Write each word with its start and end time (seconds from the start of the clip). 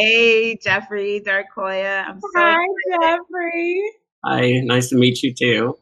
Hey, 0.00 0.56
Jeffrey, 0.56 1.20
Darkoya. 1.20 2.06
I'm 2.06 2.20
so 2.20 2.28
Hi, 2.34 2.56
Jeffrey. 2.90 3.82
Hi, 4.24 4.60
nice 4.64 4.88
to 4.88 4.96
meet 4.96 5.22
you 5.22 5.34
too. 5.34 5.76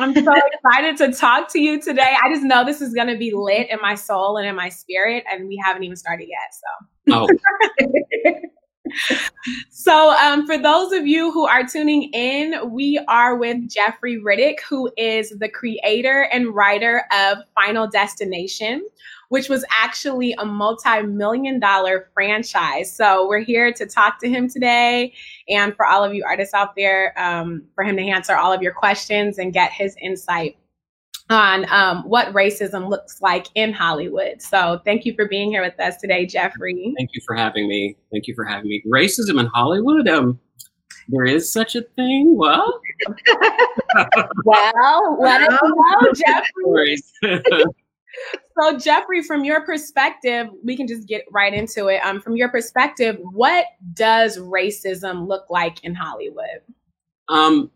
I'm 0.00 0.12
so 0.12 0.32
excited 0.52 0.96
to 0.96 1.12
talk 1.12 1.48
to 1.52 1.60
you 1.60 1.80
today. 1.80 2.16
I 2.24 2.32
just 2.34 2.42
know 2.42 2.64
this 2.64 2.80
is 2.80 2.92
going 2.92 3.06
to 3.06 3.16
be 3.16 3.32
lit 3.32 3.70
in 3.70 3.78
my 3.80 3.94
soul 3.94 4.36
and 4.36 4.48
in 4.48 4.56
my 4.56 4.68
spirit, 4.68 5.22
and 5.30 5.46
we 5.46 5.62
haven't 5.64 5.84
even 5.84 5.96
started 5.96 6.28
yet. 6.28 6.48
So. 6.58 7.14
Oh, 7.14 7.28
So, 9.06 9.14
so 9.70 10.10
um, 10.10 10.44
for 10.44 10.58
those 10.58 10.90
of 10.92 11.06
you 11.06 11.30
who 11.30 11.46
are 11.46 11.64
tuning 11.64 12.10
in, 12.12 12.72
we 12.72 12.98
are 13.06 13.36
with 13.36 13.70
Jeffrey 13.70 14.18
Reddick, 14.18 14.60
who 14.68 14.90
is 14.96 15.30
the 15.30 15.48
creator 15.48 16.22
and 16.32 16.52
writer 16.52 17.04
of 17.12 17.38
Final 17.54 17.86
Destination, 17.86 18.84
which 19.32 19.48
was 19.48 19.64
actually 19.70 20.34
a 20.34 20.44
multi-million 20.44 21.58
dollar 21.58 22.10
franchise. 22.12 22.94
So 22.94 23.26
we're 23.26 23.40
here 23.40 23.72
to 23.72 23.86
talk 23.86 24.20
to 24.20 24.28
him 24.28 24.46
today, 24.46 25.14
and 25.48 25.74
for 25.74 25.86
all 25.86 26.04
of 26.04 26.12
you 26.12 26.22
artists 26.22 26.52
out 26.52 26.76
there, 26.76 27.18
um, 27.18 27.62
for 27.74 27.82
him 27.82 27.96
to 27.96 28.02
answer 28.02 28.36
all 28.36 28.52
of 28.52 28.60
your 28.60 28.74
questions 28.74 29.38
and 29.38 29.50
get 29.50 29.72
his 29.72 29.96
insight 30.02 30.58
on 31.30 31.64
um, 31.72 32.02
what 32.02 32.28
racism 32.34 32.90
looks 32.90 33.22
like 33.22 33.46
in 33.54 33.72
Hollywood. 33.72 34.42
So 34.42 34.82
thank 34.84 35.06
you 35.06 35.14
for 35.14 35.26
being 35.26 35.50
here 35.50 35.62
with 35.62 35.80
us 35.80 35.96
today, 35.96 36.26
Jeffrey. 36.26 36.92
thank 36.98 37.08
you 37.14 37.22
for 37.26 37.34
having 37.34 37.66
me. 37.68 37.96
Thank 38.10 38.26
you 38.26 38.34
for 38.34 38.44
having 38.44 38.68
me. 38.68 38.82
Racism 38.86 39.40
in 39.40 39.46
Hollywood? 39.46 40.08
Um, 40.08 40.38
there 41.08 41.24
is 41.24 41.50
such 41.50 41.74
a 41.74 41.80
thing. 41.96 42.36
Well, 42.36 42.78
Well, 44.44 45.18
let 45.20 45.40
us 45.50 45.58
know, 45.62 46.12
Jeffrey. 46.12 47.64
So, 48.60 48.78
Jeffrey, 48.78 49.22
from 49.22 49.44
your 49.44 49.64
perspective, 49.64 50.48
we 50.62 50.76
can 50.76 50.86
just 50.86 51.08
get 51.08 51.24
right 51.30 51.54
into 51.54 51.86
it. 51.88 52.04
Um, 52.04 52.20
from 52.20 52.36
your 52.36 52.50
perspective, 52.50 53.16
what 53.20 53.66
does 53.94 54.38
racism 54.38 55.26
look 55.26 55.46
like 55.48 55.82
in 55.84 55.94
Hollywood? 55.94 56.60
um, 57.32 57.70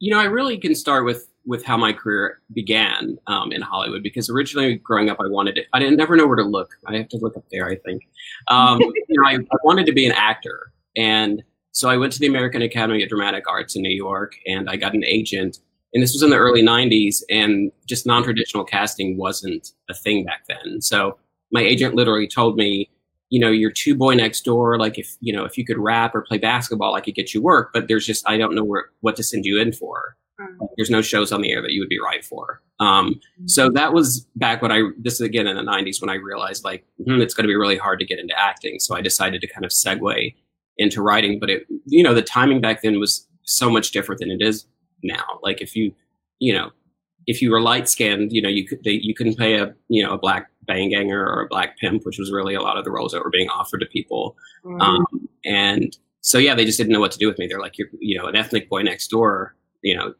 you 0.00 0.10
know, 0.10 0.20
I 0.20 0.24
really 0.24 0.58
can 0.58 0.74
start 0.74 1.04
with 1.04 1.28
with 1.46 1.62
how 1.62 1.76
my 1.76 1.92
career 1.92 2.40
began 2.54 3.18
um, 3.26 3.52
in 3.52 3.60
Hollywood 3.60 4.02
because 4.02 4.30
originally 4.30 4.76
growing 4.76 5.10
up, 5.10 5.18
I 5.20 5.28
wanted 5.28 5.58
it. 5.58 5.66
I 5.74 5.78
didn't 5.78 5.96
never 5.96 6.16
know 6.16 6.26
where 6.26 6.36
to 6.36 6.42
look. 6.42 6.74
I 6.86 6.96
have 6.96 7.08
to 7.10 7.18
look 7.18 7.36
up 7.36 7.44
there. 7.50 7.68
I 7.68 7.76
think. 7.76 8.08
Um, 8.48 8.80
you 8.80 9.20
know, 9.20 9.28
I, 9.28 9.34
I 9.34 9.56
wanted 9.62 9.86
to 9.86 9.92
be 9.92 10.06
an 10.06 10.12
actor, 10.12 10.72
and 10.96 11.42
so 11.72 11.88
I 11.88 11.96
went 11.96 12.12
to 12.14 12.18
the 12.18 12.26
American 12.26 12.62
Academy 12.62 13.02
of 13.02 13.08
Dramatic 13.08 13.48
Arts 13.48 13.76
in 13.76 13.82
New 13.82 13.94
York, 13.94 14.36
and 14.46 14.68
I 14.68 14.76
got 14.76 14.94
an 14.94 15.04
agent. 15.04 15.58
And 15.94 16.02
this 16.02 16.12
was 16.12 16.22
in 16.22 16.30
the 16.30 16.36
early 16.36 16.62
'90s, 16.62 17.22
and 17.30 17.70
just 17.86 18.04
non-traditional 18.04 18.64
casting 18.64 19.16
wasn't 19.16 19.70
a 19.88 19.94
thing 19.94 20.24
back 20.24 20.46
then. 20.48 20.82
So 20.82 21.18
my 21.52 21.60
agent 21.62 21.94
literally 21.94 22.26
told 22.26 22.56
me, 22.56 22.90
you 23.30 23.40
know, 23.40 23.50
you're 23.50 23.70
two 23.70 23.94
boy 23.94 24.14
next 24.14 24.44
door. 24.44 24.78
Like 24.78 24.98
if 24.98 25.16
you 25.20 25.32
know 25.32 25.44
if 25.44 25.56
you 25.56 25.64
could 25.64 25.78
rap 25.78 26.14
or 26.14 26.22
play 26.22 26.38
basketball, 26.38 26.94
I 26.94 27.00
could 27.00 27.14
get 27.14 27.32
you 27.32 27.40
work. 27.40 27.70
But 27.72 27.88
there's 27.88 28.04
just 28.04 28.28
I 28.28 28.36
don't 28.36 28.54
know 28.54 28.64
where 28.64 28.86
what 29.00 29.16
to 29.16 29.22
send 29.22 29.44
you 29.44 29.60
in 29.60 29.72
for. 29.72 30.16
There's 30.76 30.90
no 30.90 31.00
shows 31.00 31.30
on 31.30 31.42
the 31.42 31.52
air 31.52 31.62
that 31.62 31.70
you 31.70 31.80
would 31.80 31.88
be 31.88 32.00
right 32.00 32.24
for. 32.24 32.60
Um, 32.80 33.20
so 33.46 33.70
that 33.70 33.92
was 33.94 34.26
back 34.34 34.62
when 34.62 34.72
I 34.72 34.82
this 34.98 35.14
is 35.14 35.20
again 35.20 35.46
in 35.46 35.56
the 35.56 35.62
90s 35.62 36.00
when 36.00 36.10
I 36.10 36.14
realized 36.14 36.64
like 36.64 36.84
hmm, 37.04 37.20
it's 37.20 37.34
going 37.34 37.44
to 37.44 37.48
be 37.48 37.54
really 37.54 37.76
hard 37.76 38.00
to 38.00 38.04
get 38.04 38.18
into 38.18 38.38
acting. 38.38 38.80
So 38.80 38.96
I 38.96 39.00
decided 39.00 39.40
to 39.40 39.46
kind 39.46 39.64
of 39.64 39.70
segue 39.70 40.34
into 40.76 41.02
writing. 41.02 41.38
But 41.38 41.50
it 41.50 41.66
you 41.86 42.02
know 42.02 42.14
the 42.14 42.22
timing 42.22 42.60
back 42.60 42.82
then 42.82 42.98
was 42.98 43.28
so 43.44 43.70
much 43.70 43.92
different 43.92 44.20
than 44.20 44.30
it 44.30 44.42
is 44.42 44.66
now. 45.04 45.38
Like 45.42 45.60
if 45.60 45.76
you 45.76 45.94
you 46.38 46.52
know 46.52 46.70
if 47.26 47.40
you 47.40 47.50
were 47.50 47.60
light 47.60 47.88
skinned, 47.88 48.32
you 48.32 48.42
know 48.42 48.48
you 48.48 48.66
could 48.66 48.82
they, 48.84 48.92
you 48.92 49.14
couldn't 49.14 49.36
play 49.36 49.54
a 49.54 49.74
you 49.88 50.02
know 50.02 50.12
a 50.12 50.18
black 50.18 50.50
bang 50.66 50.90
ganger 50.90 51.24
or 51.24 51.42
a 51.42 51.48
black 51.48 51.78
pimp, 51.78 52.04
which 52.04 52.18
was 52.18 52.32
really 52.32 52.54
a 52.54 52.62
lot 52.62 52.76
of 52.76 52.84
the 52.84 52.90
roles 52.90 53.12
that 53.12 53.22
were 53.22 53.30
being 53.30 53.48
offered 53.50 53.80
to 53.80 53.86
people. 53.86 54.36
Mm-hmm. 54.64 54.80
Um, 54.80 55.28
and 55.44 55.96
so 56.20 56.38
yeah, 56.38 56.54
they 56.54 56.64
just 56.64 56.78
didn't 56.78 56.92
know 56.92 57.00
what 57.00 57.12
to 57.12 57.18
do 57.18 57.28
with 57.28 57.38
me. 57.38 57.46
They're 57.46 57.60
like, 57.60 57.78
you're 57.78 57.88
you 57.98 58.18
know 58.18 58.26
an 58.26 58.36
ethnic 58.36 58.68
boy 58.68 58.82
next 58.82 59.08
door. 59.08 59.54
You 59.82 59.96
know, 59.96 60.14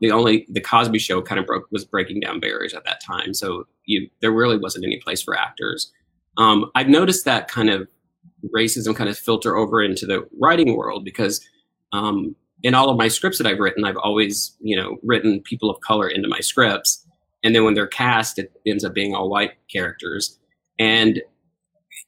the 0.00 0.10
only 0.10 0.46
the 0.48 0.60
Cosby 0.60 0.98
Show 0.98 1.22
kind 1.22 1.38
of 1.38 1.46
broke 1.46 1.70
was 1.70 1.84
breaking 1.84 2.20
down 2.20 2.40
barriers 2.40 2.74
at 2.74 2.84
that 2.84 3.02
time. 3.02 3.34
So 3.34 3.66
you 3.84 4.08
there 4.20 4.32
really 4.32 4.58
wasn't 4.58 4.84
any 4.84 4.98
place 4.98 5.22
for 5.22 5.36
actors. 5.36 5.92
Um, 6.36 6.70
I've 6.74 6.88
noticed 6.88 7.24
that 7.26 7.48
kind 7.48 7.70
of 7.70 7.88
racism 8.54 8.94
kind 8.94 9.08
of 9.08 9.16
filter 9.16 9.56
over 9.56 9.82
into 9.82 10.06
the 10.06 10.26
writing 10.38 10.76
world 10.76 11.04
because 11.04 11.46
um, 11.92 12.34
in 12.64 12.74
all 12.74 12.88
of 12.88 12.96
my 12.96 13.08
scripts 13.08 13.38
that 13.38 13.46
I've 13.46 13.60
written, 13.60 13.84
I've 13.84 13.98
always 13.98 14.56
you 14.60 14.74
know 14.74 14.96
written 15.04 15.40
people 15.42 15.70
of 15.70 15.80
color 15.80 16.08
into 16.08 16.28
my 16.28 16.40
scripts, 16.40 17.06
and 17.44 17.54
then 17.54 17.64
when 17.64 17.74
they're 17.74 17.86
cast, 17.86 18.38
it 18.38 18.50
ends 18.66 18.84
up 18.84 18.94
being 18.94 19.14
all 19.14 19.30
white 19.30 19.52
characters, 19.70 20.40
and 20.80 21.22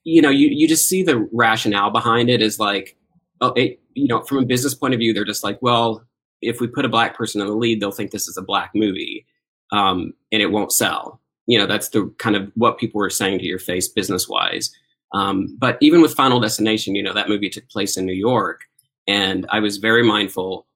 you 0.03 0.21
know 0.21 0.31
you 0.31 0.49
you 0.49 0.67
just 0.67 0.89
see 0.89 1.03
the 1.03 1.29
rationale 1.33 1.91
behind 1.91 2.31
it 2.31 2.43
is 2.43 2.59
like 2.59 2.97
oh 3.41 3.53
it, 3.53 3.79
you 3.95 4.09
know 4.09 4.23
from 4.23 4.39
a 4.39 4.47
business 4.47 4.75
point 4.75 4.95
of 4.95 4.99
view 4.99 5.13
they're 5.13 5.25
just 5.25 5.45
like 5.45 5.61
well 5.61 6.03
if 6.43 6.61
we 6.61 6.67
put 6.67 6.85
a 6.85 6.89
black 6.89 7.17
person 7.17 7.41
in 7.41 7.47
the 7.47 7.55
lead 7.55 7.81
they'll 7.81 7.91
think 7.91 8.11
this 8.11 8.29
is 8.29 8.37
a 8.37 8.43
black 8.43 8.71
movie 8.75 9.27
um, 9.73 10.13
and 10.31 10.41
it 10.41 10.53
won't 10.53 10.73
sell. 10.73 11.21
You 11.47 11.59
know 11.59 11.67
that's 11.67 11.91
the 11.91 12.13
kind 12.19 12.35
of 12.35 12.51
what 12.55 12.79
people 12.79 12.99
were 12.99 13.11
saying 13.11 13.39
to 13.41 13.45
your 13.45 13.59
face 13.59 13.89
business 13.89 14.29
wise 14.29 14.71
um, 15.13 15.57
but 15.59 15.79
even 15.81 16.01
with 16.01 16.15
final 16.15 16.41
destination 16.41 16.97
you 16.97 17.03
know 17.03 17.13
that 17.13 17.29
movie 17.29 17.49
took 17.49 17.69
place 17.69 17.97
in 17.97 18.05
new 18.05 18.13
york 18.13 18.63
and 19.07 19.47
i 19.51 19.61
was 19.61 19.79
very 19.79 20.03
mindful 20.03 20.67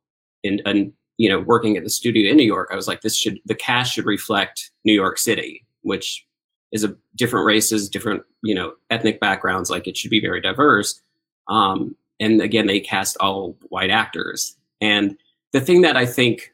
in, 0.43 0.61
in 0.67 0.93
you 1.17 1.29
know 1.29 1.41
working 1.41 1.77
at 1.77 1.85
the 1.85 1.91
studio 1.91 2.31
in 2.31 2.37
new 2.37 2.43
york 2.43 2.69
i 2.73 2.77
was 2.77 2.89
like 2.89 3.01
this 3.03 3.17
should 3.17 3.39
the 3.47 3.55
cast 3.55 3.93
should 3.93 4.07
reflect 4.07 4.71
new 4.85 4.95
york 4.95 5.19
city 5.19 5.65
which 5.83 6.27
is 6.73 6.85
a 6.85 6.97
different 7.17 7.47
races 7.47 7.89
different 7.89 8.23
you 8.43 8.55
know 8.55 8.75
ethnic 8.91 9.21
backgrounds 9.21 9.71
like 9.71 9.87
it 9.87 9.97
should 9.97 10.11
be 10.11 10.21
very 10.21 10.41
diverse. 10.41 11.01
Um, 11.49 11.97
and 12.21 12.41
again 12.41 12.67
they 12.67 12.81
cast 12.81 13.17
all 13.19 13.57
white 13.69 13.91
actors. 13.91 14.57
And 14.81 15.17
the 15.53 15.61
thing 15.61 15.83
that 15.83 15.97
i 15.97 16.07
think 16.07 16.53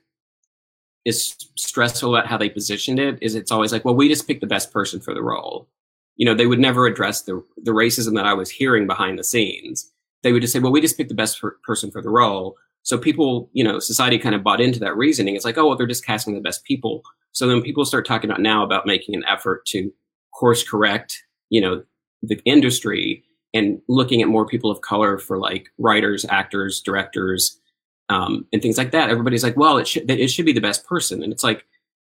is 1.04 1.36
stressful 1.54 2.14
about 2.14 2.26
how 2.26 2.36
they 2.36 2.48
positioned 2.48 2.98
it 2.98 3.18
is 3.22 3.34
it's 3.34 3.52
always 3.52 3.72
like 3.72 3.84
well 3.84 3.94
we 3.94 4.08
just 4.08 4.26
picked 4.26 4.40
the 4.40 4.46
best 4.46 4.72
person 4.72 5.00
for 5.00 5.14
the 5.14 5.22
role. 5.22 5.68
You 6.16 6.26
know 6.26 6.34
they 6.34 6.46
would 6.46 6.60
never 6.60 6.86
address 6.86 7.22
the 7.22 7.44
the 7.62 7.72
racism 7.72 8.14
that 8.14 8.26
i 8.26 8.32
was 8.32 8.50
hearing 8.50 8.86
behind 8.86 9.18
the 9.18 9.24
scenes 9.24 9.92
they 10.22 10.32
would 10.32 10.42
just 10.42 10.52
say 10.52 10.58
well 10.58 10.72
we 10.72 10.80
just 10.80 10.96
picked 10.96 11.08
the 11.08 11.14
best 11.14 11.40
per- 11.40 11.58
person 11.64 11.90
for 11.90 12.02
the 12.02 12.10
role. 12.10 12.56
So 12.82 12.98
people 12.98 13.50
you 13.52 13.64
know 13.64 13.78
society 13.78 14.18
kind 14.18 14.34
of 14.34 14.42
bought 14.42 14.60
into 14.60 14.80
that 14.80 14.96
reasoning. 14.96 15.36
It's 15.36 15.44
like 15.44 15.58
oh 15.58 15.68
well 15.68 15.76
they're 15.76 15.86
just 15.86 16.06
casting 16.06 16.34
the 16.34 16.40
best 16.40 16.64
people. 16.64 17.02
So 17.32 17.46
then 17.46 17.62
people 17.62 17.84
start 17.84 18.06
talking 18.06 18.30
about 18.30 18.40
now 18.40 18.64
about 18.64 18.86
making 18.86 19.14
an 19.14 19.24
effort 19.26 19.66
to 19.66 19.92
course 20.32 20.62
correct 20.62 21.22
you 21.48 21.60
know 21.60 21.82
the 22.22 22.40
industry 22.44 23.24
and 23.54 23.80
looking 23.88 24.20
at 24.20 24.28
more 24.28 24.46
people 24.46 24.70
of 24.70 24.82
color 24.82 25.18
for 25.18 25.38
like 25.38 25.68
writers 25.78 26.26
actors 26.28 26.80
directors 26.80 27.58
um, 28.08 28.46
and 28.52 28.62
things 28.62 28.78
like 28.78 28.92
that. 28.92 29.10
Everybody's 29.10 29.44
like 29.44 29.56
well 29.56 29.78
it 29.78 29.88
should 29.88 30.10
it 30.10 30.28
should 30.28 30.46
be 30.46 30.52
the 30.52 30.60
best 30.60 30.86
person. 30.86 31.22
And 31.22 31.32
it's 31.32 31.44
like 31.44 31.64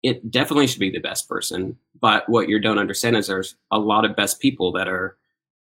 it 0.03 0.31
definitely 0.31 0.66
should 0.66 0.81
be 0.81 0.91
the 0.91 0.99
best 0.99 1.28
person 1.28 1.77
but 2.00 2.28
what 2.28 2.49
you 2.49 2.59
don't 2.59 2.78
understand 2.78 3.16
is 3.16 3.27
there's 3.27 3.56
a 3.71 3.78
lot 3.78 4.05
of 4.05 4.16
best 4.16 4.41
people 4.41 4.72
that 4.72 4.89
are 4.89 5.16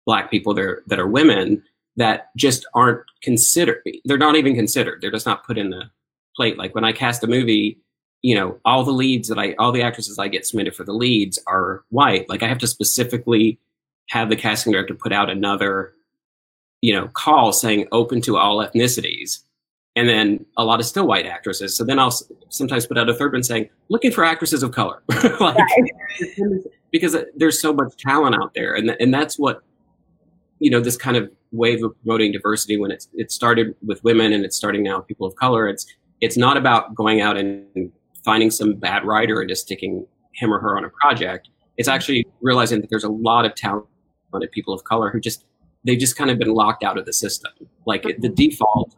black 0.05 0.29
people 0.31 0.53
that 0.53 0.63
are, 0.63 0.83
that 0.87 0.99
are 0.99 1.07
women 1.07 1.63
that 1.97 2.35
just 2.35 2.65
aren't 2.73 3.03
considered 3.21 3.81
they're 4.05 4.17
not 4.17 4.35
even 4.35 4.55
considered 4.55 5.01
they're 5.01 5.11
just 5.11 5.25
not 5.25 5.45
put 5.45 5.57
in 5.57 5.69
the 5.69 5.83
plate. 6.35 6.57
Like 6.57 6.73
when 6.75 6.83
i 6.83 6.91
cast 6.91 7.23
a 7.23 7.27
movie 7.27 7.79
you 8.21 8.35
know 8.35 8.59
all 8.65 8.83
the 8.83 8.91
leads 8.91 9.27
that 9.27 9.39
i 9.39 9.53
all 9.59 9.71
the 9.71 9.81
actresses 9.81 10.17
i 10.17 10.27
get 10.27 10.45
submitted 10.45 10.75
for 10.75 10.83
the 10.83 10.93
leads 10.93 11.39
are 11.47 11.83
white. 11.89 12.29
Like 12.29 12.43
i 12.43 12.47
have 12.47 12.59
to 12.59 12.67
specifically 12.67 13.59
have 14.09 14.29
the 14.29 14.35
casting 14.35 14.71
director 14.71 14.93
put 14.93 15.11
out 15.11 15.29
another 15.29 15.93
you 16.81 16.93
know 16.93 17.07
call 17.09 17.51
saying 17.51 17.87
open 17.91 18.21
to 18.21 18.37
all 18.37 18.57
ethnicities. 18.57 19.43
And 19.95 20.07
then 20.07 20.45
a 20.57 20.63
lot 20.63 20.79
of 20.79 20.85
still 20.85 21.07
white 21.07 21.25
actresses. 21.25 21.75
So 21.75 21.83
then 21.83 21.97
i'll 21.97 22.13
sometimes 22.49 22.85
put 22.85 22.97
out 22.97 23.09
a 23.09 23.13
third 23.13 23.33
one 23.33 23.43
saying 23.43 23.69
looking 23.89 24.11
for 24.11 24.23
actresses 24.23 24.63
of 24.63 24.71
color. 24.71 25.01
Like 25.39 25.57
because 26.91 27.15
uh, 27.15 27.23
there's 27.35 27.59
so 27.59 27.73
much 27.73 27.95
talent 27.97 28.35
out 28.35 28.53
there. 28.53 28.75
And, 28.75 28.95
and 28.99 29.13
that's 29.13 29.37
what 29.37 29.63
you 30.59 30.71
know 30.71 30.79
this 30.79 30.97
kind 30.97 31.17
of 31.17 31.29
wave 31.51 31.83
of 31.83 31.93
promoting 32.03 32.31
diversity 32.31 32.77
when 32.77 32.91
it's 32.91 33.07
it 33.13 33.31
started 33.31 33.75
with 33.85 34.03
women 34.03 34.33
and 34.33 34.43
it's 34.43 34.55
starting 34.55 34.83
now 34.83 34.97
with 34.97 35.07
people 35.07 35.25
of 35.25 35.35
color 35.35 35.67
it's 35.67 35.85
it's 36.21 36.37
not 36.37 36.57
about 36.57 36.95
going 36.95 37.21
out 37.21 37.37
and 37.37 37.91
finding 38.23 38.51
some 38.51 38.73
bad 38.73 39.05
writer 39.05 39.39
and 39.39 39.49
just 39.49 39.61
sticking 39.61 40.05
him 40.33 40.53
or 40.53 40.59
her 40.59 40.77
on 40.77 40.85
a 40.85 40.89
project. 40.89 41.49
It's 41.77 41.87
actually 41.87 42.27
realizing 42.41 42.81
that 42.81 42.89
there's 42.89 43.03
a 43.03 43.09
lot 43.09 43.45
of 43.45 43.55
talented 43.55 44.51
people 44.51 44.73
of 44.73 44.83
color 44.83 45.09
who 45.09 45.19
just 45.19 45.45
they've 45.85 45.99
just 45.99 46.17
kind 46.17 46.29
of 46.29 46.37
been 46.37 46.53
locked 46.53 46.83
out 46.83 46.97
of 46.97 47.05
the 47.05 47.13
system. 47.13 47.51
Like 47.85 48.05
it, 48.05 48.21
the 48.21 48.29
default 48.29 48.95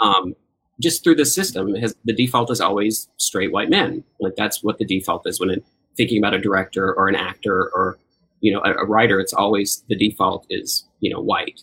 um, 0.00 0.34
just 0.80 1.04
through 1.04 1.16
the 1.16 1.26
system 1.26 1.74
has 1.76 1.94
the 2.04 2.12
default 2.12 2.50
is 2.50 2.60
always 2.60 3.08
straight 3.18 3.52
white 3.52 3.70
men. 3.70 4.02
Like 4.20 4.34
that's 4.36 4.64
what 4.64 4.78
the 4.78 4.84
default 4.84 5.26
is 5.26 5.38
when 5.38 5.50
it, 5.50 5.64
thinking 5.96 6.18
about 6.18 6.34
a 6.34 6.40
director 6.40 6.92
or 6.94 7.08
an 7.08 7.14
actor 7.14 7.70
or 7.74 7.98
you 8.40 8.52
know 8.52 8.60
a, 8.64 8.72
a 8.72 8.86
writer 8.86 9.20
it's 9.20 9.34
always 9.34 9.84
the 9.88 9.94
default 9.94 10.46
is 10.50 10.88
you 11.00 11.12
know 11.12 11.20
white 11.20 11.60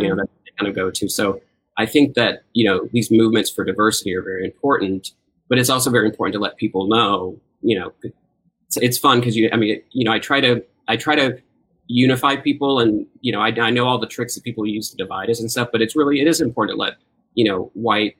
you 0.00 0.08
know 0.08 0.14
mm. 0.14 0.18
that 0.18 0.28
they 0.44 0.50
kind 0.58 0.68
of 0.68 0.74
go 0.74 0.90
to. 0.90 1.08
So 1.08 1.40
i 1.78 1.86
think 1.86 2.14
that 2.14 2.42
you 2.52 2.64
know 2.64 2.88
these 2.92 3.10
movements 3.10 3.50
for 3.50 3.64
diversity 3.64 4.14
are 4.14 4.22
very 4.22 4.44
important 4.44 5.12
but 5.48 5.58
it's 5.58 5.70
also 5.70 5.90
very 5.90 6.06
important 6.06 6.34
to 6.34 6.38
let 6.38 6.56
people 6.56 6.86
know 6.86 7.38
you 7.62 7.78
know 7.78 7.92
it's, 8.02 8.76
it's 8.76 8.98
fun 8.98 9.20
because 9.20 9.36
you 9.36 9.48
i 9.52 9.56
mean 9.56 9.82
you 9.90 10.04
know 10.04 10.12
i 10.12 10.18
try 10.18 10.40
to 10.40 10.62
i 10.88 10.96
try 10.96 11.14
to 11.16 11.38
unify 11.86 12.36
people 12.36 12.78
and 12.78 13.06
you 13.20 13.32
know 13.32 13.40
I, 13.40 13.48
I 13.48 13.70
know 13.70 13.86
all 13.86 13.98
the 13.98 14.06
tricks 14.06 14.34
that 14.34 14.44
people 14.44 14.66
use 14.66 14.90
to 14.90 14.96
divide 14.96 15.30
us 15.30 15.40
and 15.40 15.50
stuff 15.50 15.68
but 15.72 15.82
it's 15.82 15.96
really 15.96 16.20
it 16.20 16.26
is 16.26 16.40
important 16.40 16.76
to 16.76 16.80
let 16.80 16.94
you 17.34 17.44
know 17.44 17.70
white 17.74 18.16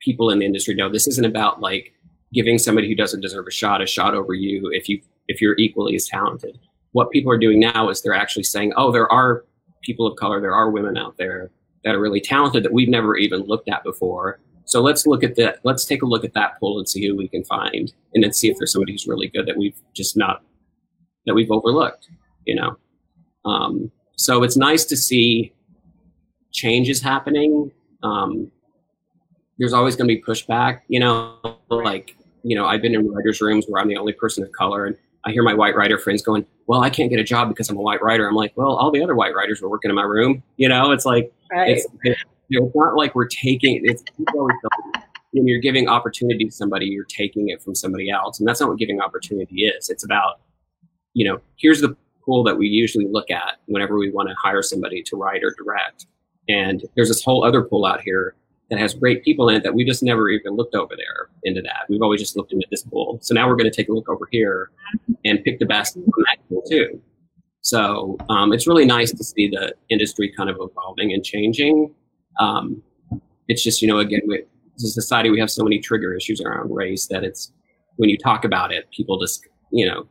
people 0.00 0.30
in 0.30 0.38
the 0.38 0.46
industry 0.46 0.74
know 0.74 0.90
this 0.90 1.06
isn't 1.06 1.26
about 1.26 1.60
like 1.60 1.92
giving 2.32 2.58
somebody 2.58 2.88
who 2.88 2.94
doesn't 2.94 3.20
deserve 3.20 3.46
a 3.46 3.50
shot 3.50 3.82
a 3.82 3.86
shot 3.86 4.14
over 4.14 4.34
you 4.34 4.70
if 4.72 4.88
you 4.88 5.00
if 5.28 5.40
you're 5.40 5.56
equally 5.58 5.94
as 5.94 6.06
talented. 6.06 6.58
What 6.92 7.12
people 7.12 7.30
are 7.30 7.38
doing 7.38 7.60
now 7.60 7.88
is 7.88 8.02
they're 8.02 8.14
actually 8.14 8.42
saying 8.42 8.72
oh 8.76 8.90
there 8.92 9.10
are 9.12 9.44
people 9.82 10.06
of 10.06 10.16
color 10.16 10.40
there 10.40 10.54
are 10.54 10.70
women 10.70 10.96
out 10.96 11.16
there 11.16 11.50
that 11.84 11.94
are 11.94 12.00
really 12.00 12.20
talented 12.20 12.62
that 12.62 12.72
we've 12.72 12.88
never 12.88 13.16
even 13.16 13.40
looked 13.42 13.68
at 13.68 13.82
before. 13.82 14.40
So 14.66 14.80
let's 14.80 15.06
look 15.06 15.24
at 15.24 15.36
that 15.36 15.60
let's 15.64 15.84
take 15.84 16.02
a 16.02 16.06
look 16.06 16.24
at 16.24 16.34
that 16.34 16.58
pool 16.60 16.78
and 16.78 16.88
see 16.88 17.06
who 17.06 17.16
we 17.16 17.28
can 17.28 17.44
find 17.44 17.92
and 18.14 18.22
then 18.22 18.32
see 18.32 18.48
if 18.48 18.58
there's 18.58 18.72
somebody 18.72 18.92
who's 18.92 19.06
really 19.06 19.28
good 19.28 19.46
that 19.46 19.56
we've 19.56 19.76
just 19.94 20.16
not 20.16 20.42
that 21.26 21.34
we've 21.34 21.50
overlooked 21.50 22.08
you 22.46 22.54
know? 22.54 22.76
Um, 23.44 23.90
so 24.16 24.42
it's 24.42 24.56
nice 24.56 24.84
to 24.86 24.96
see 24.96 25.52
changes 26.52 27.00
happening. 27.00 27.70
Um, 28.02 28.50
there's 29.58 29.72
always 29.72 29.96
going 29.96 30.08
to 30.08 30.14
be 30.14 30.22
pushback, 30.22 30.80
you 30.88 31.00
know, 31.00 31.36
like, 31.68 32.16
you 32.42 32.56
know, 32.56 32.66
I've 32.66 32.82
been 32.82 32.94
in 32.94 33.08
writers' 33.08 33.40
rooms 33.40 33.66
where 33.68 33.80
I'm 33.80 33.88
the 33.88 33.96
only 33.96 34.14
person 34.14 34.42
of 34.42 34.50
color, 34.52 34.86
and 34.86 34.96
I 35.24 35.32
hear 35.32 35.42
my 35.42 35.54
white 35.54 35.76
writer 35.76 35.98
friends 35.98 36.22
going, 36.22 36.46
Well, 36.66 36.82
I 36.82 36.90
can't 36.90 37.10
get 37.10 37.20
a 37.20 37.24
job 37.24 37.48
because 37.48 37.68
I'm 37.68 37.76
a 37.76 37.82
white 37.82 38.02
writer. 38.02 38.28
I'm 38.28 38.34
like, 38.34 38.52
Well, 38.56 38.76
all 38.76 38.90
the 38.90 39.02
other 39.02 39.14
white 39.14 39.34
writers 39.34 39.60
were 39.60 39.68
working 39.68 39.90
in 39.90 39.94
my 39.94 40.02
room. 40.02 40.42
You 40.56 40.68
know, 40.68 40.92
it's 40.92 41.04
like, 41.04 41.32
right. 41.50 41.76
it's, 41.76 41.86
it's, 42.04 42.20
not 42.74 42.96
like 42.96 43.14
we're 43.14 43.28
taking 43.28 43.80
it's 43.84 44.02
when 45.32 45.46
you're 45.46 45.60
giving 45.60 45.88
opportunity 45.88 46.44
to 46.44 46.50
somebody, 46.50 46.86
you're 46.86 47.04
taking 47.04 47.48
it 47.48 47.62
from 47.62 47.74
somebody 47.74 48.10
else. 48.10 48.38
And 48.38 48.48
that's 48.48 48.60
not 48.60 48.68
what 48.68 48.78
giving 48.78 49.00
opportunity 49.00 49.66
is. 49.66 49.88
It's 49.88 50.04
about, 50.04 50.40
you 51.14 51.24
know, 51.24 51.40
here's 51.56 51.80
the 51.80 51.96
pool 52.24 52.42
that 52.44 52.56
we 52.56 52.66
usually 52.66 53.06
look 53.06 53.30
at 53.30 53.58
whenever 53.66 53.96
we 53.96 54.10
want 54.10 54.28
to 54.28 54.34
hire 54.34 54.62
somebody 54.62 55.02
to 55.04 55.16
write 55.16 55.42
or 55.44 55.54
direct. 55.56 56.06
And 56.48 56.84
there's 56.96 57.08
this 57.08 57.22
whole 57.22 57.44
other 57.44 57.62
pool 57.62 57.86
out 57.86 58.00
here 58.00 58.34
that 58.70 58.78
has 58.78 58.94
great 58.94 59.24
people 59.24 59.48
in 59.48 59.56
it 59.56 59.62
that 59.64 59.74
we 59.74 59.84
just 59.84 60.02
never 60.02 60.28
even 60.30 60.54
looked 60.54 60.74
over 60.74 60.94
there 60.96 61.28
into 61.44 61.60
that. 61.62 61.86
We've 61.88 62.02
always 62.02 62.20
just 62.20 62.36
looked 62.36 62.52
into 62.52 62.66
this 62.70 62.82
pool. 62.82 63.18
So 63.20 63.34
now 63.34 63.48
we're 63.48 63.56
going 63.56 63.70
to 63.70 63.76
take 63.76 63.88
a 63.88 63.92
look 63.92 64.08
over 64.08 64.28
here 64.30 64.70
and 65.24 65.42
pick 65.44 65.58
the 65.58 65.66
best 65.66 65.94
from 65.94 66.24
that 66.26 66.38
pool 66.48 66.62
too. 66.68 67.00
So 67.62 68.16
um, 68.28 68.52
it's 68.52 68.66
really 68.66 68.84
nice 68.84 69.12
to 69.12 69.24
see 69.24 69.48
the 69.48 69.74
industry 69.90 70.32
kind 70.36 70.48
of 70.48 70.56
evolving 70.60 71.12
and 71.12 71.24
changing. 71.24 71.94
Um, 72.38 72.82
it's 73.48 73.62
just, 73.62 73.82
you 73.82 73.88
know, 73.88 73.98
again, 73.98 74.22
we, 74.26 74.44
as 74.76 74.84
a 74.84 74.88
society, 74.88 75.30
we 75.30 75.40
have 75.40 75.50
so 75.50 75.64
many 75.64 75.78
trigger 75.78 76.14
issues 76.14 76.40
around 76.40 76.72
race 76.72 77.06
that 77.08 77.24
it's 77.24 77.52
when 77.96 78.08
you 78.08 78.16
talk 78.16 78.44
about 78.44 78.72
it, 78.72 78.88
people 78.92 79.18
just, 79.18 79.46
you 79.72 79.86
know, 79.86 80.06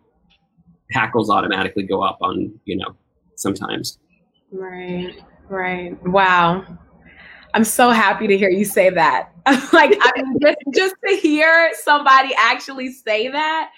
hackles 0.91 1.29
automatically 1.29 1.83
go 1.83 2.01
up 2.01 2.17
on 2.21 2.51
you 2.65 2.75
know 2.75 2.95
sometimes 3.35 3.99
right 4.51 5.21
right 5.49 5.95
wow 6.07 6.65
i'm 7.53 7.63
so 7.63 7.89
happy 7.89 8.27
to 8.27 8.37
hear 8.37 8.49
you 8.49 8.65
say 8.65 8.89
that. 8.89 9.31
Like 9.73 9.97
i 10.01 10.11
mean 10.15 10.37
just, 10.41 10.57
just 10.75 10.95
to 11.07 11.15
hear 11.15 11.71
somebody 11.83 12.33
actually 12.37 12.91
say 12.91 13.29
that 13.29 13.71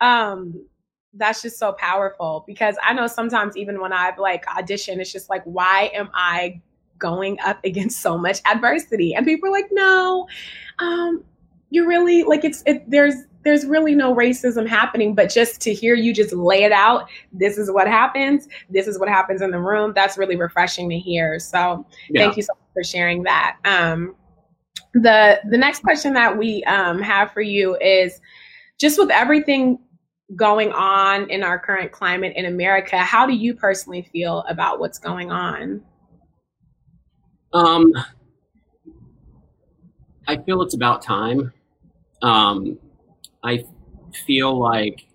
um 0.00 0.66
that's 1.14 1.42
just 1.42 1.58
so 1.58 1.72
powerful 1.74 2.42
because 2.46 2.74
i 2.82 2.92
know 2.92 3.06
sometimes 3.06 3.56
even 3.56 3.80
when 3.80 3.92
i've 3.92 4.18
like 4.18 4.44
auditioned 4.46 4.96
it's 4.96 5.12
just 5.12 5.30
like 5.30 5.42
why 5.44 5.90
am 5.94 6.10
i 6.12 6.60
going 7.02 7.36
up 7.44 7.58
against 7.64 8.00
so 8.00 8.16
much 8.16 8.40
adversity? 8.46 9.14
And 9.14 9.26
people 9.26 9.50
are 9.50 9.52
like 9.52 9.68
no 9.72 10.26
um 10.78 11.22
you're 11.68 11.86
really 11.86 12.22
like 12.22 12.44
it's 12.44 12.62
it 12.64 12.88
there's 12.88 13.14
there's 13.44 13.66
really 13.66 13.94
no 13.94 14.14
racism 14.14 14.66
happening 14.68 15.14
but 15.14 15.28
just 15.28 15.60
to 15.60 15.74
hear 15.74 15.94
you 15.94 16.14
just 16.14 16.32
lay 16.32 16.62
it 16.62 16.70
out 16.70 17.08
this 17.32 17.58
is 17.58 17.70
what 17.72 17.88
happens 17.88 18.46
this 18.70 18.86
is 18.86 19.00
what 19.00 19.08
happens 19.08 19.42
in 19.42 19.50
the 19.50 19.58
room 19.58 19.92
that's 19.94 20.16
really 20.16 20.36
refreshing 20.36 20.88
to 20.88 20.98
hear. 20.98 21.38
So 21.38 21.84
yeah. 22.08 22.22
thank 22.22 22.36
you 22.36 22.42
so 22.44 22.52
much 22.54 22.61
for 22.72 22.82
sharing 22.82 23.22
that. 23.24 23.56
Um, 23.64 24.14
the 24.94 25.40
the 25.48 25.56
next 25.56 25.82
question 25.82 26.12
that 26.14 26.36
we 26.36 26.62
um, 26.64 27.00
have 27.00 27.32
for 27.32 27.40
you 27.40 27.76
is 27.80 28.20
just 28.78 28.98
with 28.98 29.10
everything 29.10 29.78
going 30.36 30.72
on 30.72 31.28
in 31.30 31.42
our 31.42 31.58
current 31.58 31.92
climate 31.92 32.32
in 32.36 32.46
america 32.46 32.96
how 32.96 33.26
do 33.26 33.34
you 33.34 33.54
personally 33.54 34.08
feel 34.12 34.44
about 34.48 34.80
what's 34.80 34.98
going 34.98 35.30
on? 35.30 35.82
Um 37.52 37.92
i 40.26 40.36
feel 40.36 40.62
it's 40.62 40.74
about 40.74 41.02
time. 41.02 41.52
Um 42.22 42.78
I 43.42 43.64
feel 44.26 44.58
like, 44.58 45.06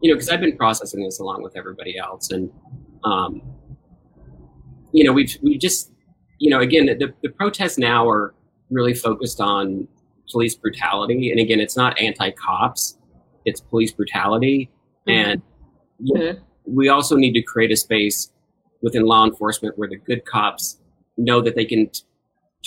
you 0.00 0.10
know, 0.10 0.14
because 0.14 0.28
I've 0.28 0.40
been 0.40 0.56
processing 0.56 1.02
this 1.02 1.18
along 1.18 1.42
with 1.42 1.56
everybody 1.56 1.98
else, 1.98 2.30
and 2.30 2.50
um, 3.04 3.42
you 4.92 5.04
know, 5.04 5.12
we've 5.12 5.36
we 5.42 5.58
just, 5.58 5.92
you 6.38 6.50
know, 6.50 6.60
again, 6.60 6.86
the, 6.86 7.12
the 7.22 7.28
protests 7.30 7.78
now 7.78 8.08
are 8.08 8.34
really 8.70 8.94
focused 8.94 9.40
on 9.40 9.86
police 10.30 10.54
brutality, 10.54 11.30
and 11.30 11.40
again, 11.40 11.60
it's 11.60 11.76
not 11.76 11.98
anti-cops, 12.00 12.98
it's 13.44 13.60
police 13.60 13.92
brutality, 13.92 14.70
mm-hmm. 15.08 15.30
and 15.30 15.42
mm-hmm. 16.02 16.40
we 16.66 16.88
also 16.88 17.16
need 17.16 17.32
to 17.32 17.42
create 17.42 17.70
a 17.70 17.76
space 17.76 18.32
within 18.82 19.04
law 19.04 19.24
enforcement 19.24 19.78
where 19.78 19.88
the 19.88 19.96
good 19.96 20.24
cops 20.24 20.80
know 21.16 21.40
that 21.40 21.54
they 21.54 21.64
can 21.64 21.88
t- 21.88 22.02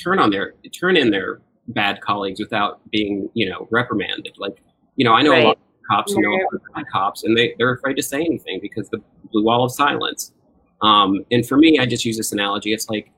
turn 0.01 0.19
on 0.19 0.31
their 0.31 0.53
turn 0.77 0.97
in 0.97 1.11
their 1.11 1.41
bad 1.67 2.01
colleagues 2.01 2.39
without 2.39 2.81
being 2.89 3.29
you 3.35 3.47
know 3.47 3.67
reprimanded 3.69 4.33
like 4.39 4.57
you 4.99 5.05
know, 5.05 5.13
I 5.13 5.21
know 5.21 5.31
right. 5.31 5.43
a 5.43 5.47
lot 5.47 5.57
of 5.57 5.87
cops, 5.89 6.11
you 6.11 6.21
know, 6.21 6.29
a 6.29 6.43
lot 6.75 6.81
of 6.81 6.87
cops, 6.91 7.23
and 7.23 7.35
they, 7.35 7.55
they're 7.57 7.71
afraid 7.71 7.95
to 7.95 8.03
say 8.03 8.19
anything 8.19 8.59
because 8.61 8.89
the 8.89 9.01
blue 9.31 9.45
wall 9.45 9.63
of 9.63 9.71
silence. 9.71 10.33
Um, 10.81 11.25
and 11.31 11.47
for 11.47 11.55
me, 11.55 11.79
I 11.79 11.85
just 11.85 12.03
use 12.03 12.17
this 12.17 12.33
analogy. 12.33 12.73
It's 12.73 12.89
like 12.89 13.09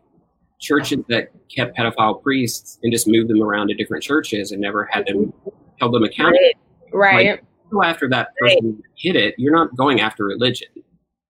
churches 0.62 1.00
that 1.10 1.31
kept 1.54 1.75
pedophile 1.75 2.22
priests 2.22 2.80
and 2.84 2.94
just 2.94 3.08
moved 3.08 3.30
them 3.30 3.42
around 3.42 3.68
to 3.68 3.74
different 3.74 4.04
churches 4.04 4.52
and 4.52 4.62
never 4.62 4.85
had 4.85 5.06
them 5.07 5.33
held 5.80 5.94
them 5.94 6.04
accountable. 6.04 6.52
Right. 6.94 7.31
Like, 7.31 7.44
go 7.71 7.83
after 7.83 8.07
that 8.09 8.30
person 8.40 8.76
right. 8.76 8.83
hit 8.95 9.16
it. 9.16 9.35
You're 9.38 9.56
not 9.56 9.76
going 9.76 10.00
after 10.00 10.26
religion, 10.26 10.69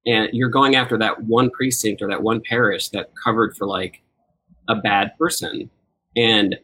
and 0.05 0.29
you're 0.33 0.49
going 0.49 0.75
after 0.75 0.97
that 0.97 1.23
one 1.23 1.49
precinct 1.49 2.01
or 2.01 2.09
that 2.09 2.21
one 2.21 2.41
parish 2.41 2.89
that 2.89 3.11
covered 3.23 3.55
for 3.55 3.65
like 3.65 4.01
a 4.67 4.75
bad 4.75 5.17
person. 5.17 5.69
And 6.15 6.57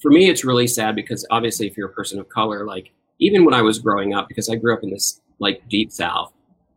for 0.00 0.10
me, 0.10 0.30
it's 0.30 0.44
really 0.44 0.66
sad 0.66 0.94
because 0.94 1.26
obviously, 1.30 1.66
if 1.66 1.76
you're 1.76 1.88
a 1.88 1.92
person 1.92 2.20
of 2.20 2.28
color, 2.28 2.64
like 2.64 2.92
even 3.18 3.44
when 3.44 3.54
I 3.54 3.62
was 3.62 3.78
growing 3.78 4.14
up, 4.14 4.28
because 4.28 4.48
I 4.48 4.54
grew 4.54 4.74
up 4.74 4.82
in 4.82 4.90
this 4.90 5.20
like 5.40 5.68
deep 5.68 5.90
South, 5.90 6.32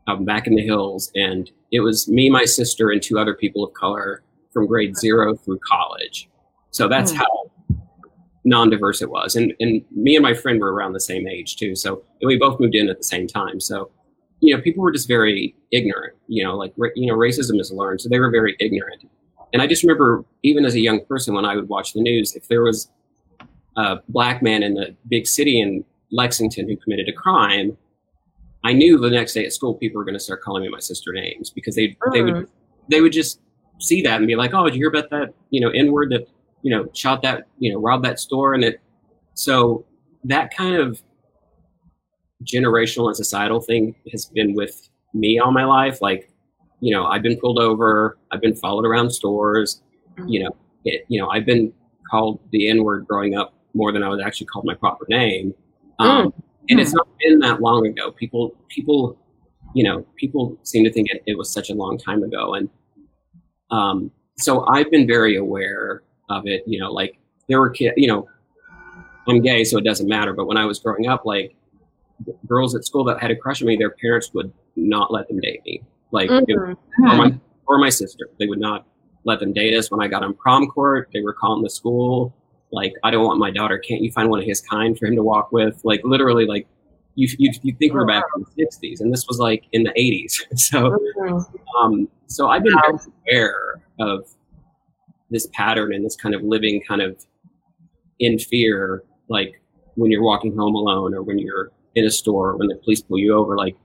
um, 0.07 0.25
back 0.25 0.47
in 0.47 0.55
the 0.55 0.63
hills, 0.63 1.11
and 1.13 1.51
it 1.71 1.81
was 1.81 2.07
me, 2.07 2.29
my 2.29 2.45
sister, 2.45 2.89
and 2.89 3.01
two 3.01 3.19
other 3.19 3.33
people 3.33 3.63
of 3.63 3.73
color 3.73 4.23
from 4.53 4.67
grade 4.67 4.95
zero 4.97 5.35
through 5.35 5.59
college. 5.59 6.29
So 6.71 6.87
that's 6.87 7.11
mm. 7.11 7.17
how 7.17 7.51
non-diverse 8.45 9.01
it 9.01 9.09
was, 9.09 9.35
and 9.35 9.53
and 9.59 9.83
me 9.91 10.15
and 10.15 10.23
my 10.23 10.33
friend 10.33 10.59
were 10.59 10.73
around 10.73 10.93
the 10.93 10.99
same 10.99 11.27
age 11.27 11.55
too. 11.55 11.75
So 11.75 12.03
we 12.21 12.37
both 12.37 12.59
moved 12.59 12.75
in 12.75 12.89
at 12.89 12.97
the 12.97 13.03
same 13.03 13.27
time. 13.27 13.59
So 13.59 13.89
you 14.39 14.55
know, 14.55 14.61
people 14.61 14.83
were 14.83 14.91
just 14.91 15.07
very 15.07 15.55
ignorant. 15.71 16.15
You 16.27 16.43
know, 16.43 16.55
like 16.55 16.73
you 16.95 17.07
know, 17.07 17.15
racism 17.17 17.59
is 17.59 17.71
learned, 17.71 18.01
so 18.01 18.09
they 18.09 18.19
were 18.19 18.31
very 18.31 18.55
ignorant. 18.59 19.05
And 19.53 19.61
I 19.61 19.67
just 19.67 19.83
remember, 19.83 20.25
even 20.41 20.65
as 20.65 20.73
a 20.73 20.79
young 20.79 21.05
person, 21.05 21.33
when 21.35 21.45
I 21.45 21.55
would 21.55 21.69
watch 21.69 21.93
the 21.93 22.01
news, 22.01 22.35
if 22.35 22.47
there 22.47 22.63
was 22.63 22.89
a 23.77 23.97
black 24.09 24.41
man 24.41 24.63
in 24.63 24.77
a 24.77 24.87
big 25.07 25.27
city 25.27 25.61
in 25.61 25.85
Lexington 26.11 26.67
who 26.67 26.75
committed 26.75 27.07
a 27.07 27.13
crime, 27.13 27.77
I 28.63 28.73
knew 28.73 28.97
the 28.97 29.09
next 29.09 29.33
day 29.33 29.45
at 29.45 29.53
school 29.53 29.75
people 29.75 29.97
were 29.97 30.05
going 30.05 30.15
to 30.15 30.19
start 30.19 30.41
calling 30.41 30.63
me 30.63 30.69
my 30.69 30.79
sister 30.79 31.13
names 31.13 31.49
because 31.49 31.75
they 31.75 31.95
they 32.11 32.21
would 32.21 32.33
mm. 32.33 32.47
they 32.89 33.01
would 33.01 33.11
just 33.11 33.39
see 33.79 34.01
that 34.01 34.17
and 34.17 34.27
be 34.27 34.35
like, 34.35 34.53
"Oh, 34.53 34.65
did 34.65 34.75
you 34.75 34.81
hear 34.81 34.89
about 34.89 35.09
that? 35.09 35.33
You 35.49 35.61
know, 35.61 35.69
N 35.69 35.91
word 35.91 36.11
that 36.11 36.27
you 36.61 36.75
know 36.75 36.87
shot 36.93 37.21
that 37.23 37.47
you 37.59 37.71
know 37.71 37.79
robbed 37.79 38.05
that 38.05 38.19
store?" 38.19 38.53
And 38.53 38.63
it 38.63 38.81
so 39.33 39.85
that 40.23 40.55
kind 40.55 40.75
of 40.75 41.01
generational 42.43 43.07
and 43.07 43.15
societal 43.15 43.61
thing 43.61 43.95
has 44.11 44.25
been 44.25 44.53
with 44.53 44.89
me 45.13 45.39
all 45.39 45.51
my 45.51 45.65
life. 45.65 46.01
Like, 46.01 46.29
you 46.79 46.93
know, 46.93 47.05
I've 47.05 47.21
been 47.21 47.39
pulled 47.39 47.59
over, 47.59 48.17
I've 48.31 48.41
been 48.41 48.55
followed 48.55 48.85
around 48.85 49.11
stores, 49.11 49.81
mm. 50.17 50.25
you 50.27 50.43
know, 50.43 50.55
it, 50.85 51.05
you 51.07 51.19
know, 51.19 51.29
I've 51.29 51.45
been 51.45 51.73
called 52.09 52.39
the 52.51 52.69
N 52.69 52.83
word 52.83 53.07
growing 53.07 53.35
up 53.35 53.53
more 53.73 53.91
than 53.91 54.03
I 54.03 54.09
was 54.09 54.21
actually 54.23 54.47
called 54.47 54.65
my 54.65 54.75
proper 54.75 55.05
name. 55.09 55.53
Um, 55.99 56.27
mm. 56.27 56.33
And 56.69 56.79
it's 56.79 56.93
not 56.93 57.07
been 57.19 57.39
that 57.39 57.61
long 57.61 57.85
ago. 57.85 58.11
People, 58.11 58.55
people, 58.69 59.17
you 59.73 59.83
know, 59.83 60.05
people 60.15 60.57
seem 60.63 60.83
to 60.83 60.91
think 60.91 61.09
it, 61.11 61.23
it 61.25 61.37
was 61.37 61.51
such 61.51 61.69
a 61.69 61.73
long 61.73 61.97
time 61.97 62.23
ago. 62.23 62.53
And 62.53 62.69
um, 63.73 64.11
so 64.37 64.65
I've 64.67 64.89
been 64.91 65.07
very 65.07 65.35
aware 65.35 66.03
of 66.29 66.47
it. 66.47 66.63
You 66.65 66.79
know, 66.79 66.91
like 66.91 67.17
there 67.47 67.59
were 67.59 67.69
kids, 67.69 67.93
you 67.97 68.07
know, 68.07 68.27
I'm 69.27 69.41
gay, 69.41 69.63
so 69.63 69.77
it 69.77 69.83
doesn't 69.83 70.07
matter. 70.07 70.33
But 70.33 70.45
when 70.45 70.57
I 70.57 70.65
was 70.65 70.79
growing 70.79 71.07
up, 71.07 71.25
like 71.25 71.55
girls 72.45 72.75
at 72.75 72.85
school 72.85 73.03
that 73.05 73.19
had 73.19 73.31
a 73.31 73.35
crush 73.35 73.61
on 73.61 73.67
me, 73.67 73.75
their 73.75 73.91
parents 73.91 74.33
would 74.33 74.51
not 74.75 75.11
let 75.11 75.27
them 75.27 75.39
date 75.39 75.61
me. 75.65 75.81
Like, 76.11 76.29
mm-hmm. 76.29 76.51
or, 76.51 76.77
my, 77.15 77.35
or 77.67 77.77
my 77.79 77.89
sister, 77.89 78.29
they 78.39 78.45
would 78.45 78.59
not 78.59 78.85
let 79.23 79.39
them 79.39 79.53
date 79.53 79.75
us. 79.75 79.89
When 79.89 80.01
I 80.01 80.07
got 80.07 80.23
on 80.23 80.33
prom 80.35 80.67
court, 80.67 81.09
they 81.13 81.21
were 81.21 81.33
calling 81.33 81.63
the 81.63 81.69
school 81.69 82.33
like, 82.73 82.93
I 83.03 83.11
don't 83.11 83.23
want 83.23 83.39
my 83.39 83.51
daughter. 83.51 83.77
Can't 83.77 84.01
you 84.01 84.11
find 84.11 84.29
one 84.29 84.39
of 84.39 84.45
his 84.45 84.59
kind 84.59 84.97
for 84.97 85.05
him 85.05 85.15
to 85.15 85.23
walk 85.23 85.51
with? 85.51 85.79
Like, 85.83 86.01
literally, 86.03 86.47
like, 86.47 86.67
you 87.15 87.27
you, 87.37 87.51
you 87.61 87.75
think 87.75 87.93
we're 87.93 88.07
back 88.07 88.23
in 88.35 88.43
the 88.43 88.65
'60s, 88.65 88.99
and 88.99 89.13
this 89.13 89.27
was 89.27 89.37
like 89.37 89.65
in 89.71 89.83
the 89.83 89.91
'80s. 89.91 90.41
So, 90.57 90.97
um, 91.79 92.09
so 92.33 92.49
I've 92.49 92.63
been 92.63 92.73
very 92.73 92.99
aware 93.31 93.81
of 93.99 94.27
this 95.29 95.47
pattern 95.53 95.93
and 95.93 96.03
this 96.03 96.15
kind 96.15 96.33
of 96.33 96.41
living 96.41 96.81
kind 96.87 97.01
of 97.01 97.23
in 98.19 98.39
fear, 98.39 99.03
like 99.29 99.61
when 99.95 100.09
you're 100.11 100.23
walking 100.23 100.55
home 100.55 100.73
alone 100.73 101.13
or 101.13 101.21
when 101.21 101.37
you're 101.37 101.71
in 101.95 102.05
a 102.05 102.11
store 102.11 102.51
or 102.51 102.57
when 102.57 102.67
the 102.67 102.75
police 102.75 103.01
pull 103.01 103.19
you 103.19 103.35
over. 103.35 103.55
Like, 103.55 103.75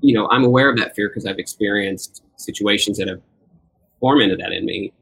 you 0.00 0.14
know, 0.14 0.28
I'm 0.30 0.44
aware 0.44 0.68
of 0.68 0.76
that 0.78 0.96
fear 0.96 1.08
because 1.08 1.26
I've 1.26 1.38
experienced 1.38 2.24
situations 2.36 2.98
that 2.98 3.06
have 3.06 3.20
formed 4.00 4.32
that 4.32 4.52
in 4.52 4.64
me. 4.64 4.92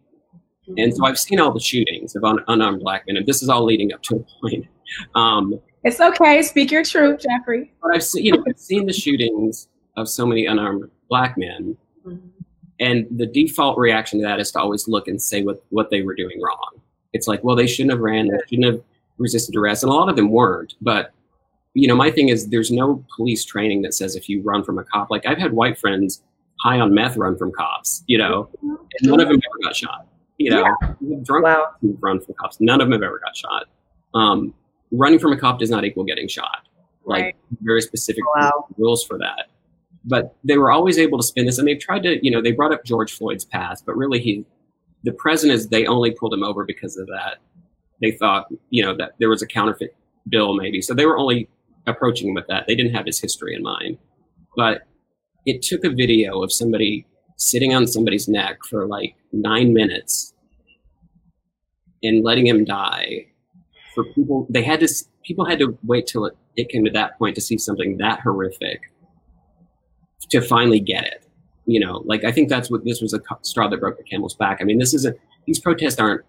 And 0.76 0.95
so 0.95 1.07
I've 1.07 1.19
seen 1.19 1.41
all 1.41 1.53
the 1.53 1.61
shootings 1.61 2.17
of 2.17 2.25
un- 2.25 2.45
unarmed 2.49 2.81
black 2.81 3.05
men, 3.07 3.17
and 3.17 3.26
this 3.26 3.43
is 3.43 3.49
all 3.49 3.64
leading 3.64 3.93
up 3.93 4.03
to 4.05 4.17
a 4.17 4.41
point. 4.41 4.67
Um, 5.14 5.59
it's 5.83 5.99
okay. 5.99 6.43
Speak 6.43 6.71
your 6.71 6.85
truth, 6.85 7.23
Jeffrey. 7.23 7.73
But 7.81 7.95
I've 7.95 8.05
seen, 8.05 8.26
you 8.26 8.33
know, 8.33 8.45
I've 8.47 8.59
seen 8.59 8.85
the 8.85 8.93
shootings 8.93 9.69
of 9.97 10.11
so 10.11 10.26
many 10.26 10.45
unarmed 10.45 10.91
black 11.09 11.38
men, 11.38 11.75
mm-hmm. 12.07 12.29
And 12.81 13.07
the 13.11 13.26
default 13.26 13.78
reaction 13.78 14.19
to 14.21 14.26
that 14.26 14.40
is 14.40 14.50
to 14.52 14.61
always 14.61 14.88
look 14.88 15.09
and 15.09 15.21
say 15.21 15.43
what 15.43 15.62
what 15.71 15.90
they 15.90 16.02
were 16.02 16.14
doing 16.14 16.40
wrong. 16.43 16.81
It's 17.12 17.28
like, 17.28 17.45
well, 17.45 17.54
they 17.54 17.66
shouldn't 17.66 17.93
have 17.93 18.00
ran, 18.00 18.28
they 18.28 18.38
shouldn't 18.49 18.75
have 18.75 18.83
resisted 19.19 19.57
arrest, 19.57 19.83
and 19.83 19.90
a 19.90 19.95
lot 19.95 20.09
of 20.09 20.16
them 20.16 20.31
weren't. 20.31 20.75
But 20.81 21.12
you 21.75 21.88
know, 21.88 21.97
my 21.97 22.11
thing 22.11 22.28
is, 22.28 22.49
there's 22.49 22.71
no 22.71 23.04
police 23.16 23.45
training 23.45 23.83
that 23.83 23.95
says 23.95 24.14
if 24.14 24.28
you 24.28 24.43
run 24.43 24.62
from 24.64 24.78
a 24.78 24.85
cop. 24.85 25.11
Like 25.11 25.26
I've 25.26 25.38
had 25.38 25.52
white 25.52 25.78
friends 25.78 26.23
high 26.61 26.78
on 26.81 26.95
meth 26.95 27.16
run 27.16 27.37
from 27.37 27.52
cops, 27.52 28.02
you 28.07 28.19
know, 28.19 28.49
and 28.62 28.78
none 29.02 29.21
of 29.21 29.28
them 29.28 29.37
ever 29.37 29.62
got 29.62 29.76
shot. 29.76 30.07
You 30.38 30.50
know, 30.50 30.64
yeah. 31.00 31.16
drunk 31.23 31.45
wow. 31.45 31.73
run 32.00 32.21
from 32.21 32.35
cops. 32.40 32.61
None 32.61 32.81
of 32.81 32.87
them 32.87 32.93
have 32.93 33.02
ever 33.02 33.21
got 33.21 33.37
shot. 33.37 33.66
Um, 34.14 34.54
running 34.90 35.19
from 35.19 35.33
a 35.33 35.37
cop 35.37 35.59
does 35.59 35.71
not 35.71 35.85
equal 35.85 36.04
getting 36.04 36.28
shot. 36.28 36.66
Like 37.04 37.23
right. 37.23 37.37
very 37.61 37.83
specific 37.83 38.25
wow. 38.35 38.66
rules 38.76 39.04
for 39.04 39.19
that. 39.19 39.49
But 40.05 40.37
they 40.45 40.59
were 40.59 40.71
always 40.71 40.99
able 40.99 41.19
to 41.19 41.25
spin 41.25 41.47
this, 41.47 41.59
and 41.59 41.67
they've 41.67 41.81
tried 41.81 42.03
to, 42.03 42.19
you 42.25 42.31
know, 42.31 42.43
they 42.43 42.53
brought 42.53 42.73
up 42.73 42.85
George 42.85 43.13
Floyd's 43.13 43.45
past, 43.45 43.87
but 43.87 43.97
really 43.97 44.21
he, 44.21 44.45
the 45.03 45.13
present 45.13 45.53
is 45.53 45.69
they 45.69 45.87
only 45.87 46.11
pulled 46.11 46.35
him 46.35 46.43
over 46.43 46.65
because 46.65 46.97
of 46.97 47.07
that. 47.07 47.39
They 48.03 48.11
thought, 48.11 48.47
you 48.71 48.85
know, 48.85 48.95
that 48.97 49.13
there 49.19 49.31
was 49.31 49.41
a 49.41 49.47
counterfeit 49.47 49.97
bill 50.29 50.55
maybe, 50.55 50.83
so 50.83 50.95
they 50.95 51.07
were 51.07 51.19
only 51.19 51.49
approaching 51.87 52.29
him 52.29 52.35
with 52.35 52.47
that. 52.49 52.67
They 52.67 52.75
didn't 52.75 52.95
have 52.95 53.07
his 53.07 53.21
history 53.21 53.55
in 53.55 53.63
mind. 53.63 53.99
But 54.57 54.83
it 55.47 55.63
took 55.63 55.85
a 55.85 55.91
video 55.91 56.43
of 56.43 56.53
somebody 56.53 57.07
sitting 57.37 57.75
on 57.75 57.87
somebody's 57.87 58.29
neck 58.29 58.59
for 58.69 58.87
like 58.87 59.15
nine 59.33 59.73
minutes 59.75 60.33
and 62.03 62.23
letting 62.23 62.47
him 62.47 62.65
die 62.65 63.27
for 63.95 64.05
people 64.15 64.47
they 64.51 64.63
had 64.63 64.81
to 64.81 64.89
people 65.25 65.45
had 65.45 65.59
to 65.59 65.77
wait 65.85 66.07
till 66.07 66.27
it, 66.27 66.37
it 66.57 66.69
came 66.69 66.85
to 66.85 66.91
that 66.91 67.19
point 67.19 67.35
to 67.35 67.41
see 67.41 67.59
something 67.59 67.97
that 67.97 68.21
horrific 68.21 68.83
to 70.31 70.40
finally 70.40 70.81
get 70.81 71.04
it. 71.04 71.21
You 71.66 71.81
know 71.81 72.02
like 72.04 72.25
i 72.25 72.33
think 72.33 72.50
that's 72.50 72.71
what 72.71 72.85
this 72.85 73.00
was 73.00 73.14
a 73.14 73.21
straw 73.40 73.69
that 73.69 73.81
broke 73.81 73.97
the 73.97 74.04
camel's 74.04 74.35
back. 74.35 74.59
I 74.61 74.64
mean 74.64 74.78
this 74.78 74.93
isn't 74.93 75.16
these 75.47 75.59
protests 75.59 75.99
aren't 75.99 76.23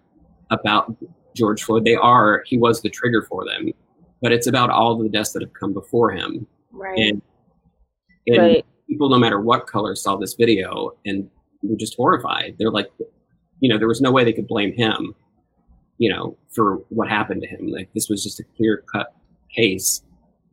about 0.50 0.96
george 1.34 1.62
floyd. 1.62 1.84
They 1.84 1.94
are 1.94 2.42
he 2.46 2.56
was 2.56 2.80
the 2.80 2.88
trigger 2.88 3.22
for 3.22 3.44
them 3.44 3.70
but 4.22 4.32
it's 4.32 4.46
about 4.46 4.70
all 4.70 4.96
the 4.96 5.10
deaths 5.10 5.32
that 5.32 5.42
have 5.42 5.52
come 5.52 5.74
before 5.74 6.10
him. 6.10 6.46
Right. 6.72 6.98
And, 6.98 7.22
and 8.26 8.38
right. 8.38 8.66
people 8.88 9.10
no 9.10 9.18
matter 9.18 9.38
what 9.38 9.66
color 9.66 9.94
saw 9.94 10.16
this 10.16 10.32
video 10.32 10.92
and 11.04 11.28
were 11.62 11.76
just 11.76 11.96
horrified. 11.96 12.56
They're 12.58 12.70
like 12.70 12.88
you 13.60 13.68
know 13.68 13.76
there 13.76 13.88
was 13.88 14.00
no 14.00 14.10
way 14.10 14.24
they 14.24 14.32
could 14.32 14.48
blame 14.48 14.72
him 14.72 15.14
you 15.98 16.10
know, 16.10 16.36
for 16.50 16.76
what 16.88 17.08
happened 17.08 17.42
to 17.42 17.48
him. 17.48 17.68
Like 17.68 17.88
this 17.94 18.08
was 18.08 18.22
just 18.22 18.40
a 18.40 18.44
clear 18.56 18.84
cut 18.92 19.14
case, 19.54 20.02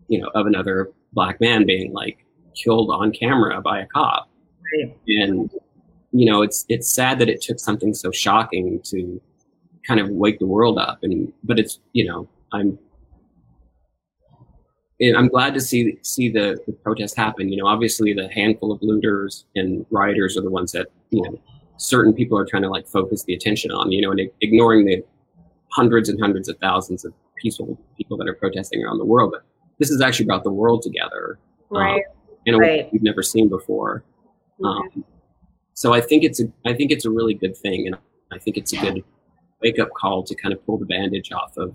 you 0.07 0.19
know, 0.19 0.29
of 0.35 0.47
another 0.47 0.91
black 1.13 1.39
man 1.41 1.65
being 1.65 1.93
like 1.93 2.22
killed 2.55 2.89
on 2.91 3.11
camera 3.11 3.61
by 3.61 3.81
a 3.81 3.85
cop. 3.87 4.29
Right. 4.73 4.95
And 5.07 5.51
you 6.11 6.29
know, 6.29 6.41
it's 6.41 6.65
it's 6.69 6.93
sad 6.93 7.19
that 7.19 7.29
it 7.29 7.41
took 7.41 7.59
something 7.59 7.93
so 7.93 8.11
shocking 8.11 8.79
to 8.85 9.21
kind 9.87 9.99
of 9.99 10.09
wake 10.09 10.39
the 10.39 10.45
world 10.45 10.77
up. 10.77 10.99
And 11.01 11.33
but 11.43 11.59
it's 11.59 11.79
you 11.93 12.05
know, 12.05 12.27
I'm 12.51 12.77
I'm 15.15 15.27
glad 15.27 15.53
to 15.55 15.61
see 15.61 15.97
see 16.03 16.29
the, 16.29 16.59
the 16.65 16.73
protest 16.73 17.17
happen. 17.17 17.49
You 17.49 17.57
know, 17.57 17.67
obviously 17.67 18.13
the 18.13 18.29
handful 18.29 18.71
of 18.71 18.81
looters 18.81 19.45
and 19.55 19.85
rioters 19.89 20.37
are 20.37 20.41
the 20.41 20.51
ones 20.51 20.71
that 20.71 20.87
you 21.09 21.21
know 21.23 21.39
certain 21.77 22.13
people 22.13 22.37
are 22.37 22.45
trying 22.45 22.63
to 22.63 22.69
like 22.69 22.87
focus 22.87 23.23
the 23.23 23.33
attention 23.33 23.71
on. 23.71 23.91
You 23.91 24.01
know, 24.01 24.11
and 24.11 24.21
ignoring 24.41 24.85
the 24.85 25.03
hundreds 25.71 26.09
and 26.09 26.19
hundreds 26.21 26.47
of 26.47 26.57
thousands 26.59 27.03
of 27.03 27.13
peaceful 27.35 27.77
people 27.97 28.15
that 28.17 28.27
are 28.27 28.35
protesting 28.35 28.83
around 28.83 28.99
the 28.99 29.05
world. 29.05 29.31
But 29.33 29.43
this 29.79 29.89
has 29.89 30.01
actually 30.01 30.27
brought 30.27 30.43
the 30.43 30.51
world 30.51 30.83
together 30.83 31.39
right. 31.69 31.95
um, 31.95 32.12
in 32.45 32.55
a 32.55 32.57
right. 32.57 32.67
way 32.67 32.89
we've 32.91 33.03
never 33.03 33.23
seen 33.23 33.49
before. 33.49 34.03
Mm-hmm. 34.61 34.65
Um, 34.65 35.05
so 35.73 35.93
I 35.93 36.01
think 36.01 36.23
it's 36.23 36.39
a 36.39 36.45
I 36.65 36.73
think 36.73 36.91
it's 36.91 37.05
a 37.05 37.11
really 37.11 37.33
good 37.33 37.57
thing, 37.57 37.87
and 37.87 37.95
I 38.31 38.39
think 38.39 38.57
it's 38.57 38.73
a 38.73 38.77
good 38.77 39.03
wake 39.61 39.79
up 39.79 39.89
call 39.97 40.23
to 40.23 40.35
kind 40.35 40.53
of 40.53 40.63
pull 40.65 40.77
the 40.77 40.85
bandage 40.85 41.31
off 41.31 41.57
of 41.57 41.73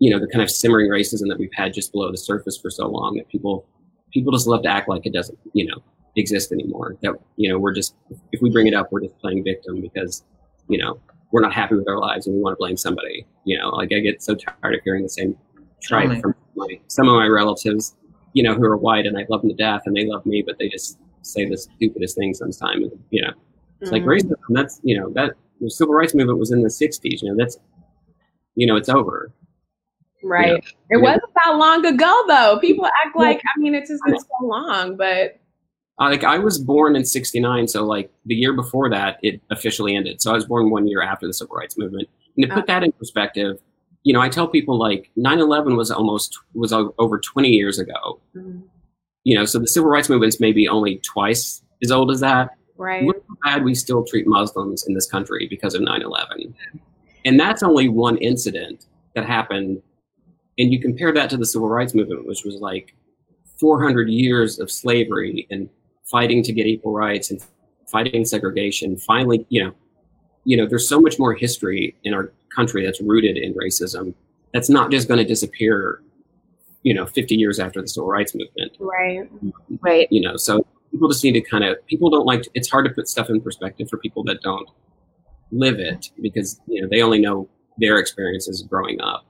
you 0.00 0.10
know 0.10 0.18
the 0.18 0.26
kind 0.26 0.42
of 0.42 0.50
simmering 0.50 0.90
racism 0.90 1.28
that 1.28 1.38
we've 1.38 1.52
had 1.54 1.72
just 1.72 1.92
below 1.92 2.10
the 2.10 2.18
surface 2.18 2.58
for 2.58 2.70
so 2.70 2.88
long 2.88 3.16
that 3.16 3.28
people 3.28 3.66
people 4.12 4.32
just 4.32 4.46
love 4.46 4.62
to 4.62 4.68
act 4.68 4.88
like 4.88 5.06
it 5.06 5.12
doesn't 5.12 5.38
you 5.54 5.66
know 5.66 5.82
exist 6.16 6.52
anymore. 6.52 6.96
That 7.02 7.14
you 7.36 7.50
know 7.50 7.58
we're 7.58 7.74
just 7.74 7.94
if 8.32 8.42
we 8.42 8.50
bring 8.50 8.66
it 8.66 8.74
up, 8.74 8.92
we're 8.92 9.00
just 9.00 9.18
playing 9.18 9.44
victim 9.44 9.80
because 9.80 10.24
you 10.68 10.78
know 10.78 11.00
we're 11.30 11.40
not 11.40 11.54
happy 11.54 11.74
with 11.74 11.88
our 11.88 11.98
lives 11.98 12.26
and 12.26 12.36
we 12.36 12.42
want 12.42 12.54
to 12.54 12.58
blame 12.58 12.76
somebody. 12.76 13.26
You 13.44 13.58
know, 13.58 13.70
like 13.70 13.92
I 13.92 14.00
get 14.00 14.22
so 14.22 14.34
tired 14.34 14.74
of 14.74 14.80
hearing 14.84 15.02
the 15.02 15.08
same 15.08 15.36
tripe 15.82 16.20
from 16.20 16.34
my, 16.54 16.80
some 16.86 17.08
of 17.08 17.14
my 17.14 17.26
relatives, 17.26 17.96
you 18.32 18.42
know, 18.42 18.54
who 18.54 18.64
are 18.64 18.76
white 18.76 19.06
and 19.06 19.16
I 19.16 19.26
love 19.28 19.42
them 19.42 19.50
to 19.50 19.56
death 19.56 19.82
and 19.86 19.96
they 19.96 20.06
love 20.06 20.24
me, 20.26 20.42
but 20.44 20.58
they 20.58 20.68
just 20.68 20.98
say 21.22 21.48
the 21.48 21.56
stupidest 21.56 22.16
things 22.16 22.38
sometimes. 22.38 22.86
You 23.10 23.22
know, 23.22 23.32
it's 23.80 23.90
mm-hmm. 23.90 24.06
like 24.06 24.22
racism. 24.22 24.36
That's 24.50 24.80
you 24.82 24.98
know 24.98 25.10
that 25.14 25.32
the 25.60 25.70
civil 25.70 25.94
rights 25.94 26.14
movement 26.14 26.38
was 26.38 26.50
in 26.50 26.62
the 26.62 26.68
'60s. 26.68 27.22
You 27.22 27.30
know, 27.30 27.36
that's 27.36 27.58
you 28.54 28.66
know 28.66 28.76
it's 28.76 28.88
over. 28.88 29.32
Right. 30.24 30.48
You 30.48 30.54
know, 30.54 30.60
it 30.90 31.02
wasn't 31.02 31.32
that 31.44 31.56
long 31.56 31.84
ago 31.84 32.24
though. 32.28 32.58
People 32.60 32.86
act 32.86 33.16
like 33.16 33.38
I 33.38 33.58
mean 33.58 33.74
it's 33.74 33.90
just 33.90 34.02
been 34.04 34.18
so 34.18 34.26
long, 34.46 34.96
but 34.96 35.40
uh, 36.00 36.08
like 36.08 36.24
I 36.24 36.38
was 36.38 36.58
born 36.58 36.96
in 36.96 37.04
'69, 37.04 37.68
so 37.68 37.84
like 37.84 38.10
the 38.24 38.34
year 38.34 38.54
before 38.54 38.88
that, 38.90 39.18
it 39.22 39.40
officially 39.50 39.94
ended. 39.94 40.22
So 40.22 40.30
I 40.30 40.34
was 40.34 40.46
born 40.46 40.70
one 40.70 40.86
year 40.86 41.02
after 41.02 41.26
the 41.26 41.34
civil 41.34 41.56
rights 41.56 41.76
movement. 41.76 42.08
And 42.36 42.48
to 42.48 42.54
put 42.54 42.66
that 42.66 42.82
in 42.82 42.92
perspective, 42.92 43.58
you 44.04 44.12
know, 44.12 44.20
I 44.20 44.28
tell 44.28 44.48
people 44.48 44.78
like 44.78 45.10
9/11 45.16 45.76
was 45.76 45.90
almost 45.90 46.38
was 46.54 46.72
over 46.72 47.18
20 47.18 47.48
years 47.48 47.78
ago. 47.78 48.20
Mm-hmm. 48.36 48.60
You 49.24 49.36
know, 49.36 49.44
so 49.44 49.58
the 49.58 49.68
civil 49.68 49.90
rights 49.90 50.08
movement's 50.08 50.40
maybe 50.40 50.68
only 50.68 50.98
twice 50.98 51.62
as 51.82 51.92
old 51.92 52.10
as 52.10 52.20
that. 52.20 52.50
Right. 52.76 53.04
Look 53.04 53.22
how 53.28 53.52
bad 53.52 53.64
we 53.64 53.74
still 53.74 54.04
treat 54.04 54.26
Muslims 54.26 54.84
in 54.86 54.94
this 54.94 55.06
country 55.06 55.46
because 55.48 55.74
of 55.74 55.82
9/11, 55.82 56.52
and 57.24 57.38
that's 57.38 57.62
only 57.62 57.88
one 57.88 58.16
incident 58.18 58.86
that 59.14 59.26
happened. 59.26 59.82
And 60.58 60.72
you 60.72 60.80
compare 60.80 61.12
that 61.12 61.30
to 61.30 61.36
the 61.36 61.46
civil 61.46 61.68
rights 61.68 61.94
movement, 61.94 62.26
which 62.26 62.44
was 62.44 62.56
like 62.56 62.94
400 63.58 64.08
years 64.08 64.58
of 64.58 64.70
slavery 64.70 65.46
and 65.50 65.68
fighting 66.04 66.42
to 66.42 66.52
get 66.52 66.66
equal 66.66 66.92
rights 66.92 67.30
and 67.30 67.40
fighting 67.86 68.24
segregation 68.24 68.96
finally 68.96 69.46
you 69.50 69.62
know 69.62 69.72
you 70.44 70.56
know 70.56 70.66
there's 70.66 70.88
so 70.88 71.00
much 71.00 71.18
more 71.18 71.34
history 71.34 71.94
in 72.04 72.14
our 72.14 72.32
country 72.54 72.84
that's 72.84 73.00
rooted 73.00 73.36
in 73.36 73.54
racism 73.54 74.14
that's 74.52 74.68
not 74.68 74.90
just 74.90 75.08
going 75.08 75.18
to 75.18 75.24
disappear 75.24 76.02
you 76.82 76.94
know 76.94 77.06
50 77.06 77.34
years 77.34 77.58
after 77.58 77.80
the 77.80 77.88
civil 77.88 78.08
rights 78.08 78.34
movement. 78.34 78.76
Right. 78.78 79.32
Mm-hmm. 79.32 79.76
Right. 79.80 80.08
You 80.10 80.20
know 80.20 80.36
so 80.36 80.66
people 80.90 81.08
just 81.08 81.24
need 81.24 81.32
to 81.32 81.40
kind 81.40 81.64
of 81.64 81.84
people 81.86 82.10
don't 82.10 82.26
like 82.26 82.42
to, 82.42 82.50
it's 82.54 82.70
hard 82.70 82.86
to 82.86 82.92
put 82.92 83.08
stuff 83.08 83.30
in 83.30 83.40
perspective 83.40 83.88
for 83.88 83.98
people 83.98 84.24
that 84.24 84.42
don't 84.42 84.68
live 85.50 85.78
it 85.78 86.10
because 86.20 86.60
you 86.66 86.82
know 86.82 86.88
they 86.90 87.02
only 87.02 87.20
know 87.20 87.48
their 87.78 87.98
experiences 87.98 88.62
growing 88.62 89.00
up. 89.00 89.24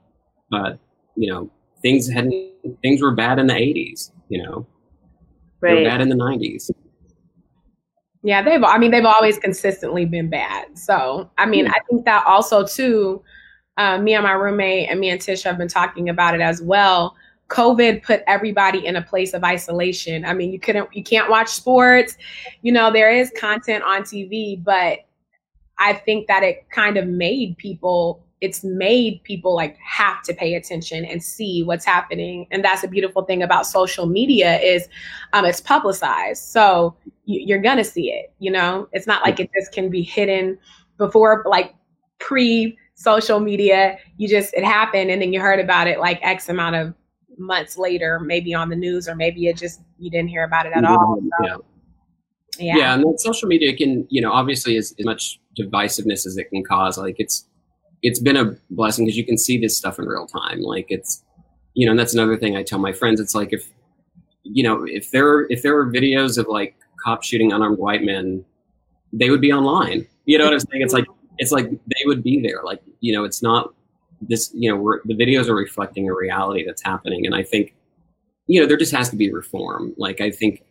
But 0.50 0.79
you 1.17 1.31
know 1.31 1.50
things 1.83 2.09
hadn't 2.09 2.35
things 2.81 3.02
were 3.02 3.12
bad 3.12 3.38
in 3.38 3.49
the 3.49 3.55
80s 3.55 4.12
you 4.33 4.43
know? 4.43 4.67
Right. 5.61 5.75
They 5.75 5.83
were 5.83 5.88
bad 5.88 6.00
in 6.00 6.09
the 6.09 6.17
90s. 6.17 6.71
Yeah, 8.23 8.43
they've. 8.43 8.62
I 8.62 8.79
mean, 8.79 8.93
they've 8.93 9.05
always 9.05 9.38
consistently 9.38 10.05
been 10.05 10.31
bad. 10.31 10.79
So, 10.79 11.31
I 11.38 11.47
mean, 11.47 11.67
I 11.67 11.79
think 11.88 12.05
that 12.05 12.25
also 12.26 12.64
too. 12.64 13.23
Uh, 13.79 13.99
me 13.99 14.14
and 14.14 14.23
my 14.23 14.33
roommate 14.33 14.91
and 14.91 15.00
me 15.00 15.09
and 15.09 15.21
Tish 15.21 15.43
have 15.45 15.57
been 15.57 15.69
talking 15.69 16.09
about 16.09 16.35
it 16.35 16.41
as 16.43 16.61
well. 16.61 17.17
COVID 17.49 18.02
put 18.02 18.23
everybody 18.26 18.85
in 18.87 18.97
a 18.97 19.02
place 19.02 19.33
of 19.33 19.45
isolation. 19.45 20.25
I 20.25 20.35
mean, 20.35 20.52
you 20.52 20.61
couldn't, 20.61 20.95
you 20.95 21.02
can't 21.02 21.31
watch 21.31 21.49
sports. 21.49 22.17
You 22.61 22.73
know, 22.73 22.93
there 22.93 23.11
is 23.11 23.33
content 23.37 23.83
on 23.83 24.02
TV, 24.02 24.62
but 24.62 25.00
I 25.79 25.95
think 25.95 26.29
that 26.29 26.43
it 26.43 26.69
kind 26.71 26.97
of 26.97 27.07
made 27.07 27.57
people 27.59 28.23
it's 28.42 28.62
made 28.62 29.22
people 29.22 29.54
like 29.54 29.78
have 29.78 30.20
to 30.22 30.34
pay 30.34 30.54
attention 30.54 31.04
and 31.04 31.22
see 31.22 31.62
what's 31.62 31.84
happening 31.84 32.46
and 32.50 32.62
that's 32.64 32.84
a 32.84 32.88
beautiful 32.88 33.25
thing 33.25 33.42
about 33.42 33.66
social 33.66 34.06
media 34.06 34.58
is 34.61 34.88
um, 35.32 35.44
it's 35.44 35.61
publicized 35.61 36.42
so 36.42 36.94
you, 37.25 37.54
are 37.54 37.61
gonna 37.61 37.84
see 37.84 38.11
it 38.11 38.34
you 38.38 38.50
know 38.50 38.87
it's 38.92 39.06
not 39.06 39.22
like 39.22 39.40
it 39.40 39.49
just 39.58 39.72
can 39.72 39.88
be 39.88 40.02
hidden 40.02 40.58
before 40.99 41.44
like 41.46 41.75
pre 42.18 42.76
social 42.94 43.40
media 43.40 43.96
you 44.18 44.28
just 44.28 44.52
it 44.54 44.64
happened 44.64 45.11
and 45.11 45.22
then 45.22 45.32
you 45.32 45.40
heard 45.40 45.58
about 45.58 45.87
it 45.87 45.99
like 45.99 46.18
x 46.22 46.49
amount 46.49 46.76
of 46.76 46.94
months 47.38 47.76
later, 47.76 48.20
maybe 48.20 48.54
on 48.54 48.68
the 48.68 48.76
news, 48.76 49.08
or 49.08 49.14
maybe 49.14 49.46
it 49.46 49.56
just 49.56 49.80
you 49.99 50.11
didn't 50.11 50.28
hear 50.28 50.44
about 50.44 50.66
it 50.66 50.72
at 50.75 50.84
all. 50.84 51.18
So, 51.20 51.44
yeah. 51.44 51.56
yeah. 52.58 52.76
yeah 52.76 52.94
and 52.94 53.04
then 53.04 53.18
social 53.18 53.49
media 53.49 53.76
can 53.76 54.06
you 54.11 54.20
know 54.20 54.32
obviously 54.32 54.76
as, 54.76 54.94
as 54.99 55.04
much 55.04 55.40
divisiveness 55.58 56.26
as 56.26 56.37
it 56.37 56.49
can 56.50 56.64
cause 56.64 56.96
like 56.96 57.16
it's 57.18 57.46
it's 58.02 58.18
been 58.18 58.37
a 58.37 58.56
blessing 58.71 59.04
because 59.04 59.16
you 59.16 59.25
can 59.25 59.38
see 59.38 59.59
this 59.59 59.76
stuff 59.76 59.99
in 59.99 60.06
real 60.06 60.26
time. 60.26 60.61
Like 60.61 60.87
it's 60.88 61.23
you 61.75 61.87
know 61.87 61.92
and 61.92 61.99
that's 61.99 62.12
another 62.12 62.37
thing 62.37 62.56
i 62.56 62.62
tell 62.62 62.78
my 62.78 62.92
friends. 62.92 63.21
It's 63.21 63.35
like 63.35 63.52
if 63.52 63.71
you 64.42 64.62
know 64.62 64.85
if 64.85 65.11
there 65.11 65.47
if 65.50 65.62
there 65.62 65.75
were 65.75 65.87
videos 65.87 66.38
of 66.38 66.47
like 66.49 66.76
cops 67.02 67.26
shooting 67.26 67.52
unarmed 67.52 67.78
white 67.78 68.02
men 68.02 68.44
they 69.12 69.30
would 69.30 69.40
be 69.40 69.52
online. 69.52 70.06
You 70.25 70.38
know 70.38 70.44
what 70.44 70.54
i'm 70.54 70.61
saying? 70.61 70.82
It's 70.82 70.94
like 70.94 71.06
it's 71.38 71.52
like 71.52 71.71
they 71.71 72.04
would 72.06 72.23
be 72.23 72.40
there. 72.40 72.62
Like 72.64 72.82
you 73.00 73.12
know 73.12 73.25
it's 73.25 73.42
not 73.42 73.75
this 74.21 74.52
you 74.54 74.71
know 74.71 74.76
we're, 74.76 75.00
the 75.04 75.14
videos 75.14 75.49
are 75.49 75.54
reflecting 75.54 76.09
a 76.09 76.14
reality 76.14 76.64
that's 76.64 76.82
happening. 76.82 77.26
And 77.26 77.35
i 77.35 77.42
think 77.42 77.75
you 78.47 78.61
know 78.61 78.66
there 78.66 78.76
just 78.76 78.94
has 78.94 79.11
to 79.11 79.16
be 79.16 79.32
reform. 79.32 79.94
Like 79.97 80.21
i 80.21 80.30
think 80.30 80.64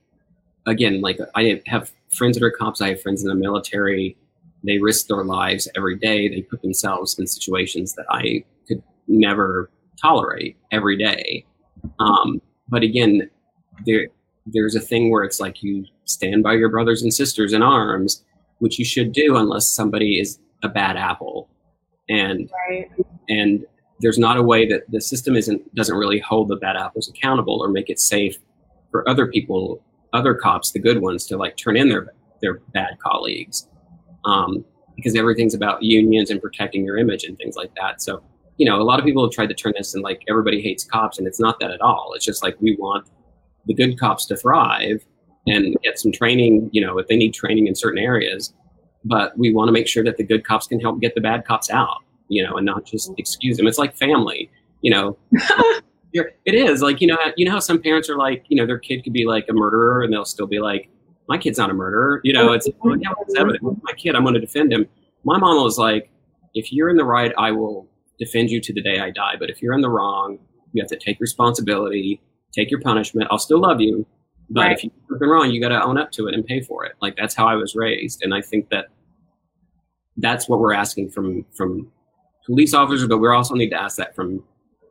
again, 0.66 1.02
like 1.02 1.20
I 1.36 1.62
have 1.68 1.92
friends 2.10 2.38
that 2.38 2.46
are 2.46 2.52
cops. 2.52 2.82
I 2.82 2.90
have 2.90 3.02
friends 3.02 3.24
in 3.24 3.30
the 3.30 3.36
military. 3.36 4.18
They 4.64 4.78
risk 4.78 5.08
their 5.08 5.24
lives 5.24 5.68
every 5.76 5.98
day. 5.98 6.30
They 6.30 6.42
put 6.44 6.62
themselves 6.62 7.18
in 7.18 7.28
situations 7.28 7.94
that 7.96 8.06
I 8.10 8.44
could 8.68 8.84
never 9.08 9.70
tolerate 10.02 10.58
every 10.72 10.98
day. 10.98 11.46
Um, 12.00 12.42
but 12.70 12.84
again, 12.84 13.30
there 13.86 14.08
there's 14.46 14.76
a 14.76 14.80
thing 14.80 15.12
where 15.12 15.24
it's 15.24 15.40
like 15.40 15.62
you 15.62 15.86
stand 16.06 16.44
by 16.44 16.54
your 16.54 16.70
brothers 16.70 17.04
and 17.04 17.14
sisters 17.14 17.54
in 17.54 17.62
arms, 17.62 18.24
which 18.60 18.80
you 18.80 18.86
should 18.86 19.12
do 19.12 19.38
unless 19.38 19.68
somebody 19.68 20.20
is 20.20 20.40
a 20.64 20.70
bad 20.70 20.98
apple. 20.98 21.48
And 22.10 22.50
Right. 22.70 22.90
and 23.30 23.66
there's 24.00 24.18
not 24.18 24.38
a 24.38 24.44
way 24.44 24.68
that 24.68 24.90
the 24.90 25.00
system 25.00 25.36
isn't 25.36 25.74
doesn't 25.76 25.96
really 25.96 26.20
hold 26.20 26.50
the 26.50 26.56
bad 26.56 26.76
apples 26.76 27.08
accountable 27.08 27.60
or 27.62 27.70
make 27.70 27.90
it 27.90 28.00
safe 28.00 28.38
for 28.90 29.08
other 29.08 29.28
people 29.28 29.82
other 30.14 30.34
cops 30.34 30.72
the 30.72 30.80
good 30.80 31.02
ones 31.02 31.26
to 31.28 31.38
like 31.38 31.56
turn 31.56 31.78
in 31.78 31.88
their 31.88 32.08
their 32.42 32.56
bad 32.74 32.98
colleagues 33.00 33.68
um, 34.26 34.66
because 34.96 35.16
everything's 35.16 35.54
about 35.54 35.82
unions 35.82 36.30
and 36.30 36.42
protecting 36.42 36.86
your 36.86 36.98
image 36.98 37.24
and 37.24 37.38
things 37.38 37.56
like 37.56 37.74
that. 37.76 38.02
So 38.02 38.24
you 38.58 38.66
know 38.66 38.82
a 38.82 38.84
lot 38.84 39.00
of 39.00 39.06
people 39.06 39.24
have 39.24 39.32
tried 39.32 39.50
to 39.50 39.56
turn 39.56 39.74
this 39.78 39.94
and 39.94 40.04
like 40.04 40.22
everybody 40.30 40.62
hates 40.62 40.84
cops 40.84 41.18
and 41.18 41.28
it's 41.28 41.40
not 41.40 41.60
that 41.60 41.72
at 41.72 41.82
all. 41.82 42.14
It's 42.16 42.26
just 42.26 42.44
like 42.44 42.56
we 42.60 42.76
want 42.78 43.08
the 43.66 43.74
good 43.74 44.00
cops 44.00 44.26
to 44.28 44.38
thrive 44.38 45.06
and 45.48 45.76
get 45.82 45.98
some 45.98 46.12
training 46.12 46.70
you 46.72 46.86
know 46.86 46.98
if 47.00 47.08
they 47.08 47.16
need 47.16 47.34
training 47.34 47.68
in 47.68 47.76
certain 47.76 48.00
areas. 48.00 48.54
But 49.04 49.36
we 49.38 49.52
want 49.52 49.68
to 49.68 49.72
make 49.72 49.88
sure 49.88 50.04
that 50.04 50.18
the 50.18 50.24
good 50.24 50.46
cops 50.46 50.68
can 50.68 50.80
help 50.80 51.02
get 51.02 51.16
the 51.16 51.22
bad 51.22 51.46
cops 51.46 51.70
out 51.70 51.98
you 52.28 52.44
know 52.44 52.56
and 52.58 52.66
not 52.66 52.86
just 52.86 53.12
excuse 53.18 53.58
them. 53.58 53.68
It's 53.68 53.80
like 53.80 53.96
family 53.96 54.50
you 54.82 54.92
know. 54.92 55.18
It 56.14 56.56
is. 56.56 56.82
Like 56.82 57.00
you 57.00 57.08
know 57.08 57.18
you 57.38 57.46
know 57.46 57.54
how 57.54 57.60
some 57.60 57.82
parents 57.82 58.10
are 58.10 58.18
like 58.18 58.44
you 58.50 58.58
know 58.58 58.66
their 58.66 58.78
kid 58.78 59.02
could 59.02 59.14
be 59.14 59.26
like 59.26 59.46
a 59.50 59.54
murderer 59.54 60.04
and 60.04 60.12
they'll 60.12 60.26
still 60.26 60.46
be 60.46 60.60
like 60.60 60.90
my 61.32 61.38
kid's 61.44 61.58
not 61.58 61.70
a 61.70 61.74
murderer 61.74 62.22
you 62.24 62.34
know 62.34 62.50
oh, 62.50 62.54
it's 62.54 62.68
like, 62.84 63.00
yeah, 63.02 63.44
my 63.90 63.94
kid? 64.02 64.16
I'm 64.16 64.24
going 64.24 64.34
to 64.40 64.40
defend 64.50 64.72
him. 64.76 64.84
My 65.24 65.38
mom 65.38 65.64
was 65.64 65.78
like 65.78 66.04
if 66.60 66.66
you're 66.74 66.90
in 66.94 66.98
the 66.98 67.06
right 67.18 67.32
i 67.38 67.50
will 67.52 67.78
defend 68.20 68.50
you 68.54 68.60
to 68.68 68.72
the 68.78 68.84
day 68.90 68.98
i 69.00 69.10
die 69.10 69.36
but 69.42 69.50
if 69.50 69.62
you're 69.62 69.74
in 69.74 69.82
the 69.88 69.90
wrong 69.98 70.28
you 70.74 70.82
have 70.84 70.90
to 70.90 71.00
take 71.08 71.18
responsibility 71.20 72.22
take 72.58 72.70
your 72.70 72.82
punishment. 72.82 73.28
I'll 73.32 73.46
still 73.50 73.62
love 73.62 73.80
you 73.82 74.06
but 74.50 74.62
Right. 74.62 74.78
if 74.78 74.84
you 74.84 74.90
do 74.90 74.96
something 75.10 75.30
wrong 75.30 75.50
you 75.52 75.62
got 75.62 75.70
to 75.70 75.82
own 75.90 75.98
up 75.98 76.12
to 76.18 76.28
it 76.28 76.34
and 76.36 76.46
pay 76.46 76.60
for 76.62 76.84
it. 76.86 76.94
Like 77.02 77.16
that's 77.16 77.36
how 77.36 77.48
i 77.48 77.56
was 77.56 77.76
raised 77.76 78.20
and 78.24 78.34
i 78.34 78.42
think 78.42 78.70
that 78.70 78.86
that's 80.18 80.50
what 80.50 80.60
we're 80.60 80.74
asking 80.74 81.10
from 81.10 81.46
from 81.58 81.90
police 82.46 82.74
officers 82.74 83.08
but 83.08 83.20
we 83.20 83.30
also 83.30 83.56
need 83.56 83.70
to 83.70 83.82
ask 83.82 83.96
that 83.98 84.16
from 84.16 84.44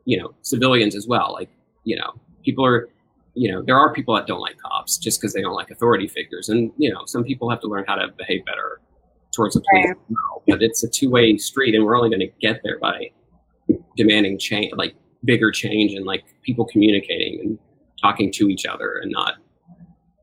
you 0.05 0.17
know 0.19 0.33
civilians 0.41 0.95
as 0.95 1.07
well. 1.07 1.33
Like 1.33 1.49
you 1.83 1.95
know 1.95 2.11
people 2.43 2.65
are 2.65 2.89
you 3.33 3.51
know 3.51 3.61
there 3.61 3.77
are 3.77 3.93
people 3.93 4.13
that 4.15 4.27
don't 4.27 4.39
like 4.41 4.57
cops 4.57 4.97
just 4.97 5.19
because 5.21 5.33
they 5.33 5.41
don't 5.41 5.53
like 5.55 5.71
authority 5.71 6.07
figures 6.07 6.49
and 6.49 6.71
you 6.77 6.91
know 6.91 7.01
some 7.05 7.23
people 7.23 7.49
have 7.49 7.59
to 7.61 7.67
learn 7.67 7.85
how 7.87 7.95
to 7.95 8.07
behave 8.17 8.43
better 8.45 8.81
towards 9.33 9.55
the 9.55 9.61
police 9.71 9.85
Right. 9.87 9.95
but 10.47 10.61
it's 10.61 10.83
a 10.83 10.89
two-way 10.89 11.37
street 11.37 11.73
and 11.75 11.85
we're 11.85 11.95
only 11.97 12.09
going 12.09 12.19
to 12.19 12.31
get 12.41 12.61
there 12.63 12.77
by 12.79 13.11
demanding 13.95 14.37
change 14.37 14.73
like 14.75 14.95
bigger 15.23 15.51
change 15.51 15.93
and 15.93 16.05
like 16.05 16.25
people 16.41 16.65
communicating 16.65 17.39
and 17.39 17.59
talking 18.01 18.31
to 18.33 18.49
each 18.49 18.65
other 18.65 18.97
and 19.01 19.11
not 19.11 19.35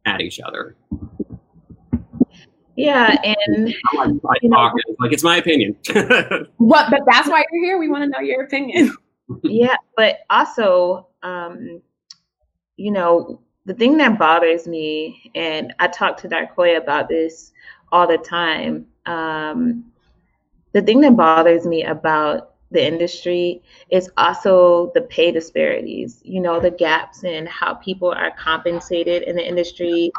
at 0.05 0.21
each 0.21 0.41
other 0.41 0.77
Yeah, 2.77 3.17
and 3.25 3.75
I 3.99 4.05
You 4.43 4.49
know- 4.51 4.71
it's 4.77 5.01
like 5.01 5.13
it's 5.13 5.25
my 5.25 5.37
opinion 5.37 5.77
What? 6.59 6.91
But 6.91 7.01
that's 7.11 7.29
why 7.29 7.43
you're 7.51 7.65
here. 7.65 7.79
We 7.79 7.89
want 7.89 8.05
to 8.05 8.09
know 8.09 8.21
your 8.21 8.45
opinion. 8.45 8.95
yeah, 9.43 9.75
but 9.97 10.19
also, 10.31 11.09
um, 11.23 11.83
you 12.79 12.93
know, 12.93 13.41
the 13.67 13.75
thing 13.75 13.99
that 13.99 14.19
bothers 14.19 14.67
me, 14.67 15.31
and 15.35 15.75
I 15.79 15.89
talk 15.89 16.17
to 16.19 16.29
Darkoya 16.29 16.79
about 16.79 17.09
this 17.09 17.53
all 17.93 18.07
the 18.07 18.17
time. 18.17 18.87
Um, 19.05 19.93
the 20.73 20.81
thing 20.81 21.01
that 21.03 21.17
bothers 21.17 21.67
me 21.67 21.85
about 21.85 22.55
the 22.71 22.87
industry 22.87 23.63
is 23.91 24.11
also 24.17 24.93
the 24.95 25.01
pay 25.03 25.33
disparities, 25.33 26.21
you 26.23 26.41
know, 26.41 26.61
the 26.61 26.71
gaps 26.71 27.25
in 27.25 27.47
how 27.47 27.75
people 27.75 28.11
are 28.11 28.31
compensated 28.39 29.23
in 29.23 29.37
the 29.37 29.47
industry. 29.47 30.13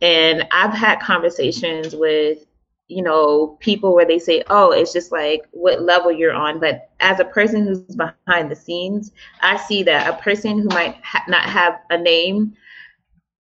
And 0.00 0.46
I've 0.50 0.72
had 0.72 1.00
conversations 1.00 1.94
with, 1.94 2.46
you 2.88 3.02
know, 3.02 3.56
people 3.60 3.94
where 3.94 4.06
they 4.06 4.18
say, 4.18 4.42
oh, 4.48 4.70
it's 4.70 4.92
just 4.92 5.10
like 5.10 5.42
what 5.50 5.82
level 5.82 6.12
you're 6.12 6.32
on. 6.32 6.60
But 6.60 6.90
as 7.00 7.18
a 7.18 7.24
person 7.24 7.64
who's 7.66 7.80
behind 7.96 8.50
the 8.50 8.56
scenes, 8.56 9.10
I 9.40 9.56
see 9.56 9.82
that 9.84 10.08
a 10.08 10.22
person 10.22 10.58
who 10.60 10.68
might 10.68 10.94
ha- 11.02 11.24
not 11.28 11.42
have 11.42 11.80
a 11.90 11.98
name 11.98 12.54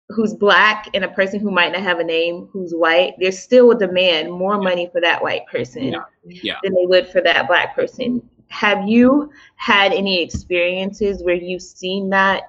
who's 0.08 0.32
black 0.34 0.88
and 0.94 1.04
a 1.04 1.08
person 1.08 1.38
who 1.38 1.50
might 1.50 1.70
not 1.72 1.82
have 1.82 1.98
a 1.98 2.04
name 2.04 2.48
who's 2.50 2.72
white, 2.72 3.14
there's 3.18 3.38
still 3.38 3.70
a 3.70 3.78
demand 3.78 4.32
more 4.32 4.58
money 4.58 4.88
for 4.90 5.00
that 5.02 5.22
white 5.22 5.46
person 5.46 5.84
Yeah. 5.84 6.04
Yeah. 6.24 6.54
than 6.62 6.74
they 6.74 6.86
would 6.86 7.08
for 7.08 7.20
that 7.20 7.46
black 7.46 7.74
person. 7.76 8.26
Have 8.48 8.88
you 8.88 9.30
had 9.56 9.92
any 9.92 10.22
experiences 10.22 11.22
where 11.22 11.34
you've 11.34 11.62
seen 11.62 12.08
that 12.10 12.44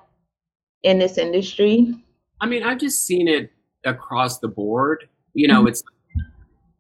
in 0.84 0.98
this 0.98 1.18
industry? 1.18 1.94
I 2.40 2.46
mean, 2.48 2.64
I've 2.64 2.80
just 2.80 3.06
seen 3.06 3.28
it 3.28 3.52
across 3.84 4.40
the 4.40 4.48
board. 4.48 5.10
You 5.34 5.50
know, 5.50 5.66
Mhm. 5.66 5.70
it's 5.70 5.84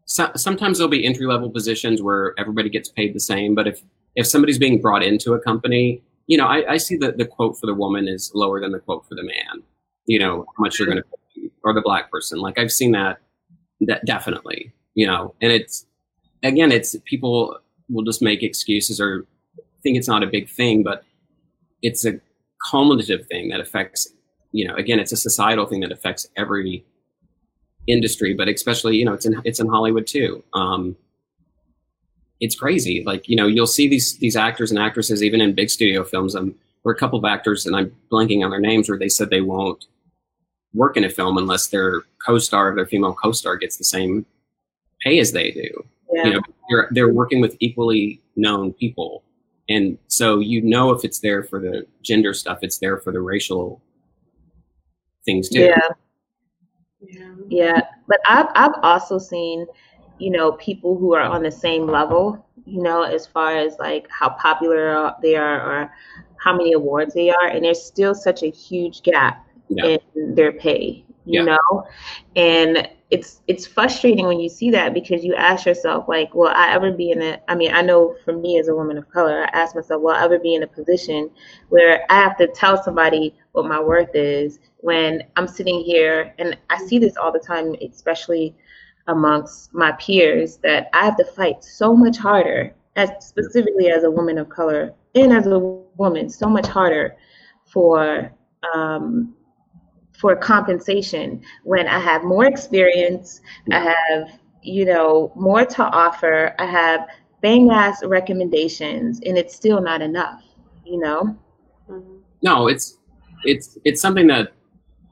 so, 0.10 0.32
sometimes 0.36 0.80
there'll 0.80 0.89
be 0.89 1.06
entry 1.06 1.28
level 1.28 1.52
positions 1.52 2.02
where 2.02 2.34
everybody 2.39 2.67
gets 2.67 2.89
paid 2.89 3.13
the 3.13 3.19
same, 3.19 3.54
but 3.54 3.67
if 3.67 3.84
if 4.15 4.26
somebody's 4.26 4.58
being 4.58 4.82
brought 4.82 5.04
into 5.04 5.34
a 5.34 5.39
company, 5.39 6.02
you 6.26 6.36
know, 6.36 6.48
I, 6.48 6.74
I 6.74 6.78
see 6.78 6.98
that 6.98 7.19
the 7.19 7.26
quote 7.26 7.60
for 7.60 7.67
the 7.67 7.76
woman 7.76 8.08
is 8.08 8.32
lower 8.34 8.60
than 8.60 8.72
the 8.72 8.80
quote 8.80 9.06
for 9.08 9.13
the 9.13 9.22
man. 9.22 9.62
You 10.08 10.17
know, 10.17 10.45
how 10.58 10.63
much 10.63 10.80
you're 10.80 10.88
going 10.88 10.98
to 10.98 11.04
pay, 11.36 11.52
or 11.63 11.76
the 11.76 11.82
black 11.82 12.10
person. 12.10 12.39
Like 12.39 12.58
I've 12.58 12.72
seen 12.72 12.91
that, 12.93 13.19
that 13.82 14.04
definitely. 14.04 14.74
You 14.95 15.06
know, 15.06 15.36
and 15.41 15.52
it's 15.52 15.86
again, 16.41 16.72
it's 16.72 16.95
people 17.06 17.60
will 17.88 18.04
just 18.04 18.24
make 18.24 18.41
excuses 18.41 19.00
or 19.00 19.28
think 19.84 19.95
it's 19.95 20.08
not 20.08 20.24
a 20.24 20.28
big 20.28 20.50
thing, 20.50 20.82
but 20.82 21.04
it's 21.84 22.04
a 22.04 22.19
cumulative 22.72 23.28
thing 23.28 23.50
that 23.50 23.60
affects 23.60 24.12
you 24.52 24.67
know 24.67 24.76
again 24.76 25.00
it's 25.00 25.13
a 25.13 25.17
societal 25.17 25.65
thing 25.65 25.80
that 25.80 25.91
affects 25.91 26.28
every 26.36 26.84
industry 27.88 28.34
but 28.34 28.48
especially 28.48 28.96
you 28.98 29.06
know 29.06 29.13
it's 29.13 29.26
in 29.26 29.42
it's 29.46 29.60
in 29.60 29.68
hollywood 29.68 30.08
too. 30.08 30.44
Um 30.54 30.96
it's 32.39 32.56
crazy. 32.56 33.04
Like 33.06 33.28
you 33.28 33.36
know 33.36 33.48
you'll 33.48 33.68
see 33.68 33.88
these 33.88 34.18
these 34.18 34.36
actors 34.36 34.72
and 34.72 34.80
actresses 34.80 35.22
even 35.24 35.42
in 35.42 35.54
big 35.54 35.70
studio 35.70 36.04
films 36.04 36.36
um 36.36 36.56
there 36.84 36.92
are 36.92 36.96
a 36.96 36.98
couple 36.98 37.20
of 37.20 37.26
actors 37.26 37.65
and 37.65 37.76
i'm 37.76 37.94
blanking 38.12 38.44
on 38.44 38.52
their 38.52 38.60
names 38.60 38.88
where 38.88 38.98
they 38.98 39.10
said 39.10 39.30
they 39.30 39.42
won't 39.42 39.86
work 40.74 40.96
in 40.96 41.04
a 41.04 41.10
film 41.10 41.38
unless 41.38 41.68
their 41.68 42.04
co-star 42.26 42.72
or 42.72 42.76
their 42.76 42.86
female 42.86 43.13
co-star 43.13 43.58
gets 43.58 43.78
the 43.78 43.84
same 43.84 44.26
pay 45.02 45.20
as 45.20 45.32
they 45.32 45.52
do. 45.52 45.86
Yeah. 46.12 46.26
you 46.26 46.34
know 46.34 46.42
they're, 46.70 46.88
they're 46.92 47.13
working 47.13 47.42
with 47.42 47.56
equally 47.60 48.22
known 48.36 48.74
people. 48.74 49.24
And 49.68 49.98
so 50.08 50.39
you 50.39 50.62
know 50.62 50.92
if 50.92 51.04
it's 51.04 51.20
there 51.20 51.44
for 51.44 51.60
the 51.60 51.86
gender 52.02 52.34
stuff 52.34 52.60
it's 52.62 52.80
there 52.80 52.98
for 52.98 53.12
the 53.12 53.22
racial 53.22 53.82
things 55.26 55.50
too. 55.50 55.62
Yeah. 55.62 55.89
Yeah, 57.50 57.82
but 58.08 58.20
I've 58.28 58.48
I've 58.56 58.76
also 58.84 59.18
seen, 59.18 59.66
you 60.18 60.32
know, 60.32 60.54
people 60.54 60.98
who 60.98 61.14
are 61.14 61.22
on 61.24 61.44
the 61.44 61.52
same 61.52 61.88
level, 61.88 62.46
you 62.66 62.82
know, 62.82 63.04
as 63.04 63.26
far 63.28 63.56
as 63.58 63.78
like 63.80 64.08
how 64.10 64.30
popular 64.30 65.14
they 65.22 65.36
are 65.36 65.60
or 65.62 65.92
how 66.44 66.56
many 66.56 66.74
awards 66.74 67.14
they 67.14 67.30
are, 67.30 67.48
and 67.48 67.64
there's 67.64 67.82
still 67.84 68.14
such 68.14 68.44
a 68.44 68.50
huge 68.50 69.04
gap 69.04 69.46
Yeah. 69.70 69.84
in 69.84 70.00
their 70.36 70.52
pay, 70.54 71.06
you 71.26 71.42
Yeah. 71.42 71.46
know, 71.46 71.84
and 72.36 72.88
it's 73.10 73.42
it's 73.48 73.66
frustrating 73.66 74.26
when 74.26 74.40
you 74.40 74.50
see 74.50 74.72
that 74.72 74.94
because 74.94 75.24
you 75.24 75.36
ask 75.36 75.66
yourself 75.66 76.06
like, 76.08 76.34
will 76.34 76.50
I 76.50 76.72
ever 76.74 76.92
be 76.92 77.12
in 77.12 77.22
a? 77.22 77.40
I 77.48 77.56
mean, 77.56 77.72
I 77.74 77.82
know 77.82 78.16
for 78.26 78.34
me 78.34 78.60
as 78.60 78.68
a 78.68 78.76
woman 78.76 78.98
of 78.98 79.10
color, 79.12 79.44
I 79.44 79.58
ask 79.60 79.76
myself, 79.76 80.02
will 80.02 80.12
I 80.14 80.24
ever 80.24 80.40
be 80.40 80.56
in 80.56 80.64
a 80.64 80.68
position 80.68 81.30
where 81.70 82.04
I 82.10 82.16
have 82.16 82.38
to 82.38 82.48
tell 82.48 82.82
somebody 82.82 83.36
what 83.54 83.66
my 83.66 83.80
worth 83.80 84.16
is 84.16 84.60
when 84.82 85.24
I'm 85.36 85.48
sitting 85.48 85.82
here, 85.82 86.34
and 86.39 86.58
I 86.70 86.78
see 86.78 87.00
this 87.00 87.18
all 87.18 87.32
the 87.32 87.39
time, 87.39 87.76
especially 87.82 88.56
amongst 89.08 89.74
my 89.74 89.92
peers, 89.94 90.58
that 90.58 90.89
I 90.94 91.06
have 91.06 91.18
to 91.18 91.26
fight 91.26 91.63
so 91.63 91.96
much 91.96 92.18
harder, 92.18 92.74
as 92.96 93.10
specifically 93.20 93.89
as 93.89 94.04
a 94.04 94.12
woman 94.12 94.38
of 94.38 94.50
color 94.50 94.94
and 95.15 95.34
as 95.34 95.48
a 95.48 95.60
woman, 95.60 96.30
so 96.30 96.48
much 96.48 96.68
harder 96.68 97.15
for 97.65 98.32
um, 98.74 99.36
for 100.18 100.36
compensation 100.36 101.42
when 101.63 101.88
I 101.88 101.98
have 102.00 102.24
more 102.24 102.46
experience, 102.46 103.42
I 103.72 103.80
have 103.80 104.30
you 104.62 104.86
know 104.86 105.32
more 105.36 105.65
to 105.65 105.84
offer, 105.84 106.54
I 106.60 106.65
have 106.65 107.08
bang 107.42 107.70
ass 107.72 108.04
recommendations, 108.04 109.22
and 109.26 109.38
it's 109.38 109.56
still 109.56 109.82
not 109.82 110.02
enough. 110.02 110.44
You 110.86 111.00
know. 111.00 111.38
Mm-hmm. 111.89 112.18
No, 112.42 112.68
it's 112.68 112.98
it's 113.44 113.78
it's 113.86 114.02
something 114.02 114.28
that 114.28 114.54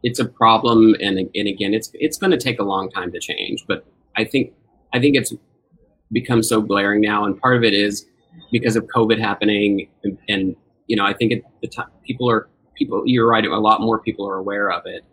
it's 0.03 0.19
a 0.19 0.25
problem, 0.25 0.95
and 1.01 1.17
and 1.17 1.47
again, 1.47 1.73
it's 1.73 1.91
it's 1.93 2.17
going 2.17 2.31
to 2.31 2.37
take 2.37 2.59
a 2.59 2.63
long 2.63 2.89
time 2.91 3.11
to 3.11 3.19
change. 3.19 3.65
But 3.67 3.85
I 4.15 4.25
think 4.25 4.53
I 4.93 4.99
think 4.99 5.15
it's 5.15 5.33
become 6.11 6.43
so 6.43 6.61
glaring 6.61 7.01
now, 7.01 7.25
and 7.25 7.39
part 7.39 7.55
of 7.55 7.63
it 7.63 7.73
is 7.73 8.05
because 8.51 8.75
of 8.75 8.85
COVID 8.95 9.19
happening, 9.19 9.89
and, 10.03 10.17
and 10.29 10.55
you 10.87 10.95
know, 10.95 11.05
I 11.05 11.13
think 11.13 11.33
at 11.33 11.41
the 11.61 11.67
time 11.67 11.89
people 12.05 12.29
are 12.29 12.49
people. 12.75 13.03
You're 13.05 13.27
right. 13.27 13.43
A 13.45 13.59
lot 13.59 13.81
more 13.81 13.99
people 13.99 14.27
are 14.27 14.35
aware 14.35 14.71
of 14.71 14.83
it, 14.85 15.03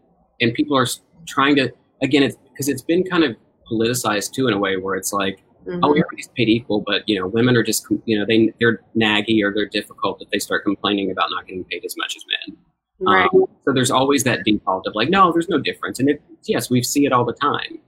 and 0.40 0.52
people 0.54 0.76
are 0.76 0.86
trying 1.26 1.56
to. 1.56 1.72
Again, 2.02 2.22
it's 2.22 2.36
because 2.50 2.68
it's 2.68 2.82
been 2.82 3.04
kind 3.04 3.24
of 3.24 3.36
politicized 3.70 4.32
too 4.32 4.46
in 4.46 4.52
a 4.52 4.58
way 4.58 4.76
where 4.76 4.94
it's 4.94 5.12
like, 5.12 5.42
mm-hmm. 5.66 5.80
oh, 5.82 5.90
everybody's 5.90 6.28
paid 6.36 6.48
equal, 6.48 6.82
but 6.86 7.08
you 7.08 7.18
know, 7.18 7.26
women 7.26 7.56
are 7.56 7.62
just 7.62 7.86
you 8.04 8.18
know 8.18 8.26
they 8.26 8.52
they're 8.60 8.80
naggy 8.96 9.42
or 9.42 9.52
they're 9.54 9.68
difficult 9.68 10.20
if 10.20 10.28
they 10.30 10.38
start 10.38 10.64
complaining 10.64 11.10
about 11.10 11.30
not 11.30 11.46
getting 11.46 11.64
paid 11.64 11.84
as 11.84 11.96
much 11.96 12.16
as 12.16 12.24
men. 12.28 12.58
Right. 13.00 13.28
Um, 13.34 13.46
so 13.64 13.72
there's 13.72 13.90
always 13.90 14.24
that 14.24 14.44
default 14.44 14.86
of 14.86 14.94
like, 14.94 15.10
no, 15.10 15.32
there's 15.32 15.48
no 15.48 15.58
difference, 15.58 15.98
and 15.98 16.08
it, 16.08 16.22
yes, 16.44 16.70
we 16.70 16.82
see 16.82 17.06
it 17.06 17.12
all 17.12 17.24
the 17.24 17.34
time. 17.34 17.78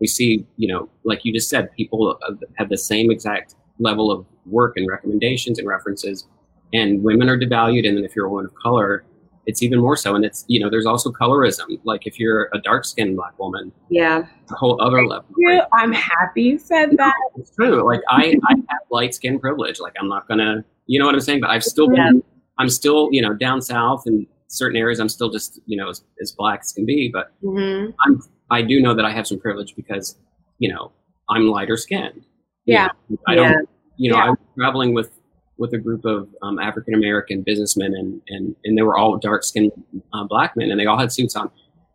We 0.00 0.06
see, 0.06 0.46
you 0.56 0.68
know, 0.68 0.90
like 1.04 1.24
you 1.24 1.32
just 1.32 1.48
said, 1.48 1.72
people 1.74 2.18
have 2.56 2.68
the 2.68 2.76
same 2.76 3.10
exact 3.10 3.54
level 3.78 4.10
of 4.10 4.26
work 4.44 4.76
and 4.76 4.86
recommendations 4.88 5.58
and 5.58 5.66
references, 5.66 6.26
and 6.74 7.02
women 7.02 7.28
are 7.28 7.38
devalued. 7.38 7.88
And 7.88 7.96
then 7.96 8.04
if 8.04 8.14
you're 8.14 8.26
a 8.26 8.30
woman 8.30 8.46
of 8.46 8.54
color, 8.54 9.04
it's 9.46 9.62
even 9.62 9.78
more 9.78 9.96
so. 9.96 10.14
And 10.14 10.24
it's 10.24 10.44
you 10.48 10.60
know, 10.60 10.68
there's 10.68 10.86
also 10.86 11.10
colorism. 11.10 11.78
Like 11.84 12.06
if 12.06 12.18
you're 12.18 12.50
a 12.52 12.58
dark 12.58 12.84
skinned 12.84 13.16
black 13.16 13.38
woman, 13.38 13.72
yeah, 13.88 14.26
a 14.50 14.54
whole 14.54 14.80
other 14.82 14.98
Thank 14.98 15.10
level. 15.10 15.26
You. 15.38 15.62
I'm 15.72 15.92
happy 15.92 16.42
you 16.42 16.58
said 16.58 16.96
that. 16.98 17.14
It's 17.36 17.54
true. 17.54 17.86
Like 17.86 18.00
I, 18.10 18.36
I 18.48 18.54
have 18.54 18.80
light 18.90 19.14
skin 19.14 19.38
privilege. 19.38 19.80
Like 19.80 19.94
I'm 19.98 20.08
not 20.08 20.28
gonna, 20.28 20.64
you 20.86 20.98
know 20.98 21.06
what 21.06 21.14
I'm 21.14 21.20
saying. 21.20 21.40
But 21.40 21.50
I've 21.50 21.64
still 21.64 21.88
yeah. 21.94 22.10
been, 22.10 22.22
I'm 22.58 22.68
still, 22.68 23.08
you 23.12 23.22
know, 23.22 23.32
down 23.32 23.62
south 23.62 24.02
and 24.06 24.26
certain 24.48 24.76
areas. 24.76 25.00
I'm 25.00 25.08
still 25.08 25.30
just, 25.30 25.60
you 25.66 25.76
know, 25.76 25.90
as, 25.90 26.04
as 26.20 26.32
black 26.32 26.60
as 26.60 26.72
can 26.72 26.86
be. 26.86 27.10
But 27.12 27.32
mm-hmm. 27.42 27.90
I'm, 28.04 28.22
I 28.50 28.62
do 28.62 28.80
know 28.80 28.94
that 28.94 29.04
I 29.04 29.10
have 29.10 29.26
some 29.26 29.38
privilege 29.40 29.74
because, 29.76 30.16
you 30.58 30.72
know, 30.72 30.92
I'm 31.28 31.48
lighter 31.48 31.76
skinned. 31.76 32.24
Yeah. 32.64 32.88
Know? 33.08 33.18
I 33.26 33.34
yeah. 33.34 33.52
don't, 33.52 33.68
you 33.96 34.10
know, 34.10 34.16
Yeah. 34.16 34.24
I 34.24 34.30
was 34.30 34.38
traveling 34.56 34.94
with 34.94 35.10
with 35.58 35.72
a 35.72 35.78
group 35.78 36.04
of 36.04 36.28
um, 36.42 36.58
African 36.58 36.94
American 36.94 37.42
businessmen, 37.42 37.94
and 37.94 38.20
and 38.28 38.54
and 38.64 38.76
they 38.76 38.82
were 38.82 38.96
all 38.96 39.16
dark 39.16 39.42
skinned 39.42 39.72
uh, 40.12 40.24
black 40.24 40.56
men, 40.56 40.70
and 40.70 40.78
they 40.78 40.86
all 40.86 40.98
had 40.98 41.12
suits 41.12 41.34
on. 41.36 41.50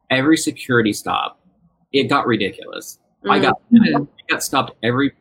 Every 0.09 0.35
security 0.35 0.93
stop, 0.93 1.39
it 1.93 2.09
got 2.09 2.25
ridiculous. 2.27 2.99
I 3.29 3.39
got 3.39 3.61
Mhm. 3.71 4.07
I 4.07 4.33
got 4.33 4.43
stopped 4.43 4.73
every 4.83 5.11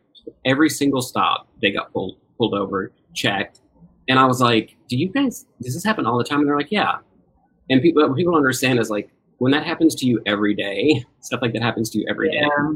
every 0.44 0.70
single 0.70 1.02
stop. 1.02 1.48
They 1.60 1.70
got 1.70 1.92
pulled 1.92 2.16
pulled 2.38 2.54
over, 2.54 2.92
checked, 3.14 3.60
and 4.08 4.18
I 4.18 4.24
was 4.24 4.40
like, 4.40 4.76
"Do 4.88 4.96
you 4.96 5.10
guys? 5.10 5.46
Does 5.62 5.74
this 5.74 5.84
happen 5.84 6.06
all 6.06 6.16
the 6.16 6.24
time?" 6.24 6.40
And 6.40 6.48
they're 6.48 6.56
like, 6.56 6.72
"Yeah." 6.72 6.98
And 7.70 7.80
people 7.80 8.06
what 8.06 8.16
people 8.16 8.36
understand 8.36 8.78
is 8.78 8.90
like 8.90 9.10
when 9.38 9.52
that 9.52 9.64
happens 9.64 9.94
to 9.96 10.06
you 10.06 10.20
every 10.26 10.54
day, 10.54 11.02
stuff 11.20 11.40
like 11.40 11.52
that 11.54 11.62
happens 11.62 11.88
to 11.90 11.98
you 11.98 12.06
every 12.10 12.30
day. 12.30 12.42
Yeah. 12.42 12.72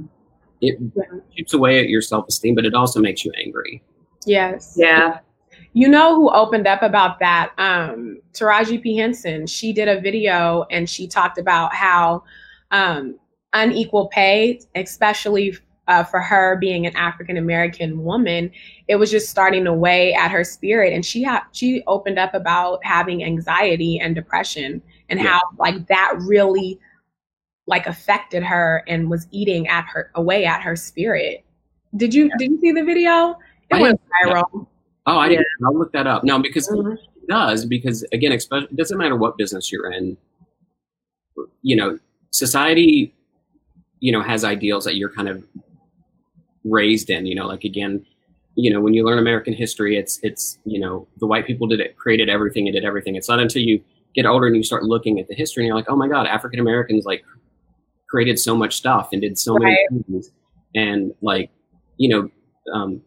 It 0.61 0.78
Yeah. 0.96 1.18
chips 1.37 1.52
away 1.52 1.80
at 1.80 1.88
your 1.88 2.00
self 2.00 2.26
esteem, 2.28 2.54
but 2.54 2.64
it 2.64 2.74
also 2.74 3.00
makes 3.00 3.24
you 3.24 3.33
angry. 3.44 3.83
Yes. 4.24 4.74
Yeah. 4.78 5.18
You 5.74 5.88
know 5.88 6.14
who 6.14 6.30
opened 6.30 6.66
up 6.66 6.83
about 6.83 7.18
that? 7.18 7.52
Um, 7.59 8.20
Taraji 8.33 8.80
P. 8.80 8.96
Henson. 8.96 9.46
She 9.46 9.72
did 9.72 9.88
a 9.88 10.00
video 10.00 10.64
and 10.70 10.88
she 10.88 11.07
talked 11.07 11.37
about 11.37 11.74
how 11.74 12.22
um, 12.70 13.18
unequal 13.52 14.09
pay, 14.09 14.61
especially 14.74 15.57
uh, 15.88 16.05
for 16.05 16.20
her 16.20 16.57
being 16.57 16.87
an 16.87 16.97
African 16.97 17.37
American 17.37 18.03
woman, 18.05 18.51
it 18.88 18.97
was 18.97 19.11
just 19.11 19.29
starting 19.29 19.64
to 19.64 19.73
weigh 19.73 20.14
at 20.14 20.31
her 20.31 20.44
spirit. 20.44 20.92
And 20.92 21.05
she 21.05 21.23
had 21.23 21.42
she 21.53 21.83
opened 21.87 22.18
up 22.18 22.35
about 22.35 22.85
having 22.85 23.23
anxiety 23.25 23.99
and 23.99 24.14
depression 24.14 24.81
and 25.09 25.20
Yeah. 25.20 25.27
how 25.33 25.40
like 25.59 25.87
that 25.88 26.14
really 26.20 26.79
like 27.66 27.87
affected 27.87 28.42
her 28.42 28.83
and 28.88 29.11
was 29.11 29.27
eating 29.31 29.68
at 29.68 29.85
her 29.87 30.11
away 30.14 30.44
at 30.44 30.62
her 30.62 30.77
spirit. 30.77 31.44
Did 31.97 32.12
you 32.14 32.31
did 32.38 32.51
you 32.51 32.61
see 32.61 32.73
the 32.73 32.85
video? 32.85 33.38
It 33.70 33.77
I 33.77 33.81
went 33.81 34.01
viral. 34.25 34.66
Oh, 35.07 35.18
I 35.18 35.29
didn't. 35.29 35.47
I'll 35.66 35.77
look 35.79 35.92
that 35.92 36.07
up. 36.07 36.25
No, 36.25 36.38
because 36.38 36.68
Mhm. 36.68 36.94
it 36.94 37.29
does. 37.29 37.66
Because 37.66 38.05
again, 38.12 38.33
especially, 38.33 38.68
it 38.70 38.77
doesn't 38.77 38.97
matter 38.97 39.16
what 39.16 39.37
business 39.37 39.70
you're 39.70 39.92
in. 39.92 40.16
You 41.62 41.77
know, 41.77 41.99
society, 42.31 43.14
you 44.01 44.12
know, 44.12 44.23
has 44.23 44.44
ideals 44.44 44.85
that 44.85 44.97
you're 44.97 45.11
kind 45.11 45.29
of 45.29 45.44
raised 46.64 47.11
in. 47.11 47.27
You 47.27 47.35
know, 47.35 47.46
like 47.46 47.64
again, 47.64 48.05
you 48.57 48.72
know, 48.72 48.81
when 48.81 48.94
you 48.94 49.05
learn 49.05 49.18
American 49.18 49.53
history, 49.53 49.96
it's 49.96 50.18
it's 50.22 50.59
you 50.64 50.81
know 50.81 51.07
the 51.18 51.27
white 51.27 51.46
people 51.46 51.66
did 51.66 51.81
it, 51.81 51.96
created 51.96 52.29
everything, 52.29 52.66
and 52.66 52.74
did 52.74 52.85
everything. 52.85 53.16
It's 53.16 53.29
not 53.29 53.40
until 53.40 53.62
you 53.62 53.83
get 54.14 54.27
older 54.27 54.46
and 54.46 54.57
you 54.57 54.62
start 54.62 54.85
looking 54.85 55.18
at 55.18 55.27
the 55.29 55.35
history 55.35 55.64
and 55.64 55.68
you're 55.68 55.77
like, 55.77 55.87
oh 55.88 55.96
my 55.96 56.09
god, 56.09 56.27
African 56.27 56.61
Americans 56.61 57.05
like 57.05 57.24
created 58.09 58.38
so 58.38 58.57
much 58.57 58.77
stuff 58.77 59.09
and 59.12 59.20
did 59.20 59.38
so 59.38 59.55
Right. 59.55 59.77
many 59.90 60.03
things, 60.05 60.31
and 60.74 61.12
like 61.20 61.50
you 61.96 62.09
know, 62.09 62.31
um, 62.72 63.03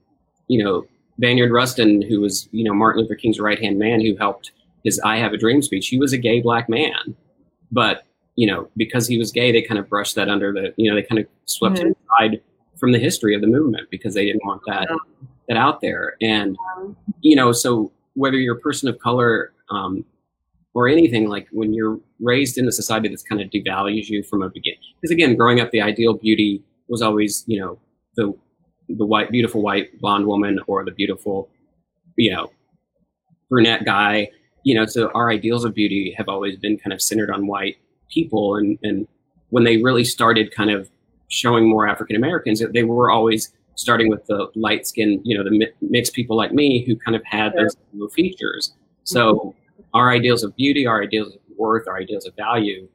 you 0.48 0.63
know, 0.63 0.86
Banyard 1.17 1.52
Rustin, 1.52 2.02
who 2.02 2.22
was 2.22 2.50
you 2.52 2.63
know 2.63 2.74
Martin 2.74 3.02
Luther 3.02 3.15
King's 3.15 3.39
right 3.39 3.60
hand 3.60 3.80
man, 3.80 4.02
who 4.02 4.15
helped 4.17 4.52
his 4.84 5.00
"I 5.02 5.17
Have 5.17 5.34
a 5.34 5.38
Dream" 5.38 5.62
speech. 5.62 5.88
He 5.88 5.98
was 5.98 6.13
a 6.13 6.17
gay 6.17 6.41
black 6.41 6.67
man, 6.70 7.15
but 7.72 8.04
you 8.36 8.48
know 8.48 8.70
because 8.76 9.08
he 9.08 9.17
was 9.17 9.32
gay, 9.32 9.52
they 9.52 9.62
kind 9.62 9.80
of 9.80 9.88
brushed 9.89 10.15
that 10.15 10.30
under 10.30 10.52
the 10.52 10.74
you 10.76 10.89
know 10.89 10.96
they 10.96 11.04
kind 11.04 11.20
of 11.20 11.28
swept 11.46 11.80
him 11.80 11.96
aside 12.20 12.41
from 12.80 12.92
the 12.92 13.00
history 13.00 13.36
of 13.36 13.42
the 13.42 13.48
movement 13.48 13.90
because 13.90 14.13
they 14.13 14.26
didn't 14.26 14.46
want 14.46 14.62
that 14.68 14.88
that 15.48 15.58
out 15.58 15.82
there. 15.82 16.16
And 16.22 16.58
you 17.22 17.36
know, 17.36 17.52
so 17.52 17.92
whether 18.13 18.38
you're 18.38 18.58
a 18.58 18.60
person 18.60 18.90
of 18.90 19.00
color 19.00 19.54
um, 19.70 20.04
or 20.74 20.88
anything, 20.88 21.30
like 21.30 21.48
when 21.52 21.74
you're 21.74 22.00
raised 22.20 22.58
in 22.58 22.68
a 22.68 22.72
society 22.72 23.10
that's 23.10 23.24
kind 23.24 23.42
of 23.42 23.50
devalues 23.50 24.10
you 24.10 24.24
from 24.24 24.42
a 24.42 24.50
beginning, 24.50 24.80
because 25.02 25.12
again, 25.12 25.36
growing 25.36 25.60
up, 25.60 25.72
the 25.72 25.82
ideal 25.82 26.13
beauty 26.13 26.63
was 26.88 27.02
always 27.02 27.44
you 27.48 27.60
know 27.60 27.80
the 28.16 28.34
the 28.90 29.06
white, 29.06 29.32
beautiful 29.32 29.62
white 29.62 30.00
blonde 30.00 30.28
woman 30.28 30.60
or 30.68 30.86
the 30.86 30.92
beautiful, 30.92 31.50
you 32.16 32.32
know, 32.32 32.52
brunette 33.50 33.86
guy. 33.86 34.30
You 34.63 34.76
know, 34.76 34.86
so 34.86 35.10
our 35.13 35.30
ideals 35.30 35.63
of 35.63 35.74
beauty 35.74 36.13
have 36.18 36.28
always 36.28 36.58
been 36.58 36.78
kind 36.78 36.94
of 36.94 37.02
centered 37.02 37.32
on 37.32 37.48
white 37.48 37.78
people, 38.12 38.56
and 38.56 38.78
and 38.84 39.08
when 39.50 39.63
they 39.63 39.78
really 39.78 40.04
started 40.04 40.54
kind 40.54 40.72
of 40.72 40.90
showing 41.30 41.70
more 41.70 41.88
African 41.88 42.16
Americans, 42.16 42.62
they 42.74 42.84
were 42.84 43.12
always 43.12 43.52
starting 43.76 44.10
with 44.10 44.26
the 44.26 44.48
light 44.56 44.88
skin, 44.88 45.22
you 45.24 45.38
know, 45.38 45.44
the 45.44 45.52
mi- 45.52 45.72
mixed 45.82 46.13
people 46.13 46.36
like 46.36 46.52
me 46.52 46.84
who 46.86 46.96
kind 46.96 47.16
of 47.16 47.24
had 47.26 47.54
those 47.54 47.76
features. 48.13 48.70
Mm-hmm. 48.72 49.02
So 49.04 49.56
our 49.94 50.12
ideals 50.12 50.44
of 50.44 50.56
beauty, 50.56 50.86
our 50.86 51.02
ideals 51.04 51.36
of 51.36 51.42
worth, 51.58 51.88
our 51.88 51.98
ideals 51.98 52.26
of 52.26 52.36
value, 52.36 52.88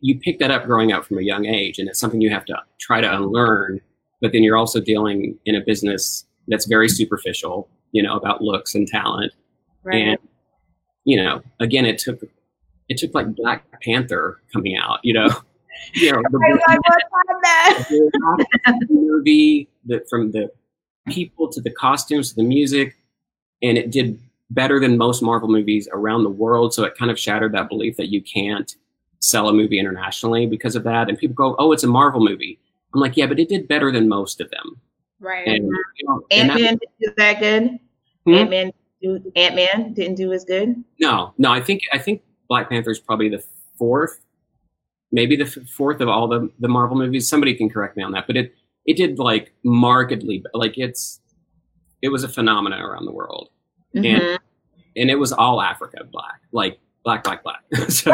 you 0.00 0.18
pick 0.18 0.38
that 0.38 0.50
up 0.50 0.64
growing 0.64 0.92
up 0.92 1.04
from 1.04 1.18
a 1.18 1.22
young 1.22 1.46
age, 1.46 1.78
and 1.78 1.88
it's 1.88 1.98
something 1.98 2.20
you 2.20 2.30
have 2.30 2.44
to 2.46 2.56
try 2.78 3.00
to 3.00 3.16
unlearn. 3.16 3.80
But 4.20 4.32
then 4.32 4.42
you're 4.42 4.56
also 4.56 4.80
dealing 4.80 5.38
in 5.44 5.54
a 5.54 5.60
business 5.60 6.24
that's 6.48 6.66
very 6.66 6.88
superficial, 6.88 7.68
you 7.92 8.02
know, 8.02 8.16
about 8.16 8.42
looks 8.42 8.74
and 8.74 8.86
talent. 8.86 9.32
Right. 9.84 9.96
And 9.96 10.18
you 11.04 11.16
know, 11.22 11.40
again, 11.60 11.86
it 11.86 11.98
took 11.98 12.20
it 12.88 12.98
took 12.98 13.14
like 13.14 13.34
Black 13.34 13.64
Panther 13.82 14.40
coming 14.52 14.76
out, 14.76 15.00
you 15.02 15.14
know, 15.14 15.30
you 15.94 16.12
know, 16.12 16.22
the, 16.30 16.38
I 16.44 16.52
was 16.52 16.60
like, 16.68 16.80
what's 16.88 17.04
on 17.30 17.40
that? 17.42 17.84
the 18.80 18.86
movie, 18.90 19.68
the, 19.84 20.04
from 20.08 20.32
the 20.32 20.50
people 21.08 21.48
to 21.52 21.60
the 21.60 21.70
costumes 21.70 22.30
to 22.30 22.36
the 22.36 22.42
music, 22.42 22.96
and 23.62 23.78
it 23.78 23.90
did 23.90 24.18
better 24.50 24.78
than 24.78 24.96
most 24.96 25.22
Marvel 25.22 25.48
movies 25.48 25.88
around 25.92 26.24
the 26.24 26.30
world. 26.30 26.74
So 26.74 26.84
it 26.84 26.96
kind 26.96 27.10
of 27.10 27.18
shattered 27.18 27.52
that 27.52 27.68
belief 27.68 27.96
that 27.96 28.08
you 28.08 28.22
can't 28.22 28.74
sell 29.20 29.48
a 29.48 29.52
movie 29.52 29.78
internationally 29.78 30.46
because 30.46 30.76
of 30.76 30.84
that. 30.84 31.08
And 31.08 31.18
people 31.18 31.34
go, 31.34 31.56
"Oh, 31.58 31.72
it's 31.72 31.84
a 31.84 31.88
Marvel 31.88 32.20
movie." 32.20 32.58
I'm 32.94 33.00
like, 33.00 33.16
"Yeah, 33.16 33.26
but 33.26 33.38
it 33.38 33.48
did 33.48 33.68
better 33.68 33.90
than 33.90 34.08
most 34.08 34.40
of 34.40 34.50
them." 34.50 34.80
Right. 35.18 35.46
And, 35.46 35.64
you 35.64 36.08
know, 36.08 36.22
Ant 36.30 36.48
Man 36.48 36.58
didn't 36.58 36.82
do 37.00 37.12
that 37.16 37.40
good. 37.40 37.78
Hmm? 38.24 38.34
Ant 38.34 38.50
Man 38.50 38.72
Ant 39.36 39.54
Man 39.54 39.92
didn't 39.92 40.16
do 40.16 40.32
as 40.32 40.44
good. 40.44 40.82
No, 40.98 41.34
no, 41.38 41.50
I 41.50 41.60
think 41.60 41.82
I 41.92 41.98
think 41.98 42.22
Black 42.48 42.68
Panther 42.68 42.90
is 42.90 42.98
probably 42.98 43.28
the 43.28 43.42
fourth, 43.78 44.20
maybe 45.12 45.36
the 45.36 45.46
fourth 45.46 46.00
of 46.00 46.08
all 46.08 46.28
the 46.28 46.50
the 46.60 46.68
Marvel 46.68 46.96
movies. 46.96 47.28
Somebody 47.28 47.54
can 47.54 47.68
correct 47.70 47.96
me 47.96 48.02
on 48.02 48.12
that, 48.12 48.26
but 48.26 48.36
it 48.36 48.54
it 48.86 48.96
did 48.96 49.18
like 49.18 49.52
markedly 49.64 50.44
like 50.54 50.78
it's 50.78 51.20
it 52.02 52.08
was 52.08 52.24
a 52.24 52.28
phenomenon 52.28 52.80
around 52.80 53.04
the 53.06 53.12
world, 53.12 53.48
Mhm. 53.94 54.38
and 54.96 55.10
it 55.10 55.16
was 55.18 55.32
all 55.32 55.60
Africa 55.62 56.04
black, 56.10 56.40
like 56.52 56.78
black, 57.04 57.24
black, 57.24 57.42
black. 57.42 57.62
so, 57.88 58.12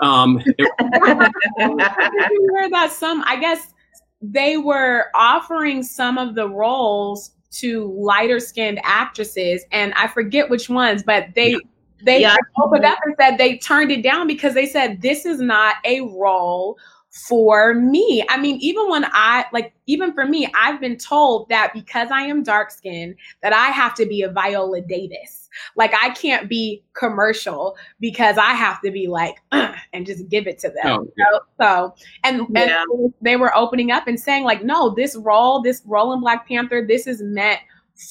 um, 0.00 0.42
it- 0.58 0.70
you 1.58 2.48
hear 2.54 2.70
that 2.70 2.90
some 2.92 3.22
i 3.26 3.36
guess 3.38 3.72
they 4.20 4.56
were 4.56 5.06
offering 5.14 5.82
some 5.82 6.16
of 6.18 6.34
the 6.34 6.48
roles 6.48 7.32
to 7.50 7.92
lighter 8.00 8.40
skinned 8.40 8.80
actresses 8.84 9.64
and 9.72 9.92
i 9.94 10.06
forget 10.06 10.48
which 10.48 10.68
ones 10.70 11.02
but 11.02 11.26
they 11.34 11.56
they 12.04 12.20
yeah. 12.20 12.36
opened 12.62 12.84
up 12.84 12.98
and 13.04 13.14
said 13.20 13.38
they 13.38 13.58
turned 13.58 13.90
it 13.90 14.02
down 14.02 14.26
because 14.26 14.54
they 14.54 14.66
said 14.66 15.02
this 15.02 15.24
is 15.26 15.40
not 15.40 15.76
a 15.84 16.00
role 16.00 16.78
for 17.12 17.74
me. 17.74 18.24
I 18.30 18.38
mean, 18.38 18.56
even 18.60 18.88
when 18.88 19.04
I 19.12 19.44
like, 19.52 19.74
even 19.86 20.14
for 20.14 20.24
me, 20.24 20.50
I've 20.58 20.80
been 20.80 20.96
told 20.96 21.48
that 21.50 21.72
because 21.74 22.10
I 22.10 22.22
am 22.22 22.42
dark 22.42 22.70
skinned, 22.70 23.16
that 23.42 23.52
I 23.52 23.66
have 23.66 23.94
to 23.96 24.06
be 24.06 24.22
a 24.22 24.30
Viola 24.30 24.80
Davis. 24.80 25.50
Like 25.76 25.92
I 25.94 26.10
can't 26.10 26.48
be 26.48 26.82
commercial 26.94 27.76
because 28.00 28.38
I 28.38 28.54
have 28.54 28.80
to 28.80 28.90
be 28.90 29.08
like 29.08 29.36
and 29.52 30.06
just 30.06 30.28
give 30.30 30.46
it 30.46 30.58
to 30.60 30.68
them. 30.70 30.86
Oh, 30.86 31.12
yeah. 31.18 31.24
so, 31.30 31.40
so, 31.60 31.94
and, 32.24 32.46
yeah. 32.50 32.84
and 32.90 33.12
they 33.20 33.36
were 33.36 33.54
opening 33.54 33.90
up 33.90 34.08
and 34.08 34.18
saying 34.18 34.44
like, 34.44 34.64
no, 34.64 34.94
this 34.94 35.14
role, 35.16 35.60
this 35.60 35.82
role 35.84 36.14
in 36.14 36.20
Black 36.20 36.48
Panther, 36.48 36.86
this 36.86 37.06
is 37.06 37.20
meant 37.20 37.60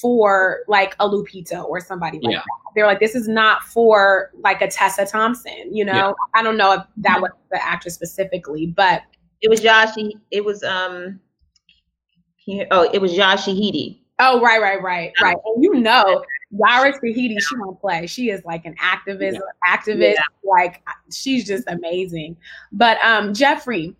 for 0.00 0.60
like 0.68 0.94
a 1.00 1.08
Lupita 1.08 1.64
or 1.64 1.80
somebody 1.80 2.18
like 2.22 2.32
yeah. 2.32 2.38
that. 2.38 2.72
They're 2.74 2.86
like, 2.86 3.00
this 3.00 3.14
is 3.14 3.28
not 3.28 3.62
for 3.64 4.30
like 4.38 4.62
a 4.62 4.68
Tessa 4.68 5.04
Thompson, 5.04 5.74
you 5.74 5.84
know? 5.84 5.92
Yeah. 5.92 6.12
I 6.34 6.42
don't 6.42 6.56
know 6.56 6.72
if 6.72 6.82
that 6.98 7.20
was 7.20 7.30
the 7.50 7.62
actress 7.62 7.94
specifically, 7.94 8.66
but 8.66 9.02
it 9.42 9.48
was 9.50 9.60
Josh. 9.60 9.90
It 10.30 10.44
was 10.44 10.62
um. 10.62 11.20
He, 12.36 12.64
oh, 12.70 12.90
it 12.92 13.00
was 13.00 13.12
Yara 13.12 13.36
Shahidi. 13.36 14.00
Oh, 14.18 14.40
right, 14.40 14.60
right, 14.60 14.82
right, 14.82 15.12
right. 15.20 15.36
And 15.44 15.62
you 15.62 15.74
know, 15.74 16.24
Yara 16.50 16.92
Shahidi, 16.92 17.40
she 17.40 17.56
won't 17.56 17.80
play. 17.80 18.06
She 18.06 18.30
is 18.30 18.44
like 18.44 18.64
an 18.64 18.74
activist, 18.76 19.34
yeah. 19.34 19.40
activist. 19.76 20.16
Like 20.44 20.82
she's 21.12 21.46
just 21.46 21.64
amazing. 21.68 22.36
But 22.72 22.98
um, 23.04 23.32
Jeffrey, 23.32 23.94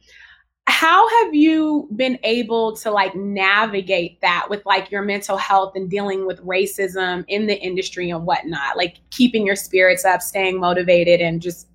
how 0.69 1.09
have 1.09 1.35
you 1.35 1.89
been 1.97 2.19
able 2.23 2.77
to 2.77 2.91
like 2.91 3.15
navigate 3.15 4.21
that 4.21 4.47
with 4.49 4.65
like 4.65 4.91
your 4.91 5.03
mental 5.03 5.37
health 5.37 5.73
and 5.75 5.91
dealing 5.91 6.27
with 6.27 6.41
racism 6.45 7.25
in 7.29 7.47
the 7.47 7.59
industry 7.61 8.11
and 8.11 8.25
whatnot? 8.25 8.77
Like 8.77 8.99
keeping 9.11 9.47
your 9.47 9.57
spirits 9.57 10.05
up 10.05 10.23
staying 10.23 10.61
motivated 10.61 11.21
and 11.21 11.43
just 11.43 11.69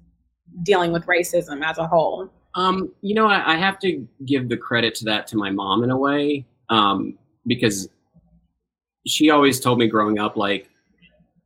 dealing 0.63 0.91
with 0.91 1.05
racism 1.05 1.63
as 1.63 1.77
a 1.77 1.87
whole? 1.87 2.29
Um, 2.55 2.91
you 3.01 3.13
know 3.13 3.27
I, 3.27 3.53
I, 3.53 3.57
have 3.57 3.77
to 3.79 4.07
give 4.25 4.49
the 4.49 4.57
credit 4.57 4.95
to 4.95 5.05
that 5.05 5.27
to 5.27 5.37
my 5.37 5.51
mom 5.51 5.83
in 5.83 5.91
a 5.91 5.97
way 5.97 6.45
um, 6.69 7.17
because 7.45 7.87
she 9.05 9.29
always 9.29 9.59
told 9.59 9.77
me 9.77 9.87
growing 9.87 10.17
up 10.17 10.37
like 10.37 10.69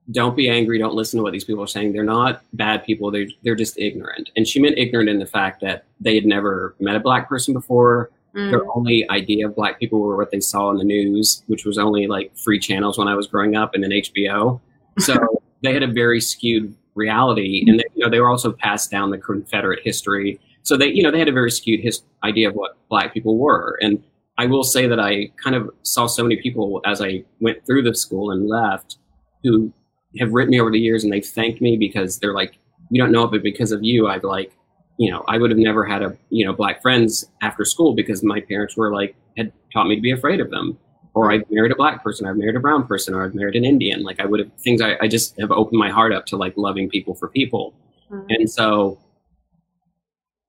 don't 0.10 0.36
be 0.36 0.50
angry. 0.50 0.80
Don't 0.80 0.96
listen 0.96 1.18
to 1.18 1.24
what 1.24 1.32
these 1.32 1.44
people 1.44 1.64
are 1.64 1.68
saying. 1.68 1.94
They're 1.94 2.04
not 2.04 2.42
bad 2.54 2.84
people. 2.84 3.12
They're 3.12 3.28
they're 3.44 3.56
just 3.56 3.78
ignorant. 3.78 4.32
And 4.36 4.48
she 4.48 4.60
meant 4.60 4.78
ignorant 4.78 5.10
in 5.10 5.20
the 5.20 5.26
fact 5.26 5.62
that 5.62 5.86
they 6.00 6.16
had 6.16 6.26
never 6.26 6.76
met 6.80 6.96
a 6.96 7.00
black 7.00 7.30
person 7.30 7.54
before. 7.54 8.10
Mm. 8.36 8.50
Their 8.50 8.72
only 8.76 9.08
idea 9.10 9.48
of 9.48 9.56
black 9.56 9.80
people 9.80 10.00
were 10.00 10.18
what 10.18 10.32
they 10.32 10.40
saw 10.40 10.72
in 10.72 10.78
the 10.78 10.84
news, 10.84 11.44
which 11.48 11.66
was 11.66 11.78
only 11.78 12.08
like 12.08 12.36
free 12.38 12.60
channels 12.60 12.98
when 12.98 13.08
I 13.08 13.16
was 13.16 13.28
growing 13.28 13.56
up, 13.56 13.76
and 13.76 13.84
then 13.84 13.92
HBO. 13.92 14.60
So 15.00 15.16
they 15.64 15.74
had 15.74 15.84
a 15.84 15.88
very 15.88 16.20
skewed 16.20 16.76
reality, 16.96 17.64
and 17.66 17.80
they, 17.80 17.86
you 17.96 18.04
know 18.04 18.10
they 18.10 18.20
were 18.20 18.30
also 18.30 18.52
passed 18.52 18.92
down 18.92 19.10
the 19.10 19.18
Confederate 19.18 19.80
history. 19.84 20.38
So 20.64 20.76
they 20.76 20.88
you 20.88 21.02
know 21.02 21.12
they 21.12 21.20
had 21.20 21.30
a 21.30 21.34
very 21.34 21.50
skewed 21.50 21.80
his, 21.80 22.04
idea 22.26 22.50
of 22.50 22.56
what 22.56 22.78
black 22.90 23.14
people 23.14 23.38
were. 23.38 23.78
And 23.82 24.04
I 24.38 24.48
will 24.48 24.64
say 24.64 24.88
that 24.88 25.00
I 25.00 25.32
kind 25.42 25.56
of 25.56 25.70
saw 25.84 26.08
so 26.08 26.24
many 26.24 26.42
people 26.42 26.82
as 26.86 27.02
I 27.02 27.24
went 27.40 27.66
through 27.66 27.84
the 27.84 27.96
school 27.96 28.32
and 28.32 28.50
left 28.50 28.98
who 29.44 29.72
have 30.20 30.34
written 30.34 30.52
me 30.52 30.60
over 30.60 30.72
the 30.72 30.80
years 30.80 31.04
and 31.04 31.12
they've 31.12 31.26
thanked 31.26 31.62
me 31.62 31.78
because 31.78 32.20
they're 32.20 32.34
like, 32.34 32.58
you 32.90 33.02
don't 33.02 33.12
know 33.12 33.24
it, 33.24 33.32
but 33.32 33.44
because 33.44 33.72
of 33.72 33.84
you, 33.84 34.08
I've 34.08 34.24
like, 34.24 34.52
you 34.98 35.10
know, 35.10 35.24
I 35.28 35.38
would 35.38 35.50
have 35.50 35.58
never 35.58 35.86
had 35.86 36.04
a, 36.04 36.16
you 36.30 36.46
know, 36.46 36.54
black 36.54 36.82
friends 36.82 37.26
after 37.42 37.64
school 37.66 37.94
because 37.94 38.24
my 38.24 38.42
parents 38.42 38.76
were 38.76 38.94
like, 38.94 39.16
had 39.38 39.52
taught 39.74 39.88
me 39.88 39.96
to 39.96 40.02
be 40.02 40.12
afraid 40.12 40.40
of 40.40 40.52
them. 40.52 40.78
Or 41.14 41.32
I've 41.32 41.44
married 41.50 41.72
a 41.72 41.76
black 41.76 42.04
person, 42.04 42.26
I've 42.26 42.38
married 42.38 42.56
a 42.56 42.60
brown 42.60 42.88
person, 42.88 43.14
or 43.14 43.26
I've 43.26 43.36
married 43.36 43.56
an 43.56 43.66
Indian. 43.66 44.04
Like 44.04 44.22
I 44.22 44.26
would 44.26 44.40
have 44.40 44.52
things 44.60 44.82
I, 44.82 44.96
I 45.02 45.08
just 45.08 45.38
have 45.40 45.52
opened 45.52 45.78
my 45.78 45.90
heart 45.90 46.14
up 46.14 46.26
to 46.28 46.38
like 46.38 46.54
loving 46.56 46.90
people 46.90 47.16
for 47.16 47.28
people. 47.28 47.74
Mm-hmm. 48.10 48.28
And 48.30 48.50
so 48.50 48.98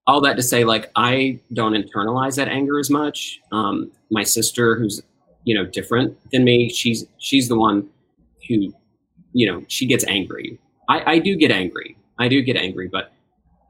all 0.06 0.20
that 0.20 0.36
to 0.36 0.42
say, 0.42 0.64
like 0.64 0.90
I 0.94 1.40
don't 1.52 1.74
internalize 1.74 2.36
that 2.36 2.48
anger 2.48 2.78
as 2.78 2.90
much. 2.90 3.40
Um, 3.50 3.90
my 4.10 4.22
sister, 4.22 4.76
who's 4.76 5.02
you 5.44 5.54
know 5.54 5.64
different 5.64 6.16
than 6.30 6.44
me, 6.44 6.68
she's 6.68 7.06
she's 7.18 7.48
the 7.48 7.58
one 7.58 7.88
who 8.48 8.72
you 9.32 9.50
know, 9.50 9.64
she 9.68 9.86
gets 9.86 10.04
angry. 10.06 10.58
I, 10.88 11.12
I 11.14 11.18
do 11.18 11.36
get 11.36 11.50
angry. 11.50 11.96
I 12.18 12.28
do 12.28 12.42
get 12.42 12.56
angry, 12.56 12.88
but 12.88 13.12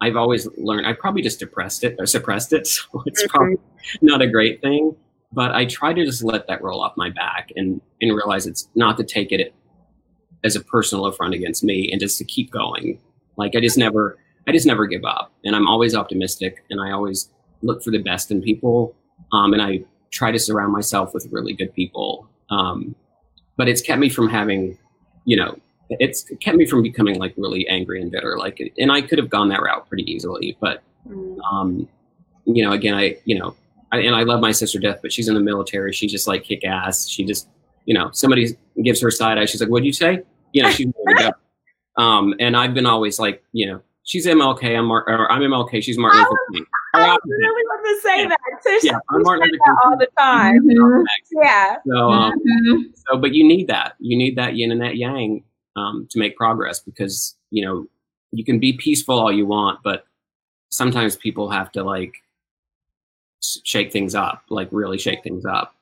I've 0.01 0.17
always 0.17 0.49
learned 0.57 0.87
I 0.87 0.95
probably 0.95 1.23
just 1.23 1.39
depressed 1.39 1.85
it 1.85 1.97
or 1.99 2.07
suppressed 2.07 2.53
it. 2.53 2.67
So 2.93 3.03
it's 3.07 3.27
probably 3.29 3.57
not 4.01 4.21
a 4.21 4.27
great 4.27 4.61
thing. 4.61 4.97
But 5.33 5.53
I 5.53 5.65
try 5.65 5.95
to 5.95 6.05
just 6.05 6.23
let 6.23 6.47
that 6.49 6.63
roll 6.63 6.83
off 6.83 6.93
my 6.97 7.09
back 7.09 7.53
and, 7.57 7.81
and 8.03 8.15
realize 8.15 8.47
it's 8.47 8.69
not 8.75 8.99
to 8.99 9.05
take 9.05 9.33
it 9.33 9.55
as 10.45 10.57
a 10.57 10.61
personal 10.61 11.07
affront 11.07 11.33
against 11.33 11.65
me 11.65 11.91
and 11.91 12.01
just 12.01 12.19
to 12.19 12.25
keep 12.25 12.51
going. 12.51 12.99
Like 13.37 13.57
I 13.57 13.61
just 13.61 13.79
never 13.79 14.19
I 14.47 14.53
just 14.53 14.67
never 14.67 14.87
give 14.87 15.05
up. 15.05 15.33
And 15.45 15.55
I'm 15.55 15.69
always 15.69 15.95
optimistic 15.95 16.65
and 16.69 16.81
I 16.81 16.91
always 16.91 17.31
look 17.63 17.83
for 17.83 17.91
the 17.91 18.03
best 18.03 18.31
in 18.31 18.43
people. 18.43 18.95
Um, 19.33 19.53
and 19.53 19.63
I 19.63 19.85
try 20.11 20.33
to 20.33 20.39
surround 20.39 20.73
myself 20.73 21.15
with 21.15 21.27
really 21.31 21.55
good 21.55 21.73
people. 21.75 22.29
Um, 22.51 22.95
but 23.57 23.69
it's 23.69 23.81
kept 23.81 24.01
me 24.01 24.09
from 24.09 24.29
having 24.29 24.77
you 25.25 25.37
know, 25.37 25.59
it's 25.91 26.25
kept 26.41 26.57
me 26.57 26.67
from 26.67 26.83
becoming 26.83 27.19
like 27.19 27.35
really 27.37 27.67
angry 27.69 28.01
and 28.01 28.11
bitter. 28.11 28.39
Like, 28.39 28.61
and 28.79 28.91
I 28.91 29.03
could 29.03 29.19
have 29.19 29.31
gone 29.31 29.49
that 29.49 29.63
route 29.63 29.89
pretty 29.89 30.11
easily, 30.11 30.57
but, 30.61 30.83
mm. 31.09 31.39
um, 31.51 31.89
you 32.45 32.65
know, 32.65 32.73
again, 32.73 32.95
I, 32.95 33.17
you 33.25 33.39
know, 33.39 33.55
I, 33.93 33.99
and 33.99 34.15
I 34.15 34.23
love 34.23 34.41
my 34.41 34.53
sister 34.53 34.79
death, 34.79 35.01
but 35.03 35.13
she's 35.13 35.29
in 35.29 35.35
the 35.35 35.41
military. 35.41 35.93
She 35.93 36.07
just 36.07 36.27
like 36.27 36.45
kick 36.45 36.65
ass. 36.65 37.09
She 37.09 37.25
just, 37.25 37.49
you 37.85 37.95
know, 37.95 38.11
somebody 38.13 38.57
gives 38.83 39.01
her 39.01 39.11
side 39.11 39.39
eye. 39.39 39.45
She's 39.45 39.61
like, 39.61 39.71
what'd 39.71 39.85
you 39.85 39.93
say? 39.93 40.23
You 40.53 40.63
know, 40.63 40.71
she's 40.71 40.89
Um, 41.97 42.35
and 42.41 42.57
I've 42.57 42.73
been 42.73 42.87
always 42.87 43.19
like, 43.19 43.45
you 43.53 43.67
know, 43.67 43.83
she's 44.05 44.27
MLK. 44.27 44.77
I'm 44.77 44.87
Mar- 44.87 45.09
or 45.09 45.31
I'm 45.31 45.43
MLK. 45.43 45.83
She's 45.83 45.99
Martin 45.99 46.21
Luther 46.21 46.39
King. 46.53 46.67
I 46.95 47.09
was 47.09 47.19
really 47.27 47.65
want 47.65 47.87
to 47.87 48.09
say 48.09 48.23
yeah. 48.23 48.29
that. 48.29 48.39
Tish, 48.63 48.85
yeah, 48.85 48.99
I'm 49.11 49.23
Martin 49.23 49.49
Luther 49.51 49.63
King 49.65 49.77
all 49.85 49.97
the 49.99 50.09
time. 50.19 50.61
Mm-hmm. 50.63 51.03
Yeah. 51.33 51.77
So, 51.87 52.11
um, 52.11 52.33
mm-hmm. 52.39 52.83
so, 52.95 53.19
but 53.19 53.35
you 53.35 53.47
need 53.47 53.69
that. 53.69 53.95
You 53.99 54.17
need 54.17 54.37
that 54.37 54.57
yin 54.57 54.73
and 54.73 54.81
that 54.83 54.97
yang 54.97 55.45
um, 55.77 56.07
to 56.11 56.19
make 56.19 56.37
progress 56.37 56.81
because 56.81 57.37
you 57.51 57.65
know 57.65 57.87
you 58.33 58.45
can 58.45 58.59
be 58.59 58.75
peaceful 58.75 59.19
all 59.19 59.33
you 59.33 59.47
want, 59.47 59.81
but 59.83 60.05
sometimes 60.71 61.17
people 61.17 61.51
have 61.51 61.71
to 61.73 61.83
like 61.83 62.15
shake 63.43 63.93
things 63.93 64.15
up, 64.15 64.43
like 64.49 64.69
really 64.71 64.99
shake 64.99 65.23
things 65.23 65.45
up. 65.45 65.75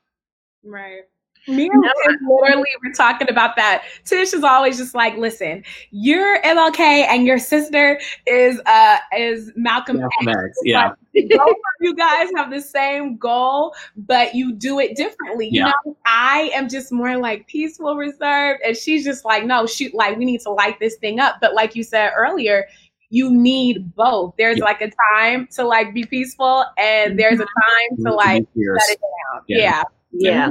Right. 0.64 1.02
Me 1.48 1.68
and 1.72 1.80
no, 1.80 1.90
Tish 2.06 2.16
literally 2.28 2.68
were 2.84 2.92
talking 2.92 3.28
about 3.30 3.56
that. 3.56 3.84
Tish 4.04 4.32
is 4.32 4.44
always 4.44 4.76
just 4.76 4.94
like, 4.94 5.16
listen, 5.16 5.64
you're 5.90 6.40
MLK 6.42 6.78
and 6.78 7.26
your 7.26 7.38
sister 7.38 8.00
is 8.26 8.60
uh 8.66 8.98
is 9.16 9.52
Malcolm, 9.56 9.98
Malcolm 9.98 10.28
X. 10.28 10.38
X. 10.38 10.58
Yeah. 10.64 10.92
both 11.30 11.48
of 11.48 11.56
you 11.80 11.94
guys 11.94 12.28
have 12.36 12.50
the 12.50 12.60
same 12.60 13.16
goal, 13.16 13.74
but 13.96 14.34
you 14.34 14.52
do 14.52 14.78
it 14.78 14.96
differently. 14.96 15.48
You 15.50 15.64
know, 15.64 15.96
I 16.06 16.50
am 16.54 16.68
just 16.68 16.92
more 16.92 17.16
like 17.16 17.46
peaceful, 17.48 17.96
reserved, 17.96 18.60
and 18.64 18.76
she's 18.76 19.04
just 19.04 19.24
like, 19.24 19.44
no, 19.44 19.66
shoot, 19.66 19.92
like 19.94 20.16
we 20.16 20.24
need 20.24 20.40
to 20.42 20.50
light 20.50 20.78
this 20.78 20.96
thing 20.96 21.18
up. 21.18 21.36
But 21.40 21.54
like 21.54 21.74
you 21.74 21.82
said 21.82 22.12
earlier, 22.16 22.66
you 23.10 23.30
need 23.30 23.94
both. 23.96 24.34
There's 24.38 24.58
yeah. 24.58 24.64
like 24.64 24.80
a 24.80 24.90
time 25.16 25.48
to 25.52 25.64
like 25.64 25.92
be 25.92 26.04
peaceful, 26.04 26.64
and 26.78 27.18
there's 27.18 27.40
a 27.40 27.44
time 27.44 28.04
to 28.04 28.12
like 28.12 28.42
shut 28.42 28.90
it 28.90 29.00
down. 29.00 29.42
Yeah. 29.48 29.82
Yeah. 30.12 30.30
yeah. 30.30 30.50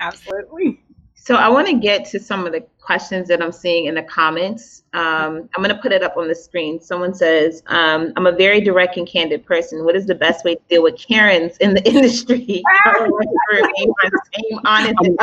Absolutely. 0.00 0.80
So 1.24 1.36
I 1.36 1.48
want 1.48 1.66
to 1.68 1.78
get 1.78 2.04
to 2.10 2.20
some 2.20 2.46
of 2.46 2.52
the 2.52 2.60
questions 2.82 3.28
that 3.28 3.40
I'm 3.42 3.50
seeing 3.50 3.86
in 3.86 3.94
the 3.94 4.02
comments. 4.02 4.82
Um, 4.92 5.48
I'm 5.54 5.62
going 5.62 5.74
to 5.74 5.80
put 5.80 5.90
it 5.90 6.02
up 6.02 6.18
on 6.18 6.28
the 6.28 6.34
screen. 6.34 6.78
Someone 6.82 7.14
says, 7.14 7.62
um, 7.68 8.12
"I'm 8.16 8.26
a 8.26 8.32
very 8.32 8.60
direct 8.60 8.98
and 8.98 9.08
candid 9.08 9.46
person. 9.46 9.86
What 9.86 9.96
is 9.96 10.04
the 10.04 10.14
best 10.14 10.44
way 10.44 10.56
to 10.56 10.60
deal 10.68 10.82
with 10.82 10.98
Karens 10.98 11.56
in 11.58 11.72
the 11.72 11.82
industry?" 11.88 12.62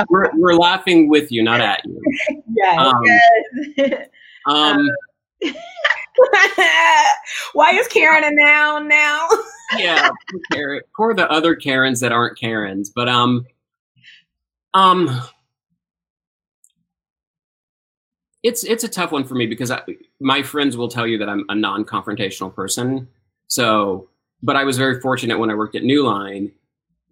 we're, 0.09 0.31
we're, 0.33 0.55
laughing 0.55 1.07
with 1.07 1.31
you, 1.31 1.43
not 1.43 1.61
at 1.61 1.85
you. 1.85 2.01
yes. 2.55 2.79
Um, 2.79 3.03
yes. 3.77 4.07
um, 4.47 4.89
Why 7.53 7.71
is 7.73 7.87
Karen 7.87 8.23
a 8.23 8.31
noun 8.31 8.87
now? 8.87 9.27
yeah, 9.77 10.09
poor 10.95 11.13
the 11.13 11.29
other 11.29 11.55
Karens 11.55 11.99
that 11.99 12.11
aren't 12.11 12.39
Karens, 12.39 12.89
but 12.89 13.07
um 13.07 13.45
um, 14.73 15.21
it's 18.43 18.63
it's 18.63 18.83
a 18.83 18.89
tough 18.89 19.11
one 19.11 19.23
for 19.23 19.35
me 19.35 19.45
because 19.45 19.71
I, 19.71 19.81
my 20.19 20.41
friends 20.41 20.77
will 20.77 20.87
tell 20.87 21.05
you 21.05 21.17
that 21.19 21.29
I'm 21.29 21.45
a 21.49 21.55
non-confrontational 21.55 22.53
person. 22.53 23.07
So, 23.47 24.09
but 24.41 24.55
I 24.55 24.63
was 24.63 24.77
very 24.77 24.99
fortunate 25.01 25.37
when 25.37 25.49
I 25.49 25.55
worked 25.55 25.75
at 25.75 25.83
New 25.83 26.03
Line 26.03 26.51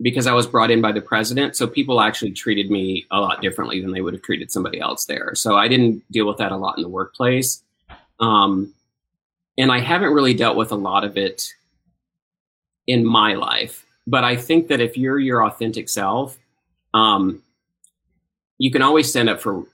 because 0.01 0.27
I 0.27 0.33
was 0.33 0.47
brought 0.47 0.71
in 0.71 0.81
by 0.81 0.91
the 0.91 1.01
president. 1.01 1.55
So 1.55 1.67
people 1.67 1.99
actually 2.01 2.31
treated 2.31 2.71
me 2.71 3.05
a 3.11 3.19
lot 3.19 3.41
differently 3.41 3.81
than 3.81 3.91
they 3.91 4.01
would 4.01 4.13
have 4.13 4.23
treated 4.23 4.51
somebody 4.51 4.79
else 4.79 5.05
there. 5.05 5.35
So 5.35 5.57
I 5.57 5.67
didn't 5.67 6.09
deal 6.11 6.25
with 6.25 6.37
that 6.37 6.51
a 6.51 6.57
lot 6.57 6.77
in 6.77 6.83
the 6.83 6.89
workplace. 6.89 7.61
Um, 8.19 8.73
and 9.57 9.71
I 9.71 9.79
haven't 9.79 10.13
really 10.13 10.33
dealt 10.33 10.55
with 10.55 10.71
a 10.71 10.75
lot 10.75 11.03
of 11.03 11.17
it 11.17 11.53
in 12.87 13.05
my 13.05 13.33
life. 13.33 13.85
But 14.07 14.23
I 14.23 14.37
think 14.37 14.69
that 14.69 14.79
if 14.79 14.97
you're 14.97 15.19
your 15.19 15.45
authentic 15.45 15.89
self, 15.89 16.37
um, 16.93 17.43
you 18.59 18.71
can 18.71 18.83
always 18.83 19.09
stand 19.09 19.29
up 19.29 19.41
for 19.41 19.65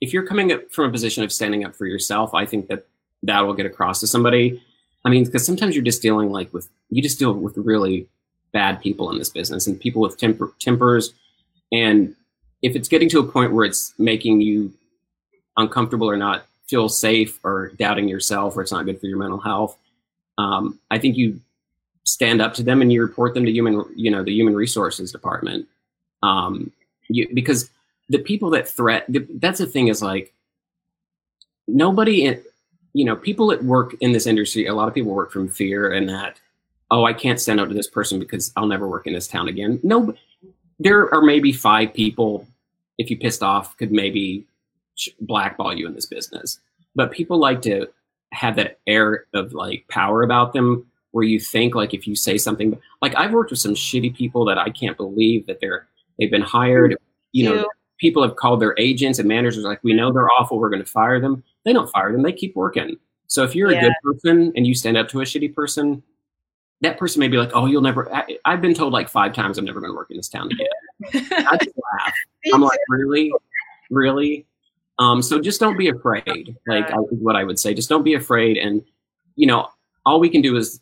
if 0.00 0.12
you're 0.12 0.26
coming 0.26 0.52
up 0.52 0.70
from 0.70 0.88
a 0.88 0.92
position 0.92 1.24
of 1.24 1.32
standing 1.32 1.64
up 1.64 1.74
for 1.74 1.86
yourself 1.86 2.34
i 2.34 2.44
think 2.44 2.68
that 2.68 2.86
that 3.24 3.40
will 3.40 3.54
get 3.54 3.66
across 3.66 4.00
to 4.00 4.06
somebody. 4.06 4.62
I 5.04 5.10
mean, 5.10 5.24
because 5.24 5.44
sometimes 5.44 5.74
you're 5.74 5.84
just 5.84 6.02
dealing 6.02 6.30
like 6.30 6.52
with 6.52 6.68
you 6.90 7.02
just 7.02 7.18
deal 7.18 7.32
with 7.32 7.56
really 7.56 8.06
bad 8.52 8.80
people 8.80 9.10
in 9.10 9.18
this 9.18 9.30
business 9.30 9.66
and 9.66 9.80
people 9.80 10.00
with 10.00 10.16
temper, 10.16 10.52
tempers, 10.60 11.12
and 11.72 12.14
if 12.62 12.76
it's 12.76 12.88
getting 12.88 13.08
to 13.10 13.18
a 13.18 13.24
point 13.24 13.52
where 13.52 13.64
it's 13.64 13.92
making 13.98 14.40
you 14.40 14.72
uncomfortable 15.56 16.08
or 16.08 16.16
not 16.16 16.46
feel 16.68 16.88
safe 16.88 17.38
or 17.44 17.72
doubting 17.78 18.08
yourself 18.08 18.56
or 18.56 18.62
it's 18.62 18.72
not 18.72 18.86
good 18.86 19.00
for 19.00 19.06
your 19.06 19.18
mental 19.18 19.40
health, 19.40 19.76
um, 20.38 20.78
I 20.90 20.98
think 20.98 21.16
you 21.16 21.40
stand 22.04 22.40
up 22.40 22.54
to 22.54 22.62
them 22.62 22.80
and 22.80 22.92
you 22.92 23.02
report 23.02 23.34
them 23.34 23.44
to 23.44 23.50
human, 23.50 23.84
you 23.94 24.10
know, 24.10 24.22
the 24.22 24.32
human 24.32 24.54
resources 24.54 25.12
department. 25.12 25.66
Um, 26.22 26.72
you, 27.08 27.28
because 27.34 27.70
the 28.08 28.18
people 28.18 28.50
that 28.50 28.68
threat, 28.68 29.04
the, 29.08 29.26
that's 29.34 29.58
the 29.58 29.66
thing 29.66 29.88
is 29.88 30.02
like 30.02 30.34
nobody, 31.66 32.24
in, 32.24 32.42
you 32.92 33.04
know, 33.04 33.16
people 33.16 33.48
that 33.48 33.64
work 33.64 33.94
in 34.00 34.12
this 34.12 34.26
industry, 34.26 34.66
a 34.66 34.74
lot 34.74 34.88
of 34.88 34.94
people 34.94 35.12
work 35.12 35.32
from 35.32 35.48
fear 35.48 35.92
and 35.92 36.08
that, 36.08 36.38
oh, 36.90 37.04
I 37.04 37.12
can't 37.12 37.40
stand 37.40 37.60
up 37.60 37.68
to 37.68 37.74
this 37.74 37.88
person 37.88 38.18
because 38.18 38.52
I'll 38.56 38.66
never 38.66 38.88
work 38.88 39.06
in 39.06 39.14
this 39.14 39.26
town 39.26 39.48
again. 39.48 39.80
No, 39.82 40.14
there 40.78 41.12
are 41.14 41.22
maybe 41.22 41.52
five 41.52 41.92
people, 41.94 42.46
if 42.98 43.10
you 43.10 43.18
pissed 43.18 43.42
off, 43.42 43.76
could 43.78 43.90
maybe 43.90 44.44
blackball 45.20 45.74
you 45.74 45.86
in 45.86 45.94
this 45.94 46.06
business. 46.06 46.60
But 46.94 47.10
people 47.10 47.38
like 47.38 47.62
to 47.62 47.88
have 48.32 48.56
that 48.56 48.78
air 48.86 49.26
of 49.34 49.52
like 49.52 49.86
power 49.88 50.22
about 50.22 50.52
them 50.52 50.86
where 51.12 51.24
you 51.24 51.38
think 51.38 51.74
like 51.74 51.94
if 51.94 52.06
you 52.06 52.16
say 52.16 52.36
something 52.36 52.76
like 53.00 53.14
I've 53.16 53.32
worked 53.32 53.50
with 53.50 53.60
some 53.60 53.74
shitty 53.74 54.14
people 54.16 54.44
that 54.46 54.58
I 54.58 54.70
can't 54.70 54.96
believe 54.96 55.46
that 55.46 55.60
they're 55.60 55.86
they've 56.18 56.30
been 56.30 56.42
hired. 56.42 56.96
You 57.32 57.48
know, 57.48 57.68
people 58.04 58.22
have 58.22 58.36
called 58.36 58.60
their 58.60 58.74
agents 58.76 59.18
and 59.18 59.26
managers 59.26 59.64
like, 59.64 59.82
we 59.82 59.94
know 59.94 60.12
they're 60.12 60.30
awful, 60.38 60.58
we're 60.58 60.68
gonna 60.68 60.84
fire 60.84 61.18
them. 61.18 61.42
They 61.64 61.72
don't 61.72 61.90
fire 61.90 62.12
them, 62.12 62.20
they 62.20 62.34
keep 62.34 62.54
working. 62.54 62.98
So 63.28 63.44
if 63.44 63.54
you're 63.54 63.72
yeah. 63.72 63.78
a 63.78 63.80
good 63.80 63.94
person 64.04 64.52
and 64.54 64.66
you 64.66 64.74
stand 64.74 64.98
up 64.98 65.08
to 65.08 65.22
a 65.22 65.24
shitty 65.24 65.54
person, 65.54 66.02
that 66.82 66.98
person 66.98 67.20
may 67.20 67.28
be 67.28 67.38
like, 67.38 67.50
"Oh, 67.54 67.64
you'll 67.64 67.80
never." 67.80 68.14
I, 68.14 68.26
have 68.44 68.60
been 68.60 68.74
told 68.74 68.92
like 68.92 69.08
five 69.08 69.32
times 69.32 69.56
I'm 69.56 69.64
never 69.64 69.80
going 69.80 69.90
to 69.90 69.96
work 69.96 70.10
in 70.10 70.18
this 70.18 70.28
town 70.28 70.50
again. 70.52 71.26
I 71.32 71.56
just 71.56 71.74
laugh. 71.98 72.12
I'm 72.52 72.60
like, 72.60 72.78
really, 72.90 73.32
really. 73.90 74.46
Um, 74.98 75.22
so 75.22 75.40
just 75.40 75.60
don't 75.60 75.78
be 75.78 75.88
afraid. 75.88 76.56
Like 76.66 76.90
I, 76.90 76.96
what 76.96 77.36
I 77.36 77.44
would 77.44 77.58
say, 77.58 77.72
just 77.72 77.88
don't 77.88 78.02
be 78.02 78.14
afraid. 78.14 78.58
And 78.58 78.82
you 79.36 79.46
know, 79.46 79.68
all 80.04 80.20
we 80.20 80.28
can 80.28 80.42
do 80.42 80.56
is 80.56 80.80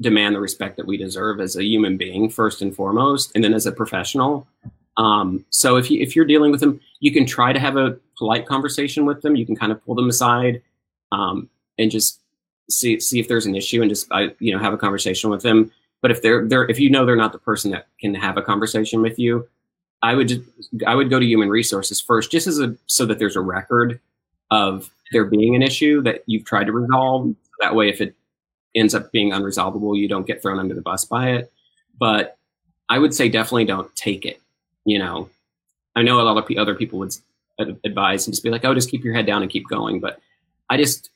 demand 0.00 0.34
the 0.34 0.40
respect 0.40 0.78
that 0.78 0.86
we 0.86 0.96
deserve 0.96 1.38
as 1.40 1.56
a 1.56 1.62
human 1.62 1.98
being 1.98 2.30
first 2.30 2.62
and 2.62 2.74
foremost, 2.74 3.32
and 3.34 3.44
then 3.44 3.52
as 3.52 3.66
a 3.66 3.72
professional. 3.72 4.48
Um, 4.96 5.44
so 5.50 5.76
if 5.76 5.90
you 5.90 6.00
if 6.00 6.14
you're 6.14 6.24
dealing 6.24 6.50
with 6.50 6.60
them, 6.60 6.80
you 7.00 7.12
can 7.12 7.26
try 7.26 7.52
to 7.52 7.58
have 7.58 7.76
a 7.76 7.96
polite 8.18 8.46
conversation 8.46 9.06
with 9.06 9.22
them. 9.22 9.36
You 9.36 9.46
can 9.46 9.56
kind 9.56 9.72
of 9.72 9.84
pull 9.84 9.94
them 9.94 10.08
aside 10.08 10.62
um, 11.12 11.48
and 11.78 11.90
just 11.90 12.20
see 12.70 13.00
see 13.00 13.18
if 13.18 13.28
there's 13.28 13.46
an 13.46 13.54
issue 13.54 13.80
and 13.80 13.90
just 13.90 14.06
I, 14.12 14.34
you 14.38 14.52
know 14.52 14.58
have 14.58 14.72
a 14.72 14.78
conversation 14.78 15.30
with 15.30 15.42
them. 15.42 15.72
But 16.00 16.10
if 16.10 16.22
they're 16.22 16.46
they're 16.46 16.68
if 16.68 16.78
you 16.78 16.90
know 16.90 17.06
they're 17.06 17.16
not 17.16 17.32
the 17.32 17.38
person 17.38 17.70
that 17.70 17.86
can 18.00 18.14
have 18.14 18.36
a 18.36 18.42
conversation 18.42 19.00
with 19.00 19.18
you, 19.18 19.48
I 20.02 20.14
would 20.14 20.28
just, 20.28 20.42
I 20.86 20.94
would 20.94 21.10
go 21.10 21.18
to 21.18 21.24
human 21.26 21.48
resources 21.48 22.00
first, 22.00 22.30
just 22.30 22.46
as 22.46 22.58
a 22.58 22.76
so 22.86 23.06
that 23.06 23.18
there's 23.18 23.36
a 23.36 23.40
record 23.40 24.00
of 24.50 24.90
there 25.12 25.24
being 25.24 25.54
an 25.54 25.62
issue 25.62 26.02
that 26.02 26.22
you've 26.26 26.44
tried 26.44 26.64
to 26.64 26.72
resolve. 26.72 27.34
That 27.60 27.74
way, 27.74 27.88
if 27.88 28.00
it 28.00 28.14
ends 28.74 28.94
up 28.94 29.12
being 29.12 29.30
unresolvable, 29.30 29.96
you 29.96 30.08
don't 30.08 30.26
get 30.26 30.42
thrown 30.42 30.58
under 30.58 30.74
the 30.74 30.82
bus 30.82 31.04
by 31.04 31.30
it. 31.30 31.52
But 31.98 32.36
I 32.88 32.98
would 32.98 33.14
say 33.14 33.28
definitely 33.28 33.64
don't 33.64 33.94
take 33.94 34.26
it. 34.26 34.41
You 34.84 34.98
know, 34.98 35.28
I 35.94 36.02
know 36.02 36.20
a 36.20 36.22
lot 36.22 36.36
of 36.36 36.58
other 36.58 36.74
people 36.74 36.98
would 37.00 37.14
advise 37.84 38.26
and 38.26 38.34
just 38.34 38.42
be 38.42 38.50
like, 38.50 38.64
"Oh, 38.64 38.74
just 38.74 38.90
keep 38.90 39.04
your 39.04 39.14
head 39.14 39.26
down 39.26 39.42
and 39.42 39.50
keep 39.50 39.68
going." 39.68 40.00
But 40.00 40.20
I 40.70 40.76
just 40.76 41.10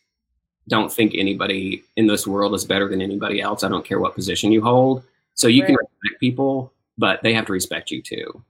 don't 0.68 0.92
think 0.92 1.14
anybody 1.14 1.84
in 1.96 2.06
this 2.06 2.26
world 2.26 2.54
is 2.54 2.64
better 2.64 2.88
than 2.88 3.00
anybody 3.00 3.40
else. 3.40 3.62
I 3.62 3.68
don't 3.68 3.84
care 3.84 4.00
what 4.00 4.14
position 4.14 4.52
you 4.52 4.62
hold. 4.62 5.04
So 5.34 5.48
you 5.48 5.62
right. 5.62 5.68
can 5.68 5.76
respect 5.76 6.20
people, 6.20 6.72
but 6.98 7.22
they 7.22 7.32
have 7.34 7.46
to 7.46 7.52
respect 7.52 7.90
you 7.90 8.02
too. 8.02 8.42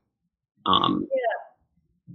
Um, 0.64 1.06
yeah. 1.14 2.14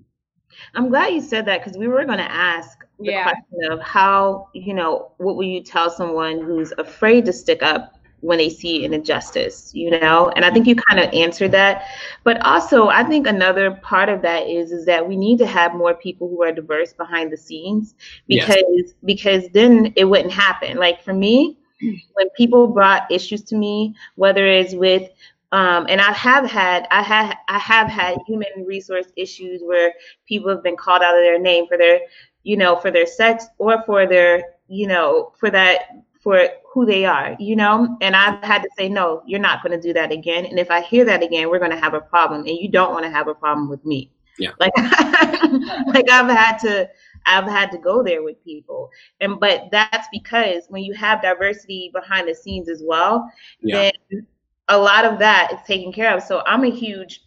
I'm 0.73 0.89
glad 0.89 1.13
you 1.13 1.21
said 1.21 1.45
that 1.45 1.63
because 1.63 1.77
we 1.77 1.87
were 1.87 2.05
going 2.05 2.17
to 2.17 2.31
ask 2.31 2.79
the 2.99 3.11
yeah. 3.11 3.23
question 3.23 3.71
of 3.71 3.79
how, 3.81 4.49
you 4.53 4.73
know, 4.73 5.11
what 5.17 5.35
will 5.35 5.43
you 5.43 5.61
tell 5.61 5.89
someone 5.89 6.41
who's 6.41 6.71
afraid 6.77 7.25
to 7.25 7.33
stick 7.33 7.61
up 7.61 7.95
when 8.21 8.37
they 8.37 8.49
see 8.49 8.85
an 8.85 8.93
injustice, 8.93 9.71
you 9.73 9.89
know? 9.89 10.31
And 10.35 10.45
I 10.45 10.51
think 10.51 10.67
you 10.67 10.75
kind 10.75 10.99
of 10.99 11.13
answered 11.13 11.51
that. 11.51 11.85
But 12.23 12.39
also, 12.45 12.87
I 12.87 13.03
think 13.03 13.27
another 13.27 13.71
part 13.71 14.09
of 14.09 14.21
that 14.21 14.47
is 14.47 14.71
is 14.71 14.85
that 14.85 15.07
we 15.07 15.17
need 15.17 15.37
to 15.39 15.47
have 15.47 15.73
more 15.75 15.93
people 15.93 16.29
who 16.29 16.41
are 16.43 16.51
diverse 16.51 16.93
behind 16.93 17.31
the 17.31 17.37
scenes 17.37 17.95
because 18.27 18.63
yes. 18.69 18.93
because 19.03 19.49
then 19.49 19.93
it 19.95 20.05
wouldn't 20.05 20.31
happen. 20.31 20.77
Like 20.77 21.03
for 21.03 21.13
me, 21.13 21.57
when 22.13 22.29
people 22.37 22.67
brought 22.67 23.11
issues 23.11 23.43
to 23.43 23.55
me, 23.55 23.95
whether 24.15 24.45
it's 24.45 24.73
with 24.73 25.09
um, 25.53 25.85
and 25.89 25.99
I 25.99 26.13
have 26.13 26.49
had 26.49 26.87
I 26.91 27.01
have 27.01 27.35
I 27.49 27.59
have 27.59 27.87
had 27.89 28.17
human 28.25 28.65
resource 28.65 29.07
issues 29.17 29.61
where 29.61 29.93
people 30.25 30.49
have 30.49 30.63
been 30.63 30.77
called 30.77 31.01
out 31.01 31.15
of 31.15 31.21
their 31.21 31.39
name 31.39 31.67
for 31.67 31.77
their 31.77 31.99
you 32.43 32.55
know 32.55 32.77
for 32.77 32.89
their 32.89 33.05
sex 33.05 33.45
or 33.57 33.83
for 33.83 34.07
their 34.07 34.43
you 34.69 34.87
know 34.87 35.33
for 35.37 35.49
that 35.49 35.89
for 36.21 36.47
who 36.71 36.85
they 36.85 37.05
are 37.05 37.35
you 37.39 37.55
know 37.55 37.97
and 38.01 38.15
I've 38.15 38.43
had 38.43 38.61
to 38.61 38.69
say 38.77 38.87
no 38.87 39.23
you're 39.25 39.39
not 39.39 39.63
going 39.63 39.79
to 39.79 39.87
do 39.87 39.93
that 39.93 40.11
again 40.11 40.45
and 40.45 40.59
if 40.59 40.71
I 40.71 40.81
hear 40.81 41.03
that 41.05 41.23
again 41.23 41.49
we're 41.49 41.59
going 41.59 41.71
to 41.71 41.79
have 41.79 41.93
a 41.93 42.01
problem 42.01 42.41
and 42.41 42.57
you 42.57 42.69
don't 42.69 42.93
want 42.93 43.05
to 43.05 43.11
have 43.11 43.27
a 43.27 43.35
problem 43.35 43.69
with 43.69 43.83
me 43.85 44.11
yeah 44.37 44.51
like 44.59 44.71
like 44.77 46.09
I've 46.09 46.29
had 46.29 46.57
to 46.59 46.89
I've 47.25 47.45
had 47.45 47.71
to 47.71 47.77
go 47.77 48.03
there 48.03 48.23
with 48.23 48.43
people. 48.43 48.89
And 49.19 49.39
but 49.39 49.69
that's 49.71 50.07
because 50.11 50.63
when 50.69 50.83
you 50.83 50.93
have 50.93 51.21
diversity 51.21 51.91
behind 51.93 52.27
the 52.27 52.35
scenes 52.35 52.69
as 52.69 52.81
well, 52.85 53.31
yeah. 53.61 53.91
then 54.11 54.27
a 54.67 54.77
lot 54.77 55.05
of 55.05 55.19
that 55.19 55.51
is 55.53 55.59
taken 55.67 55.91
care 55.91 56.15
of. 56.15 56.23
So 56.23 56.43
I'm 56.45 56.63
a 56.63 56.71
huge 56.71 57.21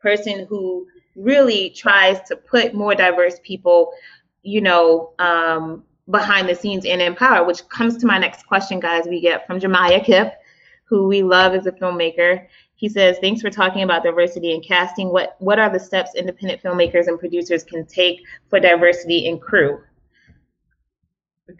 person 0.00 0.46
who 0.48 0.86
really 1.16 1.70
tries 1.70 2.20
to 2.28 2.36
put 2.36 2.74
more 2.74 2.94
diverse 2.94 3.38
people, 3.42 3.92
you 4.42 4.60
know, 4.60 5.12
um, 5.18 5.84
behind 6.10 6.48
the 6.48 6.54
scenes 6.54 6.84
and 6.84 7.00
in 7.00 7.14
power, 7.14 7.44
which 7.44 7.66
comes 7.68 7.96
to 7.98 8.06
my 8.06 8.18
next 8.18 8.46
question, 8.46 8.80
guys. 8.80 9.04
We 9.06 9.20
get 9.20 9.46
from 9.46 9.58
Jemiah 9.58 10.04
Kip, 10.04 10.34
who 10.84 11.06
we 11.08 11.22
love 11.22 11.54
as 11.54 11.66
a 11.66 11.72
filmmaker. 11.72 12.46
He 12.76 12.88
says, 12.88 13.18
"Thanks 13.20 13.40
for 13.40 13.50
talking 13.50 13.82
about 13.82 14.02
diversity 14.02 14.52
in 14.52 14.60
casting. 14.60 15.10
What 15.10 15.36
what 15.38 15.58
are 15.58 15.70
the 15.70 15.80
steps 15.80 16.14
independent 16.14 16.62
filmmakers 16.62 17.06
and 17.06 17.18
producers 17.18 17.64
can 17.64 17.86
take 17.86 18.20
for 18.48 18.60
diversity 18.60 19.26
in 19.26 19.38
crew?" 19.38 19.80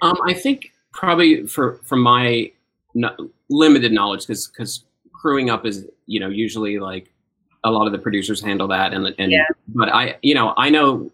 Um, 0.02 0.16
I 0.26 0.34
think 0.34 0.72
probably 0.92 1.46
for 1.46 1.74
from 1.84 2.00
my 2.00 2.50
no, 2.94 3.10
limited 3.48 3.92
knowledge, 3.92 4.26
because 4.26 4.48
because 4.48 4.84
crewing 5.12 5.50
up 5.50 5.64
is 5.64 5.86
you 6.06 6.20
know 6.20 6.28
usually 6.28 6.78
like 6.78 7.10
a 7.64 7.70
lot 7.70 7.86
of 7.86 7.92
the 7.92 7.98
producers 7.98 8.42
handle 8.42 8.68
that 8.68 8.92
and 8.92 9.14
and 9.18 9.32
yeah. 9.32 9.46
but 9.68 9.88
I 9.88 10.18
you 10.22 10.34
know 10.34 10.52
I 10.56 10.68
know 10.68 11.10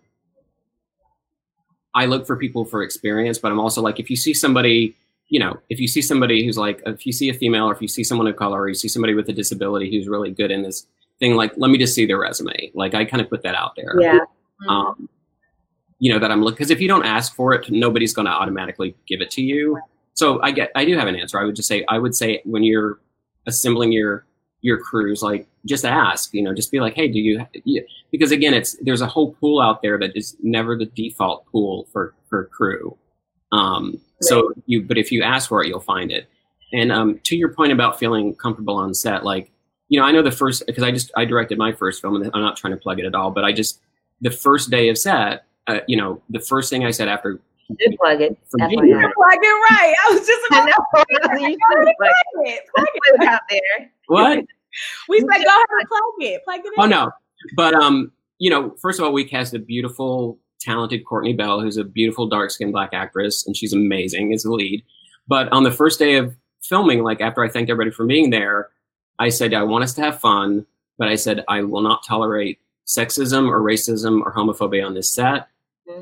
I 1.95 2.07
look 2.07 2.27
for 2.27 2.37
people 2.37 2.65
for 2.65 2.83
experience, 2.83 3.39
but 3.39 3.51
I'm 3.51 3.61
also 3.61 3.83
like 3.83 3.99
if 3.99 4.11
you 4.11 4.17
see 4.17 4.35
somebody 4.35 4.97
you 5.31 5.39
know, 5.39 5.57
if 5.71 5.81
you 5.81 5.89
see 5.89 6.03
somebody 6.03 6.45
who's 6.45 6.59
like, 6.59 6.83
if 6.87 7.07
you 7.07 7.13
see 7.13 7.31
a 7.31 7.35
female 7.35 7.71
or 7.71 7.73
if 7.73 7.81
you 7.81 7.89
see 7.89 8.05
someone 8.05 8.27
of 8.27 8.37
color 8.37 8.61
or 8.63 8.69
you 8.69 8.75
see 8.75 8.89
somebody 8.89 9.15
with 9.15 9.29
a 9.29 9.33
disability 9.33 9.91
who's 9.91 10.09
really 10.09 10.33
good 10.33 10.51
in 10.51 10.63
this 10.63 10.87
thing, 11.21 11.37
like, 11.37 11.53
let 11.57 11.71
me 11.71 11.79
just 11.79 11.95
see 11.95 12.05
their 12.05 12.19
resume. 12.19 12.73
Like, 12.75 12.95
I 12.95 13.05
kind 13.05 13.21
of 13.21 13.31
put 13.31 13.43
that 13.45 13.55
out 13.55 13.77
there. 13.77 13.95
Yeah. 14.01 14.19
Um, 14.69 15.09
you 16.01 16.13
know, 16.13 16.19
that 16.19 16.33
I'm 16.33 16.43
looking, 16.43 16.57
because 16.57 16.71
if 16.71 16.81
you 16.81 16.89
don't 16.89 17.05
ask 17.07 17.35
for 17.35 17.55
it, 17.55 17.71
nobody's 17.71 18.13
going 18.13 18.27
to 18.27 18.33
automatically 18.33 18.97
give 19.07 19.21
it 19.21 19.31
to 19.33 19.43
you. 19.43 19.81
So 20.15 20.43
I 20.43 20.51
get, 20.51 20.73
I 20.75 20.85
do 20.85 20.97
have 20.99 21.07
an 21.07 21.15
answer. 21.15 21.39
I 21.39 21.45
would 21.45 21.55
just 21.55 21.69
say, 21.69 21.85
I 21.89 21.99
would 21.99 22.15
say 22.15 22.43
when 22.45 22.65
you're 22.65 22.99
assembling 23.47 23.93
your 23.93 24.27
your 24.63 24.79
crews 24.79 25.23
like 25.23 25.47
just 25.65 25.85
ask 25.85 26.33
you 26.35 26.43
know 26.43 26.55
just 26.55 26.71
be 26.71 26.81
like 26.81 26.95
hey 26.95 27.09
do 27.09 27.19
you, 27.19 27.85
because 28.11 28.31
again 28.31 28.55
it's 28.55 28.77
there's 28.83 29.01
a 29.01 29.07
whole 29.07 29.33
pool 29.35 29.61
out 29.61 29.83
there 29.83 29.99
that 29.99 30.15
is 30.17 30.37
never 30.43 30.77
the 30.77 30.87
default 30.87 31.47
pool 31.47 31.87
for 31.93 32.15
for 32.29 32.47
crew 32.47 32.97
um 33.53 33.93
right. 33.93 34.01
so 34.21 34.53
you 34.67 34.83
but 34.83 34.99
if 34.99 35.11
you 35.11 35.23
ask 35.23 35.49
for 35.49 35.63
it 35.63 35.69
you'll 35.69 35.81
find 35.81 36.11
it 36.11 36.29
and 36.73 36.93
um 36.93 37.19
to 37.25 37.37
your 37.37 37.53
point 37.53 37.73
about 37.73 37.99
feeling 37.99 38.35
comfortable 38.35 38.77
on 38.77 38.93
set 38.93 39.25
like 39.25 39.51
you 39.89 39.99
know 39.99 40.07
i 40.07 40.13
know 40.13 40.23
the 40.23 40.31
first 40.31 40.65
because 40.67 40.85
i 40.85 40.91
just 40.91 41.11
i 41.17 41.25
directed 41.25 41.57
my 41.59 41.73
first 41.73 42.01
film 42.01 42.17
and 42.17 42.31
i'm 42.35 42.43
not 42.43 42.57
trying 42.57 42.73
to 42.73 42.79
plug 42.79 42.99
it 42.99 43.05
at 43.05 43.15
all 43.15 43.31
but 43.31 43.45
i 43.45 43.53
just 43.53 43.81
the 44.21 44.31
first 44.31 44.71
day 44.71 44.89
of 44.89 44.99
set 44.99 45.45
uh, 45.67 45.81
you 45.87 45.97
know 45.97 46.21
the 46.29 46.41
first 46.41 46.71
thing 46.71 46.85
i 46.85 46.91
said 46.91 47.09
after 47.09 47.41
did 47.79 47.97
plug 47.99 48.21
it. 48.21 48.37
Plug 48.51 48.71
it 48.73 48.77
right. 48.77 49.95
I 50.07 50.13
was 50.13 50.27
just 50.27 50.47
about 50.51 50.67
to 50.67 50.85
plug 50.95 51.07
it. 51.11 51.23
Plug 52.75 52.87
it. 52.95 53.29
out 53.29 53.41
there. 53.49 53.91
What? 54.07 54.45
we 55.09 55.21
said 55.21 55.27
go 55.27 55.35
ahead 55.35 55.45
and 55.47 55.89
plug 55.89 56.03
it. 56.21 56.45
Plug 56.45 56.61
it 56.65 56.73
Oh 56.79 56.87
no. 56.87 57.11
But 57.57 57.75
um, 57.75 58.13
you 58.39 58.51
know, 58.51 58.75
first 58.81 58.99
of 58.99 59.05
all, 59.05 59.13
we 59.13 59.25
cast 59.25 59.55
a 59.55 59.59
beautiful, 59.59 60.39
talented 60.61 61.05
Kourtney 61.05 61.37
Bell, 61.37 61.61
who's 61.61 61.77
a 61.77 61.85
beautiful 61.85 62.27
dark 62.27 62.51
skinned 62.51 62.73
black 62.73 62.91
actress, 62.93 63.47
and 63.47 63.57
she's 63.57 63.73
amazing 63.73 64.33
as 64.33 64.43
the 64.43 64.53
lead. 64.53 64.83
But 65.29 65.51
on 65.53 65.63
the 65.63 65.71
first 65.71 65.99
day 65.99 66.17
of 66.17 66.37
filming, 66.63 67.03
like 67.03 67.21
after 67.21 67.45
I 67.45 67.49
thanked 67.49 67.71
everybody 67.71 67.95
for 67.95 68.07
being 68.07 68.31
there, 68.31 68.69
I 69.19 69.29
said 69.29 69.55
I 69.55 69.63
want 69.63 69.85
us 69.85 69.95
to 69.95 70.03
have 70.03 70.21
fun, 70.21 70.67
but 70.99 71.09
I 71.09 71.15
said 71.15 71.45
I 71.49 71.63
will 71.63 71.83
not 71.83 72.05
tolerate 72.07 72.59
sexism 72.87 73.49
or 73.49 73.61
racism 73.61 74.21
or 74.23 74.33
homophobia 74.35 74.85
on 74.85 74.95
this 74.95 75.13
set. 75.13 75.49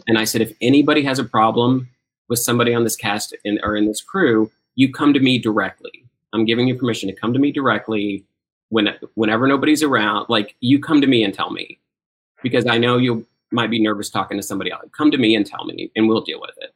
And 0.07 0.18
I 0.18 0.24
said, 0.24 0.41
if 0.41 0.53
anybody 0.61 1.03
has 1.03 1.18
a 1.18 1.24
problem, 1.24 1.89
with 2.28 2.39
somebody 2.39 2.74
on 2.74 2.84
this 2.84 2.97
cast 2.97 3.34
in, 3.45 3.59
or 3.62 3.76
in 3.76 3.86
this 3.86 4.03
crew, 4.03 4.51
you 4.74 4.93
come 4.93 5.12
to 5.12 5.20
me 5.20 5.39
directly. 5.39 6.05
I'm 6.32 6.45
giving 6.45 6.68
you 6.68 6.76
permission 6.76 7.09
to 7.09 7.14
come 7.14 7.32
to 7.32 7.39
me 7.39 7.51
directly 7.51 8.24
when 8.68 8.95
whenever 9.14 9.47
nobody's 9.47 9.82
around. 9.82 10.26
Like 10.28 10.55
you 10.61 10.78
come 10.78 11.01
to 11.01 11.07
me 11.07 11.24
and 11.24 11.32
tell 11.32 11.51
me 11.51 11.78
because 12.43 12.66
I 12.66 12.78
know 12.78 12.99
you 12.99 13.26
might 13.51 13.70
be 13.70 13.82
nervous 13.82 14.11
talking 14.11 14.36
to 14.36 14.43
somebody 14.43 14.70
else. 14.70 14.84
Come 14.97 15.11
to 15.11 15.18
me 15.18 15.34
and 15.34 15.47
tell 15.47 15.64
me, 15.64 15.91
and 15.97 16.07
we'll 16.07 16.20
deal 16.20 16.41
with 16.41 16.55
it. 16.59 16.74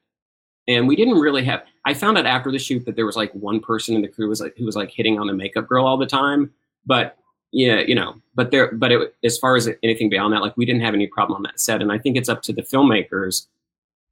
And 0.67 0.89
we 0.89 0.97
didn't 0.97 1.19
really 1.19 1.45
have. 1.45 1.63
I 1.85 1.93
found 1.93 2.17
out 2.17 2.27
after 2.27 2.51
the 2.51 2.59
shoot 2.59 2.87
that 2.87 2.97
there 2.97 3.07
was 3.07 3.17
like 3.17 3.33
one 3.33 3.61
person 3.61 3.95
in 3.95 4.01
the 4.01 4.09
crew 4.09 4.29
was 4.29 4.41
like 4.41 4.57
who 4.57 4.65
was 4.65 4.77
like 4.77 4.91
hitting 4.91 5.19
on 5.19 5.27
the 5.27 5.35
makeup 5.35 5.69
girl 5.69 5.87
all 5.87 5.99
the 5.99 6.07
time. 6.07 6.51
But 6.87 7.17
yeah, 7.53 7.81
you 7.81 7.95
know, 7.95 8.21
but 8.35 8.51
there, 8.51 8.73
but 8.73 8.91
it, 8.91 9.15
as 9.23 9.39
far 9.39 9.57
as 9.57 9.69
anything 9.83 10.09
beyond 10.09 10.33
that, 10.33 10.41
like 10.41 10.57
we 10.57 10.65
didn't 10.65 10.81
have 10.83 10.95
any 10.95 11.07
problem 11.07 11.37
on 11.37 11.43
that 11.43 11.61
set. 11.61 11.83
And 11.83 11.93
I 11.93 11.99
think 11.99 12.17
it's 12.17 12.31
up 12.31 12.43
to 12.43 12.53
the 12.53 12.63
filmmakers 12.63 13.47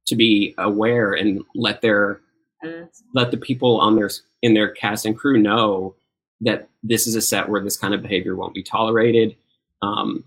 to 0.05 0.15
be 0.15 0.53
aware 0.59 1.13
and 1.13 1.43
let 1.55 1.81
their 1.81 2.21
mm. 2.63 2.87
let 3.13 3.31
the 3.31 3.37
people 3.37 3.79
on 3.79 3.95
their 3.95 4.11
in 4.43 4.53
their 4.53 4.69
cast 4.69 5.05
and 5.05 5.17
crew 5.17 5.39
know 5.39 5.95
that 6.41 6.69
this 6.83 7.07
is 7.07 7.15
a 7.15 7.21
set 7.21 7.49
where 7.49 7.61
this 7.61 7.77
kind 7.77 7.93
of 7.93 8.01
behavior 8.01 8.35
won't 8.35 8.53
be 8.53 8.63
tolerated. 8.63 9.35
Um, 9.81 10.23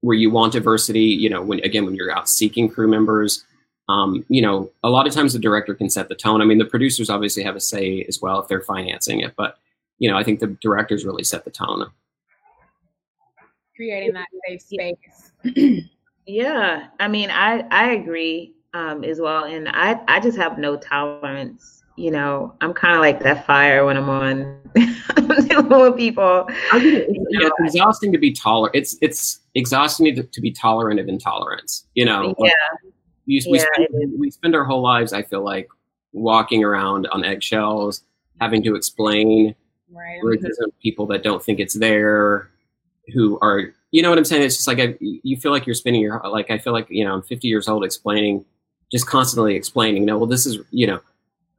where 0.00 0.16
you 0.16 0.30
want 0.30 0.52
diversity, 0.52 1.04
you 1.04 1.30
know, 1.30 1.40
when 1.40 1.60
again 1.60 1.84
when 1.84 1.94
you're 1.94 2.14
out 2.14 2.28
seeking 2.28 2.68
crew 2.68 2.88
members, 2.88 3.44
um, 3.88 4.24
you 4.28 4.42
know, 4.42 4.70
a 4.82 4.90
lot 4.90 5.06
of 5.06 5.14
times 5.14 5.32
the 5.32 5.38
director 5.38 5.74
can 5.74 5.88
set 5.88 6.08
the 6.08 6.14
tone. 6.16 6.42
I 6.42 6.44
mean, 6.44 6.58
the 6.58 6.64
producers 6.64 7.08
obviously 7.08 7.44
have 7.44 7.56
a 7.56 7.60
say 7.60 8.04
as 8.08 8.20
well 8.20 8.40
if 8.40 8.48
they're 8.48 8.60
financing 8.60 9.20
it, 9.20 9.34
but 9.36 9.56
you 10.00 10.10
know, 10.10 10.16
I 10.16 10.24
think 10.24 10.40
the 10.40 10.48
directors 10.60 11.04
really 11.04 11.22
set 11.22 11.44
the 11.44 11.50
tone. 11.52 11.86
Creating 13.76 14.14
that 14.14 14.28
safe 14.46 14.62
space. 14.62 15.82
yeah, 16.26 16.86
I 17.00 17.08
mean, 17.08 17.30
I 17.30 17.64
I 17.70 17.92
agree 17.92 18.54
um, 18.72 19.04
as 19.04 19.20
well, 19.20 19.44
and 19.44 19.68
I 19.68 20.00
I 20.08 20.20
just 20.20 20.38
have 20.38 20.58
no 20.58 20.76
tolerance. 20.76 21.82
You 21.96 22.10
know, 22.10 22.54
I'm 22.60 22.72
kind 22.72 22.94
of 22.94 23.00
like 23.00 23.20
that 23.20 23.46
fire 23.46 23.84
when 23.84 23.96
I'm 23.96 24.08
on 24.08 24.60
dealing 24.74 25.68
with 25.68 25.96
people. 25.96 26.46
It's, 26.72 27.18
yeah, 27.30 27.48
it's 27.58 27.74
exhausting 27.74 28.10
to 28.12 28.18
be 28.18 28.32
tolerant. 28.32 28.74
It's 28.74 28.96
it's 29.00 29.40
exhausting 29.54 30.14
to, 30.16 30.22
to 30.24 30.40
be 30.40 30.50
tolerant 30.50 30.98
of 30.98 31.08
intolerance. 31.08 31.86
You 31.94 32.04
know, 32.04 32.34
yeah. 32.38 32.50
We, 33.26 33.42
we, 33.48 33.58
yeah, 33.58 33.64
spend, 33.72 34.18
we 34.18 34.30
spend 34.30 34.54
our 34.54 34.64
whole 34.64 34.82
lives, 34.82 35.12
I 35.12 35.22
feel 35.22 35.42
like, 35.42 35.68
walking 36.12 36.62
around 36.62 37.06
on 37.06 37.24
eggshells, 37.24 38.02
having 38.40 38.62
to 38.64 38.74
explain 38.74 39.54
right. 39.90 40.20
racism 40.22 40.68
people 40.82 41.06
that 41.06 41.22
don't 41.22 41.42
think 41.42 41.58
it's 41.58 41.74
there, 41.74 42.50
who 43.12 43.38
are, 43.40 43.72
you 43.90 44.02
know 44.02 44.08
what 44.08 44.18
I'm 44.18 44.24
saying? 44.24 44.42
It's 44.42 44.56
just 44.56 44.68
like 44.68 44.78
I, 44.80 44.96
you 45.00 45.36
feel 45.36 45.52
like 45.52 45.66
you're 45.66 45.74
spinning 45.74 46.00
your, 46.00 46.20
like 46.28 46.50
I 46.50 46.58
feel 46.58 46.72
like 46.72 46.86
you 46.90 47.04
know 47.04 47.14
I'm 47.14 47.22
50 47.22 47.46
years 47.46 47.68
old 47.68 47.84
explaining, 47.84 48.44
just 48.90 49.06
constantly 49.06 49.54
explaining. 49.54 50.02
You 50.02 50.06
know, 50.06 50.18
well, 50.18 50.26
this 50.26 50.46
is 50.46 50.58
you 50.70 50.86
know, 50.86 51.00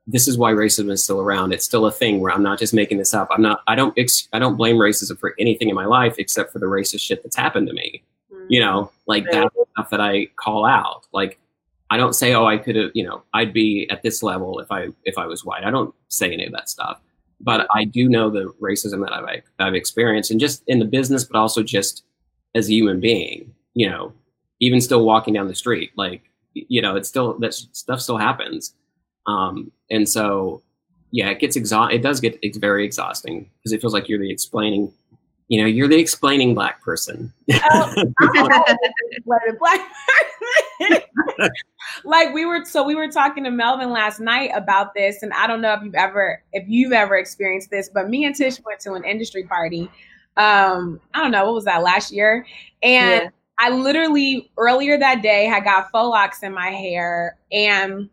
this 0.08 0.28
is 0.28 0.38
why 0.38 0.52
racism 0.52 0.92
is 0.92 1.04
still 1.04 1.22
around. 1.22 1.54
It's 1.54 1.66
still 1.66 1.86
a 1.86 1.92
thing 1.92 2.20
where 2.20 2.34
I'm 2.34 2.44
not 2.44 2.60
just 2.60 2.74
making 2.74 2.98
this 2.98 3.14
up. 3.14 3.30
I'm 3.32 3.42
not. 3.42 3.62
I 3.68 3.76
don't. 3.76 3.98
Ex, 3.98 4.28
I 4.34 4.40
don't 4.40 4.58
blame 4.58 4.76
racism 4.76 5.18
for 5.18 5.34
anything 5.40 5.70
in 5.70 5.76
my 5.76 5.86
life 5.86 6.16
except 6.18 6.52
for 6.52 6.60
the 6.60 6.66
racist 6.66 7.02
shit 7.02 7.24
that's 7.24 7.36
happened 7.36 7.68
to 7.68 7.74
me. 7.74 8.04
Mm-hmm. 8.32 8.46
You 8.50 8.60
know, 8.60 8.92
like 9.08 9.26
that 9.32 9.52
stuff 9.74 9.90
that 9.92 10.02
I 10.02 10.28
call 10.36 10.66
out. 10.66 11.06
Like 11.14 11.40
I 11.90 11.98
don't 11.98 12.14
say, 12.14 12.34
oh, 12.34 12.46
I 12.46 12.58
could 12.58 12.76
have, 12.76 12.92
you 12.94 13.04
know, 13.04 13.24
I'd 13.34 13.54
be 13.54 13.88
at 13.90 14.02
this 14.02 14.24
level 14.24 14.60
if 14.60 14.72
I 14.72 14.90
if 15.04 15.18
I 15.18 15.26
was 15.26 15.46
white. 15.46 15.64
I 15.64 15.72
don't 15.72 15.94
say 16.10 16.32
any 16.32 16.46
of 16.46 16.52
that 16.54 16.70
stuff, 16.70 17.00
but 17.46 17.68
I 17.74 17.86
do 17.86 18.10
know 18.10 18.30
the 18.30 18.52
racism 18.60 19.06
that 19.06 19.14
I've 19.14 19.44
I've 19.60 19.76
experienced, 19.76 20.32
and 20.32 20.40
just 20.40 20.64
in 20.68 20.80
the 20.80 20.86
business, 20.86 21.24
but 21.24 21.38
also 21.38 21.64
just 21.64 22.04
as 22.56 22.68
a 22.68 22.74
human 22.74 23.00
being. 23.00 23.54
You 23.76 23.90
know, 23.90 24.14
even 24.60 24.82
still 24.82 25.06
walking 25.06 25.34
down 25.34 25.48
the 25.48 25.56
street, 25.56 25.92
like 25.96 26.24
you 26.54 26.82
know, 26.82 26.96
it's 26.96 27.08
still 27.08 27.38
that 27.40 27.54
stuff 27.54 28.02
still 28.02 28.18
happens, 28.18 28.74
um, 29.28 29.72
and 29.92 30.10
so 30.10 30.64
yeah, 31.12 31.30
it 31.30 31.40
gets 31.40 31.56
exhaust. 31.56 31.94
It 31.94 32.02
does 32.02 32.20
get 32.20 32.40
it's 32.42 32.58
very 32.58 32.84
exhausting 32.84 33.50
because 33.60 33.72
it 33.72 33.80
feels 33.80 33.94
like 33.94 34.10
you're 34.10 34.20
the 34.20 34.32
explaining 34.32 34.92
you 35.48 35.62
know, 35.62 35.68
you're 35.68 35.88
the 35.88 35.98
explaining 35.98 36.56
black 36.56 36.82
person. 36.82 37.32
Oh, 37.54 37.94
black 39.60 39.82
like 42.04 42.34
we 42.34 42.46
were 42.46 42.66
so 42.66 42.84
we 42.84 42.96
were 42.96 43.10
talking 43.10 43.44
to 43.44 43.52
Melvin 43.52 43.92
last 43.92 44.20
night 44.20 44.50
about 44.56 44.94
this, 44.96 45.22
and 45.22 45.32
I 45.34 45.46
don't 45.46 45.62
know 45.62 45.74
if 45.74 45.84
you've 45.84 45.96
ever 45.96 46.42
if 46.54 46.68
you've 46.68 46.94
ever 46.94 47.16
experienced 47.16 47.70
this, 47.70 47.90
but 47.94 48.10
me 48.10 48.26
and 48.26 48.36
Tish 48.36 48.60
went 48.66 48.80
to 48.82 48.94
an 48.94 49.04
industry 49.04 49.44
party. 49.44 49.90
Um, 50.38 51.00
I 51.14 51.22
don't 51.22 51.32
know 51.32 51.46
what 51.46 51.54
was 51.54 51.66
that 51.66 51.84
last 51.84 52.12
year, 52.12 52.46
and 52.82 53.24
yeah. 53.24 53.30
I 53.60 53.70
literally 53.70 54.52
earlier 54.58 54.98
that 54.98 55.22
day 55.22 55.46
had 55.46 55.64
got 55.64 55.92
faux 55.92 56.10
locks 56.10 56.42
in 56.42 56.54
my 56.54 56.72
hair, 56.72 57.38
and 57.52 58.10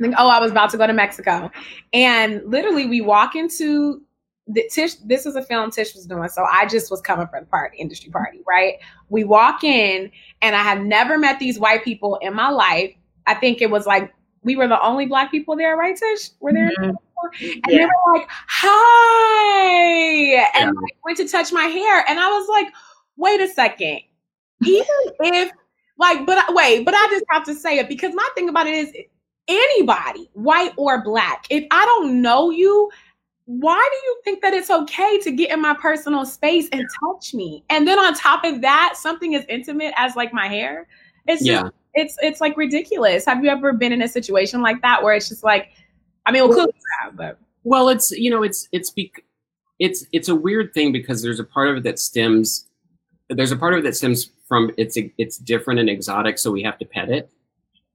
think, 0.00 0.14
oh, 0.18 0.28
I 0.28 0.40
was 0.40 0.50
about 0.50 0.70
to 0.70 0.78
go 0.78 0.86
to 0.86 0.92
Mexico, 0.94 1.50
and 1.92 2.42
literally 2.46 2.86
we 2.86 3.02
walk 3.02 3.36
into 3.36 4.00
the 4.48 4.68
Tish, 4.70 4.96
this 4.96 5.24
is 5.26 5.36
a 5.36 5.42
film 5.42 5.70
Tish 5.70 5.94
was 5.94 6.06
doing. 6.06 6.28
So 6.28 6.44
I 6.50 6.66
just 6.66 6.90
was 6.90 7.00
coming 7.00 7.26
for 7.28 7.40
the 7.40 7.46
party, 7.46 7.78
industry 7.78 8.10
party, 8.10 8.40
right? 8.46 8.74
We 9.08 9.24
walk 9.24 9.64
in 9.64 10.10
and 10.40 10.56
I 10.56 10.62
have 10.62 10.80
never 10.80 11.18
met 11.18 11.38
these 11.38 11.58
white 11.58 11.84
people 11.84 12.18
in 12.22 12.34
my 12.34 12.50
life. 12.50 12.92
I 13.26 13.34
think 13.34 13.62
it 13.62 13.70
was 13.70 13.86
like 13.86 14.12
we 14.42 14.56
were 14.56 14.66
the 14.66 14.80
only 14.82 15.06
black 15.06 15.30
people 15.30 15.56
there, 15.56 15.76
right, 15.76 15.96
Tish? 15.96 16.30
Were 16.40 16.52
there? 16.52 16.70
Mm-hmm. 16.80 16.96
And 17.40 17.62
yeah. 17.68 17.78
they 17.78 17.84
were 17.84 18.12
like, 18.14 18.28
hi. 18.48 20.34
And 20.60 20.74
yeah. 20.74 20.96
went 21.04 21.18
to 21.18 21.28
touch 21.28 21.52
my 21.52 21.64
hair. 21.64 22.04
And 22.08 22.18
I 22.18 22.28
was 22.28 22.48
like, 22.48 22.66
wait 23.16 23.40
a 23.40 23.48
second. 23.48 24.00
Even 24.64 24.86
if, 25.20 25.52
like, 25.98 26.26
but 26.26 26.44
wait, 26.54 26.84
but 26.84 26.94
I 26.94 27.06
just 27.10 27.24
have 27.30 27.44
to 27.44 27.54
say 27.54 27.78
it 27.78 27.88
because 27.88 28.12
my 28.14 28.28
thing 28.34 28.48
about 28.48 28.66
it 28.66 28.74
is 28.74 28.92
anybody, 29.46 30.28
white 30.32 30.72
or 30.76 31.02
black, 31.04 31.46
if 31.48 31.64
I 31.70 31.84
don't 31.84 32.20
know 32.20 32.50
you, 32.50 32.90
why 33.46 33.88
do 33.90 34.06
you 34.06 34.20
think 34.24 34.42
that 34.42 34.54
it's 34.54 34.70
okay 34.70 35.18
to 35.18 35.30
get 35.30 35.50
in 35.50 35.60
my 35.60 35.74
personal 35.74 36.24
space 36.24 36.68
and 36.72 36.86
touch 37.04 37.34
me? 37.34 37.64
And 37.70 37.86
then 37.86 37.98
on 37.98 38.14
top 38.14 38.44
of 38.44 38.60
that, 38.60 38.94
something 38.96 39.34
as 39.34 39.44
intimate 39.48 39.92
as 39.96 40.14
like 40.14 40.32
my 40.32 40.46
hair. 40.46 40.86
It's 41.26 41.44
just, 41.44 41.64
yeah. 41.64 41.70
it's 41.94 42.16
it's 42.22 42.40
like 42.40 42.56
ridiculous. 42.56 43.24
Have 43.24 43.44
you 43.44 43.50
ever 43.50 43.72
been 43.72 43.92
in 43.92 44.02
a 44.02 44.08
situation 44.08 44.62
like 44.62 44.80
that 44.82 45.02
where 45.02 45.14
it's 45.14 45.28
just 45.28 45.44
like, 45.44 45.70
I 46.26 46.32
mean, 46.32 46.48
well, 46.48 46.66
have, 47.02 47.16
but 47.16 47.38
well, 47.64 47.88
it's 47.88 48.10
you 48.12 48.30
know, 48.30 48.42
it's 48.42 48.68
it's 48.72 48.90
bec- 48.90 49.24
it's 49.78 50.06
it's 50.12 50.28
a 50.28 50.34
weird 50.34 50.72
thing 50.72 50.92
because 50.92 51.22
there's 51.22 51.40
a 51.40 51.44
part 51.44 51.68
of 51.68 51.78
it 51.78 51.82
that 51.84 51.98
stems 51.98 52.68
there's 53.28 53.52
a 53.52 53.56
part 53.56 53.72
of 53.74 53.80
it 53.80 53.82
that 53.82 53.96
stems 53.96 54.30
from 54.46 54.70
it's 54.76 54.96
it's 55.18 55.38
different 55.38 55.80
and 55.80 55.88
exotic, 55.88 56.38
so 56.38 56.50
we 56.50 56.62
have 56.62 56.78
to 56.78 56.84
pet 56.84 57.08
it. 57.08 57.30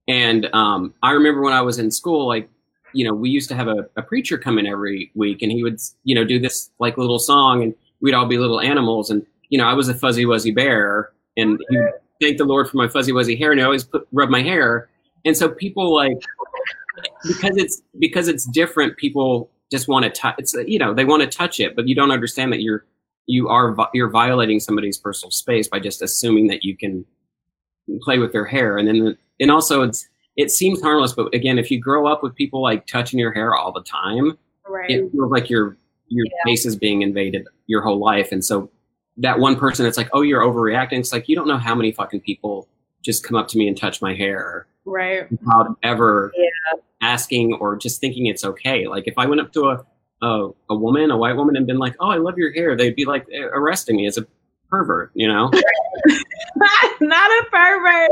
And 0.08 0.46
um, 0.54 0.94
I 1.04 1.12
remember 1.12 1.42
when 1.42 1.54
I 1.54 1.62
was 1.62 1.80
in 1.80 1.92
school, 1.92 2.28
like 2.28 2.50
you 2.94 3.06
know, 3.06 3.14
we 3.14 3.30
used 3.30 3.50
to 3.50 3.56
have 3.56 3.68
a, 3.68 3.88
a 3.96 4.02
preacher 4.02 4.38
come 4.38 4.58
in 4.58 4.66
every 4.66 5.12
week 5.16 5.42
and 5.42 5.52
he 5.52 5.64
would, 5.64 5.80
you 6.04 6.16
know, 6.16 6.24
do 6.24 6.40
this 6.40 6.72
like 6.80 6.98
little 6.98 7.20
song 7.20 7.64
and 7.64 7.74
we'd 8.02 8.14
all 8.14 8.26
be 8.26 8.38
little 8.38 8.60
animals. 8.60 9.10
And, 9.10 9.26
you 9.50 9.58
know, 9.58 9.66
I 9.66 9.74
was 9.74 9.90
a 9.90 9.94
fuzzy 9.94 10.26
wuzzy 10.26 10.54
bear 10.54 11.12
and 11.36 11.60
he 11.70 11.78
thank 12.22 12.38
the 12.38 12.46
Lord 12.46 12.70
for 12.70 12.78
my 12.78 12.88
fuzzy 12.88 13.12
wuzzy 13.12 13.38
hair 13.38 13.52
and 13.52 13.62
I 13.62 13.66
always 13.66 13.84
put, 13.84 14.08
rub 14.12 14.30
my 14.30 14.42
hair. 14.42 14.90
And 15.26 15.36
so 15.36 15.50
people 15.50 15.94
like, 15.94 16.18
because 17.28 17.58
it's, 17.58 17.82
because 18.00 18.28
it's 18.28 18.46
different, 18.46 18.98
people 18.98 19.52
just 19.72 19.88
want 19.88 20.04
to 20.06 20.10
touch, 20.10 20.36
it's, 20.38 20.54
you 20.66 20.80
know, 20.80 20.94
they 20.94 21.06
want 21.06 21.22
to 21.22 21.28
touch 21.28 21.60
it, 21.60 21.76
but 21.76 21.88
you 21.88 21.96
don't 21.96 22.12
understand 22.12 22.52
that 22.54 22.62
you're, 22.62 22.86
you 23.26 23.50
are, 23.50 23.76
you're 23.94 24.10
violating 24.10 24.60
somebody's 24.60 24.98
personal 24.98 25.32
space 25.32 25.68
by 25.68 25.80
just 25.80 26.02
assuming 26.02 26.48
that 26.48 26.64
you 26.64 26.78
can 26.78 27.06
play 28.02 28.18
with 28.18 28.32
their 28.32 28.46
hair. 28.46 28.78
And 28.78 28.88
then, 28.88 29.18
and 29.40 29.52
also 29.52 29.82
it's, 29.84 30.08
it 30.38 30.52
seems 30.52 30.82
harmless, 30.82 31.14
but 31.14 31.34
again, 31.34 31.58
if 31.58 31.72
you 31.72 31.80
grow 31.80 32.08
up 32.08 32.22
with 32.22 32.36
people 32.36 32.62
like 32.62 32.86
touching 32.86 33.20
your 33.20 33.34
hair 33.34 33.56
all 33.56 33.72
the 33.72 33.82
time, 33.82 34.38
right. 34.68 34.90
it 34.90 35.12
feels 35.12 35.32
like 35.32 35.50
your 35.50 35.78
your 36.10 36.26
yeah. 36.26 36.32
face 36.46 36.66
is 36.66 36.76
being 36.76 37.02
invaded 37.02 37.46
your 37.66 37.82
whole 37.82 38.00
life. 38.00 38.32
And 38.32 38.46
so 38.46 38.70
that 39.18 39.40
one 39.40 39.58
person 39.58 39.84
that's 39.84 39.98
like, 39.98 40.10
oh, 40.14 40.22
you're 40.22 40.42
overreacting. 40.42 41.00
It's 41.00 41.12
like 41.12 41.28
you 41.28 41.36
don't 41.36 41.48
know 41.48 41.58
how 41.58 41.76
many 41.76 41.92
fucking 41.92 42.22
people 42.22 42.70
just 43.02 43.24
come 43.24 43.36
up 43.36 43.48
to 43.50 43.58
me 43.58 43.68
and 43.68 43.76
touch 43.76 44.02
my 44.02 44.14
hair, 44.14 44.68
right? 44.86 45.30
Without 45.32 45.76
ever 45.84 46.32
yeah. 46.36 46.80
asking 47.02 47.54
or 47.56 47.76
just 47.76 48.00
thinking 48.00 48.28
it's 48.28 48.46
okay. 48.46 48.88
Like 48.88 49.08
if 49.08 49.16
I 49.18 49.26
went 49.26 49.42
up 49.42 49.52
to 49.54 49.70
a 49.70 49.86
a, 50.22 50.50
a 50.70 50.76
woman, 50.76 51.12
a 51.12 51.18
white 51.18 51.36
woman, 51.36 51.56
and 51.56 51.68
been 51.68 51.78
like, 51.78 51.96
"Oh, 52.00 52.10
I 52.10 52.18
love 52.18 52.38
your 52.38 52.52
hair," 52.52 52.76
they'd 52.76 52.96
be 52.96 53.06
like 53.06 53.28
eh, 53.32 53.40
arresting 53.40 53.98
me 53.98 54.08
as 54.08 54.18
a 54.18 54.26
pervert, 54.70 55.12
you 55.14 55.28
know? 55.28 55.50
not, 57.02 57.32
a 57.32 57.46
pervert. 57.50 58.10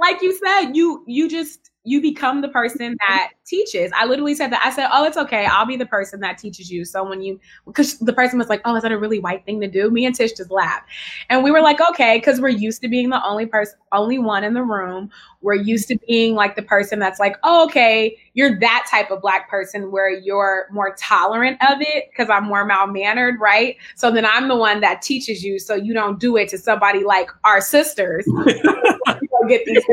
Like 0.00 0.22
you 0.22 0.38
said, 0.44 0.72
you 0.72 1.04
you 1.06 1.28
just 1.28 1.70
you 1.88 2.00
become 2.00 2.40
the 2.40 2.48
person 2.48 2.96
that 3.08 3.30
teaches. 3.46 3.90
I 3.96 4.04
literally 4.04 4.34
said 4.34 4.52
that. 4.52 4.60
I 4.64 4.70
said, 4.70 4.88
"Oh, 4.92 5.04
it's 5.04 5.16
okay. 5.16 5.46
I'll 5.46 5.66
be 5.66 5.76
the 5.76 5.86
person 5.86 6.20
that 6.20 6.38
teaches 6.38 6.70
you." 6.70 6.84
So 6.84 7.08
when 7.08 7.22
you, 7.22 7.40
because 7.66 7.98
the 7.98 8.12
person 8.12 8.38
was 8.38 8.48
like, 8.48 8.60
"Oh, 8.64 8.76
is 8.76 8.82
that 8.82 8.92
a 8.92 8.98
really 8.98 9.18
white 9.18 9.44
thing 9.44 9.60
to 9.60 9.68
do?" 9.68 9.90
Me 9.90 10.04
and 10.04 10.14
Tish 10.14 10.32
just 10.32 10.50
laughed, 10.50 10.88
and 11.30 11.42
we 11.42 11.50
were 11.50 11.60
like, 11.60 11.80
"Okay," 11.80 12.18
because 12.18 12.40
we're 12.40 12.48
used 12.48 12.82
to 12.82 12.88
being 12.88 13.10
the 13.10 13.24
only 13.24 13.46
person, 13.46 13.78
only 13.92 14.18
one 14.18 14.44
in 14.44 14.54
the 14.54 14.62
room. 14.62 15.10
We're 15.40 15.54
used 15.54 15.88
to 15.88 15.98
being 16.06 16.34
like 16.34 16.56
the 16.56 16.62
person 16.62 16.98
that's 16.98 17.20
like, 17.20 17.36
"Oh, 17.42 17.64
okay, 17.66 18.16
you're 18.34 18.58
that 18.60 18.86
type 18.90 19.10
of 19.10 19.20
black 19.22 19.48
person 19.48 19.90
where 19.90 20.10
you're 20.10 20.66
more 20.70 20.94
tolerant 20.98 21.58
of 21.62 21.78
it 21.80 22.10
because 22.10 22.28
I'm 22.30 22.44
more 22.44 22.64
mal 22.64 22.86
mannered, 22.86 23.40
right?" 23.40 23.76
So 23.96 24.10
then 24.10 24.26
I'm 24.26 24.48
the 24.48 24.56
one 24.56 24.80
that 24.80 25.02
teaches 25.02 25.44
you, 25.44 25.58
so 25.58 25.74
you 25.74 25.94
don't 25.94 26.20
do 26.20 26.36
it 26.36 26.48
to 26.50 26.58
somebody 26.58 27.04
like 27.04 27.30
our 27.44 27.60
sisters. 27.60 28.26
get 29.46 29.64
these. 29.66 29.84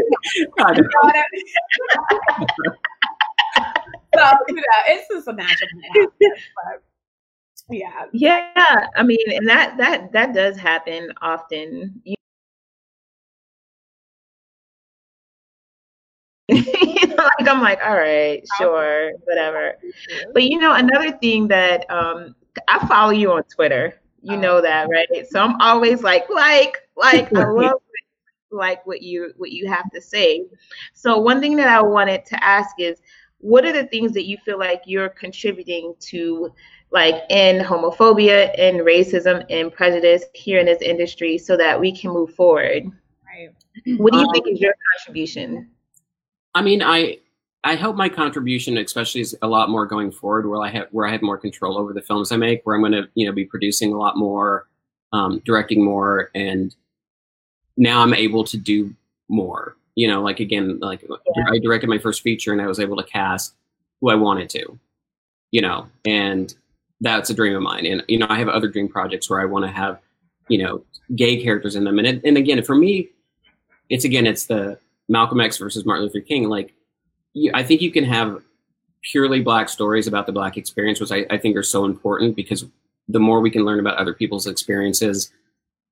so 4.15 4.37
you 4.47 4.55
know, 4.55 4.63
it's 4.87 5.07
just 5.13 5.27
a 5.27 5.33
natural 5.33 5.69
but 6.15 6.81
yeah. 7.69 8.05
Yeah. 8.13 8.87
I 8.95 9.03
mean, 9.03 9.25
and 9.27 9.47
that 9.47 9.77
that 9.77 10.11
that 10.11 10.33
does 10.33 10.57
happen 10.57 11.11
often. 11.21 12.01
You 12.03 12.15
like 16.49 17.47
I'm 17.47 17.61
like, 17.61 17.79
all 17.83 17.95
right, 17.95 18.43
sure, 18.59 19.11
whatever. 19.23 19.73
But 20.33 20.43
you 20.43 20.59
know, 20.59 20.73
another 20.73 21.11
thing 21.17 21.47
that 21.47 21.89
um 21.89 22.35
I 22.67 22.85
follow 22.87 23.11
you 23.11 23.31
on 23.31 23.43
Twitter. 23.43 23.99
You 24.21 24.37
know 24.37 24.59
that, 24.59 24.87
right? 24.89 25.27
So 25.29 25.39
I'm 25.39 25.61
always 25.61 26.01
like, 26.01 26.27
like, 26.31 26.77
like 26.97 27.31
I 27.35 27.47
love 27.47 27.79
like 28.55 28.85
what 28.85 29.01
you 29.01 29.33
what 29.37 29.51
you 29.51 29.67
have 29.67 29.89
to 29.91 30.01
say. 30.01 30.45
So 30.93 31.17
one 31.17 31.39
thing 31.41 31.55
that 31.57 31.67
I 31.67 31.81
wanted 31.81 32.25
to 32.27 32.43
ask 32.43 32.75
is 32.79 33.01
what 33.39 33.65
are 33.65 33.73
the 33.73 33.85
things 33.85 34.13
that 34.13 34.25
you 34.25 34.37
feel 34.37 34.57
like 34.57 34.81
you're 34.85 35.09
contributing 35.09 35.93
to 35.99 36.51
like 36.91 37.23
in 37.29 37.63
homophobia 37.63 38.53
and 38.57 38.79
racism 38.79 39.45
and 39.49 39.71
prejudice 39.71 40.23
here 40.33 40.59
in 40.59 40.65
this 40.65 40.81
industry 40.81 41.37
so 41.37 41.57
that 41.57 41.79
we 41.79 41.95
can 41.95 42.11
move 42.11 42.33
forward? 42.33 42.85
Right. 43.25 43.49
What 43.97 44.13
do 44.13 44.19
you 44.19 44.25
um, 44.25 44.31
think 44.33 44.47
is 44.47 44.59
your 44.61 44.73
contribution? 44.95 45.69
I 46.53 46.61
mean, 46.61 46.81
I 46.81 47.19
I 47.65 47.75
hope 47.75 47.95
my 47.95 48.09
contribution, 48.09 48.77
especially, 48.77 49.21
is 49.21 49.35
a 49.41 49.47
lot 49.47 49.69
more 49.69 49.87
going 49.87 50.11
forward, 50.11 50.47
where 50.47 50.61
I 50.61 50.69
have 50.69 50.87
where 50.91 51.07
I 51.07 51.11
have 51.11 51.23
more 51.23 51.37
control 51.37 51.77
over 51.77 51.93
the 51.93 52.01
films 52.01 52.31
I 52.31 52.37
make, 52.37 52.61
where 52.63 52.75
I'm 52.75 52.81
going 52.81 52.91
to 52.93 53.09
you 53.15 53.25
know 53.25 53.33
be 53.33 53.43
producing 53.43 53.91
a 53.91 53.97
lot 53.97 54.17
more, 54.17 54.67
um, 55.11 55.41
directing 55.45 55.83
more, 55.83 56.29
and 56.35 56.73
now 57.77 58.01
I'm 58.01 58.13
able 58.13 58.43
to 58.45 58.57
do 58.57 58.93
more. 59.27 59.75
You 59.95 60.07
know, 60.09 60.21
like 60.21 60.39
again, 60.39 60.79
like 60.79 61.01
yeah. 61.03 61.45
I 61.49 61.59
directed 61.59 61.87
my 61.87 61.97
first 61.97 62.21
feature, 62.21 62.51
and 62.51 62.61
I 62.61 62.67
was 62.67 62.79
able 62.79 62.97
to 62.97 63.03
cast 63.03 63.53
who 64.01 64.09
I 64.09 64.15
wanted 64.15 64.49
to. 64.51 64.79
You 65.51 65.61
know, 65.61 65.87
and 66.05 66.53
that's 66.99 67.29
a 67.29 67.33
dream 67.33 67.55
of 67.55 67.61
mine. 67.61 67.85
And 67.85 68.03
you 68.07 68.17
know, 68.17 68.27
I 68.29 68.37
have 68.39 68.49
other 68.49 68.67
dream 68.67 68.89
projects 68.89 69.29
where 69.29 69.39
I 69.39 69.45
want 69.45 69.65
to 69.65 69.71
have 69.71 69.99
you 70.49 70.61
know 70.61 70.83
gay 71.15 71.41
characters 71.41 71.75
in 71.75 71.85
them, 71.85 71.97
and 71.97 72.07
it, 72.07 72.21
and 72.25 72.37
again, 72.37 72.61
for 72.63 72.75
me, 72.75 73.09
it's 73.89 74.03
again, 74.03 74.27
it's 74.27 74.45
the 74.45 74.77
Malcolm 75.07 75.39
X 75.39 75.57
versus 75.57 75.85
Martin 75.85 76.05
Luther 76.05 76.21
King, 76.21 76.49
like 76.49 76.73
you, 77.33 77.51
I 77.53 77.63
think 77.63 77.81
you 77.81 77.91
can 77.91 78.03
have 78.03 78.41
purely 79.03 79.41
black 79.41 79.69
stories 79.69 80.07
about 80.07 80.25
the 80.25 80.31
black 80.31 80.57
experience, 80.57 80.99
which 80.99 81.11
I, 81.11 81.25
I 81.29 81.37
think 81.37 81.55
are 81.55 81.63
so 81.63 81.85
important 81.85 82.35
because 82.35 82.65
the 83.07 83.19
more 83.19 83.39
we 83.39 83.51
can 83.51 83.63
learn 83.63 83.79
about 83.79 83.97
other 83.97 84.13
people's 84.13 84.47
experiences, 84.47 85.31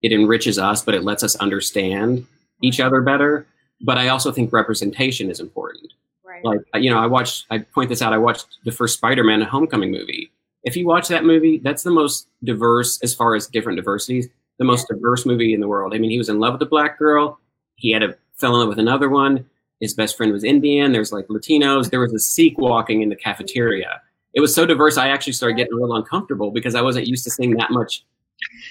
it 0.04 0.12
enriches 0.12 0.60
us, 0.60 0.84
but 0.84 0.94
it 0.94 1.04
lets 1.04 1.24
us 1.24 1.36
understand 1.38 2.28
each 2.62 2.80
other 2.80 3.02
better. 3.02 3.48
But 3.82 3.98
I 3.98 4.10
also 4.10 4.32
think 4.32 4.54
representation 4.54 5.32
is 5.32 5.40
important. 5.40 5.92
Right. 6.24 6.44
Like 6.46 6.60
you 6.76 6.92
know, 6.92 7.00
I 7.00 7.08
watched. 7.08 7.48
I 7.50 7.60
point 7.60 7.90
this 7.90 8.02
out. 8.02 8.14
I 8.14 8.18
watched 8.18 8.46
the 8.66 8.72
first 8.72 8.98
Spider-Man 8.98 9.42
Homecoming 9.42 9.92
movie. 9.92 10.32
If 10.64 10.78
you 10.78 10.86
watch 10.86 11.08
that 11.08 11.26
movie, 11.26 11.58
that's 11.58 11.84
the 11.84 11.92
most 11.92 12.28
diverse 12.44 13.00
as 13.02 13.14
far 13.14 13.36
as 13.36 13.48
different 13.48 13.78
diversities. 13.78 14.30
The 14.60 14.66
most 14.66 14.88
diverse 14.88 15.26
movie 15.26 15.54
in 15.54 15.60
the 15.60 15.68
world. 15.68 15.94
I 15.94 15.98
mean, 15.98 16.12
he 16.12 16.18
was 16.18 16.30
in 16.30 16.40
love 16.40 16.54
with 16.54 16.62
a 16.62 16.68
black 16.68 17.00
girl. 17.00 17.40
He 17.76 17.92
had 17.92 18.04
a 18.04 18.16
fell 18.36 18.54
in 18.54 18.60
love 18.60 18.70
with 18.70 18.80
another 18.80 19.10
one. 19.10 19.46
His 19.80 19.94
best 19.94 20.16
friend 20.16 20.32
was 20.32 20.44
Indian. 20.44 20.92
There's 20.92 21.12
like 21.12 21.28
Latinos. 21.28 21.90
There 21.90 22.00
was 22.00 22.14
a 22.14 22.20
Sikh 22.20 22.58
walking 22.58 23.02
in 23.02 23.10
the 23.10 23.16
cafeteria. 23.16 24.02
It 24.34 24.42
was 24.42 24.56
so 24.56 24.66
diverse. 24.66 24.98
I 24.98 25.10
actually 25.10 25.34
started 25.34 25.58
getting 25.58 25.74
a 25.74 25.76
little 25.76 25.96
uncomfortable 25.96 26.52
because 26.52 26.76
I 26.76 26.82
wasn't 26.82 27.08
used 27.08 27.24
to 27.26 27.32
seeing 27.32 27.56
that 27.58 27.72
much. 27.72 28.06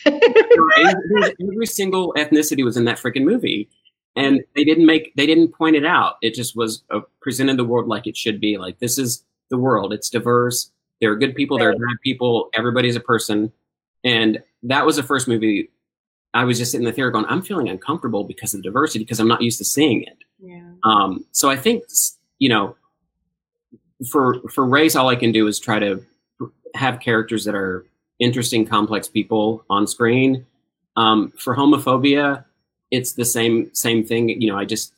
Every 0.06 1.66
single 1.66 2.12
ethnicity 2.14 2.64
was 2.64 2.76
in 2.76 2.84
that 2.84 2.98
freaking 2.98 3.24
movie, 3.24 3.68
and 4.16 4.42
they 4.54 4.64
didn't 4.64 4.86
make 4.86 5.12
they 5.16 5.26
didn't 5.26 5.52
point 5.52 5.76
it 5.76 5.84
out. 5.84 6.14
It 6.22 6.34
just 6.34 6.56
was 6.56 6.82
uh, 6.90 7.00
presented 7.20 7.56
the 7.56 7.64
world 7.64 7.88
like 7.88 8.06
it 8.06 8.16
should 8.16 8.40
be. 8.40 8.58
Like 8.58 8.78
this 8.78 8.98
is 8.98 9.24
the 9.50 9.58
world. 9.58 9.92
It's 9.92 10.10
diverse. 10.10 10.70
There 11.00 11.10
are 11.10 11.16
good 11.16 11.34
people. 11.34 11.58
There 11.58 11.70
are 11.70 11.72
bad 11.72 11.96
people. 12.02 12.48
Everybody's 12.54 12.96
a 12.96 13.00
person, 13.00 13.52
and 14.04 14.42
that 14.62 14.86
was 14.86 14.96
the 14.96 15.02
first 15.02 15.28
movie 15.28 15.70
I 16.34 16.44
was 16.44 16.58
just 16.58 16.72
sitting 16.72 16.86
in 16.86 16.90
the 16.90 16.94
theater 16.94 17.10
going, 17.10 17.26
I'm 17.26 17.42
feeling 17.42 17.68
uncomfortable 17.68 18.24
because 18.24 18.54
of 18.54 18.60
the 18.60 18.64
diversity 18.64 19.04
because 19.04 19.20
I'm 19.20 19.28
not 19.28 19.42
used 19.42 19.58
to 19.58 19.64
seeing 19.64 20.02
it. 20.02 20.18
Yeah. 20.38 20.72
Um, 20.82 21.24
so 21.32 21.50
I 21.50 21.56
think 21.56 21.84
you 22.38 22.48
know, 22.48 22.76
for 24.10 24.40
for 24.48 24.66
race, 24.66 24.96
all 24.96 25.08
I 25.08 25.16
can 25.16 25.32
do 25.32 25.46
is 25.46 25.60
try 25.60 25.78
to 25.78 26.04
have 26.74 27.00
characters 27.00 27.44
that 27.44 27.54
are 27.54 27.86
interesting, 28.22 28.64
complex 28.64 29.08
people 29.08 29.64
on 29.68 29.86
screen. 29.86 30.46
Um, 30.96 31.32
for 31.36 31.56
homophobia, 31.56 32.44
it's 32.90 33.12
the 33.12 33.24
same 33.24 33.74
same 33.74 34.04
thing. 34.04 34.28
You 34.28 34.48
know, 34.48 34.58
I 34.58 34.64
just 34.64 34.94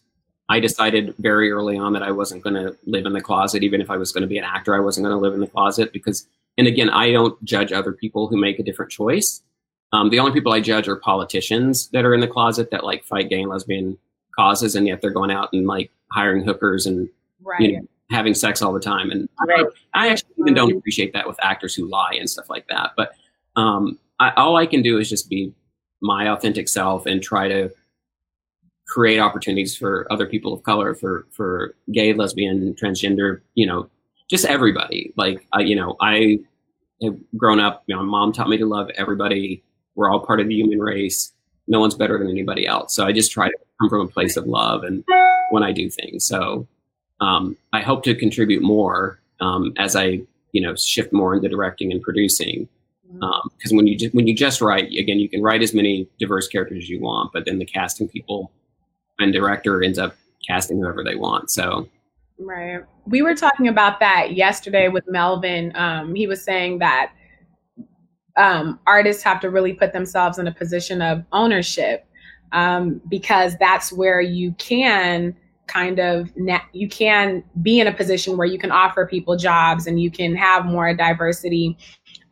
I 0.49 0.61
decided 0.61 1.14
very 1.18 1.51
early 1.51 1.79
on 1.79 1.95
that 1.95 2.03
I 2.03 2.11
wasn't 2.11 2.43
going 2.43 2.55
to 2.55 2.77
live 2.87 3.07
in 3.07 3.14
the 3.14 3.22
closet, 3.22 3.62
even 3.62 3.81
if 3.81 3.91
I 3.91 3.97
was 3.97 4.12
going 4.12 4.22
to 4.22 4.29
be 4.29 4.39
an 4.39 4.45
actor. 4.45 4.75
I 4.75 4.81
wasn't 4.81 5.05
going 5.07 5.16
to 5.16 5.20
live 5.20 5.33
in 5.33 5.41
the 5.41 5.47
closet 5.47 5.93
because, 5.93 6.27
and 6.59 6.66
again, 6.66 6.91
I 6.91 7.12
don't 7.12 7.43
judge 7.45 7.72
other 7.72 7.93
people 7.93 8.29
who 8.29 8.37
make 8.37 8.59
a 8.59 8.62
different 8.62 8.93
choice. 8.93 9.43
Um, 9.93 10.11
the 10.11 10.18
only 10.18 10.33
people 10.33 10.53
I 10.53 10.61
judge 10.61 10.89
are 10.89 10.97
politicians 10.97 11.89
that 11.89 12.05
are 12.05 12.12
in 12.14 12.20
the 12.20 12.29
closet 12.29 12.70
that 12.72 12.85
like 12.85 13.05
fight 13.05 13.31
gay 13.31 13.41
and 13.41 13.51
lesbian 13.51 13.97
causes, 14.37 14.75
and 14.75 14.87
yet 14.87 15.01
they're 15.01 15.11
going 15.11 15.31
out 15.31 15.51
and 15.53 15.66
like 15.66 15.91
hiring 16.12 16.45
hookers 16.45 16.85
and 16.85 17.09
right. 17.43 17.61
you 17.61 17.77
know, 17.77 17.89
having 18.11 18.35
sex 18.35 18.63
all 18.63 18.73
the 18.73 18.81
time. 18.81 19.11
And 19.11 19.29
right. 19.47 19.67
I, 19.95 20.07
I 20.07 20.09
actually 20.11 20.35
even 20.39 20.55
don't 20.55 20.77
appreciate 20.77 21.13
that 21.15 21.27
with 21.27 21.37
actors 21.43 21.75
who 21.75 21.89
lie 21.89 22.17
and 22.19 22.29
stuff 22.29 22.51
like 22.51 22.67
that. 22.69 22.93
But 22.97 23.13
um, 23.57 23.99
I, 24.21 24.31
all 24.33 24.57
I 24.57 24.67
can 24.67 24.83
do 24.83 24.99
is 24.99 25.09
just 25.09 25.31
be 25.31 25.53
my 26.01 26.29
authentic 26.29 26.69
self 26.69 27.07
and 27.07 27.23
try 27.23 27.49
to 27.49 27.71
create 28.87 29.19
opportunities 29.19 29.77
for 29.77 30.07
other 30.11 30.27
people 30.27 30.53
of 30.53 30.63
color, 30.63 30.95
for 30.95 31.27
for 31.31 31.75
gay, 31.93 32.13
lesbian, 32.13 32.75
transgender, 32.75 33.41
you 33.55 33.67
know, 33.67 33.89
just 34.29 34.45
everybody. 34.45 35.13
Like 35.17 35.47
I, 35.53 35.61
you 35.61 35.77
know, 35.77 35.97
I 36.01 36.41
have 37.03 37.17
grown 37.37 37.61
up. 37.61 37.85
You 37.87 37.97
know, 37.97 38.03
my 38.03 38.09
mom 38.09 38.33
taught 38.33 38.49
me 38.49 38.59
to 38.59 38.67
love 38.67 38.91
everybody 38.97 39.63
we're 39.95 40.11
all 40.11 40.21
part 40.21 40.41
of 40.41 40.49
the 40.49 40.55
human 40.55 40.81
race. 40.81 41.33
No 41.67 41.81
one's 41.81 41.95
better 41.95 42.19
than 42.19 42.29
anybody 42.29 42.67
else. 42.67 42.95
So 42.95 43.07
I 43.07 43.13
just 43.13 43.33
try 43.33 43.49
to 43.49 43.57
come 43.81 43.89
from 43.89 44.01
a 44.03 44.09
place 44.09 44.37
of 44.37 44.47
love 44.47 44.85
and 44.85 45.05
when 45.51 45.63
I 45.63 45.73
do 45.73 45.89
things. 45.89 46.27
So 46.27 46.67
um, 47.25 47.57
I 47.72 47.81
hope 47.81 48.05
to 48.05 48.14
contribute 48.14 48.62
more 48.62 49.18
um, 49.41 49.72
as 49.79 49.97
I, 49.97 50.20
you 50.53 50.61
know, 50.61 50.75
shift 50.75 51.12
more 51.12 51.35
into 51.35 51.49
directing 51.49 51.91
and 51.91 52.03
producing. 52.03 52.68
Because 53.12 53.70
um, 53.70 53.77
when 53.77 53.87
you 53.87 54.11
when 54.11 54.27
you 54.27 54.35
just 54.35 54.61
write, 54.61 54.87
again, 54.87 55.18
you 55.18 55.29
can 55.29 55.43
write 55.43 55.62
as 55.62 55.72
many 55.72 56.09
diverse 56.18 56.49
characters 56.49 56.85
as 56.85 56.89
you 56.89 57.01
want, 57.01 57.33
but 57.33 57.45
then 57.45 57.59
the 57.59 57.64
casting 57.64 58.09
people 58.09 58.51
and 59.18 59.33
director 59.33 59.83
ends 59.83 59.99
up 59.99 60.16
casting 60.47 60.79
whoever 60.79 61.03
they 61.05 61.14
want. 61.14 61.51
So 61.51 61.89
Right. 62.39 62.81
We 63.07 63.22
were 63.22 63.35
talking 63.35 63.68
about 63.68 64.01
that 64.01 64.35
yesterday 64.35 64.89
with 64.89 65.05
Melvin. 65.09 65.72
Um, 65.77 66.14
he 66.14 66.27
was 66.27 66.43
saying 66.43 66.79
that 66.81 67.12
um, 68.37 68.81
artists 68.87 69.22
have 69.22 69.41
to 69.41 69.51
really 69.51 69.72
put 69.72 69.93
themselves 69.93 70.39
in 70.39 70.49
a 70.49 70.53
position 70.53 71.01
of 71.01 71.25
ownership 71.33 72.07
um, 72.53 73.01
because 73.09 73.57
that's 73.59 73.93
where 73.93 74.20
you 74.20 74.53
can 74.59 75.37
kind 75.67 75.99
of 75.99 76.31
you 76.73 76.89
can 76.89 77.43
be 77.62 77.81
in 77.81 77.87
a 77.87 77.93
position 77.93 78.37
where 78.37 78.47
you 78.47 78.59
can 78.59 78.71
offer 78.71 79.07
people 79.07 79.37
jobs 79.37 79.87
and 79.87 80.01
you 80.01 80.11
can 80.11 80.35
have 80.37 80.67
more 80.67 80.93
diversity 80.95 81.77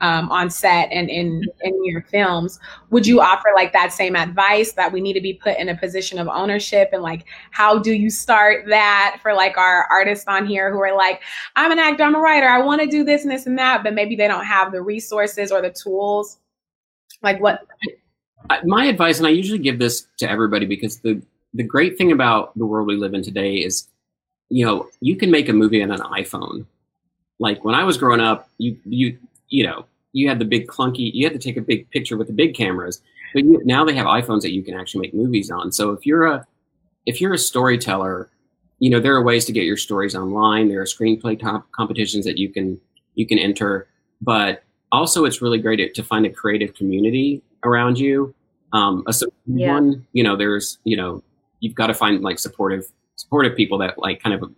um, 0.02 0.30
on 0.30 0.50
set 0.50 0.88
and 0.90 1.08
in 1.08 1.42
in 1.62 1.84
your 1.84 2.02
films. 2.02 2.58
Would 2.90 3.06
you 3.06 3.20
offer 3.20 3.48
like 3.54 3.72
that 3.72 3.92
same 3.92 4.16
advice 4.16 4.72
that 4.72 4.92
we 4.92 5.00
need 5.00 5.14
to 5.14 5.20
be 5.20 5.34
put 5.34 5.58
in 5.58 5.68
a 5.68 5.76
position 5.76 6.18
of 6.18 6.28
ownership 6.28 6.90
and 6.92 7.02
like 7.02 7.24
how 7.52 7.78
do 7.78 7.92
you 7.92 8.10
start 8.10 8.66
that 8.68 9.18
for 9.22 9.32
like 9.32 9.56
our 9.56 9.86
artists 9.90 10.26
on 10.26 10.44
here 10.44 10.72
who 10.72 10.80
are 10.80 10.94
like 10.94 11.22
i'm 11.56 11.70
an 11.70 11.78
actor 11.78 12.02
i'm 12.02 12.14
a 12.14 12.18
writer 12.18 12.48
i 12.48 12.60
want 12.60 12.80
to 12.80 12.86
do 12.86 13.04
this 13.04 13.22
and 13.22 13.30
this 13.30 13.46
and 13.46 13.58
that 13.58 13.82
but 13.84 13.94
maybe 13.94 14.16
they 14.16 14.26
don't 14.26 14.44
have 14.44 14.72
the 14.72 14.82
resources 14.82 15.52
or 15.52 15.62
the 15.62 15.70
tools? 15.70 16.38
Like 17.22 17.40
what? 17.40 17.60
My 18.64 18.86
advice 18.86 19.18
and 19.18 19.26
i 19.26 19.30
usually 19.30 19.60
give 19.60 19.78
this 19.78 20.06
to 20.18 20.28
everybody 20.28 20.66
because 20.66 20.98
the 20.98 21.22
the 21.54 21.62
great 21.62 21.98
thing 21.98 22.12
about 22.12 22.56
the 22.58 22.66
world 22.66 22.86
we 22.86 22.96
live 22.96 23.14
in 23.14 23.22
today 23.22 23.56
is 23.56 23.88
you 24.48 24.64
know 24.64 24.88
you 25.00 25.16
can 25.16 25.30
make 25.30 25.48
a 25.48 25.52
movie 25.52 25.82
on 25.82 25.90
an 25.90 26.00
iphone 26.00 26.64
like 27.38 27.64
when 27.64 27.74
i 27.74 27.84
was 27.84 27.96
growing 27.96 28.20
up 28.20 28.48
you 28.58 28.76
you 28.84 29.18
you 29.48 29.64
know 29.64 29.84
you 30.12 30.28
had 30.28 30.38
the 30.38 30.44
big 30.44 30.66
clunky, 30.66 31.12
you 31.12 31.26
had 31.26 31.32
to 31.32 31.38
take 31.38 31.56
a 31.56 31.62
big 31.62 31.90
picture 31.90 32.16
with 32.16 32.26
the 32.26 32.32
big 32.32 32.54
cameras. 32.54 33.02
But 33.34 33.44
you, 33.44 33.60
now 33.64 33.84
they 33.84 33.94
have 33.94 34.06
iPhones 34.06 34.42
that 34.42 34.52
you 34.52 34.62
can 34.62 34.74
actually 34.74 35.02
make 35.02 35.14
movies 35.14 35.50
on. 35.50 35.72
So 35.72 35.90
if 35.90 36.06
you're 36.06 36.26
a 36.26 36.46
if 37.06 37.20
you're 37.20 37.32
a 37.32 37.38
storyteller, 37.38 38.28
you 38.78 38.90
know 38.90 39.00
there 39.00 39.14
are 39.14 39.22
ways 39.22 39.44
to 39.46 39.52
get 39.52 39.64
your 39.64 39.76
stories 39.76 40.14
online. 40.14 40.68
There 40.68 40.80
are 40.80 40.84
screenplay 40.84 41.40
top 41.40 41.70
competitions 41.72 42.24
that 42.26 42.38
you 42.38 42.50
can 42.50 42.80
you 43.14 43.26
can 43.26 43.38
enter. 43.38 43.88
But 44.20 44.62
also, 44.92 45.24
it's 45.24 45.40
really 45.40 45.58
great 45.58 45.94
to 45.94 46.02
find 46.02 46.26
a 46.26 46.30
creative 46.30 46.74
community 46.74 47.42
around 47.64 47.98
you. 47.98 48.34
Um, 48.74 49.04
a 49.06 49.14
yeah. 49.46 49.72
one, 49.72 50.06
you 50.12 50.22
know, 50.22 50.36
there's 50.36 50.78
you 50.84 50.96
know 50.96 51.22
you've 51.62 51.74
got 51.74 51.86
to 51.86 51.94
find 51.94 52.22
like 52.22 52.38
supportive 52.38 52.84
supportive 53.16 53.56
people 53.56 53.78
that 53.78 53.98
like 53.98 54.22
kind 54.22 54.34
of 54.34 54.52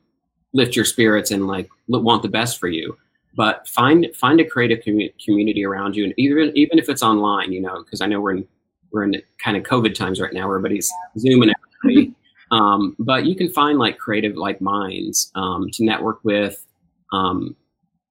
lift 0.52 0.74
your 0.74 0.84
spirits 0.84 1.30
and 1.30 1.46
like 1.46 1.68
want 1.88 2.22
the 2.22 2.28
best 2.28 2.58
for 2.58 2.68
you 2.68 2.96
but 3.36 3.66
find 3.68 4.06
find 4.14 4.40
a 4.40 4.44
creative 4.44 4.82
community 5.24 5.64
around 5.64 5.96
you, 5.96 6.04
and 6.04 6.14
even 6.16 6.52
even 6.56 6.78
if 6.78 6.88
it's 6.88 7.02
online, 7.02 7.52
you 7.52 7.60
know, 7.60 7.82
because 7.82 8.00
I 8.00 8.06
know 8.06 8.20
we're 8.20 8.30
in 8.32 8.46
we're 8.92 9.04
in 9.04 9.20
kind 9.42 9.56
of 9.56 9.64
COVID 9.64 9.94
times 9.94 10.20
right 10.20 10.32
now. 10.32 10.44
Everybody's 10.44 10.88
zooming 11.18 11.52
everybody, 11.84 12.14
um, 12.52 12.94
but 13.00 13.26
you 13.26 13.34
can 13.34 13.48
find 13.50 13.78
like 13.78 13.98
creative 13.98 14.36
like 14.36 14.60
minds 14.60 15.32
um, 15.34 15.68
to 15.72 15.84
network 15.84 16.20
with. 16.22 16.64
um, 17.12 17.56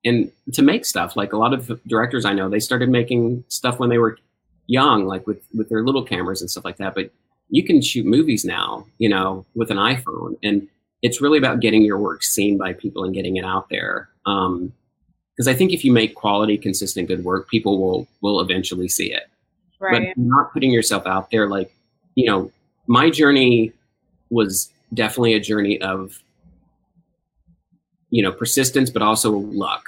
and 0.05 0.31
to 0.51 0.61
make 0.61 0.85
stuff. 0.85 1.15
Like 1.15 1.33
a 1.33 1.37
lot 1.37 1.53
of 1.53 1.81
directors 1.87 2.25
I 2.25 2.33
know, 2.33 2.49
they 2.49 2.59
started 2.59 2.89
making 2.89 3.45
stuff 3.47 3.79
when 3.79 3.89
they 3.89 3.97
were 3.97 4.17
young, 4.67 5.05
like 5.05 5.25
with 5.25 5.47
with 5.53 5.69
their 5.69 5.83
little 5.83 6.03
cameras 6.03 6.41
and 6.41 6.51
stuff 6.51 6.65
like 6.65 6.77
that. 6.77 6.95
But 6.95 7.11
you 7.49 7.63
can 7.63 7.81
shoot 7.81 8.05
movies 8.05 8.45
now, 8.45 8.85
you 8.97 9.09
know, 9.09 9.45
with 9.55 9.71
an 9.71 9.77
iPhone, 9.77 10.37
and 10.43 10.67
it's 11.01 11.21
really 11.21 11.37
about 11.37 11.59
getting 11.59 11.83
your 11.83 11.99
work 11.99 12.23
seen 12.23 12.57
by 12.57 12.73
people 12.73 13.03
and 13.03 13.13
getting 13.13 13.35
it 13.35 13.45
out 13.45 13.69
there. 13.69 14.09
Um, 14.25 14.73
because 15.35 15.47
I 15.47 15.53
think 15.53 15.71
if 15.71 15.83
you 15.83 15.91
make 15.91 16.13
quality, 16.15 16.57
consistent, 16.57 17.07
good 17.07 17.23
work, 17.23 17.49
people 17.49 17.79
will 17.79 18.07
will 18.21 18.39
eventually 18.39 18.87
see 18.87 19.11
it. 19.11 19.23
Right. 19.79 20.13
But 20.15 20.21
not 20.21 20.53
putting 20.53 20.71
yourself 20.71 21.07
out 21.07 21.31
there, 21.31 21.47
like 21.47 21.73
you 22.15 22.25
know, 22.27 22.51
my 22.87 23.09
journey 23.09 23.73
was 24.29 24.69
definitely 24.93 25.33
a 25.33 25.39
journey 25.39 25.81
of 25.81 26.19
you 28.11 28.21
know 28.21 28.31
persistence, 28.31 28.89
but 28.89 29.01
also 29.01 29.31
luck. 29.31 29.83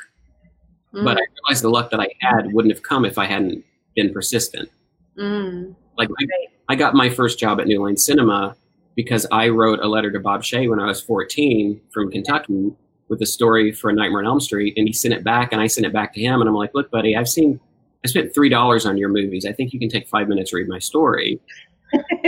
Mm. 0.93 1.03
But 1.03 1.17
I 1.17 1.25
realized 1.43 1.63
the 1.63 1.69
luck 1.69 1.91
that 1.91 1.99
I 1.99 2.07
had 2.21 2.51
wouldn't 2.51 2.73
have 2.73 2.83
come 2.83 3.05
if 3.05 3.17
I 3.17 3.25
hadn't 3.25 3.63
been 3.95 4.11
persistent. 4.11 4.69
Mm. 5.17 5.75
Like 5.97 6.09
I, 6.19 6.25
I 6.67 6.75
got 6.75 6.95
my 6.95 7.09
first 7.09 7.39
job 7.39 7.59
at 7.59 7.67
New 7.67 7.81
Line 7.81 7.97
Cinema 7.97 8.55
because 8.95 9.27
I 9.31 9.49
wrote 9.49 9.79
a 9.79 9.87
letter 9.87 10.11
to 10.11 10.19
Bob 10.19 10.41
Shaye 10.41 10.69
when 10.69 10.79
I 10.79 10.85
was 10.85 11.01
14 11.01 11.79
from 11.93 12.11
Kentucky 12.11 12.73
with 13.07 13.21
a 13.21 13.25
story 13.25 13.71
for 13.71 13.89
a 13.89 13.93
Nightmare 13.93 14.21
on 14.21 14.25
Elm 14.25 14.39
Street, 14.39 14.73
and 14.77 14.87
he 14.87 14.93
sent 14.93 15.13
it 15.13 15.23
back, 15.23 15.51
and 15.51 15.61
I 15.61 15.67
sent 15.67 15.85
it 15.85 15.93
back 15.93 16.13
to 16.13 16.21
him, 16.21 16.41
and 16.41 16.49
I'm 16.49 16.55
like, 16.55 16.71
"Look, 16.73 16.89
buddy, 16.89 17.15
I've 17.15 17.29
seen, 17.29 17.59
I 18.03 18.07
spent 18.07 18.33
three 18.33 18.49
dollars 18.49 18.85
on 18.85 18.97
your 18.97 19.09
movies. 19.09 19.45
I 19.45 19.51
think 19.51 19.73
you 19.73 19.79
can 19.79 19.89
take 19.89 20.07
five 20.07 20.27
minutes 20.27 20.51
to 20.51 20.57
read 20.57 20.67
my 20.67 20.79
story." 20.79 21.39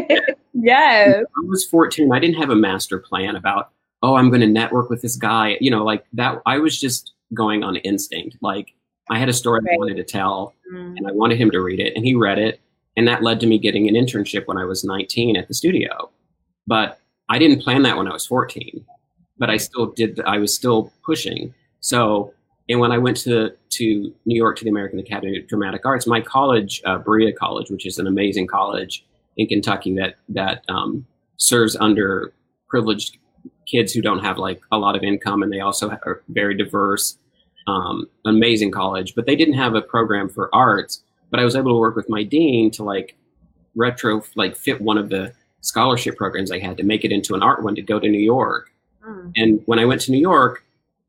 yes. 0.53 1.23
I 1.25 1.45
was 1.45 1.65
14. 1.65 2.11
I 2.11 2.19
didn't 2.19 2.37
have 2.37 2.51
a 2.51 2.55
master 2.55 2.99
plan 2.99 3.35
about, 3.35 3.71
oh, 4.03 4.15
I'm 4.15 4.29
going 4.29 4.41
to 4.41 4.47
network 4.47 4.89
with 4.89 5.01
this 5.01 5.15
guy. 5.15 5.57
You 5.59 5.71
know, 5.71 5.83
like 5.83 6.05
that. 6.13 6.41
I 6.45 6.59
was 6.59 6.79
just 6.79 7.13
going 7.33 7.63
on 7.63 7.77
instinct. 7.77 8.37
Like 8.41 8.73
I 9.09 9.17
had 9.17 9.29
a 9.29 9.33
story 9.33 9.61
right. 9.63 9.73
I 9.73 9.77
wanted 9.77 9.97
to 9.97 10.03
tell, 10.03 10.53
mm. 10.71 10.95
and 10.95 11.07
I 11.07 11.11
wanted 11.11 11.39
him 11.39 11.49
to 11.51 11.61
read 11.61 11.79
it, 11.79 11.93
and 11.95 12.05
he 12.05 12.13
read 12.13 12.37
it, 12.37 12.61
and 12.97 13.07
that 13.07 13.23
led 13.23 13.39
to 13.39 13.47
me 13.47 13.57
getting 13.57 13.87
an 13.87 13.95
internship 13.95 14.47
when 14.47 14.57
I 14.57 14.65
was 14.65 14.83
19 14.83 15.37
at 15.37 15.47
the 15.47 15.53
studio. 15.53 16.09
But 16.65 16.99
I 17.29 17.39
didn't 17.39 17.61
plan 17.61 17.83
that 17.83 17.95
when 17.95 18.07
I 18.07 18.13
was 18.13 18.25
14 18.25 18.85
but 19.37 19.49
I 19.49 19.57
still 19.57 19.87
did. 19.87 20.19
I 20.21 20.37
was 20.37 20.53
still 20.53 20.91
pushing. 21.03 21.53
So, 21.79 22.33
and 22.69 22.79
when 22.79 22.91
I 22.91 22.97
went 22.97 23.17
to 23.17 23.51
to 23.69 24.13
New 24.25 24.35
York 24.35 24.57
to 24.57 24.63
the 24.63 24.69
American 24.69 24.99
Academy 24.99 25.37
of 25.37 25.47
Dramatic 25.47 25.85
Arts, 25.85 26.07
my 26.07 26.21
college, 26.21 26.81
uh, 26.85 26.97
Berea 26.97 27.33
College, 27.33 27.69
which 27.69 27.85
is 27.85 27.99
an 27.99 28.07
amazing 28.07 28.47
college 28.47 29.05
in 29.37 29.47
Kentucky 29.47 29.95
that 29.95 30.15
that 30.29 30.63
um, 30.69 31.05
serves 31.37 31.75
under 31.75 32.33
privileged 32.67 33.17
kids 33.67 33.93
who 33.93 34.01
don't 34.01 34.23
have 34.23 34.37
like 34.37 34.61
a 34.71 34.77
lot 34.77 34.95
of 34.95 35.03
income, 35.03 35.43
and 35.43 35.51
they 35.51 35.59
also 35.59 35.89
are 35.89 36.21
very 36.29 36.55
diverse. 36.55 37.17
Um, 37.67 38.07
amazing 38.25 38.71
college, 38.71 39.13
but 39.13 39.25
they 39.25 39.35
didn't 39.35 39.55
have 39.55 39.75
a 39.75 39.81
program 39.81 40.29
for 40.29 40.49
arts. 40.55 41.03
But 41.29 41.39
I 41.39 41.43
was 41.43 41.55
able 41.55 41.71
to 41.71 41.79
work 41.79 41.95
with 41.95 42.09
my 42.09 42.23
dean 42.23 42.71
to 42.71 42.83
like 42.83 43.15
retro 43.75 44.23
like 44.35 44.55
fit 44.55 44.81
one 44.81 44.97
of 44.97 45.09
the 45.09 45.33
scholarship 45.61 46.15
programs 46.15 46.51
I 46.51 46.59
had 46.59 46.77
to 46.77 46.83
make 46.83 47.03
it 47.03 47.11
into 47.11 47.35
an 47.35 47.43
art 47.43 47.63
one 47.63 47.75
to 47.75 47.81
go 47.81 47.99
to 47.99 48.07
New 48.07 48.19
York 48.19 48.71
Mm. 49.07 49.31
And 49.35 49.61
when 49.65 49.79
I 49.79 49.85
went 49.85 50.01
to 50.01 50.11
New 50.11 50.19
York, 50.19 50.63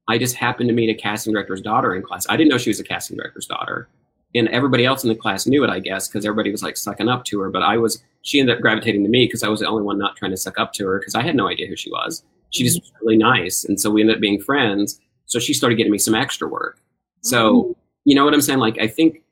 I 0.08 0.18
just 0.18 0.36
happened 0.36 0.68
to 0.68 0.74
meet 0.74 0.90
a 0.90 0.94
casting 0.94 1.32
director's 1.32 1.60
daughter 1.60 1.94
in 1.94 2.02
class. 2.02 2.26
I 2.28 2.36
didn't 2.36 2.50
know 2.50 2.58
she 2.58 2.70
was 2.70 2.80
a 2.80 2.84
casting 2.84 3.16
director's 3.16 3.46
daughter. 3.46 3.88
And 4.34 4.48
everybody 4.48 4.84
else 4.84 5.04
in 5.04 5.08
the 5.08 5.14
class 5.14 5.46
knew 5.46 5.64
it, 5.64 5.70
I 5.70 5.80
guess, 5.80 6.06
because 6.06 6.24
everybody 6.24 6.50
was 6.50 6.62
like 6.62 6.76
sucking 6.76 7.08
up 7.08 7.24
to 7.26 7.40
her. 7.40 7.50
But 7.50 7.62
I 7.62 7.78
was, 7.78 8.02
she 8.22 8.40
ended 8.40 8.56
up 8.56 8.62
gravitating 8.62 9.02
to 9.02 9.08
me 9.08 9.26
because 9.26 9.42
I 9.42 9.48
was 9.48 9.60
the 9.60 9.66
only 9.66 9.82
one 9.82 9.98
not 9.98 10.16
trying 10.16 10.30
to 10.30 10.36
suck 10.36 10.58
up 10.58 10.72
to 10.74 10.86
her 10.86 10.98
because 10.98 11.14
I 11.14 11.22
had 11.22 11.34
no 11.34 11.48
idea 11.48 11.66
who 11.66 11.76
she 11.76 11.90
was. 11.90 12.22
She 12.50 12.64
just 12.64 12.80
was 12.80 12.92
really 13.02 13.16
nice. 13.16 13.64
And 13.64 13.80
so 13.80 13.90
we 13.90 14.00
ended 14.00 14.16
up 14.16 14.20
being 14.20 14.40
friends. 14.40 15.00
So 15.26 15.38
she 15.38 15.54
started 15.54 15.76
getting 15.76 15.92
me 15.92 15.98
some 15.98 16.14
extra 16.14 16.46
work. 16.48 16.78
So, 17.22 17.62
mm. 17.62 17.74
you 18.04 18.14
know 18.14 18.24
what 18.24 18.34
I'm 18.34 18.40
saying? 18.40 18.58
Like, 18.58 18.78
I 18.78 18.86
think 18.86 19.22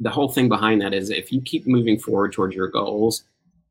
the 0.00 0.10
whole 0.10 0.28
thing 0.28 0.48
behind 0.48 0.80
that 0.80 0.94
is 0.94 1.10
if 1.10 1.32
you 1.32 1.40
keep 1.42 1.66
moving 1.66 1.98
forward 1.98 2.32
towards 2.32 2.54
your 2.54 2.68
goals, 2.68 3.24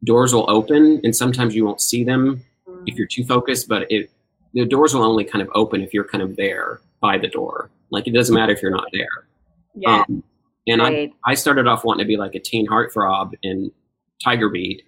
doors 0.04 0.34
will 0.34 0.50
open 0.50 1.02
and 1.04 1.16
sometimes 1.16 1.56
you 1.56 1.66
won't 1.66 1.82
see 1.82 2.04
them 2.04 2.44
if 2.86 2.96
you're 2.96 3.08
too 3.08 3.26
focused, 3.26 3.68
but 3.68 3.92
it, 3.92 4.10
the 4.54 4.66
doors 4.66 4.94
will 4.94 5.04
only 5.04 5.24
kind 5.24 5.42
of 5.42 5.50
open 5.54 5.82
if 5.82 5.94
you're 5.94 6.08
kind 6.08 6.22
of 6.22 6.36
there 6.36 6.80
by 7.02 7.18
the 7.18 7.28
door. 7.28 7.70
Like 7.90 8.08
it 8.08 8.14
doesn't 8.14 8.34
matter 8.34 8.54
if 8.54 8.62
you're 8.62 8.72
not 8.72 8.88
there. 8.94 9.28
Yeah. 9.76 10.04
Um, 10.08 10.24
and 10.68 10.82
right. 10.82 11.14
I, 11.26 11.32
I 11.32 11.34
started 11.34 11.68
off 11.68 11.84
wanting 11.84 12.06
to 12.06 12.08
be 12.08 12.18
like 12.18 12.36
a 12.36 12.40
teen 12.40 12.68
heartthrob 12.68 13.34
in 13.42 13.72
Tiger 14.24 14.50
Beat, 14.50 14.84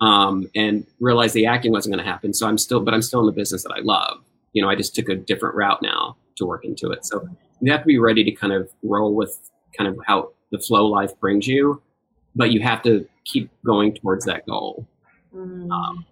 um, 0.00 0.48
and 0.54 0.86
realized 1.00 1.34
the 1.34 1.46
acting 1.46 1.72
wasn't 1.72 1.94
going 1.94 2.04
to 2.04 2.10
happen. 2.10 2.32
So 2.34 2.46
I'm 2.46 2.58
still, 2.58 2.80
but 2.80 2.94
I'm 2.94 3.02
still 3.02 3.20
in 3.20 3.26
the 3.26 3.32
business 3.32 3.62
that 3.62 3.72
I 3.72 3.80
love. 3.80 4.18
You 4.52 4.62
know, 4.62 4.68
I 4.68 4.76
just 4.76 4.94
took 4.94 5.08
a 5.08 5.16
different 5.16 5.54
route 5.56 5.82
now 5.82 6.16
to 6.36 6.46
work 6.46 6.64
into 6.64 6.90
it. 6.90 7.04
So 7.04 7.26
you 7.60 7.72
have 7.72 7.80
to 7.80 7.86
be 7.86 7.98
ready 7.98 8.22
to 8.24 8.30
kind 8.32 8.52
of 8.52 8.70
roll 8.82 9.14
with 9.14 9.50
kind 9.76 9.88
of 9.88 9.98
how 10.06 10.32
the 10.54 10.60
flow 10.60 10.86
life 10.86 11.18
brings 11.18 11.48
you, 11.48 11.82
but 12.36 12.52
you 12.52 12.60
have 12.60 12.80
to 12.80 13.06
keep 13.24 13.50
going 13.66 13.92
towards 13.92 14.24
that 14.24 14.46
goal. 14.46 14.86
Mm. 15.34 15.68
Um, 15.68 16.06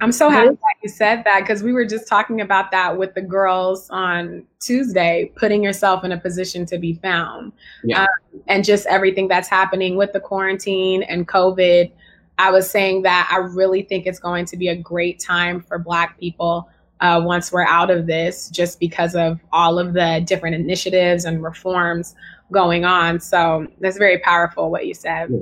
I'm 0.00 0.10
so 0.10 0.30
happy 0.30 0.48
that 0.48 0.76
you 0.82 0.88
said 0.88 1.22
that 1.24 1.40
because 1.40 1.62
we 1.62 1.72
were 1.72 1.84
just 1.84 2.08
talking 2.08 2.40
about 2.40 2.72
that 2.72 2.98
with 2.98 3.14
the 3.14 3.22
girls 3.22 3.88
on 3.90 4.44
Tuesday, 4.58 5.30
putting 5.36 5.62
yourself 5.62 6.02
in 6.04 6.10
a 6.10 6.18
position 6.18 6.66
to 6.66 6.78
be 6.78 6.94
found. 6.94 7.52
Yeah. 7.84 8.02
Um, 8.02 8.42
and 8.48 8.64
just 8.64 8.86
everything 8.86 9.28
that's 9.28 9.48
happening 9.48 9.96
with 9.96 10.12
the 10.12 10.20
quarantine 10.20 11.04
and 11.04 11.28
COVID. 11.28 11.92
I 12.38 12.50
was 12.50 12.68
saying 12.68 13.02
that 13.02 13.28
I 13.30 13.36
really 13.36 13.82
think 13.82 14.06
it's 14.06 14.18
going 14.18 14.46
to 14.46 14.56
be 14.56 14.68
a 14.68 14.76
great 14.76 15.20
time 15.20 15.60
for 15.60 15.78
Black 15.78 16.18
people 16.18 16.68
uh, 17.00 17.20
once 17.22 17.52
we're 17.52 17.66
out 17.66 17.90
of 17.90 18.06
this, 18.06 18.48
just 18.48 18.80
because 18.80 19.14
of 19.14 19.38
all 19.52 19.78
of 19.78 19.92
the 19.92 20.24
different 20.26 20.56
initiatives 20.56 21.26
and 21.26 21.42
reforms 21.42 22.16
going 22.52 22.84
on. 22.84 23.20
So 23.20 23.66
that's 23.80 23.98
very 23.98 24.18
powerful 24.18 24.70
what 24.70 24.86
you 24.86 24.94
said. 24.94 25.30
Yeah. 25.30 25.40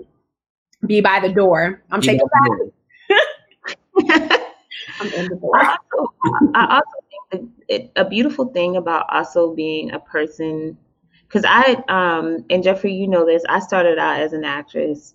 Be 0.87 1.01
by 1.01 1.21
the 1.21 1.33
door. 1.33 1.83
I'm 1.91 2.01
Be 2.01 2.07
taking 2.07 2.27
that. 2.33 2.71
I 5.01 5.27
also, 5.35 6.15
I 6.55 6.75
also 6.77 7.31
think 7.31 7.51
it, 7.69 7.93
a 7.97 8.05
beautiful 8.05 8.47
thing 8.47 8.77
about 8.77 9.07
also 9.11 9.55
being 9.55 9.93
a 9.93 9.99
person, 9.99 10.77
because 11.27 11.45
I, 11.47 11.83
um, 11.89 12.45
and 12.51 12.63
Jeffrey, 12.63 12.93
you 12.93 13.07
know 13.09 13.27
this, 13.27 13.43
I 13.49 13.59
started 13.61 13.99
out 13.99 14.21
as 14.21 14.33
an 14.33 14.45
actress 14.45 15.15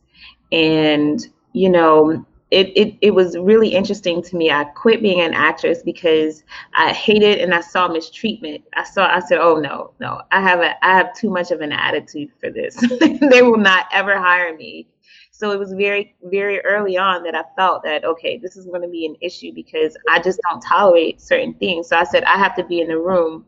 and, 0.51 1.25
you 1.53 1.69
know, 1.69 2.25
it, 2.54 2.72
it, 2.76 2.97
it 3.01 3.12
was 3.12 3.36
really 3.36 3.70
interesting 3.70 4.22
to 4.22 4.36
me. 4.36 4.51
I 4.51 4.64
quit 4.64 5.01
being 5.01 5.22
an 5.22 5.34
actress 5.34 5.82
because 5.82 6.43
I 6.76 6.93
hated 6.93 7.39
and 7.39 7.51
I 7.51 7.62
saw 7.62 7.88
mistreatment. 7.88 8.64
I 8.76 8.84
saw 8.84 9.08
I 9.08 9.20
said, 9.22 9.39
"Oh 9.39 9.56
no, 9.56 9.93
no, 9.99 10.22
I 10.32 10.39
have 10.39 10.60
a 10.60 10.86
I 10.86 10.95
have 10.95 11.16
too 11.16 11.32
much 11.32 11.49
of 11.49 11.62
an 11.62 11.72
attitude 11.72 12.30
for 12.39 12.51
this. 12.51 12.76
they 12.99 13.41
will 13.41 13.58
not 13.58 13.88
ever 13.91 14.20
hire 14.20 14.56
me." 14.56 14.88
So 15.32 15.49
it 15.49 15.58
was 15.58 15.74
very, 15.74 16.16
very 16.26 16.60
early 16.62 16.95
on 16.95 17.24
that 17.24 17.34
I 17.34 17.43
felt 17.58 17.84
that, 17.84 18.06
okay, 18.06 18.38
this 18.38 18.56
is 18.56 18.68
going 18.68 18.84
to 18.84 18.88
be 18.88 19.08
an 19.08 19.16
issue 19.20 19.51
because 19.51 19.97
I 20.08 20.20
just 20.20 20.39
don't 20.47 20.62
tolerate 20.62 21.20
certain 21.20 21.56
things. 21.56 21.89
So 21.89 21.97
I 21.97 22.04
said, 22.04 22.24
I 22.26 22.38
have 22.38 22.56
to 22.58 22.64
be 22.64 22.82
in 22.82 22.88
the 22.88 22.99
room 22.99 23.45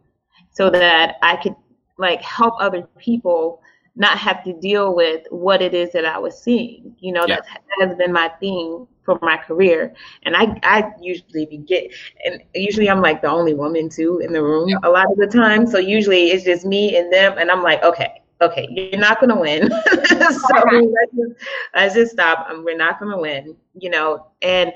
so 0.52 0.72
that 0.72 1.18
I 1.22 1.36
could 1.36 1.56
like 2.00 2.22
help 2.24 2.56
other 2.60 2.82
people 2.98 3.62
not 3.96 4.18
have 4.18 4.44
to 4.46 4.54
deal 4.60 4.96
with 4.96 5.28
what 5.30 5.62
it 5.62 5.76
is 5.76 5.92
that 5.94 6.06
I 6.06 6.18
was 6.18 6.42
seeing. 6.42 6.96
You 7.00 7.14
know, 7.14 7.26
yeah. 7.28 7.38
that 7.38 7.88
has 7.88 7.96
been 7.96 8.12
my 8.12 8.30
thing 8.40 8.88
for 9.06 9.20
my 9.22 9.38
career. 9.38 9.94
And 10.24 10.36
I, 10.36 10.60
I 10.64 10.92
usually 11.00 11.46
get, 11.66 11.92
and 12.26 12.44
usually 12.54 12.90
I'm 12.90 13.02
like 13.02 13.22
the 13.22 13.30
only 13.30 13.54
woman 13.54 13.88
too 13.90 14.20
in 14.20 14.34
the 14.34 14.44
room 14.44 14.70
yeah. 14.70 14.78
a 14.84 14.90
lot 14.90 15.10
of 15.10 15.18
the 15.18 15.28
time. 15.28 15.68
So 15.68 15.78
usually 15.78 16.32
it's 16.32 16.44
just 16.44 16.66
me 16.66 16.98
and 16.98 17.14
them. 17.14 17.38
And 17.38 17.52
I'm 17.52 17.64
like, 17.64 17.84
okay, 17.84 18.22
okay, 18.42 18.68
you're 18.70 19.00
not 19.00 19.20
going 19.20 19.30
to 19.30 19.40
win. 19.40 19.70
so 20.08 20.64
let's, 20.72 21.12
just, 21.16 21.48
let's 21.76 21.96
just 21.96 22.12
stop. 22.12 22.48
Um, 22.50 22.66
we're 22.66 22.78
not 22.78 23.00
going 23.00 23.12
to 23.12 23.18
win, 23.18 23.56
you 23.80 23.90
know. 23.90 24.28
And 24.42 24.74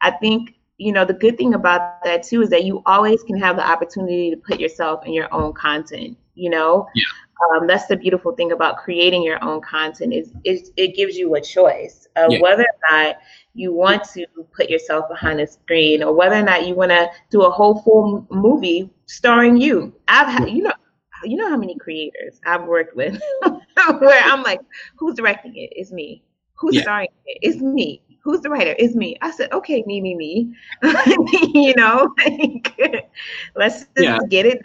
I 0.00 0.12
think, 0.12 0.54
you 0.78 0.92
know, 0.92 1.04
the 1.04 1.14
good 1.14 1.36
thing 1.36 1.54
about 1.54 2.02
that 2.04 2.22
too 2.22 2.42
is 2.42 2.50
that 2.50 2.64
you 2.64 2.82
always 2.86 3.22
can 3.22 3.36
have 3.38 3.56
the 3.56 3.68
opportunity 3.68 4.30
to 4.30 4.36
put 4.36 4.58
yourself 4.58 5.04
in 5.04 5.12
your 5.12 5.32
own 5.34 5.52
content, 5.52 6.16
you 6.34 6.50
know. 6.50 6.86
Yeah. 6.94 7.04
Um, 7.56 7.66
that's 7.66 7.86
the 7.86 7.96
beautiful 7.96 8.32
thing 8.32 8.52
about 8.52 8.76
creating 8.76 9.22
your 9.24 9.42
own 9.42 9.60
content 9.60 10.14
is, 10.14 10.32
is 10.44 10.70
it 10.76 10.94
gives 10.94 11.16
you 11.16 11.34
a 11.34 11.40
choice 11.40 12.06
of 12.16 12.30
yeah. 12.30 12.40
whether 12.40 12.62
or 12.62 12.90
not 12.90 13.16
you 13.54 13.72
want 13.72 14.04
to 14.14 14.26
put 14.56 14.70
yourself 14.70 15.08
behind 15.08 15.40
a 15.40 15.46
screen 15.46 16.02
or 16.02 16.14
whether 16.14 16.36
or 16.36 16.42
not 16.42 16.66
you 16.66 16.74
want 16.74 16.90
to 16.90 17.10
do 17.30 17.42
a 17.42 17.50
whole 17.50 17.82
full 17.82 18.26
movie 18.30 18.90
starring 19.06 19.56
you. 19.56 19.94
I've 20.08 20.28
had, 20.28 20.50
you 20.50 20.62
know, 20.62 20.72
you 21.24 21.36
know 21.36 21.48
how 21.48 21.56
many 21.56 21.76
creators 21.76 22.40
I've 22.46 22.64
worked 22.64 22.96
with 22.96 23.20
where 23.42 24.22
I'm 24.24 24.42
like, 24.42 24.60
who's 24.96 25.14
directing 25.14 25.54
it? 25.56 25.70
It's 25.76 25.92
me. 25.92 26.22
Who's 26.54 26.76
yeah. 26.76 26.82
starring 26.82 27.08
it? 27.26 27.38
It's 27.42 27.60
me. 27.60 28.02
Who's 28.22 28.40
the 28.40 28.50
writer? 28.50 28.74
It's 28.78 28.94
me. 28.94 29.16
I 29.20 29.30
said, 29.30 29.52
okay, 29.52 29.82
me, 29.86 30.00
me, 30.00 30.14
me. 30.14 30.54
you 31.54 31.74
know, 31.76 32.14
like, 32.18 33.10
let's 33.56 33.80
just 33.80 33.90
yeah. 33.96 34.18
get 34.28 34.46
it 34.46 34.62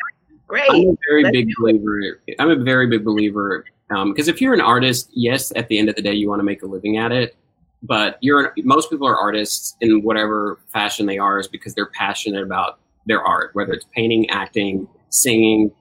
Great. 0.48 0.70
I'm 0.70 0.90
a 0.90 0.98
very 1.10 1.24
let's 1.24 1.34
big 1.34 1.54
believer. 1.60 2.22
I'm 2.40 2.50
a 2.50 2.56
very 2.56 2.88
big 2.88 3.04
believer 3.04 3.66
because 3.90 4.28
um, 4.28 4.34
if 4.34 4.42
you're 4.42 4.54
an 4.54 4.62
artist, 4.62 5.10
yes, 5.14 5.52
at 5.56 5.68
the 5.68 5.78
end 5.78 5.90
of 5.90 5.96
the 5.96 6.02
day, 6.02 6.14
you 6.14 6.30
want 6.30 6.40
to 6.40 6.44
make 6.44 6.64
a 6.64 6.66
living 6.66 6.98
at 6.98 7.12
it. 7.12 7.36
But 7.84 8.18
you're 8.22 8.54
most 8.64 8.90
people 8.90 9.08
are 9.08 9.18
artists 9.18 9.76
in 9.82 10.02
whatever 10.02 10.60
fashion 10.74 11.06
they 11.06 11.18
are, 11.18 11.40
is 11.40 11.48
because 11.48 11.76
they're 11.76 11.92
passionate 11.92 12.44
about 12.44 12.80
their 13.06 13.22
art, 13.22 13.52
whether 13.54 13.74
it's 13.74 13.86
painting, 13.94 14.30
acting, 14.30 14.88
singing, 15.10 15.72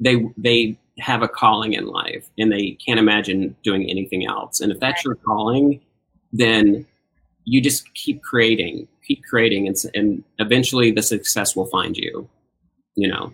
they 0.00 0.26
they 0.36 0.78
have 0.98 1.22
a 1.22 1.28
calling 1.28 1.72
in 1.72 1.86
life 1.86 2.28
and 2.38 2.52
they 2.52 2.72
can't 2.72 2.98
imagine 3.00 3.56
doing 3.62 3.88
anything 3.88 4.26
else. 4.26 4.60
And 4.60 4.70
if 4.70 4.78
that's 4.78 5.04
your 5.04 5.14
calling, 5.14 5.80
then 6.32 6.86
you 7.44 7.60
just 7.60 7.92
keep 7.94 8.22
creating, 8.22 8.86
keep 9.06 9.24
creating, 9.24 9.66
and, 9.66 9.76
and 9.94 10.24
eventually 10.38 10.90
the 10.92 11.02
success 11.02 11.56
will 11.56 11.66
find 11.66 11.96
you. 11.96 12.28
You 12.94 13.08
know. 13.08 13.32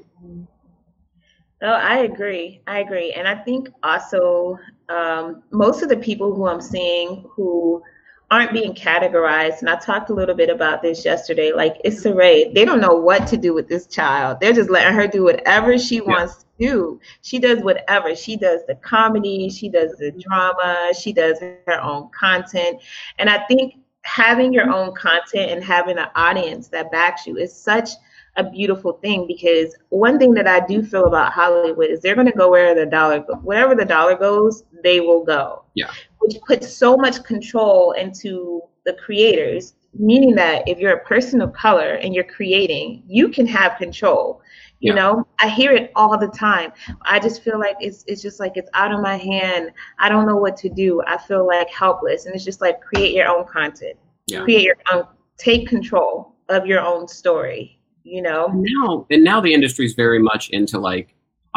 Oh, 1.60 1.72
I 1.72 1.98
agree. 1.98 2.60
I 2.68 2.78
agree, 2.78 3.12
and 3.12 3.26
I 3.26 3.34
think 3.34 3.68
also 3.82 4.58
um, 4.88 5.42
most 5.50 5.82
of 5.82 5.88
the 5.88 5.96
people 5.96 6.32
who 6.34 6.46
I'm 6.46 6.60
seeing 6.60 7.24
who 7.34 7.82
aren't 8.30 8.52
being 8.52 8.74
categorized, 8.74 9.60
and 9.60 9.70
I 9.70 9.76
talked 9.76 10.10
a 10.10 10.14
little 10.14 10.34
bit 10.34 10.50
about 10.50 10.82
this 10.82 11.04
yesterday. 11.04 11.52
Like 11.52 11.76
Issa 11.84 12.14
Rae, 12.14 12.52
they 12.52 12.64
don't 12.64 12.80
know 12.80 12.94
what 12.94 13.26
to 13.28 13.36
do 13.36 13.54
with 13.54 13.68
this 13.68 13.86
child. 13.86 14.38
They're 14.40 14.52
just 14.52 14.70
letting 14.70 14.94
her 14.94 15.06
do 15.06 15.24
whatever 15.24 15.78
she 15.78 15.96
yeah. 15.96 16.02
wants 16.02 16.38
to 16.38 16.44
do. 16.58 17.00
She 17.22 17.38
does 17.38 17.62
whatever. 17.62 18.14
She 18.14 18.36
does 18.36 18.60
the 18.66 18.74
comedy, 18.76 19.48
she 19.48 19.68
does 19.68 19.96
the 19.96 20.10
mm-hmm. 20.10 20.20
drama, 20.20 20.92
she 20.98 21.12
does 21.12 21.38
her 21.40 21.80
own 21.80 22.10
content, 22.18 22.82
and 23.18 23.30
I 23.30 23.38
think 23.46 23.76
having 24.02 24.52
your 24.52 24.70
own 24.70 24.94
content 24.94 25.50
and 25.50 25.62
having 25.62 25.98
an 25.98 26.08
audience 26.14 26.68
that 26.68 26.90
backs 26.90 27.26
you 27.26 27.36
is 27.36 27.54
such 27.54 27.90
a 28.38 28.44
beautiful 28.48 28.92
thing 29.02 29.26
because 29.26 29.76
one 29.90 30.18
thing 30.18 30.32
that 30.34 30.46
I 30.46 30.64
do 30.64 30.82
feel 30.82 31.06
about 31.06 31.32
Hollywood 31.32 31.90
is 31.90 32.00
they're 32.00 32.14
going 32.14 32.28
to 32.28 32.32
go 32.32 32.48
where 32.48 32.74
the 32.74 32.86
dollar 32.86 33.18
goes. 33.18 33.36
Wherever 33.42 33.74
the 33.74 33.84
dollar 33.84 34.16
goes, 34.16 34.62
they 34.84 35.00
will 35.00 35.24
go. 35.24 35.64
Yeah. 35.74 35.90
Which 36.20 36.36
puts 36.46 36.72
so 36.72 36.96
much 36.96 37.22
control 37.24 37.92
into 37.92 38.62
the 38.86 38.92
creators, 38.94 39.74
meaning 39.92 40.36
that 40.36 40.68
if 40.68 40.78
you're 40.78 40.94
a 40.94 41.04
person 41.04 41.42
of 41.42 41.52
color 41.52 41.94
and 41.94 42.14
you're 42.14 42.24
creating, 42.24 43.02
you 43.08 43.28
can 43.28 43.46
have 43.46 43.76
control. 43.76 44.40
You 44.78 44.94
yeah. 44.94 45.00
know, 45.00 45.26
I 45.40 45.48
hear 45.48 45.72
it 45.72 45.90
all 45.96 46.16
the 46.16 46.28
time. 46.28 46.72
I 47.02 47.18
just 47.18 47.42
feel 47.42 47.58
like 47.58 47.76
it's 47.80 48.04
it's 48.06 48.22
just 48.22 48.38
like 48.38 48.52
it's 48.54 48.70
out 48.74 48.92
of 48.92 49.00
my 49.00 49.16
hand. 49.16 49.72
I 49.98 50.08
don't 50.08 50.26
know 50.26 50.36
what 50.36 50.56
to 50.58 50.68
do. 50.68 51.02
I 51.08 51.18
feel 51.18 51.44
like 51.44 51.68
helpless. 51.70 52.26
And 52.26 52.34
it's 52.36 52.44
just 52.44 52.60
like 52.60 52.80
create 52.80 53.12
your 53.16 53.26
own 53.26 53.44
content. 53.48 53.96
Yeah. 54.28 54.44
Create 54.44 54.62
your 54.62 54.76
own 54.92 55.08
take 55.38 55.66
control 55.66 56.36
of 56.48 56.66
your 56.66 56.80
own 56.80 57.08
story 57.08 57.77
you 58.08 58.22
know? 58.22 58.48
Now 58.54 59.06
and 59.10 59.24
now 59.24 59.40
the 59.40 59.54
industry 59.54 59.86
is 59.86 59.94
very 59.94 60.18
much 60.18 60.50
into 60.50 60.78
like 60.78 61.14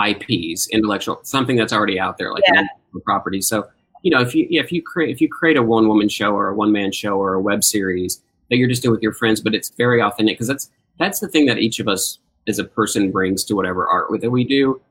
ips 0.08 0.68
intellectual 0.72 1.20
something 1.24 1.56
that's 1.56 1.74
already 1.74 2.00
out 2.00 2.18
there 2.18 2.32
like 2.32 2.44
yeah. 2.54 2.64
property. 3.06 3.42
So 3.42 3.68
you 4.04 4.12
know 4.12 4.22
if 4.22 4.34
you 4.36 4.48
if 4.50 4.72
you 4.72 4.82
create 4.82 5.12
if 5.12 5.22
you 5.22 5.30
create 5.30 5.58
a 5.58 5.64
one 5.64 5.88
woman 5.88 6.10
show 6.10 6.32
or 6.36 6.50
a 6.50 6.56
one 6.56 6.72
man 6.72 6.92
show 6.92 7.18
or 7.18 7.34
a 7.34 7.42
web 7.42 7.64
series 7.64 8.22
that 8.50 8.58
you're 8.58 8.70
just 8.70 8.82
doing 8.82 8.94
with 8.94 9.04
your 9.04 9.14
friends 9.14 9.40
but 9.40 9.54
it's 9.54 9.70
very 9.78 10.02
authentic 10.02 10.36
because 10.36 10.48
that's 10.48 10.70
that's 10.98 11.20
the 11.20 11.28
thing 11.28 11.46
that 11.46 11.58
each 11.58 11.80
of 11.80 11.88
us 11.88 12.20
as 12.48 12.60
a 12.60 12.64
person 12.64 13.12
brings 13.12 13.44
to 13.46 13.56
whatever 13.56 13.88
art 13.88 14.10
that 14.22 14.30
we 14.30 14.44
do. 14.44 14.82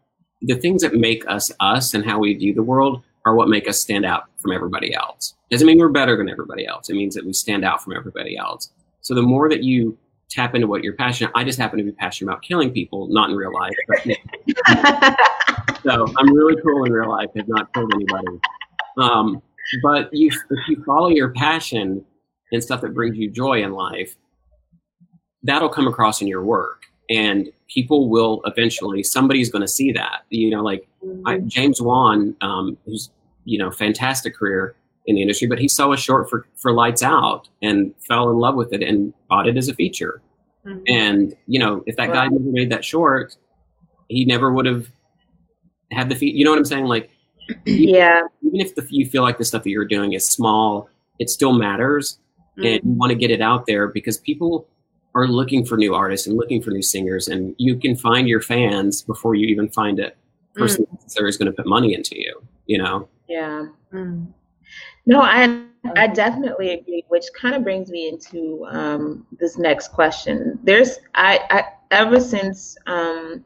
The 0.42 0.56
things 0.56 0.82
that 0.82 0.94
make 0.94 1.28
us 1.28 1.52
us 1.60 1.94
and 1.94 2.04
how 2.04 2.18
we 2.18 2.34
view 2.34 2.54
the 2.54 2.62
world 2.62 3.02
are 3.26 3.34
what 3.34 3.48
make 3.48 3.68
us 3.68 3.78
stand 3.78 4.06
out 4.06 4.24
from 4.38 4.52
everybody 4.52 4.94
else. 4.94 5.34
Doesn't 5.50 5.66
mean 5.66 5.78
we're 5.78 5.90
better 5.90 6.16
than 6.16 6.30
everybody 6.30 6.66
else. 6.66 6.88
It 6.88 6.94
means 6.94 7.14
that 7.14 7.26
we 7.26 7.32
stand 7.32 7.64
out 7.64 7.82
from 7.82 7.94
everybody 7.94 8.36
else. 8.36 8.70
So 9.02 9.14
the 9.14 9.22
more 9.22 9.48
that 9.48 9.62
you 9.62 9.98
tap 10.30 10.54
into 10.54 10.66
what 10.66 10.82
you're 10.82 10.94
passionate. 10.94 11.32
I 11.34 11.44
just 11.44 11.58
happen 11.58 11.78
to 11.78 11.84
be 11.84 11.92
passionate 11.92 12.30
about 12.30 12.42
killing 12.42 12.70
people, 12.70 13.08
not 13.08 13.30
in 13.30 13.36
real 13.36 13.52
life. 13.52 13.74
so 15.82 16.06
I'm 16.16 16.32
really 16.32 16.60
cool 16.62 16.84
in 16.84 16.92
real 16.92 17.10
life. 17.10 17.28
I've 17.36 17.48
not 17.48 17.72
killed 17.74 17.92
anybody. 17.94 18.38
Um, 18.96 19.42
but 19.82 20.08
you, 20.12 20.28
if 20.28 20.68
you 20.68 20.82
follow 20.84 21.08
your 21.08 21.30
passion 21.30 22.04
and 22.52 22.62
stuff 22.62 22.80
that 22.80 22.94
brings 22.94 23.16
you 23.16 23.30
joy 23.30 23.62
in 23.62 23.72
life, 23.72 24.16
that'll 25.42 25.68
come 25.68 25.86
across 25.86 26.20
in 26.20 26.28
your 26.28 26.44
work, 26.44 26.82
and 27.08 27.48
people 27.68 28.08
will 28.08 28.40
eventually. 28.44 29.02
Somebody's 29.02 29.50
going 29.50 29.62
to 29.62 29.68
see 29.68 29.92
that. 29.92 30.22
You 30.30 30.50
know, 30.50 30.62
like 30.62 30.86
mm-hmm. 31.04 31.26
I, 31.26 31.38
James 31.40 31.80
Wan, 31.80 32.36
um, 32.40 32.76
who's 32.84 33.10
you 33.44 33.58
know 33.58 33.70
fantastic 33.70 34.34
career 34.34 34.74
in 35.06 35.16
the 35.16 35.22
industry, 35.22 35.48
but 35.48 35.58
he 35.58 35.68
saw 35.68 35.92
a 35.92 35.96
short 35.96 36.28
for, 36.28 36.46
for 36.56 36.72
Lights 36.72 37.02
Out 37.02 37.48
and 37.62 37.94
fell 38.06 38.30
in 38.30 38.36
love 38.36 38.54
with 38.54 38.72
it 38.72 38.82
and 38.82 39.12
bought 39.28 39.48
it 39.48 39.56
as 39.56 39.68
a 39.68 39.74
feature. 39.74 40.20
Mm-hmm. 40.64 40.82
And, 40.88 41.36
you 41.46 41.58
know, 41.58 41.82
if 41.86 41.96
that 41.96 42.08
wow. 42.08 42.14
guy 42.14 42.28
never 42.28 42.50
made 42.50 42.70
that 42.70 42.84
short, 42.84 43.36
he 44.08 44.24
never 44.24 44.52
would 44.52 44.66
have 44.66 44.88
had 45.90 46.08
the 46.08 46.14
feet. 46.14 46.34
You 46.34 46.44
know 46.44 46.50
what 46.50 46.58
I'm 46.58 46.64
saying? 46.64 46.84
Like, 46.84 47.10
yeah. 47.64 48.22
Even 48.42 48.60
if 48.60 48.74
the, 48.74 48.86
you 48.90 49.06
feel 49.06 49.22
like 49.22 49.38
the 49.38 49.44
stuff 49.44 49.62
that 49.64 49.70
you're 49.70 49.84
doing 49.84 50.12
is 50.12 50.28
small, 50.28 50.88
it 51.18 51.30
still 51.30 51.52
matters. 51.52 52.18
Mm-hmm. 52.58 52.66
And 52.66 52.80
you 52.84 52.98
want 52.98 53.10
to 53.10 53.16
get 53.16 53.30
it 53.30 53.40
out 53.40 53.66
there 53.66 53.88
because 53.88 54.18
people 54.18 54.68
are 55.14 55.26
looking 55.26 55.64
for 55.64 55.76
new 55.76 55.94
artists 55.94 56.26
and 56.26 56.36
looking 56.36 56.62
for 56.62 56.70
new 56.70 56.82
singers. 56.82 57.26
And 57.26 57.54
you 57.58 57.76
can 57.76 57.96
find 57.96 58.28
your 58.28 58.40
fans 58.40 59.02
before 59.02 59.34
you 59.34 59.46
even 59.46 59.68
find 59.70 59.98
a 59.98 60.12
person 60.54 60.84
mm-hmm. 60.84 60.96
that 60.96 61.26
is 61.26 61.36
going 61.36 61.50
to 61.50 61.56
put 61.56 61.66
money 61.66 61.94
into 61.94 62.20
you, 62.20 62.40
you 62.66 62.78
know? 62.78 63.08
Yeah. 63.28 63.66
Mm. 63.92 64.32
No, 65.10 65.20
I 65.22 65.64
I 65.96 66.06
definitely 66.06 66.70
agree, 66.74 67.04
which 67.08 67.24
kind 67.34 67.56
of 67.56 67.64
brings 67.64 67.90
me 67.90 68.08
into 68.08 68.64
um, 68.68 69.26
this 69.40 69.58
next 69.58 69.88
question. 69.88 70.56
There's 70.62 71.00
I, 71.16 71.40
I 71.50 71.64
ever 71.90 72.20
since 72.20 72.76
um, 72.86 73.42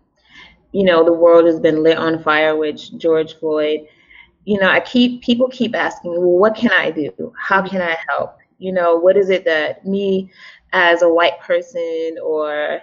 you 0.73 0.85
know 0.85 1.03
the 1.03 1.13
world 1.15 1.47
has 1.47 1.59
been 1.59 1.83
lit 1.83 1.97
on 1.97 2.23
fire 2.23 2.55
with 2.55 2.77
George 2.99 3.39
Floyd. 3.39 3.81
You 4.45 4.61
know, 4.61 4.69
I 4.69 4.81
keep 4.81 5.23
people 5.23 5.49
keep 5.49 5.75
asking 5.75 6.13
me, 6.13 6.19
well, 6.19 6.39
what 6.39 6.55
can 6.55 6.71
I 6.71 6.91
do? 6.91 7.33
How 7.41 7.67
can 7.67 7.81
I 7.81 7.97
help? 8.11 8.37
You 8.59 8.73
know, 8.73 8.97
what 8.97 9.17
is 9.17 9.31
it 9.31 9.47
that 9.47 9.87
me 9.87 10.31
as 10.75 11.01
a 11.01 11.09
white 11.09 11.41
person 11.41 12.19
or 12.23 12.81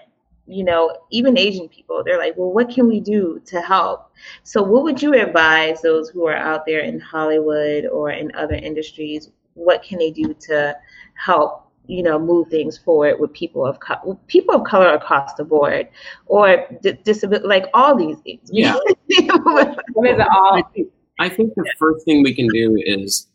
you 0.52 0.66
know, 0.66 0.98
even 1.12 1.38
Asian 1.38 1.70
people, 1.70 2.04
they're 2.04 2.18
like, 2.18 2.36
well, 2.36 2.52
what 2.52 2.70
can 2.70 2.86
we 2.88 3.00
do 3.00 3.42
to 3.46 3.62
help? 3.62 4.12
So, 4.44 4.62
what 4.62 4.84
would 4.84 5.02
you 5.02 5.14
advise 5.14 5.82
those 5.82 6.10
who 6.10 6.28
are 6.28 6.36
out 6.36 6.66
there 6.66 6.82
in 6.82 7.00
Hollywood 7.00 7.86
or 7.86 8.12
in 8.12 8.36
other 8.36 8.56
industries? 8.56 9.30
What 9.54 9.82
can 9.82 9.98
they 9.98 10.12
do 10.12 10.34
to 10.48 10.78
help, 11.14 11.72
you 11.88 12.04
know, 12.04 12.20
move 12.20 12.50
things 12.50 12.78
forward 12.78 13.18
with 13.18 13.32
people 13.32 13.66
of 13.66 13.80
co- 13.80 14.20
people 14.28 14.54
of 14.56 14.66
color 14.66 14.94
across 14.94 15.34
the 15.36 15.46
board, 15.46 15.88
or 16.26 16.68
d- 16.84 16.98
disability, 17.06 17.48
like 17.48 17.68
all 17.74 17.96
these 17.96 18.20
things? 18.20 18.50
Yeah. 18.52 18.74
what 19.08 20.10
is 20.10 20.20
it 20.20 20.28
all? 20.28 20.56
I 20.56 20.64
think, 20.74 20.90
I 21.18 21.30
think 21.30 21.54
the 21.56 21.74
first 21.80 22.04
thing 22.04 22.24
we 22.24 22.36
can 22.36 22.50
do 22.50 22.76
is 22.78 23.28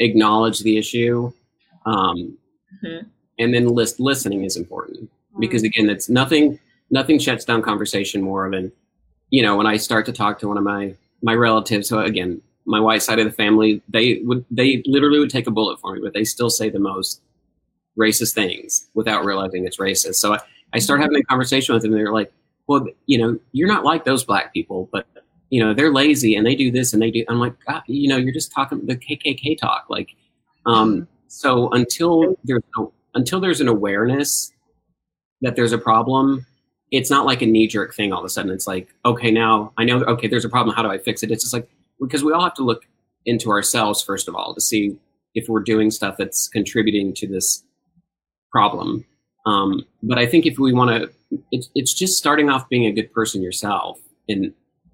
acknowledge 0.00 0.60
the 0.60 0.76
issue, 0.76 1.32
um, 1.86 2.36
mm-hmm. 2.84 3.08
and 3.38 3.54
then 3.54 3.68
list 3.68 4.00
listening 4.00 4.44
is 4.44 4.58
important 4.58 5.08
because 5.38 5.62
mm. 5.62 5.66
again, 5.66 5.90
it's 5.90 6.08
nothing. 6.08 6.58
Nothing 6.90 7.18
shuts 7.18 7.44
down 7.44 7.62
conversation 7.62 8.22
more 8.22 8.48
than, 8.48 8.70
you 9.30 9.42
know, 9.42 9.56
when 9.56 9.66
I 9.66 9.76
start 9.76 10.06
to 10.06 10.12
talk 10.12 10.38
to 10.38 10.48
one 10.48 10.56
of 10.56 10.62
my 10.62 10.94
my 11.22 11.34
relatives. 11.34 11.88
So 11.88 11.98
again, 11.98 12.40
my 12.64 12.78
white 12.80 13.02
side 13.02 13.18
of 13.18 13.24
the 13.24 13.32
family, 13.32 13.82
they 13.88 14.20
would 14.22 14.44
they 14.50 14.82
literally 14.86 15.18
would 15.18 15.30
take 15.30 15.46
a 15.46 15.50
bullet 15.50 15.80
for 15.80 15.94
me, 15.94 16.00
but 16.02 16.14
they 16.14 16.24
still 16.24 16.50
say 16.50 16.70
the 16.70 16.78
most 16.78 17.20
racist 17.98 18.34
things 18.34 18.88
without 18.94 19.24
realizing 19.24 19.66
it's 19.66 19.78
racist. 19.78 20.16
So 20.16 20.34
I, 20.34 20.40
I 20.72 20.78
start 20.78 21.00
having 21.00 21.16
a 21.16 21.22
conversation 21.24 21.74
with 21.74 21.82
them. 21.82 21.92
And 21.92 22.00
they're 22.00 22.12
like, 22.12 22.32
well, 22.66 22.86
you 23.06 23.18
know, 23.18 23.38
you're 23.52 23.68
not 23.68 23.84
like 23.84 24.04
those 24.04 24.24
black 24.24 24.52
people, 24.52 24.88
but 24.92 25.06
you 25.50 25.62
know, 25.62 25.72
they're 25.72 25.92
lazy 25.92 26.34
and 26.34 26.44
they 26.44 26.54
do 26.54 26.70
this 26.70 26.92
and 26.92 27.00
they 27.00 27.10
do. 27.10 27.24
I'm 27.28 27.38
like, 27.38 27.54
God, 27.66 27.82
you 27.86 28.08
know, 28.08 28.16
you're 28.16 28.34
just 28.34 28.52
talking 28.52 28.84
the 28.84 28.96
KKK 28.96 29.56
talk. 29.58 29.86
Like, 29.88 30.10
um, 30.66 31.06
so 31.28 31.70
until 31.70 32.36
there's 32.44 32.62
no, 32.76 32.92
until 33.14 33.40
there's 33.40 33.60
an 33.60 33.68
awareness 33.68 34.52
that 35.42 35.56
there's 35.56 35.72
a 35.72 35.78
problem, 35.78 36.46
it's 36.90 37.10
not 37.10 37.26
like 37.26 37.42
a 37.42 37.46
knee 37.46 37.66
jerk 37.66 37.94
thing 37.94 38.12
all 38.12 38.20
of 38.20 38.24
a 38.24 38.28
sudden. 38.28 38.50
It's 38.50 38.66
like, 38.66 38.88
okay, 39.04 39.30
now 39.30 39.72
I 39.76 39.84
know, 39.84 40.02
okay, 40.04 40.28
there's 40.28 40.44
a 40.44 40.48
problem. 40.48 40.74
How 40.74 40.82
do 40.82 40.88
I 40.88 40.98
fix 40.98 41.22
it? 41.22 41.30
It's 41.30 41.44
just 41.44 41.54
like, 41.54 41.68
because 42.00 42.22
we 42.24 42.32
all 42.32 42.42
have 42.42 42.54
to 42.54 42.62
look 42.62 42.86
into 43.24 43.50
ourselves, 43.50 44.02
first 44.02 44.28
of 44.28 44.34
all, 44.34 44.54
to 44.54 44.60
see 44.60 44.98
if 45.34 45.48
we're 45.48 45.62
doing 45.62 45.90
stuff 45.90 46.16
that's 46.16 46.48
contributing 46.48 47.12
to 47.14 47.26
this 47.26 47.64
problem. 48.50 49.04
Um, 49.46 49.84
but 50.02 50.18
I 50.18 50.26
think 50.26 50.46
if 50.46 50.58
we 50.58 50.72
want 50.72 50.90
to, 50.90 51.38
it's, 51.50 51.68
it's 51.74 51.92
just 51.92 52.16
starting 52.16 52.48
off 52.50 52.68
being 52.68 52.86
a 52.86 52.92
good 52.92 53.12
person 53.12 53.42
yourself 53.42 53.98
and 54.28 54.52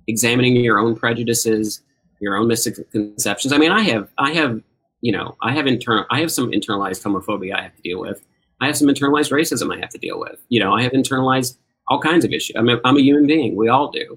examining 0.08 0.56
your 0.56 0.78
own 0.78 0.96
prejudices, 0.96 1.82
your 2.20 2.36
own 2.36 2.48
misconceptions. 2.48 3.52
I 3.52 3.58
mean, 3.58 3.70
I 3.70 3.82
have, 3.82 4.08
I 4.18 4.32
have, 4.32 4.60
you 5.00 5.12
know, 5.12 5.36
I 5.42 5.52
have 5.52 5.66
internal, 5.66 6.06
I 6.10 6.20
have 6.20 6.32
some 6.32 6.50
internalized 6.50 7.02
homophobia 7.02 7.54
I 7.56 7.62
have 7.62 7.76
to 7.76 7.82
deal 7.82 8.00
with. 8.00 8.24
I 8.62 8.66
have 8.66 8.76
some 8.76 8.86
internalized 8.86 9.32
racism 9.32 9.74
I 9.74 9.80
have 9.80 9.90
to 9.90 9.98
deal 9.98 10.20
with. 10.20 10.38
You 10.48 10.60
know, 10.60 10.72
I 10.72 10.82
have 10.82 10.92
internalized 10.92 11.56
all 11.88 12.00
kinds 12.00 12.24
of 12.24 12.32
issues. 12.32 12.54
I'm 12.56 12.68
a, 12.68 12.80
I'm 12.84 12.96
a 12.96 13.00
human 13.00 13.26
being. 13.26 13.56
We 13.56 13.68
all 13.68 13.90
do. 13.90 14.16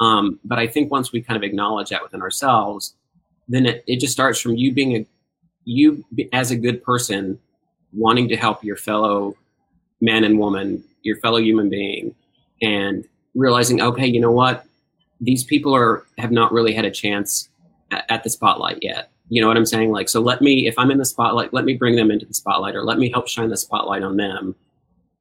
Um, 0.00 0.38
but 0.44 0.58
I 0.58 0.66
think 0.66 0.90
once 0.90 1.12
we 1.12 1.22
kind 1.22 1.38
of 1.38 1.42
acknowledge 1.42 1.88
that 1.88 2.02
within 2.02 2.20
ourselves, 2.20 2.94
then 3.48 3.64
it, 3.64 3.82
it 3.86 3.98
just 3.98 4.12
starts 4.12 4.38
from 4.38 4.54
you 4.54 4.74
being 4.74 4.96
a 4.96 5.06
you 5.64 6.04
as 6.32 6.50
a 6.50 6.56
good 6.56 6.84
person 6.84 7.38
wanting 7.94 8.28
to 8.28 8.36
help 8.36 8.62
your 8.62 8.76
fellow 8.76 9.34
man 10.02 10.24
and 10.24 10.38
woman, 10.38 10.84
your 11.02 11.16
fellow 11.16 11.38
human 11.38 11.70
being, 11.70 12.14
and 12.60 13.06
realizing, 13.34 13.80
okay, 13.80 14.06
you 14.06 14.20
know 14.20 14.30
what, 14.30 14.66
these 15.22 15.42
people 15.42 15.74
are 15.74 16.04
have 16.18 16.30
not 16.30 16.52
really 16.52 16.74
had 16.74 16.84
a 16.84 16.90
chance 16.90 17.48
at, 17.90 18.04
at 18.10 18.24
the 18.24 18.30
spotlight 18.30 18.78
yet. 18.82 19.10
You 19.28 19.42
know 19.42 19.48
what 19.48 19.56
I'm 19.56 19.66
saying? 19.66 19.90
Like, 19.90 20.08
so 20.08 20.20
let 20.20 20.40
me, 20.40 20.68
if 20.68 20.78
I'm 20.78 20.90
in 20.90 20.98
the 20.98 21.04
spotlight, 21.04 21.52
let 21.52 21.64
me 21.64 21.74
bring 21.74 21.96
them 21.96 22.10
into 22.10 22.26
the 22.26 22.34
spotlight 22.34 22.74
or 22.76 22.84
let 22.84 22.98
me 22.98 23.10
help 23.10 23.26
shine 23.28 23.48
the 23.50 23.56
spotlight 23.56 24.02
on 24.02 24.16
them. 24.16 24.54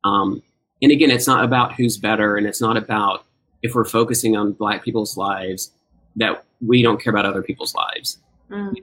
Um, 0.04 0.44
and 0.82 0.92
again, 0.92 1.10
it's 1.10 1.26
not 1.28 1.44
about 1.44 1.74
who's 1.74 1.98
better 1.98 2.38
and 2.38 2.46
it's 2.46 2.62
not 2.62 2.78
about 2.78 3.26
if 3.64 3.74
we're 3.74 3.86
focusing 3.86 4.36
on 4.38 4.52
black 4.52 4.84
people's 4.84 5.18
lives 5.18 5.72
that 6.18 6.46
we 6.62 6.84
don't 6.84 7.02
care 7.02 7.12
about 7.12 7.26
other 7.26 7.42
people's 7.42 7.74
lives. 7.74 8.20
Mm, 8.52 8.74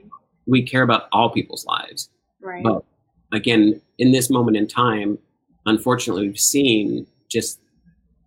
We 0.45 0.63
care 0.63 0.81
about 0.83 1.07
all 1.13 1.29
people's 1.29 1.65
lives. 1.65 2.09
right. 2.41 2.63
But 2.63 2.83
again, 3.31 3.81
in 3.97 4.11
this 4.11 4.29
moment 4.29 4.57
in 4.57 4.67
time, 4.67 5.17
unfortunately, 5.65 6.27
we've 6.27 6.37
seen 6.39 7.07
just 7.29 7.59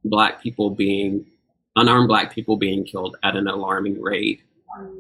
black 0.04 0.42
people 0.42 0.70
being 0.70 1.26
unarmed 1.76 2.08
black 2.08 2.32
people 2.32 2.56
being 2.56 2.84
killed 2.84 3.16
at 3.22 3.36
an 3.36 3.46
alarming 3.46 4.00
rate, 4.00 4.40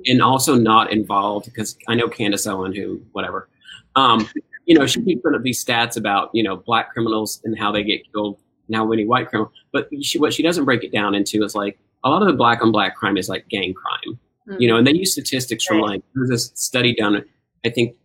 and 0.06 0.22
also 0.22 0.54
not 0.54 0.92
involved 0.92 1.46
because 1.46 1.76
I 1.88 1.94
know 1.94 2.08
Candace 2.08 2.46
Owen, 2.46 2.74
who 2.74 3.02
whatever, 3.12 3.48
um, 3.94 4.28
you 4.66 4.78
know, 4.78 4.86
she 4.86 5.02
keeps 5.02 5.22
putting 5.22 5.36
up 5.36 5.42
these 5.42 5.64
stats 5.64 5.96
about 5.96 6.30
you 6.32 6.42
know 6.42 6.56
black 6.56 6.92
criminals 6.92 7.40
and 7.44 7.58
how 7.58 7.70
they 7.72 7.82
get 7.82 8.02
killed, 8.12 8.38
and 8.68 8.76
how 8.76 8.84
many 8.86 9.04
white 9.04 9.28
criminals. 9.28 9.52
But 9.72 9.88
she, 10.02 10.18
what 10.18 10.32
she 10.34 10.42
doesn't 10.42 10.64
break 10.64 10.84
it 10.84 10.92
down 10.92 11.14
into 11.14 11.44
is 11.44 11.54
like 11.54 11.78
a 12.04 12.10
lot 12.10 12.22
of 12.22 12.28
the 12.28 12.34
black 12.34 12.62
on 12.62 12.72
black 12.72 12.96
crime 12.96 13.16
is 13.16 13.28
like 13.28 13.48
gang 13.48 13.74
crime 13.74 14.18
mm, 14.48 14.60
you 14.60 14.68
know, 14.68 14.76
and 14.76 14.86
they 14.86 14.92
use 14.92 15.12
statistics 15.12 15.64
from 15.64 15.78
Right. 15.78 15.86
like 15.90 16.02
there's 16.14 16.28
this 16.28 16.52
study 16.54 16.94
done, 16.94 17.24
I 17.64 17.70
think, 17.70 17.96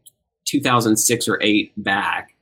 2006 0.46 1.28
or 1.28 1.40
eight 1.42 1.72
back, 1.78 2.36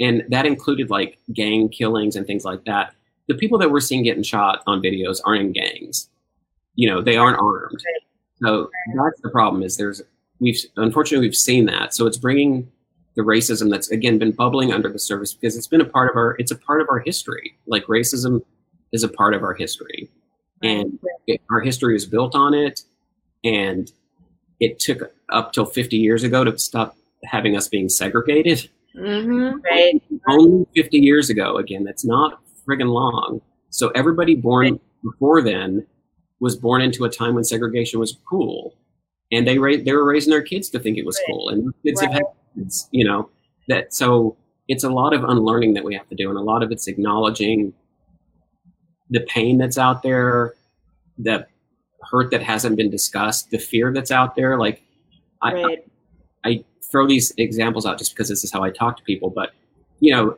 and 0.00 0.24
that 0.30 0.46
included 0.46 0.90
like 0.90 1.18
gang 1.32 1.68
killings 1.68 2.16
and 2.16 2.26
things 2.26 2.44
like 2.44 2.64
that. 2.64 2.94
The 3.28 3.34
people 3.34 3.58
that 3.58 3.70
we're 3.70 3.80
seeing 3.80 4.02
getting 4.02 4.22
shot 4.22 4.62
on 4.66 4.82
videos 4.82 5.20
aren't 5.24 5.42
in 5.42 5.52
gangs, 5.52 6.08
you 6.74 6.88
know, 6.88 7.00
they 7.00 7.16
aren't 7.16 7.38
armed. 7.38 7.80
So 8.42 8.70
that's 8.96 9.20
the 9.22 9.30
problem. 9.30 9.62
Is 9.62 9.76
there's 9.76 10.02
we've 10.40 10.58
unfortunately 10.76 11.26
we've 11.26 11.36
seen 11.36 11.66
that, 11.66 11.94
so 11.94 12.06
it's 12.06 12.18
bringing 12.18 12.70
the 13.14 13.22
racism 13.22 13.70
that's 13.70 13.90
again 13.90 14.18
been 14.18 14.32
bubbling 14.32 14.72
under 14.72 14.90
the 14.90 14.98
surface 14.98 15.34
because 15.34 15.56
it's 15.56 15.66
been 15.66 15.80
a 15.80 15.84
part 15.86 16.10
of 16.10 16.16
our 16.16 16.36
it's 16.38 16.50
a 16.50 16.56
part 16.56 16.80
of 16.80 16.88
our 16.90 16.98
history. 17.00 17.54
Like 17.66 17.84
racism 17.86 18.42
is 18.92 19.02
a 19.04 19.08
part 19.08 19.34
of 19.34 19.42
our 19.42 19.54
history, 19.54 20.10
and 20.62 20.98
it, 21.26 21.40
our 21.50 21.60
history 21.60 21.94
is 21.96 22.06
built 22.06 22.34
on 22.34 22.54
it. 22.54 22.80
And 23.44 23.90
it 24.60 24.78
took 24.78 25.12
up 25.30 25.52
till 25.52 25.64
50 25.66 25.96
years 25.96 26.22
ago 26.22 26.44
to 26.44 26.56
stop 26.58 26.96
having 27.24 27.56
us 27.56 27.66
being 27.68 27.88
segregated. 27.88 28.68
Mhm, 28.94 29.60
Right. 29.64 30.00
only 30.28 30.66
50 30.76 30.98
years 30.98 31.30
ago 31.30 31.56
again 31.56 31.82
that's 31.82 32.04
not 32.04 32.40
friggin' 32.66 32.92
long. 32.92 33.40
So 33.70 33.88
everybody 33.90 34.36
born 34.36 34.78
before 35.02 35.42
then 35.42 35.86
was 36.42 36.56
born 36.56 36.82
into 36.82 37.04
a 37.04 37.08
time 37.08 37.34
when 37.34 37.44
segregation 37.44 37.98
was 38.00 38.18
cool 38.28 38.74
and 39.30 39.46
they 39.46 39.56
ra- 39.58 39.82
they 39.84 39.92
were 39.92 40.04
raising 40.04 40.30
their 40.30 40.42
kids 40.42 40.68
to 40.70 40.78
think 40.78 40.98
it 40.98 41.06
was 41.06 41.16
Right. 41.18 41.26
cool 41.32 41.48
and 41.50 41.72
kids 41.84 42.00
have 42.02 42.12
had 42.12 42.24
kids 42.54 42.88
you 42.90 43.04
know 43.04 43.30
that 43.68 43.94
so 43.94 44.36
it's 44.68 44.84
a 44.84 44.90
lot 44.90 45.12
of 45.14 45.22
unlearning 45.24 45.72
that 45.74 45.84
we 45.84 45.94
have 45.94 46.08
to 46.08 46.14
do 46.16 46.28
and 46.30 46.38
a 46.38 46.42
lot 46.42 46.62
of 46.62 46.70
it's 46.72 46.86
acknowledging 46.88 47.72
the 49.10 49.20
pain 49.20 49.58
that's 49.58 49.78
out 49.78 50.02
there 50.02 50.54
the 51.18 51.46
hurt 52.10 52.30
that 52.32 52.42
hasn't 52.42 52.76
been 52.76 52.90
discussed 52.90 53.50
the 53.50 53.58
fear 53.58 53.92
that's 53.92 54.10
out 54.10 54.34
there 54.36 54.58
like 54.58 54.82
I, 55.42 55.52
Right. 55.54 55.84
I 56.44 56.64
throw 56.90 57.06
these 57.06 57.32
examples 57.38 57.86
out 57.86 57.98
just 57.98 58.12
because 58.14 58.28
this 58.28 58.42
is 58.44 58.52
how 58.52 58.62
I 58.62 58.70
talk 58.70 58.96
to 58.98 59.02
people, 59.04 59.30
but 59.30 59.50
you 60.00 60.12
know, 60.12 60.36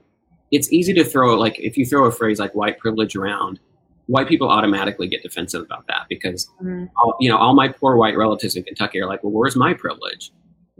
it's 0.51 0.71
easy 0.73 0.93
to 0.95 1.05
throw 1.05 1.35
like 1.39 1.59
if 1.59 1.77
you 1.79 1.85
throw 1.87 2.05
a 2.05 2.13
phrase 2.13 2.39
like 2.39 2.55
white 2.55 2.79
privilege 2.79 3.17
around, 3.17 3.59
white 4.07 4.29
people 4.29 4.49
automatically 4.49 5.09
get 5.09 5.23
defensive 5.23 5.63
about 5.63 5.87
that 5.87 6.07
because 6.09 6.49
mm, 6.63 6.89
all, 6.97 7.17
you 7.21 7.29
know 7.29 7.37
all 7.37 7.55
my 7.55 7.69
poor 7.69 7.97
white 7.97 8.17
relatives 8.17 8.57
in 8.57 8.63
Kentucky 8.63 9.01
are 9.01 9.07
like, 9.07 9.23
well, 9.23 9.33
where's 9.33 9.57
my 9.57 9.73
privilege? 9.75 10.31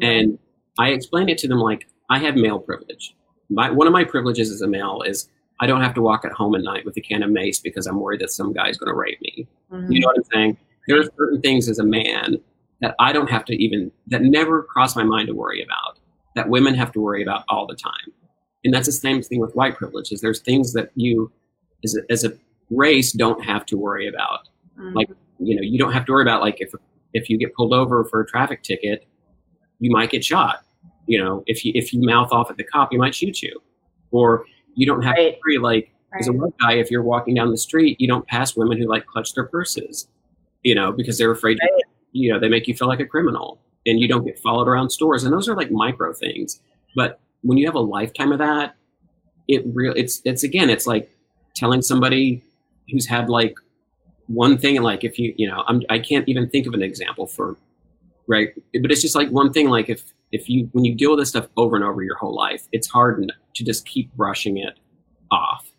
And 0.01 0.39
I 0.79 0.89
explain 0.91 1.29
it 1.29 1.39
to 1.39 1.49
them 1.49 1.59
like 1.59 1.87
I 2.11 2.19
have 2.19 2.35
male 2.37 2.59
privilege. 2.59 3.15
My 3.49 3.71
one 3.71 3.87
of 3.87 3.93
my 3.93 4.05
privileges 4.05 4.51
as 4.51 4.61
a 4.61 4.67
male 4.69 5.03
is 5.03 5.29
I 5.61 5.67
don't 5.67 5.81
have 5.81 5.95
to 5.95 6.03
walk 6.03 6.25
at 6.25 6.33
home 6.33 6.55
at 6.55 6.63
night 6.63 6.85
with 6.85 6.97
a 6.97 7.01
can 7.01 7.23
of 7.23 7.31
mace 7.31 7.61
because 7.61 7.87
I'm 7.87 8.01
worried 8.01 8.21
that 8.21 8.31
some 8.31 8.53
guy's 8.53 8.77
going 8.77 8.89
to 8.93 8.95
rape 8.99 9.21
me. 9.21 9.47
mhm, 9.71 9.87
You 9.93 10.01
know 10.01 10.09
what 10.09 10.17
I'm 10.19 10.25
saying? 10.33 10.57
There 10.89 10.99
are 10.99 11.05
certain 11.17 11.41
things 11.41 11.69
as 11.69 11.79
a 11.79 11.85
man 11.85 12.39
that 12.81 12.95
I 12.99 13.13
don't 13.13 13.31
have 13.31 13.45
to 13.47 13.55
even, 13.55 13.93
that 14.09 14.23
never 14.23 14.65
cross 14.65 14.97
my 14.97 15.05
mind 15.05 15.29
to 15.29 15.35
worry 15.35 15.63
about, 15.63 15.99
that 16.35 16.49
women 16.49 16.75
have 16.75 16.91
to 16.93 17.01
worry 17.01 17.23
about 17.23 17.45
all 17.49 17.67
the 17.67 17.77
time. 17.77 18.13
And 18.65 18.75
that's 18.75 18.87
the 18.87 18.93
same 18.93 19.23
thing 19.23 19.39
with 19.41 19.55
white 19.55 19.77
privilege. 19.77 20.11
Is 20.11 20.21
There's 20.21 20.41
things 20.41 20.73
that 20.73 20.91
you, 20.97 21.31
as 21.85 21.97
a, 21.97 22.13
as 22.13 22.25
a 22.25 22.33
race, 22.71 23.13
don't 23.13 23.43
have 23.45 23.65
to 23.67 23.77
worry 23.77 24.09
about. 24.09 24.49
mhm, 24.79 24.95
like, 24.95 25.09
You 25.39 25.57
know, 25.57 25.63
you 25.63 25.79
don't 25.79 25.93
have 25.93 26.05
to 26.07 26.13
worry 26.13 26.23
about, 26.23 26.41
like, 26.41 26.61
if, 26.61 26.73
if 27.13 27.29
you 27.29 27.37
get 27.39 27.55
pulled 27.55 27.73
over 27.75 28.05
for 28.05 28.21
a 28.21 28.27
traffic 28.27 28.63
ticket, 28.63 29.07
you 29.81 29.91
might 29.91 30.11
get 30.11 30.25
shot. 30.25 30.61
You 31.07 31.23
know, 31.23 31.43
if 31.47 31.65
you, 31.65 31.73
if 31.75 31.93
you 31.93 32.01
mouth 32.03 32.33
off 32.33 32.51
at 32.51 32.57
the 32.57 32.65
cop, 32.65 32.91
he 32.93 32.97
might 32.97 33.15
shoot 33.15 33.43
you. 33.43 33.61
Or 34.11 34.45
you 34.75 34.87
don't 34.87 35.03
have 35.03 35.15
Right. 35.15 35.35
to 35.35 35.41
worry, 35.45 35.59
like, 35.59 35.91
as 36.21 36.29
a 36.29 36.33
white 36.33 36.55
guy, 36.61 36.75
if 36.75 36.91
you're 36.91 37.03
walking 37.03 37.35
down 37.35 37.51
the 37.51 37.57
street, 37.59 38.01
you 38.01 38.07
don't 38.07 38.27
pass 38.29 38.57
women 38.57 38.79
who 38.79 38.87
like 38.87 39.05
clutch 39.07 39.35
their 39.35 39.45
purses, 39.47 40.07
you 40.63 40.75
know, 40.75 40.93
because 40.93 41.19
they're 41.19 41.33
afraid, 41.33 41.59
Right. 41.61 41.83
you 42.13 42.33
know, 42.33 42.39
they 42.39 42.49
make 42.49 42.69
you 42.69 42.75
feel 42.75 42.87
like 42.87 43.01
a 43.01 43.07
criminal 43.07 43.59
and 43.87 43.99
you 43.99 44.07
don't 44.07 44.25
get 44.25 44.39
followed 44.39 44.69
around 44.69 44.91
stores. 44.91 45.25
And 45.25 45.33
those 45.33 45.49
are 45.49 45.57
like 45.57 45.73
micro 45.73 46.13
things. 46.13 46.61
But 46.95 47.19
when 47.43 47.59
you 47.59 47.67
have 47.67 47.75
a 47.75 47.81
lifetime 47.81 48.31
of 48.31 48.39
that, 48.39 48.77
it 49.49 49.65
real 49.75 49.93
it's 49.97 50.23
it's 50.25 50.45
again, 50.45 50.71
it's 50.71 50.87
like 50.87 51.11
telling 51.57 51.83
somebody 51.83 52.43
who's 52.91 53.07
had 53.07 53.29
like 53.29 53.55
one 54.27 54.59
thing 54.59 54.81
like 54.83 55.05
if 55.05 55.19
you 55.19 55.35
you 55.37 55.49
know, 55.49 55.65
I'm 55.67 55.83
I 55.91 55.99
can't 55.99 56.29
even 56.29 56.49
think 56.49 56.67
of 56.67 56.75
an 56.75 56.83
example 56.83 57.27
for 57.27 57.57
right. 58.27 58.51
But 58.81 58.91
it's 58.91 59.03
just 59.03 59.15
like 59.15 59.29
one 59.31 59.53
thing 59.53 59.69
like 59.69 59.89
if 59.89 60.13
if 60.33 60.49
you 60.49 60.69
when 60.73 60.85
you 60.85 60.95
deal 60.95 61.11
with 61.11 61.21
this 61.21 61.31
stuff 61.31 61.49
over 61.57 61.77
and 61.77 61.85
over 61.85 62.03
your 62.03 62.17
whole 62.17 62.35
life, 62.35 62.67
it's 62.73 62.89
hard 62.89 63.31
to 63.55 63.65
just 63.65 63.87
keep 63.87 64.13
brushing 64.15 64.59
it 64.59 64.79
off 65.31 65.71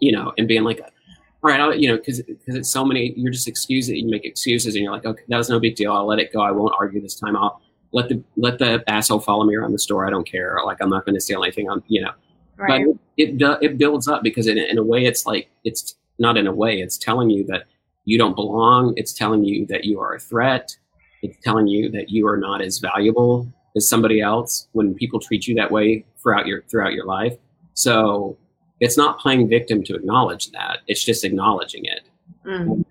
you 0.00 0.12
know, 0.12 0.32
and 0.38 0.46
being 0.48 0.64
like, 0.64 0.80
all 0.80 1.50
right, 1.50 1.60
I'll, 1.60 1.74
you 1.74 1.88
know, 1.88 1.96
because 1.96 2.22
because 2.22 2.54
it's 2.54 2.70
so 2.70 2.84
many, 2.84 3.12
you're 3.16 3.32
just 3.32 3.48
excuses. 3.48 3.90
You 3.90 4.08
make 4.08 4.24
excuses, 4.24 4.74
and 4.74 4.82
you're 4.82 4.92
like, 4.92 5.04
okay, 5.04 5.22
that 5.28 5.36
was 5.36 5.48
no 5.48 5.60
big 5.60 5.76
deal. 5.76 5.92
I'll 5.92 6.06
let 6.06 6.18
it 6.18 6.32
go. 6.32 6.40
I 6.40 6.50
won't 6.50 6.74
argue 6.78 7.00
this 7.00 7.18
time. 7.18 7.36
I'll 7.36 7.60
let 7.92 8.08
the 8.08 8.22
let 8.36 8.58
the 8.58 8.82
asshole 8.88 9.20
follow 9.20 9.44
me 9.44 9.54
around 9.54 9.72
the 9.72 9.78
store. 9.78 10.06
I 10.06 10.10
don't 10.10 10.28
care. 10.28 10.58
Like 10.64 10.78
I'm 10.80 10.90
not 10.90 11.04
going 11.04 11.14
to 11.14 11.20
steal 11.20 11.42
anything. 11.42 11.68
On 11.68 11.82
you 11.86 12.02
know, 12.02 12.10
right. 12.58 12.84
but 12.86 12.96
it 13.16 13.38
do- 13.38 13.56
it 13.60 13.78
builds 13.78 14.08
up 14.08 14.22
because 14.22 14.46
in, 14.46 14.58
in 14.58 14.78
a 14.78 14.84
way, 14.84 15.04
it's 15.04 15.26
like 15.26 15.48
it's 15.64 15.94
not 16.18 16.36
in 16.36 16.46
a 16.46 16.52
way. 16.54 16.80
It's 16.80 16.98
telling 16.98 17.30
you 17.30 17.44
that 17.46 17.64
you 18.04 18.18
don't 18.18 18.34
belong. 18.34 18.94
It's 18.96 19.12
telling 19.12 19.44
you 19.44 19.66
that 19.66 19.84
you 19.84 20.00
are 20.00 20.14
a 20.14 20.20
threat. 20.20 20.76
It's 21.22 21.36
telling 21.42 21.66
you 21.68 21.90
that 21.90 22.10
you 22.10 22.26
are 22.26 22.36
not 22.36 22.60
as 22.62 22.78
valuable 22.78 23.52
as 23.76 23.88
somebody 23.88 24.20
else 24.20 24.68
when 24.72 24.94
people 24.94 25.20
treat 25.20 25.46
you 25.46 25.54
that 25.56 25.70
way 25.70 26.04
throughout 26.22 26.46
your 26.46 26.62
throughout 26.62 26.92
your 26.92 27.06
life. 27.06 27.36
So 27.74 28.36
it's 28.80 28.96
not 28.96 29.18
playing 29.18 29.48
victim 29.48 29.82
to 29.84 29.94
acknowledge 29.94 30.50
that. 30.52 30.78
It's 30.86 31.04
just 31.04 31.24
acknowledging 31.24 31.84
it. 31.84 32.02
Mm, 32.46 32.84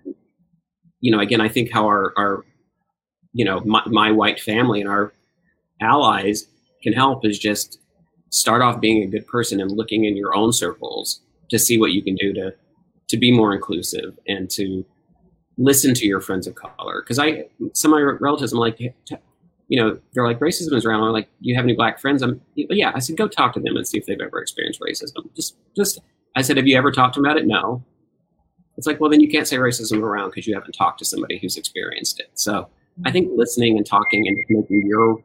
You 1.00 1.12
know, 1.12 1.20
again, 1.20 1.40
I 1.40 1.48
think 1.48 1.72
how 1.72 1.86
our, 1.86 2.12
our 2.16 2.44
you 3.32 3.44
know, 3.44 3.60
my, 3.60 3.82
my 3.86 4.10
white 4.12 4.40
family 4.40 4.80
and 4.80 4.88
our 4.88 5.12
allies 5.80 6.46
can 6.82 6.92
help 6.92 7.24
is 7.24 7.38
just 7.38 7.78
start 8.30 8.62
off 8.62 8.80
being 8.80 9.02
a 9.02 9.06
good 9.06 9.26
person 9.26 9.60
and 9.60 9.70
looking 9.70 10.04
in 10.04 10.16
your 10.16 10.34
own 10.34 10.52
circles 10.52 11.20
to 11.50 11.58
see 11.58 11.78
what 11.78 11.92
you 11.92 12.02
can 12.02 12.14
do 12.14 12.32
to 12.32 12.54
to 13.08 13.16
be 13.16 13.32
more 13.32 13.54
inclusive 13.54 14.18
and 14.26 14.50
to 14.50 14.84
listen 15.56 15.94
to 15.94 16.06
your 16.06 16.20
friends 16.20 16.46
of 16.46 16.54
color. 16.54 17.02
Because 17.02 17.18
I, 17.18 17.46
some 17.72 17.92
of 17.92 18.00
my 18.00 18.16
relatives, 18.20 18.52
I'm 18.52 18.58
like, 18.58 18.78
you 18.80 18.92
know, 19.70 19.98
they're 20.12 20.26
like 20.26 20.38
racism 20.38 20.74
is 20.74 20.84
around. 20.84 21.02
I'm 21.02 21.12
like, 21.12 21.28
do 21.42 21.48
you 21.48 21.56
have 21.56 21.64
any 21.64 21.74
black 21.74 22.00
friends? 22.00 22.22
I'm 22.22 22.40
yeah. 22.54 22.92
I 22.94 23.00
said, 23.00 23.16
go 23.16 23.28
talk 23.28 23.54
to 23.54 23.60
them 23.60 23.76
and 23.76 23.86
see 23.86 23.98
if 23.98 24.06
they've 24.06 24.20
ever 24.20 24.40
experienced 24.40 24.80
racism. 24.80 25.34
Just, 25.34 25.56
just. 25.76 26.00
I 26.36 26.42
said, 26.42 26.56
have 26.56 26.68
you 26.68 26.76
ever 26.76 26.92
talked 26.92 27.14
to 27.14 27.20
them 27.20 27.28
about 27.28 27.38
it? 27.38 27.46
No. 27.46 27.82
It's 28.76 28.86
like, 28.86 29.00
well, 29.00 29.10
then 29.10 29.20
you 29.20 29.28
can't 29.28 29.48
say 29.48 29.56
racism 29.56 30.02
around 30.02 30.30
because 30.30 30.46
you 30.46 30.54
haven't 30.54 30.72
talked 30.72 31.00
to 31.00 31.04
somebody 31.04 31.38
who's 31.38 31.56
experienced 31.56 32.20
it. 32.20 32.30
So 32.34 32.52
I 33.04 33.08
mm-hmm. 33.08 33.12
think 33.12 33.30
listening 33.34 33.76
and 33.76 33.84
talking 33.84 34.28
and 34.28 34.36
making 34.48 34.86
your 34.86 35.22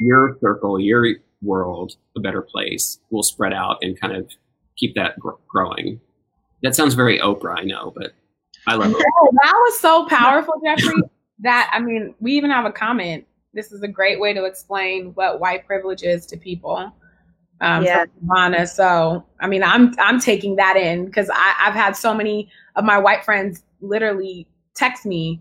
your 0.00 0.38
circle, 0.40 0.80
your 0.80 1.06
world 1.42 1.92
a 2.16 2.20
better 2.20 2.42
place 2.42 2.98
We'll 3.10 3.22
spread 3.22 3.52
out 3.52 3.78
and 3.82 3.98
kind 4.00 4.14
of 4.16 4.30
keep 4.76 4.94
that 4.96 5.18
gr- 5.18 5.30
growing. 5.48 6.00
That 6.62 6.74
sounds 6.74 6.94
very 6.94 7.18
Oprah, 7.20 7.58
I 7.58 7.62
know, 7.64 7.92
but 7.96 8.12
I 8.66 8.74
love 8.74 8.90
it. 8.90 8.96
That 8.98 9.54
was 9.54 9.78
so 9.80 10.06
powerful, 10.06 10.54
Jeffrey. 10.64 10.94
that 11.40 11.70
I 11.72 11.78
mean, 11.80 12.14
we 12.20 12.32
even 12.32 12.50
have 12.50 12.64
a 12.64 12.72
comment. 12.72 13.24
This 13.54 13.72
is 13.72 13.82
a 13.82 13.88
great 13.88 14.20
way 14.20 14.34
to 14.34 14.44
explain 14.44 15.12
what 15.14 15.40
white 15.40 15.66
privilege 15.66 16.02
is 16.02 16.26
to 16.26 16.36
people. 16.36 16.92
Um, 17.60 17.82
Yeah. 17.84 18.04
from 18.04 18.28
Ivana. 18.28 18.68
So, 18.68 19.24
I 19.40 19.46
mean, 19.48 19.62
I'm 19.62 19.94
I'm 19.98 20.20
taking 20.20 20.56
that 20.56 20.76
in 20.76 21.06
because 21.06 21.30
I've 21.32 21.74
had 21.74 21.96
so 21.96 22.12
many 22.14 22.50
of 22.76 22.84
my 22.84 22.98
white 22.98 23.24
friends 23.24 23.62
literally 23.80 24.46
text 24.74 25.06
me 25.06 25.40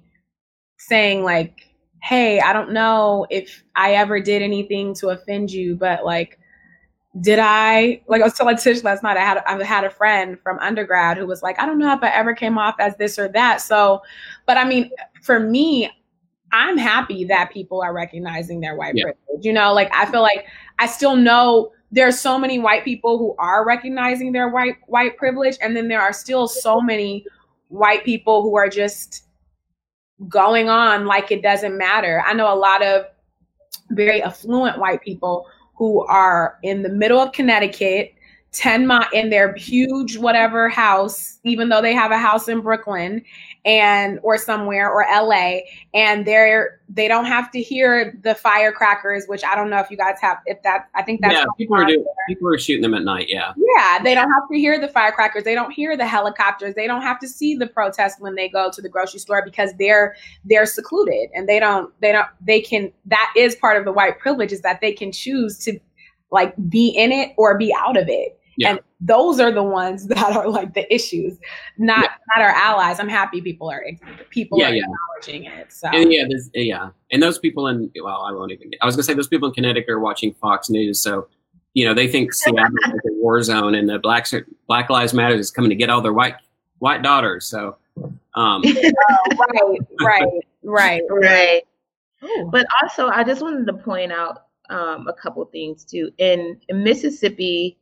saying 0.78 1.24
like, 1.24 1.67
"Hey, 2.02 2.40
I 2.40 2.54
don't 2.54 2.72
know 2.72 3.26
if 3.30 3.64
I 3.76 3.94
ever 3.94 4.20
did 4.20 4.42
anything 4.42 4.94
to 4.96 5.10
offend 5.10 5.52
you, 5.52 5.76
but 5.76 6.06
like." 6.06 6.40
Did 7.22 7.40
I 7.42 8.00
like 8.08 8.22
I 8.22 8.26
was 8.26 8.36
telling 8.36 8.58
Tish 8.58 8.84
last 8.84 9.02
night? 9.02 9.18
I 9.18 9.22
had 9.22 9.42
I 9.48 9.64
had 9.64 9.84
a 9.84 9.90
friend 9.90 10.38
from 10.44 10.60
undergrad 10.60 11.18
who 11.18 11.26
was 11.26 11.42
like, 11.42 11.60
I 11.60 11.66
don't 11.66 11.80
know 11.80 11.92
if 11.92 12.04
I 12.04 12.10
ever 12.10 12.36
came 12.36 12.60
off 12.60 12.76
as 12.80 12.96
this 12.98 13.18
or 13.18 13.28
that. 13.30 13.60
So, 13.60 14.04
but 14.46 14.56
I 14.56 14.66
mean, 14.66 14.92
for 15.24 15.40
me, 15.40 15.90
I'm 16.52 16.78
happy 16.78 17.26
that 17.26 17.50
people 17.52 17.82
are 17.82 17.92
recognizing 17.92 18.60
their 18.60 18.76
white 18.76 18.94
Yeah. 18.96 19.06
privilege. 19.06 19.46
You 19.46 19.54
know, 19.54 19.74
like 19.74 19.90
I 19.96 20.06
feel 20.06 20.22
like 20.22 20.46
I 20.78 20.86
still 20.86 21.16
know 21.16 21.72
there's 21.92 22.20
so 22.20 22.38
many 22.38 22.60
white 22.60 22.84
people 22.84 23.18
who 23.18 23.36
are 23.40 23.66
recognizing 23.66 24.32
their 24.32 24.50
white 24.50 24.76
white 24.86 25.18
privilege, 25.18 25.58
and 25.60 25.76
then 25.76 25.88
there 25.88 26.02
are 26.02 26.14
still 26.14 26.48
so 26.48 26.80
many 26.82 27.26
white 27.70 28.04
people 28.04 28.44
who 28.44 28.56
are 28.58 28.70
just 28.70 29.27
going 30.28 30.70
on 30.70 31.06
like 31.06 31.32
it 31.32 31.42
doesn't 31.42 31.78
matter. 31.78 32.24
I 32.26 32.34
know 32.34 32.52
a 32.52 32.56
lot 32.56 32.84
of 32.84 33.06
very 33.92 34.22
affluent 34.22 34.80
white 34.80 35.02
people 35.02 35.48
who 35.76 36.06
are 36.06 36.58
in 36.64 36.82
the 36.82 36.90
middle 36.90 37.20
of 37.20 37.32
Connecticut 37.32 38.14
10 38.54 38.88
mi 38.88 39.00
in 39.14 39.30
their 39.30 39.54
huge 39.56 40.18
whatever 40.18 40.70
house 40.70 41.38
even 41.44 41.70
though 41.70 41.82
they 41.82 41.94
have 41.94 42.12
a 42.12 42.18
house 42.18 42.48
in 42.48 42.62
brooklyn 42.62 43.22
and 43.68 44.18
or 44.24 44.38
somewhere 44.38 44.90
or 44.90 45.06
la 45.22 45.60
and 45.94 46.26
they're 46.26 46.80
they 46.88 47.08
don't 47.10 47.26
have 47.26 47.52
to 47.52 47.62
hear 47.62 48.18
the 48.24 48.34
firecrackers 48.34 49.26
which 49.28 49.44
i 49.44 49.56
don't 49.56 49.70
know 49.70 49.78
if 49.78 49.92
you 49.92 49.98
guys 49.98 50.16
have 50.22 50.38
if 50.46 50.64
that 50.64 50.88
i 50.96 51.04
think 51.04 51.20
that's 51.20 51.34
yeah 51.34 51.44
people 51.58 51.76
are 51.76 51.84
doing, 51.84 52.04
people 52.30 52.48
are 52.48 52.58
shooting 52.58 52.82
them 52.82 52.94
at 52.94 53.04
night 53.04 53.26
yeah. 53.28 53.52
Yeah 53.58 54.02
they 54.02 54.16
don't 54.16 54.32
have 54.32 54.48
to 54.50 54.58
hear 54.58 54.80
the 54.80 54.88
firecrackers 54.88 55.44
they 55.44 55.54
don't 55.54 55.72
hear 55.72 55.98
the 55.98 56.08
helicopters 56.08 56.76
they 56.76 56.88
don't 56.88 57.02
have 57.02 57.20
to 57.20 57.28
see 57.28 57.56
the 57.56 57.68
protest 57.68 58.22
when 58.22 58.36
they 58.36 58.48
go 58.48 58.72
to 58.72 58.82
the 58.82 58.88
grocery 58.88 59.20
store 59.20 59.44
because 59.44 59.74
they're 59.78 60.16
they're 60.46 60.66
secluded 60.66 61.30
and 61.36 61.50
they 61.50 61.60
don't 61.60 61.94
they 62.00 62.14
don't 62.14 62.28
they 62.40 62.62
can 62.62 62.90
that 63.06 63.34
is 63.36 63.54
part 63.58 63.76
of 63.76 63.84
the 63.84 63.92
white 63.92 64.18
privilege 64.18 64.54
is 64.54 64.62
that 64.62 64.80
they 64.80 64.94
can 64.94 65.12
choose 65.12 65.58
to 65.58 65.78
like 66.32 66.54
be 66.70 66.88
in 66.88 67.12
it 67.12 67.34
or 67.38 67.58
be 67.58 67.76
out 67.78 67.98
of 67.98 68.08
it 68.08 68.37
yeah. 68.58 68.72
And 68.72 68.80
those 69.00 69.40
are 69.40 69.52
the 69.52 69.64
ones 69.64 70.08
that 70.08 70.36
are 70.36 70.50
like 70.50 70.74
the 70.74 70.92
issues, 70.94 71.38
not 71.78 72.04
yeah. 72.04 72.10
not 72.36 72.44
our 72.44 72.52
allies. 72.52 73.00
I'm 73.00 73.08
happy 73.08 73.40
people 73.42 73.70
are 73.70 73.84
people 74.30 74.60
yeah, 74.60 74.70
are 74.70 74.76
acknowledging 74.76 75.46
it. 75.46 75.72
So 75.72 75.88
and 75.90 76.12
yeah, 76.12 76.26
yeah, 76.54 76.90
and 77.12 77.24
those 77.24 77.40
people 77.40 77.68
in 77.68 77.92
well, 78.04 78.22
I 78.22 78.32
won't 78.32 78.52
even. 78.52 78.72
I 78.82 78.86
was 78.86 78.96
gonna 78.96 79.04
say 79.04 79.14
those 79.14 79.28
people 79.28 79.48
in 79.48 79.54
Connecticut 79.54 79.90
are 79.90 80.00
watching 80.00 80.34
Fox 80.34 80.70
News, 80.70 81.00
so 81.00 81.28
you 81.74 81.86
know 81.86 81.94
they 81.94 82.08
think 82.08 82.34
Seattle 82.34 82.66
is 82.88 83.02
a 83.06 83.14
war 83.14 83.42
zone, 83.44 83.76
and 83.76 83.88
the 83.88 84.00
Black 84.00 84.28
Black 84.68 84.90
Lives 84.90 85.14
Matter 85.14 85.36
is 85.36 85.52
coming 85.52 85.70
to 85.70 85.76
get 85.76 85.90
all 85.90 86.02
their 86.02 86.14
white 86.14 86.36
white 86.80 87.04
daughters. 87.04 87.46
So, 87.46 87.78
um, 88.36 88.64
oh, 88.66 89.78
right, 90.00 90.02
right, 90.02 90.32
right, 90.64 91.02
right. 91.10 91.62
But 92.52 92.66
also, 92.82 93.10
I 93.10 93.24
just 93.24 93.42
wanted 93.42 93.68
to 93.68 93.74
point 93.74 94.12
out 94.12 94.48
um, 94.70 95.08
a 95.08 95.14
couple 95.14 95.46
things 95.46 95.86
too. 95.86 96.12
In, 96.18 96.60
in 96.68 96.84
Mississippi, 96.84 97.78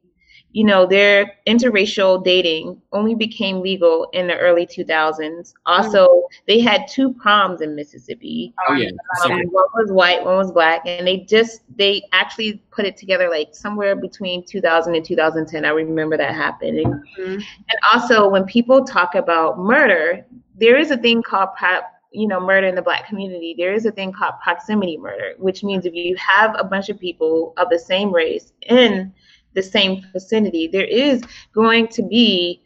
you 0.56 0.64
know, 0.64 0.86
their 0.86 1.34
interracial 1.46 2.24
dating 2.24 2.82
only 2.94 3.14
became 3.14 3.60
legal 3.60 4.08
in 4.14 4.26
the 4.26 4.38
early 4.38 4.66
2000s. 4.66 5.54
Also, 5.66 6.08
mm-hmm. 6.08 6.36
they 6.48 6.62
had 6.62 6.88
two 6.88 7.12
proms 7.12 7.60
in 7.60 7.76
Mississippi. 7.76 8.54
Oh 8.70 8.74
yeah, 8.74 8.92
um, 9.26 9.32
one 9.32 9.66
was 9.74 9.92
white, 9.92 10.24
one 10.24 10.38
was 10.38 10.54
black, 10.54 10.84
and 10.86 11.06
they 11.06 11.18
just 11.18 11.60
they 11.76 12.04
actually 12.14 12.64
put 12.72 12.86
it 12.86 12.96
together 12.96 13.30
like 13.30 13.50
somewhere 13.52 13.98
between 13.98 14.46
2000 14.46 14.96
and 14.96 15.04
2010. 15.04 15.66
I 15.66 15.70
remember 15.72 16.16
that 16.16 16.34
happening. 16.34 16.88
Mm-hmm. 16.88 17.34
And 17.34 17.80
also, 17.94 18.30
when 18.30 18.46
people 18.46 18.86
talk 18.86 19.16
about 19.16 19.60
murder, 19.60 20.26
there 20.58 20.78
is 20.78 20.90
a 20.90 20.98
thing 20.98 21.22
called 21.22 21.50
prop 21.58 21.92
you 22.12 22.30
know, 22.30 22.40
murder 22.40 22.68
in 22.68 22.76
the 22.76 22.82
black 22.82 23.10
community, 23.10 23.56
there 23.58 23.74
is 23.74 23.86
a 23.86 23.92
thing 23.92 24.14
called 24.14 24.36
proximity 24.42 24.98
murder, 24.98 25.34
which 25.38 25.66
means 25.66 25.86
if 25.86 25.94
you 25.94 26.16
have 26.16 26.56
a 26.58 26.64
bunch 26.64 26.88
of 26.88 26.98
people 26.98 27.54
of 27.58 27.70
the 27.70 27.78
same 27.78 28.10
race 28.10 28.54
in 28.70 29.14
the 29.56 29.64
same 29.64 30.06
vicinity, 30.14 30.68
there 30.68 30.86
is 30.86 31.24
going 31.54 31.88
to 31.90 32.04
be, 32.04 32.62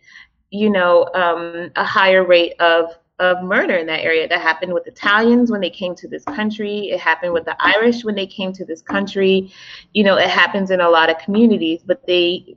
you 0.50 0.70
know, 0.70 1.10
um, 1.14 1.72
a 1.76 1.84
higher 1.84 2.26
rate 2.26 2.54
of 2.60 2.96
of 3.20 3.44
murder 3.44 3.76
in 3.76 3.86
that 3.86 4.02
area. 4.02 4.28
That 4.28 4.42
happened 4.42 4.74
with 4.74 4.88
Italians 4.88 5.52
when 5.52 5.62
they 5.62 5.70
came 5.70 5.94
to 5.96 6.08
this 6.08 6.24
country. 6.24 6.90
It 6.90 7.00
happened 7.00 7.34
with 7.34 7.46
the 7.46 7.56
Irish 7.60 8.04
when 8.04 8.16
they 8.16 8.26
came 8.26 8.54
to 8.54 8.66
this 8.66 8.82
country. 8.82 9.52
You 9.94 10.04
know, 10.04 10.16
it 10.16 10.30
happens 10.30 10.72
in 10.72 10.80
a 10.80 10.90
lot 10.90 11.10
of 11.10 11.18
communities, 11.18 11.82
but 11.86 12.06
they 12.08 12.56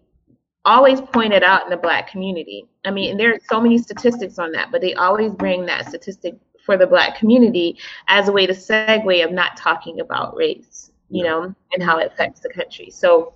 always 0.65 1.01
point 1.01 1.33
it 1.33 1.43
out 1.43 1.65
in 1.65 1.71
the 1.71 1.77
black 1.77 2.09
community. 2.09 2.67
I 2.85 2.91
mean, 2.91 3.17
there 3.17 3.33
are 3.35 3.41
so 3.49 3.61
many 3.61 3.79
statistics 3.79 4.39
on 4.39 4.53
that, 4.53 4.71
but 4.71 4.81
they 4.81 4.95
always 4.95 5.35
bring 5.35 5.67
that 5.67 5.89
statistic 5.89 6.37
for 6.65 6.77
the 6.77 6.87
black 6.87 7.19
community 7.19 7.77
as 8.07 8.29
a 8.29 8.33
way 8.33 8.47
to 8.47 8.53
segue 8.53 9.25
of 9.25 9.33
not 9.33 9.57
talking 9.57 10.01
about 10.01 10.37
race, 10.37 10.93
you 11.11 11.25
know, 11.25 11.53
and 11.73 11.83
how 11.83 11.99
it 11.99 12.07
affects 12.07 12.41
the 12.41 12.49
country. 12.49 12.89
So 12.91 13.35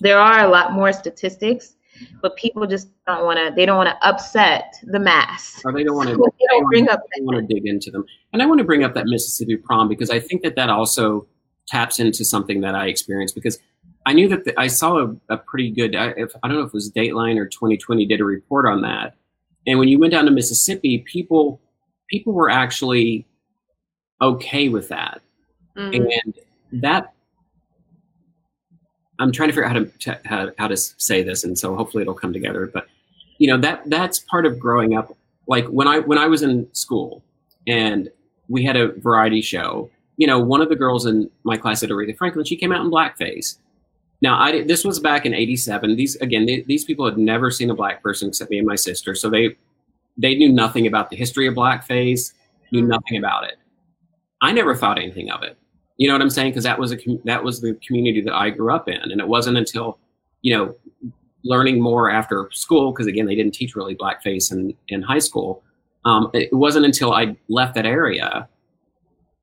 there 0.00 0.18
are 0.18 0.44
a 0.44 0.48
lot 0.48 0.72
more 0.72 0.92
statistics, 0.92 1.76
but 2.20 2.36
people 2.36 2.66
just 2.66 2.88
don't 3.06 3.24
want 3.24 3.38
to. 3.38 3.52
They 3.54 3.66
don't 3.66 3.76
want 3.76 3.88
to 3.88 4.06
upset 4.06 4.74
the 4.82 4.98
mass. 4.98 5.60
Or 5.64 5.72
they 5.72 5.84
don't 5.84 5.96
want 5.96 6.08
to. 6.08 6.16
So 6.16 6.24
they 6.38 6.46
don't 6.48 6.66
bring 6.66 6.88
up. 6.88 7.00
They 7.16 7.22
want 7.22 7.48
to 7.48 7.54
dig 7.54 7.66
into 7.66 7.90
them. 7.90 8.04
And 8.32 8.42
I 8.42 8.46
want 8.46 8.58
to 8.58 8.64
bring 8.64 8.84
up 8.84 8.94
that 8.94 9.06
Mississippi 9.06 9.56
prom 9.56 9.88
because 9.88 10.10
I 10.10 10.18
think 10.18 10.42
that 10.42 10.56
that 10.56 10.70
also 10.70 11.26
taps 11.68 12.00
into 12.00 12.24
something 12.24 12.60
that 12.60 12.74
I 12.74 12.86
experienced 12.88 13.34
because 13.34 13.58
I 14.06 14.12
knew 14.12 14.28
that 14.28 14.44
the, 14.44 14.58
I 14.60 14.66
saw 14.66 14.98
a, 14.98 15.16
a 15.28 15.36
pretty 15.38 15.70
good. 15.70 15.96
I, 15.96 16.08
if, 16.16 16.32
I 16.42 16.48
don't 16.48 16.58
know 16.58 16.64
if 16.64 16.68
it 16.68 16.74
was 16.74 16.90
Dateline 16.90 17.38
or 17.38 17.46
2020 17.46 18.06
did 18.06 18.20
a 18.20 18.24
report 18.24 18.66
on 18.66 18.82
that. 18.82 19.14
And 19.66 19.78
when 19.78 19.88
you 19.88 19.98
went 19.98 20.12
down 20.12 20.26
to 20.26 20.30
Mississippi, 20.30 20.98
people 20.98 21.60
people 22.08 22.32
were 22.32 22.50
actually 22.50 23.26
okay 24.20 24.68
with 24.68 24.88
that, 24.88 25.22
mm-hmm. 25.76 25.94
and 25.94 26.34
that 26.82 27.13
I'm 29.18 29.32
trying 29.32 29.48
to 29.48 29.52
figure 29.52 29.64
out 29.64 29.76
how 29.76 29.84
to, 29.84 30.20
how, 30.24 30.50
how 30.58 30.68
to 30.68 30.76
say 30.76 31.22
this, 31.22 31.44
and 31.44 31.58
so 31.58 31.76
hopefully 31.76 32.02
it'll 32.02 32.14
come 32.14 32.32
together. 32.32 32.70
But 32.72 32.86
you 33.38 33.48
know 33.48 33.58
that 33.58 33.82
that's 33.86 34.18
part 34.18 34.46
of 34.46 34.58
growing 34.58 34.96
up. 34.96 35.16
Like 35.46 35.66
when 35.66 35.86
I 35.86 36.00
when 36.00 36.18
I 36.18 36.26
was 36.26 36.42
in 36.42 36.72
school, 36.74 37.22
and 37.66 38.10
we 38.48 38.64
had 38.64 38.76
a 38.76 38.92
variety 39.00 39.40
show. 39.40 39.90
You 40.16 40.28
know, 40.28 40.38
one 40.38 40.60
of 40.60 40.68
the 40.68 40.76
girls 40.76 41.06
in 41.06 41.28
my 41.42 41.56
class 41.56 41.82
at 41.82 41.90
Aretha 41.90 42.16
Franklin, 42.16 42.44
she 42.44 42.56
came 42.56 42.72
out 42.72 42.84
in 42.84 42.90
blackface. 42.90 43.58
Now, 44.22 44.38
I 44.40 44.62
this 44.62 44.84
was 44.84 45.00
back 45.00 45.26
in 45.26 45.34
'87. 45.34 45.96
These 45.96 46.16
again, 46.16 46.46
they, 46.46 46.62
these 46.62 46.84
people 46.84 47.04
had 47.04 47.18
never 47.18 47.50
seen 47.50 47.70
a 47.70 47.74
black 47.74 48.02
person 48.02 48.28
except 48.28 48.50
me 48.50 48.58
and 48.58 48.66
my 48.66 48.76
sister, 48.76 49.14
so 49.14 49.28
they 49.28 49.56
they 50.16 50.34
knew 50.34 50.52
nothing 50.52 50.86
about 50.86 51.10
the 51.10 51.16
history 51.16 51.46
of 51.46 51.54
blackface, 51.54 52.32
knew 52.70 52.80
mm-hmm. 52.80 52.90
nothing 52.90 53.18
about 53.18 53.44
it. 53.44 53.56
I 54.40 54.52
never 54.52 54.74
thought 54.74 54.98
anything 54.98 55.30
of 55.30 55.42
it. 55.42 55.58
You 55.96 56.08
know 56.08 56.14
what 56.14 56.22
I'm 56.22 56.30
saying? 56.30 56.50
Because 56.50 56.64
that 56.64 56.78
was 56.78 56.92
a 56.92 56.98
that 57.24 57.44
was 57.44 57.60
the 57.60 57.78
community 57.86 58.20
that 58.22 58.34
I 58.34 58.50
grew 58.50 58.72
up 58.74 58.88
in, 58.88 58.96
and 58.96 59.20
it 59.20 59.28
wasn't 59.28 59.56
until 59.56 59.98
you 60.42 60.56
know 60.56 60.74
learning 61.44 61.80
more 61.80 62.10
after 62.10 62.48
school 62.52 62.90
because 62.90 63.06
again 63.06 63.26
they 63.26 63.34
didn't 63.34 63.54
teach 63.54 63.76
really 63.76 63.94
blackface 63.94 64.50
in 64.50 64.74
in 64.88 65.02
high 65.02 65.18
school. 65.18 65.62
Um, 66.04 66.30
it 66.34 66.52
wasn't 66.52 66.84
until 66.84 67.12
I 67.12 67.36
left 67.48 67.74
that 67.76 67.86
area, 67.86 68.48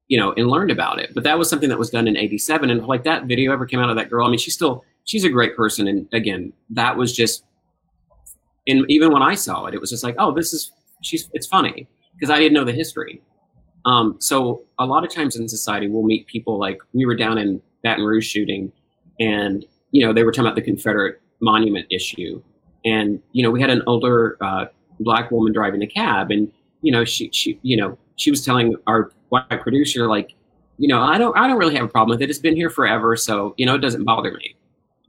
you 0.09 0.19
know, 0.19 0.33
and 0.33 0.47
learned 0.47 0.71
about 0.71 0.99
it. 0.99 1.13
But 1.13 1.23
that 1.23 1.39
was 1.39 1.49
something 1.49 1.69
that 1.69 1.79
was 1.79 1.89
done 1.89 2.07
in 2.07 2.17
'87, 2.17 2.69
and 2.69 2.85
like 2.85 3.03
that 3.05 3.25
video 3.25 3.53
ever 3.53 3.65
came 3.65 3.79
out 3.79 3.89
of 3.89 3.95
that 3.95 4.09
girl. 4.09 4.27
I 4.27 4.29
mean, 4.29 4.39
she's 4.39 4.53
still 4.53 4.83
she's 5.05 5.23
a 5.23 5.29
great 5.29 5.55
person, 5.55 5.87
and 5.87 6.07
again, 6.13 6.53
that 6.71 6.97
was 6.97 7.15
just. 7.15 7.43
And 8.67 8.85
even 8.89 9.11
when 9.11 9.23
I 9.23 9.33
saw 9.33 9.65
it, 9.65 9.73
it 9.73 9.81
was 9.81 9.89
just 9.89 10.03
like, 10.03 10.15
oh, 10.19 10.31
this 10.31 10.53
is 10.53 10.71
she's 11.01 11.29
it's 11.33 11.47
funny 11.47 11.87
because 12.13 12.29
I 12.29 12.37
didn't 12.37 12.53
know 12.53 12.63
the 12.63 12.71
history. 12.71 13.21
Um, 13.85 14.17
so 14.19 14.63
a 14.79 14.85
lot 14.85 15.03
of 15.03 15.09
times 15.11 15.35
in 15.35 15.47
society, 15.47 15.87
we'll 15.87 16.03
meet 16.03 16.27
people 16.27 16.59
like 16.59 16.79
we 16.93 17.05
were 17.05 17.15
down 17.15 17.37
in 17.37 17.61
Baton 17.83 18.05
Rouge 18.05 18.27
shooting, 18.27 18.71
and 19.19 19.65
you 19.91 20.05
know 20.05 20.13
they 20.13 20.23
were 20.23 20.31
talking 20.31 20.45
about 20.45 20.55
the 20.55 20.61
Confederate 20.61 21.21
monument 21.39 21.87
issue, 21.89 22.41
and 22.85 23.21
you 23.31 23.43
know 23.43 23.51
we 23.51 23.59
had 23.61 23.69
an 23.69 23.81
older 23.87 24.37
uh, 24.41 24.65
black 24.99 25.31
woman 25.31 25.51
driving 25.53 25.81
a 25.81 25.87
cab, 25.87 26.31
and 26.31 26.51
you 26.81 26.91
know 26.91 27.03
she 27.03 27.29
she 27.31 27.59
you 27.63 27.75
know 27.75 27.97
she 28.17 28.29
was 28.29 28.45
telling 28.45 28.75
our 28.87 29.11
white 29.29 29.61
producer 29.61 30.07
like, 30.07 30.35
you 30.77 30.87
know 30.87 31.01
I 31.01 31.17
don't 31.17 31.35
I 31.37 31.47
don't 31.47 31.57
really 31.57 31.75
have 31.75 31.85
a 31.85 31.89
problem 31.89 32.15
with 32.15 32.21
it. 32.21 32.29
It's 32.29 32.39
been 32.39 32.55
here 32.55 32.69
forever, 32.69 33.15
so 33.15 33.55
you 33.57 33.65
know 33.65 33.75
it 33.75 33.81
doesn't 33.81 34.03
bother 34.03 34.31
me 34.31 34.55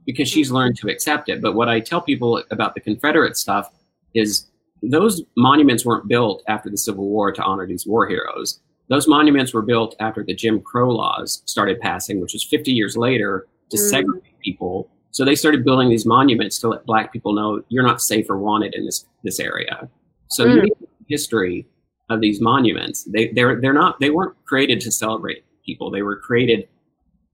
because 0.05 0.27
she's 0.27 0.47
mm-hmm. 0.47 0.57
learned 0.57 0.77
to 0.77 0.89
accept 0.89 1.29
it. 1.29 1.41
But 1.41 1.53
what 1.53 1.69
I 1.69 1.79
tell 1.79 2.01
people 2.01 2.43
about 2.51 2.73
the 2.73 2.81
Confederate 2.81 3.37
stuff 3.37 3.71
is 4.13 4.47
those 4.89 5.23
monuments 5.37 5.85
weren't 5.85 6.07
built 6.07 6.43
after 6.47 6.69
the 6.69 6.77
Civil 6.77 7.07
War 7.07 7.31
to 7.31 7.43
honor 7.43 7.65
these 7.65 7.87
war 7.87 8.07
heroes. 8.07 8.59
Those 8.89 9.07
monuments 9.07 9.53
were 9.53 9.61
built 9.61 9.95
after 9.99 10.23
the 10.23 10.35
Jim 10.35 10.61
Crow 10.61 10.91
laws 10.91 11.41
started 11.45 11.79
passing, 11.79 12.19
which 12.21 12.33
was 12.33 12.43
50 12.43 12.71
years 12.71 12.97
later 12.97 13.47
to 13.69 13.77
mm. 13.77 13.89
segregate 13.89 14.39
people. 14.43 14.89
So 15.11 15.23
they 15.23 15.35
started 15.35 15.63
building 15.63 15.89
these 15.89 16.05
monuments 16.05 16.59
to 16.59 16.67
let 16.67 16.85
black 16.85 17.13
people 17.13 17.33
know 17.33 17.63
you're 17.69 17.85
not 17.85 18.01
safe 18.01 18.29
or 18.29 18.37
wanted 18.37 18.75
in 18.75 18.85
this 18.85 19.05
this 19.23 19.39
area. 19.39 19.89
So 20.27 20.45
mm. 20.45 20.69
history 21.07 21.65
of 22.09 22.21
these 22.21 22.41
monuments. 22.41 23.03
They 23.05 23.29
they're 23.29 23.59
they're 23.61 23.73
not 23.73 23.99
they 23.99 24.09
weren't 24.09 24.35
created 24.45 24.81
to 24.81 24.91
celebrate 24.91 25.45
people. 25.65 25.89
They 25.89 26.01
were 26.01 26.17
created 26.17 26.67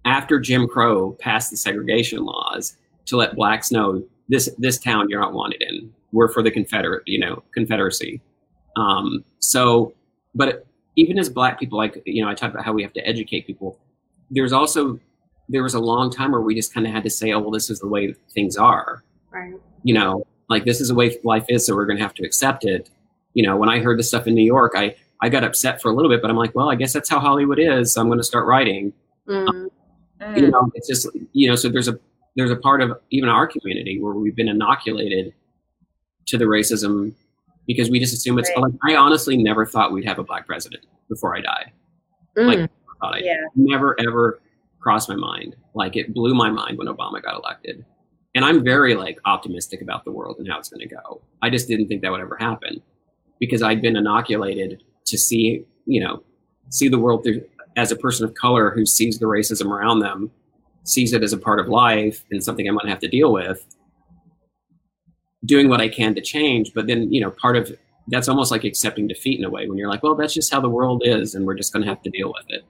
after 0.05 0.39
Jim 0.39 0.67
Crow 0.67 1.13
passed 1.19 1.51
the 1.51 1.57
segregation 1.57 2.23
laws 2.23 2.77
to 3.05 3.17
let 3.17 3.35
blacks 3.35 3.71
know 3.71 4.03
this 4.27 4.49
this 4.57 4.77
town 4.77 5.09
you're 5.09 5.19
not 5.19 5.33
wanted 5.33 5.61
in 5.61 5.91
were 6.11 6.27
for 6.27 6.41
the 6.41 6.51
Confederate, 6.51 7.03
you 7.05 7.19
know, 7.19 7.43
Confederacy. 7.53 8.21
Um, 8.75 9.23
so, 9.39 9.93
but 10.35 10.65
even 10.95 11.17
as 11.17 11.29
Black 11.29 11.59
people, 11.59 11.77
like 11.77 12.01
you 12.05 12.23
know, 12.23 12.29
I 12.29 12.33
talked 12.33 12.53
about 12.53 12.65
how 12.65 12.73
we 12.73 12.83
have 12.83 12.93
to 12.93 13.07
educate 13.07 13.47
people. 13.47 13.77
There's 14.29 14.53
also 14.53 14.99
there 15.47 15.63
was 15.63 15.73
a 15.73 15.79
long 15.79 16.11
time 16.11 16.31
where 16.31 16.41
we 16.41 16.53
just 16.53 16.73
kind 16.73 16.85
of 16.85 16.93
had 16.93 17.03
to 17.03 17.09
say, 17.09 17.31
oh 17.31 17.39
well, 17.39 17.51
this 17.51 17.69
is 17.69 17.79
the 17.79 17.87
way 17.87 18.13
things 18.33 18.57
are. 18.57 19.03
Right. 19.31 19.53
You 19.83 19.93
know, 19.93 20.25
like 20.49 20.65
this 20.65 20.81
is 20.81 20.89
the 20.89 20.95
way 20.95 21.17
life 21.23 21.45
is, 21.49 21.65
so 21.65 21.75
we're 21.75 21.85
going 21.85 21.97
to 21.97 22.03
have 22.03 22.13
to 22.15 22.25
accept 22.25 22.65
it. 22.65 22.89
You 23.33 23.43
know, 23.45 23.57
when 23.57 23.69
I 23.69 23.79
heard 23.79 23.97
this 23.99 24.07
stuff 24.07 24.27
in 24.27 24.35
New 24.35 24.43
York, 24.43 24.73
I 24.75 24.95
I 25.21 25.29
got 25.29 25.43
upset 25.43 25.81
for 25.81 25.89
a 25.89 25.93
little 25.93 26.09
bit, 26.09 26.21
but 26.21 26.29
I'm 26.29 26.37
like, 26.37 26.55
well, 26.55 26.69
I 26.69 26.75
guess 26.75 26.93
that's 26.93 27.09
how 27.09 27.19
Hollywood 27.19 27.59
is. 27.59 27.93
So 27.93 28.01
I'm 28.01 28.07
going 28.07 28.19
to 28.19 28.23
start 28.23 28.45
writing. 28.45 28.93
Mm. 29.27 29.47
Um, 29.47 30.35
you 30.35 30.49
know, 30.49 30.71
it's 30.73 30.87
just 30.87 31.07
you 31.33 31.49
know, 31.49 31.55
so 31.55 31.69
there's 31.69 31.87
a 31.87 31.99
there's 32.35 32.51
a 32.51 32.55
part 32.55 32.81
of 32.81 32.99
even 33.09 33.29
our 33.29 33.47
community 33.47 33.99
where 33.99 34.13
we've 34.13 34.35
been 34.35 34.49
inoculated 34.49 35.33
to 36.29 36.37
the 36.37 36.45
racism 36.45 37.13
because 37.67 37.89
we 37.89 37.99
just 37.99 38.13
assume 38.13 38.39
it's 38.39 38.49
Right. 38.55 38.63
like 38.63 38.73
I 38.83 38.95
honestly 38.95 39.37
never 39.37 39.65
thought 39.65 39.91
we'd 39.91 40.05
have 40.05 40.19
a 40.19 40.23
black 40.23 40.47
president 40.47 40.85
before 41.09 41.35
I 41.35 41.41
died. 41.41 41.71
Mm. 42.37 42.47
Like 42.47 42.71
I 43.01 43.19
Yeah. 43.19 43.35
never 43.55 43.99
ever 43.99 44.39
crossed 44.79 45.09
my 45.09 45.15
mind. 45.15 45.55
Like 45.73 45.95
it 45.95 46.13
blew 46.13 46.33
my 46.33 46.49
mind 46.49 46.77
when 46.77 46.87
Obama 46.87 47.21
got 47.21 47.35
elected. 47.35 47.85
And 48.35 48.45
I'm 48.45 48.63
very 48.63 48.93
like 48.95 49.19
optimistic 49.25 49.81
about 49.81 50.05
the 50.05 50.11
world 50.11 50.37
and 50.39 50.47
how 50.47 50.59
it's 50.59 50.69
going 50.69 50.87
to 50.87 50.95
go. 50.95 51.21
I 51.41 51.49
just 51.49 51.67
didn't 51.67 51.87
think 51.87 52.01
that 52.03 52.11
would 52.11 52.21
ever 52.21 52.37
happen 52.39 52.81
because 53.39 53.61
I'd 53.63 53.81
been 53.81 53.95
inoculated 53.95 54.83
to 55.05 55.17
see, 55.17 55.65
you 55.85 55.99
know, 56.01 56.23
see 56.69 56.87
the 56.87 56.99
world 56.99 57.23
through 57.23 57.41
as 57.75 57.91
a 57.91 57.95
person 57.95 58.25
of 58.25 58.33
color 58.35 58.71
who 58.71 58.85
sees 58.85 59.17
the 59.19 59.25
racism 59.25 59.71
around 59.71 59.99
them, 59.99 60.29
sees 60.83 61.13
it 61.13 61.23
as 61.23 61.33
a 61.33 61.37
part 61.37 61.59
of 61.59 61.67
life 61.67 62.23
and 62.31 62.43
something 62.43 62.67
I'm 62.67 62.75
going 62.75 62.85
to 62.85 62.91
have 62.91 62.99
to 62.99 63.07
deal 63.07 63.31
with, 63.33 63.65
doing 65.45 65.69
what 65.69 65.81
I 65.81 65.87
can 65.89 66.13
to 66.15 66.21
change. 66.21 66.73
But 66.73 66.87
then, 66.87 67.11
you 67.11 67.21
know, 67.21 67.31
part 67.31 67.55
of 67.57 67.71
that's 68.07 68.27
almost 68.27 68.51
like 68.51 68.63
accepting 68.63 69.07
defeat 69.07 69.39
in 69.39 69.45
a 69.45 69.49
way 69.49 69.67
when 69.67 69.77
you're 69.77 69.89
like, 69.89 70.01
well, 70.03 70.15
that's 70.15 70.33
just 70.33 70.51
how 70.51 70.59
the 70.59 70.69
world 70.69 71.03
is, 71.05 71.35
and 71.35 71.45
we're 71.45 71.55
just 71.55 71.71
going 71.73 71.83
to 71.83 71.89
have 71.89 72.01
to 72.01 72.09
deal 72.09 72.33
with 72.33 72.45
it 72.49 72.63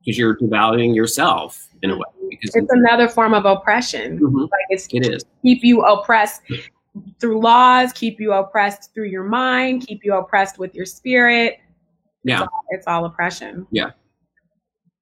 because 0.00 0.18
you're 0.18 0.36
devaluing 0.36 0.94
yourself 0.94 1.68
in 1.82 1.90
a 1.90 1.96
way. 1.96 2.02
Because 2.28 2.56
It's 2.56 2.72
another 2.72 3.08
form 3.08 3.34
of 3.34 3.44
oppression. 3.44 4.18
Mhm, 4.18 4.42
Like 4.42 4.66
it's 4.70 4.88
it 4.92 5.06
is. 5.06 5.24
keep 5.42 5.62
you 5.62 5.82
oppressed 5.82 6.42
through 7.20 7.40
laws, 7.40 7.92
keep 7.92 8.18
you 8.20 8.32
oppressed 8.32 8.92
through 8.92 9.06
your 9.06 9.22
mind, 9.24 9.86
keep 9.86 10.00
you 10.04 10.14
oppressed 10.14 10.58
with 10.58 10.74
your 10.74 10.84
spirit. 10.86 11.58
Yeah. 12.24 12.46
It's 12.70 12.86
all 12.88 13.04
oppression. 13.04 13.66
Yeah. 13.70 13.90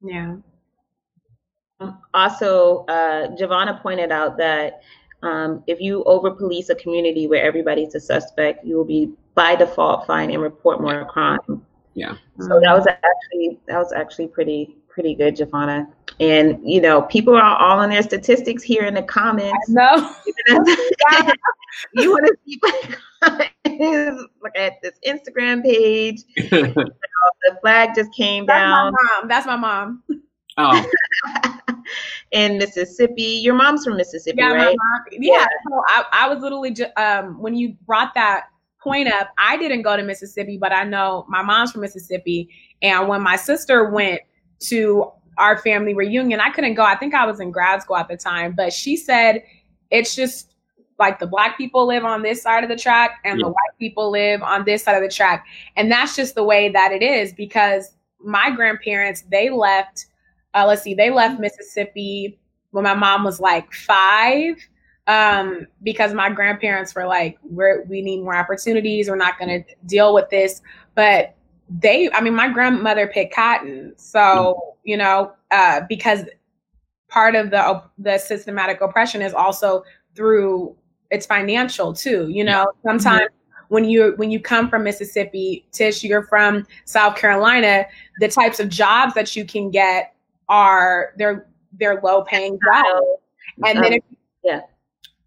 Yeah. 0.03 0.37
Also, 2.13 2.85
uh, 2.87 3.35
Giovanna 3.37 3.79
pointed 3.83 4.13
out 4.13 4.37
that 4.37 4.83
um, 5.23 5.63
if 5.67 5.81
you 5.81 6.03
over 6.05 6.31
police 6.31 6.71
a 6.71 6.75
community 6.75 7.27
where 7.27 7.43
everybody's 7.43 7.95
a 7.95 8.01
suspect, 8.01 8.65
you 8.65 8.77
will 8.77 8.85
be 8.85 9.13
by 9.35 9.55
default 9.55 10.07
fined 10.07 10.33
and 10.33 10.43
report 10.43 10.81
more 10.81 11.05
crime. 11.07 11.39
Yeah. 11.95 12.15
So 12.39 12.61
that 12.61 12.73
was 12.73 12.87
actually 12.87 13.59
that 13.67 13.79
was 13.79 13.93
actually 13.93 14.29
pretty 14.29 14.77
pretty 14.89 15.15
good, 15.15 15.37
Giovanna. 15.37 15.89
And 16.19 16.59
you 16.63 16.81
know, 16.81 17.03
people 17.03 17.35
are 17.35 17.57
all 17.57 17.79
on 17.79 17.91
their 17.91 18.03
statistics 18.03 18.63
here 18.63 18.85
in 18.85 18.95
the 18.95 19.03
comments. 19.03 19.69
no. 19.69 20.15
you 21.95 22.11
want 22.11 22.27
to 22.27 22.37
see 22.47 22.59
my 22.63 22.97
comments? 23.23 24.25
Look 24.43 24.57
at 24.57 24.81
this 24.83 24.99
Instagram 25.07 25.63
page. 25.63 26.23
The 27.43 27.57
flag 27.61 27.95
just 27.95 28.13
came 28.15 28.45
That's 28.45 28.59
down 28.59 28.93
my 28.93 29.19
mom. 29.19 29.29
That's 29.29 29.47
my 29.47 29.57
mom. 29.57 30.03
Oh, 30.57 30.89
in 32.33 32.59
Mississippi. 32.59 33.41
Your 33.43 33.55
mom's 33.55 33.85
from 33.85 33.97
Mississippi, 33.97 34.39
Yeah, 34.39 34.49
my 34.51 34.55
right? 34.55 34.77
mom. 34.77 35.03
Yeah. 35.13 35.47
So 35.69 35.83
I, 35.89 36.05
I 36.13 36.29
was 36.29 36.41
literally 36.43 36.71
just 36.73 36.91
um 36.97 37.41
when 37.41 37.55
you 37.55 37.77
brought 37.87 38.15
that 38.15 38.45
point 38.83 39.13
up, 39.13 39.29
I 39.39 39.57
didn't 39.57 39.83
go 39.83 39.97
to 39.97 40.03
Mississippi, 40.03 40.57
but 40.57 40.73
I 40.73 40.85
know 40.85 41.25
my 41.29 41.43
mom's 41.43 41.73
from 41.73 41.83
Mississippi. 41.83 42.49
And 42.83 43.09
when 43.09 43.23
my 43.23 43.37
sister 43.37 43.91
went 43.91 44.21
to 44.61 45.11
our 45.37 45.59
family 45.59 45.95
reunion, 45.95 46.41
I 46.41 46.51
couldn't 46.51 46.75
go. 46.75 46.83
I 46.85 46.97
think 46.97 47.15
I 47.15 47.27
was 47.27 47.41
in 47.41 47.51
grad 47.51 47.83
school 47.83 47.97
at 47.97 48.09
the 48.09 48.17
time, 48.17 48.53
but 48.57 48.73
she 48.73 48.97
said 48.97 49.43
it's 49.91 50.15
just 50.15 50.55
like 50.99 51.19
the 51.19 51.27
black 51.27 51.57
people 51.57 51.87
live 51.87 52.05
on 52.05 52.23
this 52.23 52.43
side 52.43 52.63
of 52.63 52.69
the 52.71 52.77
track 52.77 53.21
and 53.25 53.39
Yeah. 53.39 53.45
the 53.47 53.49
white 53.49 53.79
people 53.79 54.11
live 54.11 54.43
on 54.43 54.65
this 54.65 54.83
side 54.85 54.97
of 54.97 55.03
the 55.03 55.09
track. 55.15 55.47
And 55.77 55.91
that's 55.91 56.15
just 56.15 56.35
the 56.35 56.45
way 56.45 56.69
that 56.69 56.93
it 56.93 57.03
is 57.03 57.33
because 57.33 57.95
my 58.23 58.51
grandparents, 58.51 59.23
they 59.31 59.49
left, 59.49 60.07
uh, 60.55 60.65
let's 60.67 60.83
see, 60.83 60.95
they 60.95 61.11
left 61.11 61.41
Mississippi 61.41 62.39
when 62.71 62.85
my 62.85 62.95
mom 62.95 63.25
was 63.25 63.41
like 63.41 63.73
five 63.73 64.57
um, 65.07 65.67
because 65.83 66.15
my 66.15 66.31
grandparents 66.31 66.95
were 66.95 67.07
like, 67.07 67.39
we're, 67.43 67.83
we 67.85 68.03
need 68.03 68.23
more 68.23 68.37
opportunities. 68.37 69.09
We're 69.09 69.17
not 69.17 69.39
going 69.39 69.65
to 69.65 69.75
deal 69.87 70.15
with 70.15 70.31
this. 70.31 70.63
But 70.95 71.35
they, 71.69 72.11
I 72.13 72.21
mean, 72.21 72.35
my 72.35 72.49
grandmother 72.49 73.07
picked 73.07 73.35
cotton. 73.35 73.93
So, 73.97 74.77
you 74.85 74.97
know, 74.97 75.33
uh, 75.51 75.83
because 75.89 76.25
part 77.09 77.35
of 77.35 77.51
the, 77.51 77.83
the 77.99 78.19
systematic 78.19 78.81
oppression 78.81 79.23
is 79.23 79.35
also 79.35 79.85
through 80.15 80.77
it's 81.11 81.27
financial 81.27 81.93
too. 81.93 82.29
You 82.29 82.45
know, 82.45 82.67
sometimes 82.85 83.29
when 83.69 83.85
you 83.85 84.15
when 84.17 84.31
you 84.31 84.41
come 84.41 84.69
from 84.69 84.85
Mississippi, 84.85 85.67
Tish, 85.73 86.03
you're 86.05 86.23
from 86.23 86.67
South 86.85 87.17
Carolina, 87.17 87.87
the 88.21 88.29
types 88.29 88.61
of 88.61 88.69
jobs 88.69 89.15
that 89.15 89.35
you 89.37 89.45
can 89.45 89.71
get 89.71 90.15
are 90.51 91.15
they're 91.17 91.47
they're 91.79 92.01
low 92.03 92.23
paying 92.23 92.59
jobs. 92.63 93.07
And 93.65 93.83
then 93.83 93.95
Um, 93.95 94.01
if 94.43 94.63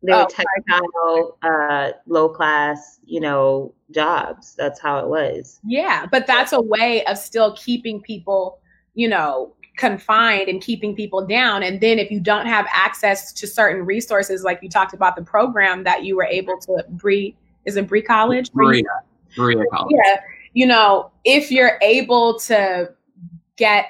they 0.04 0.12
were 0.12 0.18
Oh, 0.20 0.28
textile, 0.28 1.38
uh, 1.44 1.92
low 2.08 2.28
class, 2.28 3.00
you 3.06 3.22
know, 3.22 3.74
jobs. 3.92 4.54
That's 4.56 4.80
how 4.80 5.00
it 5.00 5.08
was. 5.08 5.62
Yeah, 5.66 6.06
but 6.12 6.28
that's 6.28 6.52
a 6.52 6.60
way 6.62 7.06
of 7.06 7.18
still 7.18 7.56
keeping 7.56 8.02
people, 8.02 8.60
you 8.96 9.08
know, 9.08 9.54
confined 9.78 10.50
and 10.50 10.62
keeping 10.62 10.94
people 10.94 11.26
down. 11.26 11.64
And 11.64 11.80
then 11.80 12.00
if 12.00 12.12
you 12.12 12.20
don't 12.20 12.46
have 12.46 12.68
access 12.72 13.32
to 13.34 13.48
certain 13.48 13.86
resources, 13.86 14.44
like 14.44 14.60
you 14.62 14.70
talked 14.70 14.94
about 14.94 15.16
the 15.16 15.24
program 15.24 15.86
that 15.86 16.04
you 16.04 16.18
were 16.18 16.26
able 16.26 16.60
to 16.60 16.84
Bree, 16.90 17.36
is 17.66 17.78
it 17.78 17.88
Bree 17.88 18.02
College? 18.02 18.52
Bree- 18.52 18.84
Maria, 18.84 18.84
Maria 19.38 19.64
College. 19.72 19.96
Yeah, 20.06 20.20
you 20.52 20.68
know, 20.68 21.12
if 21.24 21.50
you're 21.50 21.80
able 21.82 22.38
to 22.40 22.92
get 23.56 23.86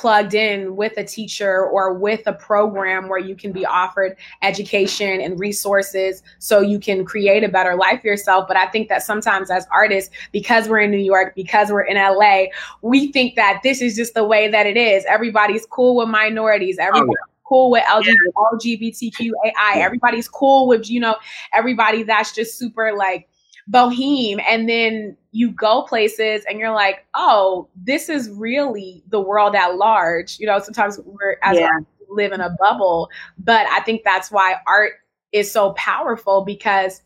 plugged 0.00 0.32
in 0.32 0.76
with 0.76 0.96
a 0.96 1.04
teacher 1.04 1.62
or 1.66 1.92
with 1.92 2.22
a 2.26 2.32
program 2.32 3.06
where 3.06 3.18
you 3.18 3.36
can 3.36 3.52
be 3.52 3.66
offered 3.66 4.16
education 4.40 5.20
and 5.20 5.38
resources 5.38 6.22
so 6.38 6.60
you 6.60 6.80
can 6.80 7.04
create 7.04 7.44
a 7.44 7.48
better 7.50 7.76
life 7.76 8.00
for 8.00 8.06
yourself. 8.06 8.48
But 8.48 8.56
I 8.56 8.64
think 8.68 8.88
that 8.88 9.02
sometimes 9.02 9.50
as 9.50 9.66
artists, 9.70 10.10
because 10.32 10.68
we're 10.68 10.78
in 10.78 10.90
New 10.90 10.96
York, 10.96 11.34
because 11.34 11.70
we're 11.70 11.82
in 11.82 11.98
LA, 11.98 12.44
we 12.80 13.12
think 13.12 13.36
that 13.36 13.60
this 13.62 13.82
is 13.82 13.94
just 13.94 14.14
the 14.14 14.24
way 14.24 14.48
that 14.48 14.66
it 14.66 14.78
is. 14.78 15.04
Everybody's 15.04 15.66
cool 15.66 15.96
with 15.96 16.08
minorities. 16.08 16.78
Oh, 16.80 16.84
Everybody's 16.86 17.16
cool 17.46 17.70
with 17.70 17.84
LG, 17.84 18.14
LGBTQAI. 18.54 19.76
Everybody's 19.76 20.28
cool 20.28 20.66
with, 20.66 20.88
you 20.88 21.00
know, 21.00 21.16
everybody 21.52 22.04
that's 22.04 22.32
just 22.32 22.56
super 22.56 22.94
like 22.96 23.28
boheme 23.70 24.40
and 24.48 24.68
then 24.68 25.16
you 25.32 25.52
go 25.52 25.82
places 25.82 26.44
and 26.48 26.58
you're 26.58 26.72
like 26.74 27.06
oh 27.14 27.68
this 27.76 28.08
is 28.08 28.28
really 28.30 29.02
the 29.08 29.20
world 29.20 29.54
at 29.54 29.76
large. 29.76 30.38
You 30.40 30.46
know 30.46 30.58
sometimes 30.58 30.98
we're 31.04 31.36
as 31.42 31.58
Yeah. 31.58 31.66
artists, 31.66 31.92
we 32.08 32.22
live 32.24 32.32
in 32.32 32.40
a 32.40 32.50
bubble 32.58 33.08
but 33.38 33.66
i 33.70 33.80
think 33.80 34.02
that's 34.04 34.30
why 34.32 34.56
art 34.66 34.92
is 35.32 35.50
so 35.50 35.72
powerful 35.74 36.44
because 36.44 37.02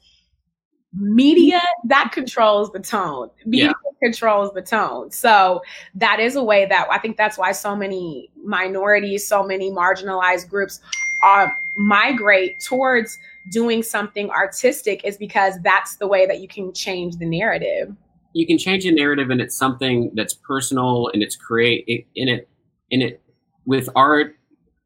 media 0.97 1.61
that 1.85 2.13
controls 2.15 2.71
the 2.73 2.79
tone. 2.79 3.29
Media 3.45 3.73
controls 4.01 4.53
the 4.55 4.63
tone. 4.63 5.11
So 5.11 5.61
that 5.97 6.21
is 6.21 6.37
a 6.37 6.43
way 6.43 6.67
that 6.67 6.87
i 6.91 6.99
think 6.99 7.17
that's 7.17 7.37
why 7.37 7.53
so 7.53 7.75
many 7.77 8.31
minorities 8.45 9.27
so 9.27 9.43
many 9.43 9.71
marginalized 9.71 10.49
groups 10.49 10.81
are 11.23 11.57
migrate 11.77 12.61
towards 12.61 13.19
doing 13.51 13.83
something 13.83 14.31
artistic 14.31 15.05
is 15.05 15.17
because 15.17 15.55
that's 15.63 15.97
the 15.97 16.07
way 16.07 16.27
that 16.27 16.41
you 16.41 16.49
can 16.49 16.73
change 16.73 17.17
the 17.17 17.27
narrative. 17.27 17.95
You 18.33 18.47
can 18.47 18.59
change 18.59 18.85
the 18.85 18.93
narrative 18.93 19.31
and 19.31 19.41
it's 19.41 19.57
something 19.57 20.11
that's 20.15 20.35
personal 20.35 21.09
and 21.13 21.23
it's 21.23 21.37
create 21.37 22.09
in 22.15 22.29
it 22.29 22.49
in 22.91 23.01
it 23.03 23.23
with 23.65 23.89
art 23.95 24.37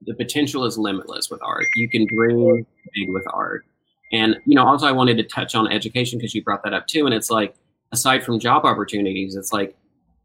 the 0.06 0.14
potential 0.14 0.64
is 0.64 0.78
limitless 0.78 1.28
with 1.30 1.40
art. 1.42 1.66
You 1.76 1.88
can 1.88 2.06
dream 2.06 2.66
big 2.94 3.12
with 3.12 3.24
art. 3.32 3.64
And 4.12 4.36
you 4.46 4.54
know 4.54 4.66
also 4.66 4.86
i 4.86 4.92
wanted 4.92 5.18
to 5.18 5.22
touch 5.22 5.54
on 5.54 5.70
education 5.70 6.18
because 6.18 6.34
you 6.34 6.42
brought 6.42 6.62
that 6.64 6.72
up 6.72 6.86
too 6.86 7.04
and 7.04 7.14
it's 7.14 7.30
like 7.30 7.54
aside 7.92 8.24
from 8.24 8.38
job 8.38 8.64
opportunities 8.64 9.36
it's 9.36 9.52
like 9.52 9.76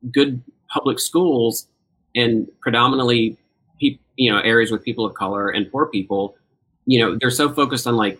good 0.10 0.41
public 0.69 0.99
schools 0.99 1.68
and 2.15 2.47
predominantly 2.61 3.38
peop, 3.81 3.99
you 4.15 4.31
know 4.31 4.39
areas 4.39 4.72
with 4.72 4.84
people 4.84 5.05
of 5.05 5.15
color 5.15 5.49
and 5.49 5.69
poor 5.69 5.85
people 5.88 6.35
you 6.85 6.99
know 6.99 7.18
they're 7.19 7.31
so 7.31 7.51
focused 7.53 7.88
on 7.88 7.95
like 7.95 8.19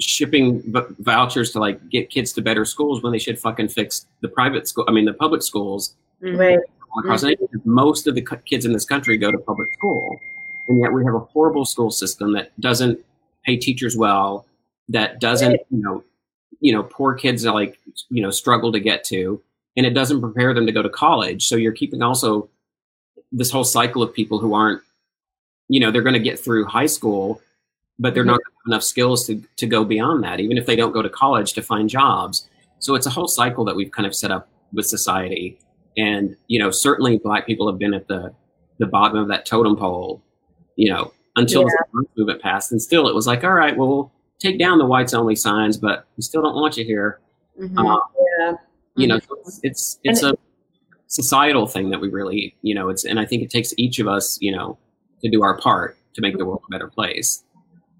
shipping 0.00 0.62
v- 0.72 0.94
vouchers 1.00 1.52
to 1.52 1.60
like 1.60 1.88
get 1.90 2.10
kids 2.10 2.32
to 2.32 2.42
better 2.42 2.64
schools 2.64 3.02
when 3.02 3.12
they 3.12 3.18
should 3.18 3.38
fucking 3.38 3.68
fix 3.68 4.06
the 4.20 4.28
private 4.28 4.66
school. 4.66 4.84
I 4.88 4.92
mean, 4.92 5.04
the 5.04 5.12
public 5.12 5.42
schools 5.42 5.94
mm-hmm. 6.22 6.36
Right. 6.36 6.58
all 6.92 7.00
across 7.00 7.20
the 7.20 7.28
nation. 7.28 7.48
Most 7.64 8.06
of 8.06 8.14
the 8.14 8.22
cu- 8.22 8.36
kids 8.38 8.64
in 8.64 8.72
this 8.72 8.84
country 8.84 9.16
go 9.18 9.30
to 9.30 9.38
public 9.38 9.72
school, 9.74 10.18
and 10.68 10.80
yet 10.80 10.92
we 10.92 11.04
have 11.04 11.14
a 11.14 11.20
horrible 11.20 11.64
school 11.64 11.90
system 11.90 12.32
that 12.32 12.58
doesn't 12.60 12.98
pay 13.44 13.56
teachers 13.56 13.96
well. 13.96 14.46
That 14.88 15.20
doesn't, 15.20 15.60
you 15.70 15.82
know, 15.82 16.02
you 16.60 16.72
know, 16.72 16.82
poor 16.82 17.14
kids 17.14 17.46
are 17.46 17.54
like, 17.54 17.78
you 18.08 18.22
know, 18.22 18.30
struggle 18.30 18.72
to 18.72 18.80
get 18.80 19.04
to, 19.04 19.40
and 19.76 19.86
it 19.86 19.90
doesn't 19.90 20.20
prepare 20.20 20.52
them 20.52 20.66
to 20.66 20.72
go 20.72 20.82
to 20.82 20.88
college. 20.88 21.46
So 21.46 21.56
you're 21.56 21.72
keeping 21.72 22.02
also 22.02 22.48
this 23.30 23.50
whole 23.50 23.64
cycle 23.64 24.02
of 24.02 24.12
people 24.12 24.38
who 24.38 24.54
aren't, 24.54 24.82
you 25.68 25.78
know, 25.78 25.90
they're 25.90 26.02
going 26.02 26.14
to 26.14 26.18
get 26.18 26.40
through 26.40 26.64
high 26.64 26.86
school, 26.86 27.40
but 28.00 28.14
they're 28.14 28.24
not 28.24 28.40
gonna 28.42 28.56
have 28.64 28.72
enough 28.72 28.82
skills 28.82 29.26
to 29.26 29.40
to 29.56 29.66
go 29.66 29.84
beyond 29.84 30.24
that, 30.24 30.40
even 30.40 30.58
if 30.58 30.66
they 30.66 30.74
don't 30.74 30.92
go 30.92 31.02
to 31.02 31.08
college 31.08 31.52
to 31.52 31.62
find 31.62 31.88
jobs. 31.88 32.48
So 32.80 32.94
it's 32.94 33.06
a 33.06 33.10
whole 33.10 33.28
cycle 33.28 33.64
that 33.66 33.76
we've 33.76 33.92
kind 33.92 34.06
of 34.06 34.14
set 34.14 34.32
up 34.32 34.48
with 34.72 34.86
society. 34.86 35.58
And, 35.96 36.36
you 36.48 36.58
know, 36.58 36.70
certainly 36.70 37.18
black 37.18 37.46
people 37.46 37.70
have 37.70 37.78
been 37.78 37.94
at 37.94 38.08
the, 38.08 38.32
the 38.78 38.86
bottom 38.86 39.18
of 39.18 39.28
that 39.28 39.44
totem 39.44 39.76
pole, 39.76 40.22
you 40.76 40.90
know, 40.90 41.12
until 41.36 41.64
the 41.64 42.06
movement 42.16 42.40
passed. 42.40 42.72
And 42.72 42.80
still 42.80 43.06
it 43.08 43.14
was 43.14 43.26
like, 43.26 43.44
all 43.44 43.52
right, 43.52 43.76
well, 43.76 43.88
we'll 43.88 44.12
take 44.38 44.58
down 44.58 44.78
the 44.78 44.86
whites 44.86 45.12
only 45.12 45.36
signs, 45.36 45.76
but 45.76 46.06
we 46.16 46.22
still 46.22 46.42
don't 46.42 46.54
want 46.54 46.76
you 46.76 46.84
here. 46.84 47.20
Mm-hmm. 47.60 47.78
Uh, 47.78 47.98
yeah. 48.38 48.52
You 48.96 49.06
know, 49.08 49.18
mm-hmm. 49.18 49.34
it's 49.42 49.60
it's, 49.62 49.98
it's 50.04 50.22
a 50.22 50.34
societal 51.08 51.66
thing 51.66 51.90
that 51.90 52.00
we 52.00 52.08
really, 52.08 52.56
you 52.62 52.74
know, 52.74 52.88
it's 52.88 53.04
and 53.04 53.20
I 53.20 53.26
think 53.26 53.42
it 53.42 53.50
takes 53.50 53.74
each 53.76 53.98
of 53.98 54.08
us, 54.08 54.38
you 54.40 54.52
know, 54.52 54.78
to 55.22 55.30
do 55.30 55.42
our 55.42 55.58
part 55.58 55.98
to 56.14 56.22
make 56.22 56.38
the 56.38 56.44
world 56.46 56.62
a 56.66 56.70
better 56.70 56.88
place. 56.88 57.44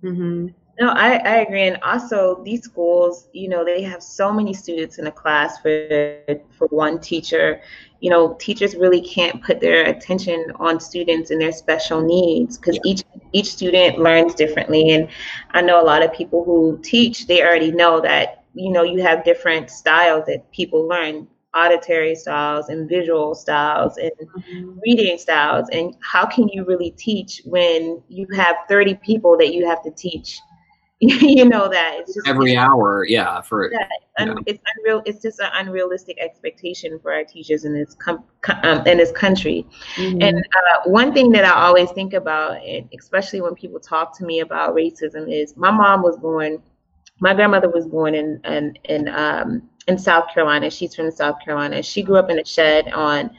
Mm-hmm. 0.03 0.49
No, 0.81 0.89
I, 0.89 1.17
I 1.17 1.37
agree. 1.41 1.69
And 1.69 1.77
also, 1.83 2.43
these 2.43 2.63
schools, 2.63 3.29
you 3.35 3.51
know, 3.51 3.65
they 3.65 3.83
have 3.83 4.03
so 4.03 4.33
many 4.33 4.55
students 4.55 4.99
in 4.99 5.07
a 5.09 5.13
class 5.13 5.61
for 5.61 6.39
for 6.57 6.69
one 6.69 6.99
teacher. 6.99 7.61
You 8.01 8.09
know, 8.09 8.35
teachers 8.41 8.75
really 8.75 9.03
can't 9.03 9.43
put 9.43 9.61
their 9.61 9.85
attention 9.85 10.53
on 10.57 10.81
students 10.81 11.31
and 11.31 11.39
their 11.39 11.53
special 11.53 12.01
needs 12.01 12.57
because 12.57 12.77
yeah. 12.77 12.93
each 12.93 13.03
each 13.33 13.53
student 13.53 13.99
learns 13.99 14.35
differently. 14.35 14.91
And 14.91 15.09
I 15.51 15.61
know 15.61 15.83
a 15.83 15.85
lot 15.85 16.03
of 16.03 16.15
people 16.15 16.45
who 16.45 16.81
teach, 16.83 17.27
they 17.27 17.43
already 17.43 17.73
know 17.73 18.01
that 18.01 18.45
you 18.55 18.73
know 18.73 18.83
you 18.83 19.03
have 19.03 19.23
different 19.23 19.69
styles 19.69 20.25
that 20.27 20.51
people 20.51 20.89
learn 20.89 21.29
auditory 21.55 22.15
styles 22.15 22.69
and 22.69 22.89
visual 22.89 23.35
styles 23.35 23.97
and 23.97 24.13
mm-hmm. 24.13 24.79
reading 24.85 25.19
styles 25.19 25.69
and 25.73 25.97
how 26.01 26.25
can 26.25 26.49
you 26.49 26.65
really 26.65 26.93
teach 26.93 27.43
when 27.45 28.01
you 28.09 28.27
have 28.35 28.57
30 28.69 28.95
people 28.97 29.37
that 29.37 29.53
you 29.53 29.67
have 29.67 29.83
to 29.83 29.91
teach 29.91 30.39
you 31.01 31.47
know 31.47 31.67
that 31.67 31.97
it's 31.99 32.15
just 32.15 32.29
every 32.29 32.59
hour 32.59 33.07
yeah 33.07 33.41
for 33.41 33.73
yeah, 33.73 33.89
un- 34.19 34.45
it's 34.47 34.63
unreal 34.77 35.03
it's 35.07 35.23
just 35.23 35.41
an 35.41 35.49
unrealistic 35.55 36.19
expectation 36.21 36.99
for 37.01 37.11
our 37.11 37.25
teachers 37.25 37.65
in 37.65 37.73
this 37.73 37.95
com- 37.95 38.23
um, 38.63 38.87
in 38.87 38.99
this 38.99 39.11
country 39.11 39.67
mm-hmm. 39.97 40.21
and 40.21 40.37
uh, 40.37 40.91
one 40.91 41.15
thing 41.15 41.33
that 41.33 41.45
i 41.45 41.53
always 41.53 41.91
think 41.93 42.13
about 42.13 42.63
and 42.63 42.87
especially 42.99 43.41
when 43.41 43.55
people 43.55 43.81
talk 43.81 44.17
to 44.17 44.25
me 44.25 44.41
about 44.41 44.75
racism 44.75 45.33
is 45.33 45.57
my 45.57 45.71
mom 45.71 46.03
was 46.03 46.19
born 46.19 46.63
my 47.21 47.33
grandmother 47.33 47.71
was 47.71 47.87
born 47.87 48.15
in 48.15 48.39
in, 48.45 48.77
in 48.85 49.09
um, 49.09 49.70
in 49.89 49.99
South 49.99 50.33
Carolina. 50.33 50.71
She's 50.71 50.95
from 50.95 51.11
South 51.11 51.41
Carolina. 51.45 51.83
She 51.83 52.03
grew 52.03 52.17
up 52.17 52.31
in 52.31 52.39
a 52.39 52.45
shed 52.45 52.93
on 52.93 53.31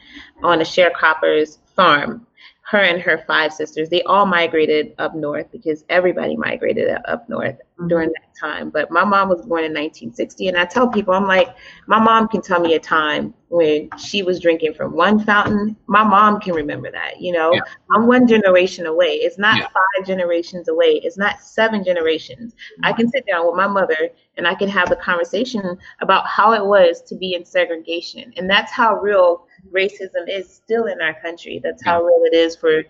on 0.42 0.60
a 0.60 0.64
sharecropper's 0.64 1.58
farm 1.74 2.26
her 2.72 2.80
and 2.80 3.02
her 3.02 3.22
five 3.26 3.52
sisters, 3.52 3.90
they 3.90 4.00
all 4.04 4.24
migrated 4.24 4.94
up 4.98 5.14
north 5.14 5.46
because 5.52 5.84
everybody 5.90 6.38
migrated 6.38 6.88
up 7.04 7.28
north 7.28 7.56
mm-hmm. 7.56 7.86
during 7.86 8.08
that 8.08 8.34
time. 8.40 8.70
But 8.70 8.90
my 8.90 9.04
mom 9.04 9.28
was 9.28 9.44
born 9.44 9.64
in 9.64 9.72
1960, 9.72 10.48
and 10.48 10.56
I 10.56 10.64
tell 10.64 10.88
people, 10.88 11.12
I'm 11.12 11.26
like, 11.26 11.54
my 11.86 12.00
mom 12.00 12.28
can 12.28 12.40
tell 12.40 12.60
me 12.60 12.74
a 12.74 12.80
time 12.80 13.34
when 13.48 13.90
she 13.98 14.22
was 14.22 14.40
drinking 14.40 14.72
from 14.72 14.96
one 14.96 15.22
fountain. 15.22 15.76
My 15.86 16.02
mom 16.02 16.40
can 16.40 16.54
remember 16.54 16.90
that. 16.90 17.20
You 17.20 17.32
know, 17.32 17.52
yeah. 17.52 17.60
I'm 17.94 18.06
one 18.06 18.26
generation 18.26 18.86
away. 18.86 19.16
It's 19.16 19.36
not 19.36 19.58
yeah. 19.58 19.66
five 19.66 20.06
generations 20.06 20.68
away. 20.68 20.98
It's 21.04 21.18
not 21.18 21.42
seven 21.42 21.84
generations. 21.84 22.54
Mm-hmm. 22.54 22.86
I 22.86 22.94
can 22.94 23.06
sit 23.10 23.26
down 23.30 23.46
with 23.46 23.54
my 23.54 23.68
mother 23.68 24.08
and 24.38 24.46
I 24.48 24.54
can 24.54 24.70
have 24.70 24.90
a 24.90 24.96
conversation 24.96 25.76
about 26.00 26.26
how 26.26 26.54
it 26.54 26.64
was 26.64 27.02
to 27.02 27.16
be 27.16 27.34
in 27.34 27.44
segregation, 27.44 28.32
and 28.38 28.48
that's 28.48 28.72
how 28.72 28.98
real 28.98 29.46
racism 29.70 30.28
is 30.28 30.52
still 30.52 30.86
in 30.86 31.00
our 31.00 31.14
country. 31.20 31.60
That's 31.62 31.84
how 31.84 32.02
real 32.02 32.22
it 32.24 32.34
is 32.34 32.56
for 32.56 32.84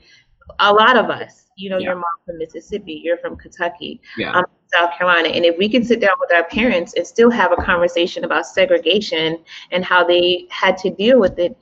a 0.61 0.73
lot 0.73 0.97
of 0.97 1.11
us. 1.11 1.51
You 1.57 1.71
know, 1.71 1.79
yeah. 1.79 1.89
your 1.89 1.95
mom 1.97 2.05
from 2.25 2.39
Mississippi, 2.39 3.01
you're 3.05 3.19
from 3.19 3.37
Kentucky, 3.37 4.01
yeah. 4.17 4.33
um, 4.33 4.47
South 4.73 4.97
Carolina. 4.97 5.29
And 5.29 5.45
if 5.45 5.59
we 5.59 5.69
can 5.69 5.85
sit 5.85 6.01
down 6.01 6.15
with 6.19 6.33
our 6.33 6.45
parents 6.45 6.95
and 6.95 7.07
still 7.07 7.31
have 7.31 7.53
a 7.53 7.57
conversation 7.57 8.25
about 8.25 8.47
segregation 8.47 9.39
and 9.71 9.85
how 9.85 10.03
they 10.03 10.47
had 10.51 10.79
to 10.79 10.91
deal 10.91 11.21
with 11.21 11.39
it, 11.39 11.57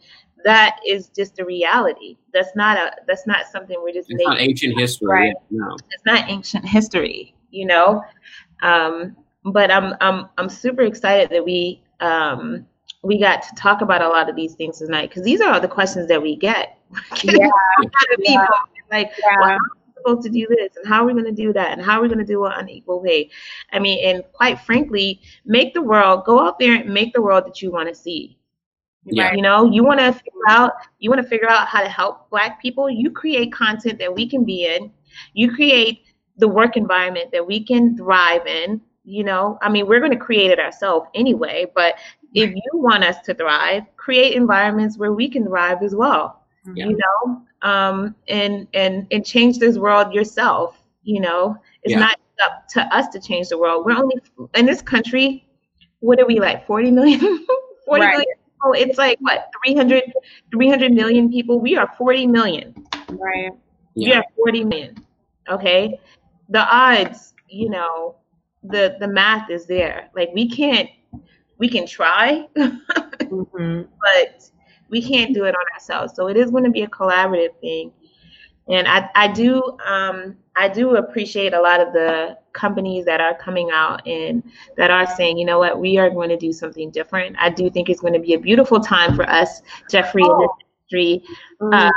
that 0.44 0.78
is 0.86 1.08
just 1.08 1.38
a 1.40 1.44
reality. 1.44 2.16
That's 2.32 2.54
not 2.54 2.78
a 2.78 2.92
that's 3.06 3.26
not 3.26 3.46
something 3.46 3.76
we're 3.82 3.92
just 3.92 4.10
it's 4.10 4.18
making. 4.18 4.30
not 4.30 4.40
ancient 4.40 4.78
history. 4.78 5.08
Right? 5.08 5.34
No. 5.50 5.76
It's 5.90 6.04
not 6.06 6.30
ancient 6.30 6.64
history, 6.64 7.34
you 7.50 7.66
know. 7.66 8.02
Um, 8.62 9.16
but 9.44 9.70
I'm 9.70 9.94
I'm 10.00 10.28
I'm 10.38 10.48
super 10.48 10.82
excited 10.82 11.30
that 11.30 11.44
we 11.44 11.82
um, 12.00 12.66
we 13.02 13.18
got 13.18 13.42
to 13.42 13.54
talk 13.54 13.80
about 13.80 14.02
a 14.02 14.08
lot 14.08 14.28
of 14.28 14.36
these 14.36 14.54
things 14.54 14.78
tonight 14.78 15.08
because 15.08 15.22
these 15.22 15.40
are 15.40 15.52
all 15.52 15.60
the 15.60 15.68
questions 15.68 16.08
that 16.08 16.20
we 16.20 16.36
get. 16.36 16.78
yeah. 17.24 17.48
yeah. 18.18 18.46
Like, 18.90 19.12
yeah. 19.18 19.36
well, 19.40 19.48
how 19.48 19.54
are 19.54 19.58
we 19.86 19.92
supposed 19.96 20.22
to 20.24 20.30
do 20.30 20.46
this? 20.50 20.76
And 20.76 20.86
how 20.86 21.02
are 21.02 21.06
we 21.06 21.12
going 21.12 21.24
to 21.24 21.32
do 21.32 21.52
that? 21.52 21.72
And 21.72 21.82
how 21.82 21.98
are 21.98 22.02
we 22.02 22.08
going 22.08 22.18
to 22.18 22.24
do 22.24 22.44
it 22.44 22.52
on 22.52 22.68
equal 22.68 23.00
pay? 23.00 23.30
I 23.72 23.78
mean, 23.78 24.04
and 24.04 24.24
quite 24.32 24.60
frankly, 24.60 25.20
make 25.46 25.72
the 25.72 25.82
world, 25.82 26.24
go 26.24 26.40
out 26.40 26.58
there 26.58 26.74
and 26.74 26.92
make 26.92 27.14
the 27.14 27.22
world 27.22 27.46
that 27.46 27.62
you 27.62 27.70
want 27.70 27.88
to 27.88 27.94
see. 27.94 28.36
Yeah. 29.04 29.32
You 29.32 29.40
know, 29.40 29.70
you 29.70 29.82
want 29.82 30.00
to 30.00 30.12
figure 30.12 30.48
out, 30.48 30.72
you 30.98 31.08
want 31.08 31.22
to 31.22 31.28
figure 31.28 31.48
out 31.48 31.68
how 31.68 31.82
to 31.82 31.88
help 31.88 32.28
Black 32.28 32.60
people. 32.60 32.90
You 32.90 33.10
create 33.10 33.50
content 33.50 33.98
that 33.98 34.14
we 34.14 34.28
can 34.28 34.44
be 34.44 34.66
in. 34.66 34.92
You 35.32 35.54
create 35.54 36.04
the 36.36 36.48
work 36.48 36.76
environment 36.76 37.30
that 37.32 37.46
we 37.46 37.64
can 37.64 37.96
thrive 37.96 38.46
in 38.46 38.80
you 39.04 39.24
know 39.24 39.58
i 39.62 39.68
mean 39.68 39.86
we're 39.86 40.00
going 40.00 40.12
to 40.12 40.18
create 40.18 40.50
it 40.50 40.58
ourselves 40.58 41.06
anyway 41.14 41.66
but 41.74 41.94
if 42.34 42.50
you 42.50 42.70
want 42.74 43.04
us 43.04 43.20
to 43.22 43.34
thrive, 43.34 43.84
create 43.96 44.34
environments 44.34 44.96
where 44.96 45.12
we 45.12 45.28
can 45.28 45.44
thrive 45.44 45.82
as 45.82 45.94
well. 45.94 46.44
Yeah. 46.74 46.86
You 46.86 46.98
know, 46.98 47.42
um, 47.62 48.14
and 48.28 48.66
and 48.74 49.06
and 49.10 49.24
change 49.24 49.58
this 49.58 49.78
world 49.78 50.14
yourself. 50.14 50.82
You 51.02 51.20
know, 51.20 51.56
it's 51.82 51.92
yeah. 51.92 52.00
not 52.00 52.20
up 52.44 52.68
to 52.70 52.82
us 52.94 53.08
to 53.08 53.20
change 53.20 53.48
the 53.48 53.58
world. 53.58 53.84
We're 53.86 53.96
only 53.96 54.16
in 54.54 54.66
this 54.66 54.82
country. 54.82 55.46
What 56.00 56.18
are 56.18 56.26
we 56.26 56.40
like? 56.40 56.66
40 56.66 56.90
million? 56.92 57.20
40 57.86 58.00
right. 58.00 58.10
million 58.12 58.34
Oh, 58.62 58.72
it's 58.72 58.98
like 58.98 59.18
what 59.20 59.50
300 59.64 60.12
300 60.52 60.92
million 60.92 61.30
people 61.30 61.60
we 61.60 61.76
are 61.76 61.90
40 61.96 62.26
million 62.26 62.74
right 63.08 63.52
yeah. 63.94 64.08
we 64.08 64.12
are 64.12 64.24
40 64.36 64.64
million 64.64 65.06
okay 65.48 65.98
the 66.50 66.60
odds 66.60 67.32
you 67.48 67.70
know 67.70 68.16
the 68.64 68.96
the 69.00 69.08
math 69.08 69.48
is 69.48 69.66
there 69.66 70.10
like 70.14 70.28
we 70.34 70.48
can't 70.48 70.90
we 71.60 71.68
can 71.68 71.86
try, 71.86 72.48
mm-hmm. 72.56 73.82
but 74.00 74.50
we 74.88 75.00
can't 75.00 75.32
do 75.32 75.44
it 75.44 75.54
on 75.54 75.64
ourselves. 75.74 76.14
So 76.16 76.26
it 76.26 76.36
is 76.36 76.50
going 76.50 76.64
to 76.64 76.70
be 76.70 76.82
a 76.82 76.88
collaborative 76.88 77.56
thing. 77.60 77.92
And 78.68 78.88
I, 78.88 79.08
I 79.14 79.28
do 79.28 79.62
um, 79.86 80.36
I 80.56 80.68
do 80.68 80.96
appreciate 80.96 81.54
a 81.54 81.60
lot 81.60 81.80
of 81.80 81.92
the 81.92 82.38
companies 82.52 83.04
that 83.04 83.20
are 83.20 83.34
coming 83.34 83.70
out 83.72 84.06
and 84.06 84.42
that 84.76 84.90
are 84.90 85.06
saying, 85.06 85.38
you 85.38 85.44
know 85.44 85.58
what, 85.58 85.78
we 85.78 85.98
are 85.98 86.10
going 86.10 86.28
to 86.30 86.36
do 86.36 86.52
something 86.52 86.90
different. 86.90 87.36
I 87.38 87.50
do 87.50 87.70
think 87.70 87.88
it's 87.88 88.00
going 88.00 88.14
to 88.14 88.20
be 88.20 88.34
a 88.34 88.38
beautiful 88.38 88.80
time 88.80 89.14
for 89.14 89.28
us, 89.28 89.62
Jeffrey, 89.88 90.22
oh 90.24 90.48
industry 90.90 91.22
mm-hmm. 91.60 91.72
uh, 91.72 91.90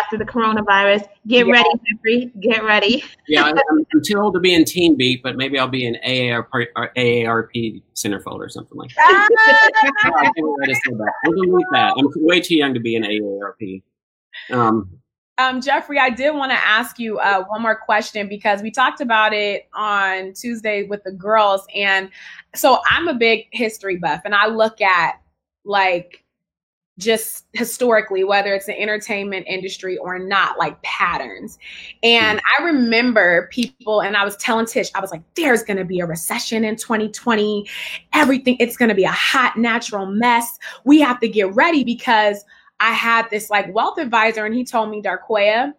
after 0.00 0.18
the 0.18 0.24
coronavirus. 0.24 1.06
Get 1.26 1.46
yeah. 1.46 1.52
ready, 1.52 1.70
Jeffrey. 1.86 2.32
Get 2.40 2.64
ready. 2.64 3.04
yeah, 3.28 3.44
I'm, 3.44 3.56
I'm, 3.94 4.02
too 4.02 4.18
old 4.18 4.34
to 4.34 4.40
be 4.40 4.54
in 4.54 4.64
Teen 4.64 4.96
Beat, 4.96 5.22
but 5.22 5.36
maybe 5.36 5.58
I'll 5.58 5.68
be 5.68 5.86
in 5.86 5.96
AARP, 6.06 6.66
AARP 6.96 7.82
centerfold 7.94 8.38
or 8.38 8.48
something 8.48 8.76
like 8.76 8.90
that. 8.94 9.28
Ah! 10.04 10.30
I'm 11.24 11.32
delete 11.32 11.66
that. 11.72 11.94
I'm 11.96 12.06
way 12.16 12.40
too 12.40 12.56
young 12.56 12.74
to 12.74 12.80
be 12.80 12.96
in 12.96 13.02
AARP. 13.02 13.82
Um, 14.50 14.98
um, 15.38 15.60
Jeffrey, 15.60 15.98
I 15.98 16.10
did 16.10 16.34
want 16.34 16.52
to 16.52 16.58
ask 16.58 16.98
you 16.98 17.18
uh, 17.18 17.44
one 17.44 17.62
more 17.62 17.74
question 17.76 18.28
because 18.28 18.60
we 18.60 18.70
talked 18.70 19.00
about 19.00 19.32
it 19.32 19.68
on 19.72 20.34
Tuesday 20.34 20.82
with 20.82 21.02
the 21.04 21.12
girls. 21.12 21.62
And 21.74 22.10
so 22.54 22.80
I'm 22.90 23.08
a 23.08 23.14
big 23.14 23.46
history 23.52 23.96
buff 23.96 24.20
and 24.26 24.34
I 24.34 24.48
look 24.48 24.82
at 24.82 25.14
like 25.64 26.24
just 27.00 27.46
historically, 27.52 28.22
whether 28.22 28.54
it's 28.54 28.66
the 28.66 28.78
entertainment 28.78 29.46
industry 29.48 29.96
or 29.98 30.18
not, 30.18 30.58
like 30.58 30.80
patterns. 30.82 31.58
And 32.02 32.38
mm-hmm. 32.38 32.62
I 32.62 32.66
remember 32.66 33.48
people, 33.50 34.02
and 34.02 34.16
I 34.16 34.24
was 34.24 34.36
telling 34.36 34.66
Tish, 34.66 34.90
I 34.94 35.00
was 35.00 35.10
like, 35.10 35.22
there's 35.34 35.62
going 35.62 35.78
to 35.78 35.84
be 35.84 36.00
a 36.00 36.06
recession 36.06 36.64
in 36.64 36.76
2020. 36.76 37.68
Everything, 38.12 38.56
it's 38.60 38.76
going 38.76 38.90
to 38.90 38.94
be 38.94 39.04
a 39.04 39.10
hot, 39.10 39.56
natural 39.56 40.06
mess. 40.06 40.58
We 40.84 41.00
have 41.00 41.18
to 41.20 41.28
get 41.28 41.52
ready 41.54 41.82
because 41.82 42.44
I 42.78 42.92
had 42.92 43.28
this 43.30 43.50
like 43.50 43.72
wealth 43.74 43.98
advisor, 43.98 44.44
and 44.44 44.54
he 44.54 44.64
told 44.64 44.90
me, 44.90 45.02
Darquoia, 45.02 45.74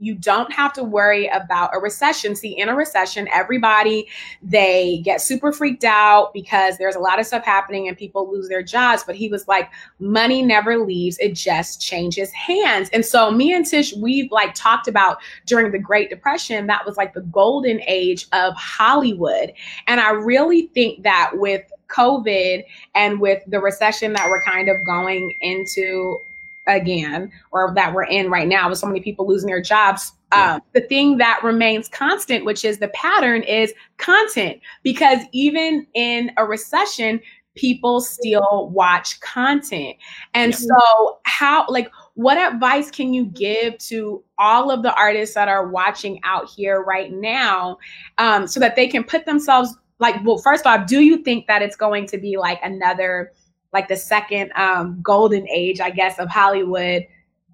you 0.00 0.14
don't 0.14 0.52
have 0.52 0.72
to 0.74 0.84
worry 0.84 1.26
about 1.28 1.70
a 1.74 1.78
recession. 1.78 2.36
See, 2.36 2.56
in 2.56 2.68
a 2.68 2.74
recession, 2.74 3.28
everybody 3.32 4.06
they 4.42 5.00
get 5.04 5.20
super 5.20 5.52
freaked 5.52 5.84
out 5.84 6.32
because 6.32 6.78
there's 6.78 6.94
a 6.94 7.00
lot 7.00 7.18
of 7.18 7.26
stuff 7.26 7.44
happening 7.44 7.88
and 7.88 7.96
people 7.96 8.30
lose 8.30 8.48
their 8.48 8.62
jobs. 8.62 9.02
But 9.04 9.16
he 9.16 9.28
was 9.28 9.48
like, 9.48 9.70
money 9.98 10.42
never 10.42 10.78
leaves, 10.78 11.18
it 11.18 11.34
just 11.34 11.80
changes 11.80 12.32
hands. 12.32 12.88
And 12.92 13.04
so 13.04 13.30
me 13.30 13.52
and 13.52 13.66
Tish, 13.66 13.92
we've 13.94 14.30
like 14.30 14.54
talked 14.54 14.88
about 14.88 15.18
during 15.46 15.72
the 15.72 15.78
Great 15.78 16.10
Depression, 16.10 16.66
that 16.68 16.86
was 16.86 16.96
like 16.96 17.14
the 17.14 17.22
golden 17.22 17.80
age 17.86 18.26
of 18.32 18.54
Hollywood. 18.54 19.52
And 19.86 20.00
I 20.00 20.10
really 20.10 20.68
think 20.68 21.02
that 21.02 21.32
with 21.34 21.62
COVID 21.88 22.64
and 22.94 23.20
with 23.20 23.42
the 23.46 23.60
recession 23.60 24.12
that 24.12 24.28
we're 24.28 24.42
kind 24.42 24.68
of 24.68 24.84
going 24.84 25.34
into 25.40 26.20
again 26.68 27.32
or 27.50 27.72
that 27.74 27.92
we're 27.92 28.04
in 28.04 28.30
right 28.30 28.46
now 28.46 28.68
with 28.68 28.78
so 28.78 28.86
many 28.86 29.00
people 29.00 29.26
losing 29.26 29.48
their 29.48 29.62
jobs. 29.62 30.12
Um, 30.30 30.60
the 30.74 30.82
thing 30.82 31.16
that 31.16 31.40
remains 31.42 31.88
constant 31.88 32.44
which 32.44 32.62
is 32.62 32.78
the 32.78 32.88
pattern 32.88 33.42
is 33.42 33.72
content. 33.96 34.60
Because 34.82 35.20
even 35.32 35.86
in 35.94 36.30
a 36.36 36.44
recession 36.44 37.20
people 37.58 38.00
still 38.00 38.70
watch 38.72 39.20
content. 39.20 39.96
And 40.34 40.52
yeah. 40.52 40.58
so 40.58 41.18
how 41.24 41.66
like 41.68 41.90
what 42.14 42.38
advice 42.38 42.90
can 42.90 43.12
you 43.12 43.26
give 43.26 43.78
to 43.78 44.22
all 44.38 44.70
of 44.70 44.82
the 44.82 44.94
artists 44.94 45.34
that 45.34 45.48
are 45.48 45.68
watching 45.68 46.20
out 46.24 46.48
here 46.48 46.82
right 46.82 47.12
now 47.12 47.78
um, 48.18 48.46
so 48.46 48.60
that 48.60 48.76
they 48.76 48.86
can 48.86 49.04
put 49.04 49.26
themselves 49.26 49.74
like 50.00 50.16
well 50.24 50.38
first 50.38 50.66
off 50.66 50.86
do 50.86 51.00
you 51.00 51.18
think 51.18 51.46
that 51.46 51.62
it's 51.62 51.76
going 51.76 52.06
to 52.06 52.18
be 52.18 52.36
like 52.36 52.58
another 52.62 53.32
like 53.72 53.88
the 53.88 53.96
second 53.96 54.50
um 54.56 54.98
golden 55.02 55.46
age 55.48 55.80
i 55.80 55.90
guess 55.90 56.18
of 56.18 56.28
hollywood 56.28 57.06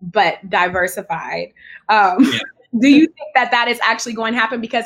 but 0.03 0.39
diversified 0.51 1.53
um 1.89 2.17
yeah. 2.21 2.39
do 2.81 2.89
you 2.89 3.07
think 3.07 3.29
that 3.35 3.51
that 3.51 3.69
is 3.69 3.79
actually 3.83 4.13
going 4.13 4.33
to 4.33 4.39
happen 4.39 4.61
because 4.61 4.85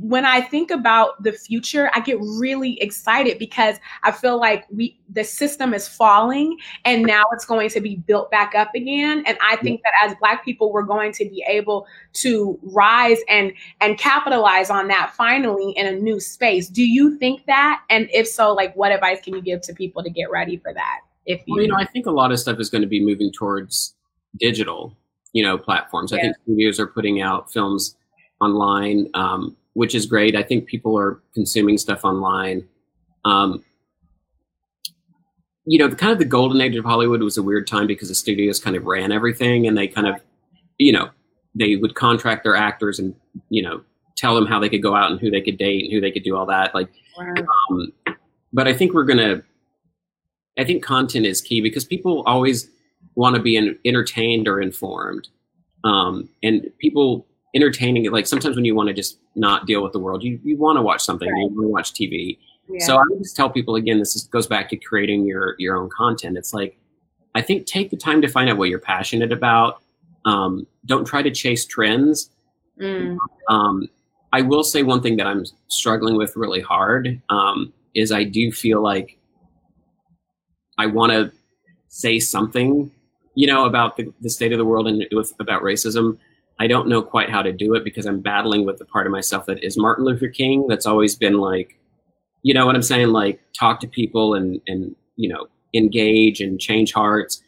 when 0.00 0.24
I 0.24 0.40
think 0.40 0.70
about 0.70 1.22
the 1.22 1.32
future, 1.32 1.90
I 1.92 2.00
get 2.00 2.18
really 2.20 2.80
excited 2.80 3.38
because 3.38 3.76
I 4.04 4.12
feel 4.12 4.38
like 4.38 4.64
we 4.70 4.98
the 5.10 5.24
system 5.24 5.74
is 5.74 5.88
falling 5.88 6.56
and 6.84 7.02
now 7.02 7.24
it's 7.32 7.44
going 7.44 7.68
to 7.70 7.80
be 7.80 7.96
built 7.96 8.30
back 8.30 8.54
up 8.54 8.70
again. 8.74 9.24
And 9.26 9.36
I 9.42 9.56
think 9.56 9.82
that 9.82 9.92
as 10.02 10.14
black 10.20 10.44
people, 10.44 10.72
we're 10.72 10.82
going 10.82 11.12
to 11.12 11.24
be 11.24 11.44
able 11.48 11.86
to 12.14 12.58
rise 12.62 13.18
and 13.28 13.52
and 13.80 13.98
capitalize 13.98 14.70
on 14.70 14.86
that 14.88 15.12
finally 15.16 15.72
in 15.72 15.86
a 15.86 15.92
new 15.92 16.20
space. 16.20 16.68
Do 16.68 16.84
you 16.84 17.18
think 17.18 17.46
that? 17.46 17.82
And 17.90 18.08
if 18.12 18.28
so, 18.28 18.52
like 18.52 18.74
what 18.76 18.92
advice 18.92 19.20
can 19.20 19.34
you 19.34 19.42
give 19.42 19.62
to 19.62 19.74
people 19.74 20.02
to 20.04 20.10
get 20.10 20.30
ready 20.30 20.58
for 20.58 20.72
that? 20.72 21.00
If 21.26 21.42
you, 21.46 21.54
well, 21.54 21.62
you 21.62 21.68
know, 21.68 21.76
I 21.76 21.84
think 21.84 22.06
a 22.06 22.10
lot 22.10 22.32
of 22.32 22.38
stuff 22.38 22.58
is 22.60 22.70
going 22.70 22.82
to 22.82 22.88
be 22.88 23.04
moving 23.04 23.32
towards 23.32 23.94
digital, 24.38 24.96
you 25.32 25.42
know, 25.42 25.58
platforms. 25.58 26.12
Yeah. 26.12 26.18
I 26.18 26.20
think 26.22 26.36
studios 26.44 26.78
are 26.78 26.86
putting 26.86 27.20
out 27.20 27.52
films 27.52 27.96
online. 28.40 29.10
Um, 29.14 29.56
which 29.74 29.94
is 29.94 30.06
great. 30.06 30.36
I 30.36 30.42
think 30.42 30.66
people 30.66 30.98
are 30.98 31.22
consuming 31.34 31.78
stuff 31.78 32.04
online. 32.04 32.66
Um, 33.24 33.64
you 35.64 35.78
know, 35.78 35.88
the 35.88 35.96
kind 35.96 36.12
of 36.12 36.18
the 36.18 36.24
golden 36.24 36.60
age 36.60 36.76
of 36.76 36.84
Hollywood 36.84 37.22
was 37.22 37.36
a 37.36 37.42
weird 37.42 37.66
time 37.66 37.86
because 37.86 38.08
the 38.08 38.14
studios 38.14 38.58
kind 38.58 38.74
of 38.74 38.84
ran 38.86 39.12
everything, 39.12 39.66
and 39.66 39.76
they 39.76 39.86
kind 39.86 40.06
of, 40.06 40.16
you 40.78 40.92
know, 40.92 41.10
they 41.54 41.76
would 41.76 41.94
contract 41.94 42.42
their 42.42 42.56
actors 42.56 42.98
and 42.98 43.14
you 43.50 43.62
know 43.62 43.82
tell 44.16 44.34
them 44.34 44.46
how 44.46 44.58
they 44.58 44.68
could 44.68 44.82
go 44.82 44.96
out 44.96 45.10
and 45.10 45.20
who 45.20 45.30
they 45.30 45.40
could 45.40 45.58
date 45.58 45.84
and 45.84 45.92
who 45.92 46.00
they 46.00 46.10
could 46.10 46.24
do 46.24 46.36
all 46.36 46.46
that. 46.46 46.74
Like, 46.74 46.88
wow. 47.16 47.34
um, 47.70 47.92
but 48.52 48.66
I 48.66 48.74
think 48.74 48.94
we're 48.94 49.04
gonna. 49.04 49.42
I 50.58 50.64
think 50.64 50.82
content 50.82 51.24
is 51.24 51.40
key 51.40 51.60
because 51.60 51.84
people 51.84 52.24
always 52.26 52.68
want 53.14 53.36
to 53.36 53.42
be 53.42 53.54
in, 53.54 53.78
entertained 53.84 54.48
or 54.48 54.60
informed, 54.60 55.28
um, 55.84 56.28
and 56.42 56.66
people 56.80 57.27
entertaining. 57.54 58.04
It 58.04 58.12
like 58.12 58.26
sometimes 58.26 58.56
when 58.56 58.64
you 58.64 58.74
want 58.74 58.88
to 58.88 58.94
just 58.94 59.18
not 59.34 59.66
deal 59.66 59.82
with 59.82 59.92
the 59.92 59.98
world, 59.98 60.22
you, 60.22 60.38
you 60.42 60.56
want 60.56 60.76
to 60.76 60.82
watch 60.82 61.02
something, 61.02 61.30
right. 61.30 61.38
you 61.38 61.48
want 61.48 61.64
to 61.64 61.68
watch 61.68 61.92
TV. 61.92 62.38
Yeah. 62.68 62.84
So 62.84 62.96
I 62.96 63.02
would 63.08 63.22
just 63.22 63.36
tell 63.36 63.48
people 63.48 63.76
again, 63.76 63.98
this 63.98 64.14
is, 64.14 64.24
goes 64.24 64.46
back 64.46 64.68
to 64.70 64.76
creating 64.76 65.26
your 65.26 65.54
your 65.58 65.76
own 65.76 65.88
content. 65.90 66.36
It's 66.36 66.52
like 66.52 66.78
I 67.34 67.42
think 67.42 67.66
take 67.66 67.90
the 67.90 67.96
time 67.96 68.20
to 68.22 68.28
find 68.28 68.50
out 68.50 68.58
what 68.58 68.68
you're 68.68 68.78
passionate 68.78 69.32
about. 69.32 69.80
Um, 70.24 70.66
don't 70.86 71.06
try 71.06 71.22
to 71.22 71.30
chase 71.30 71.64
trends. 71.64 72.30
Mm. 72.80 73.16
Um, 73.48 73.88
I 74.32 74.42
will 74.42 74.64
say 74.64 74.82
one 74.82 75.00
thing 75.00 75.16
that 75.16 75.26
I'm 75.26 75.44
struggling 75.68 76.16
with 76.16 76.36
really 76.36 76.60
hard 76.60 77.20
um, 77.30 77.72
is 77.94 78.12
I 78.12 78.24
do 78.24 78.52
feel 78.52 78.82
like 78.82 79.18
I 80.76 80.86
want 80.86 81.12
to 81.12 81.32
say 81.88 82.20
something, 82.20 82.90
you 83.34 83.46
know, 83.46 83.64
about 83.64 83.96
the, 83.96 84.12
the 84.20 84.30
state 84.30 84.52
of 84.52 84.58
the 84.58 84.64
world 84.64 84.86
and 84.86 85.04
with 85.12 85.32
about 85.40 85.62
racism. 85.62 86.18
I 86.60 86.66
don't 86.66 86.88
know 86.88 87.02
quite 87.02 87.30
how 87.30 87.42
to 87.42 87.52
do 87.52 87.74
it 87.74 87.84
because 87.84 88.06
I'm 88.06 88.20
battling 88.20 88.66
with 88.66 88.78
the 88.78 88.84
part 88.84 89.06
of 89.06 89.12
myself 89.12 89.46
that 89.46 89.62
is 89.62 89.78
Martin 89.78 90.04
Luther 90.04 90.28
King. 90.28 90.66
That's 90.68 90.86
always 90.86 91.14
been 91.14 91.38
like, 91.38 91.78
you 92.42 92.52
know 92.52 92.66
what 92.66 92.74
I'm 92.74 92.82
saying? 92.82 93.08
Like 93.08 93.40
talk 93.58 93.80
to 93.80 93.88
people 93.88 94.34
and 94.34 94.60
and 94.66 94.94
you 95.16 95.28
know 95.28 95.46
engage 95.74 96.40
and 96.40 96.60
change 96.60 96.92
hearts. 96.92 97.42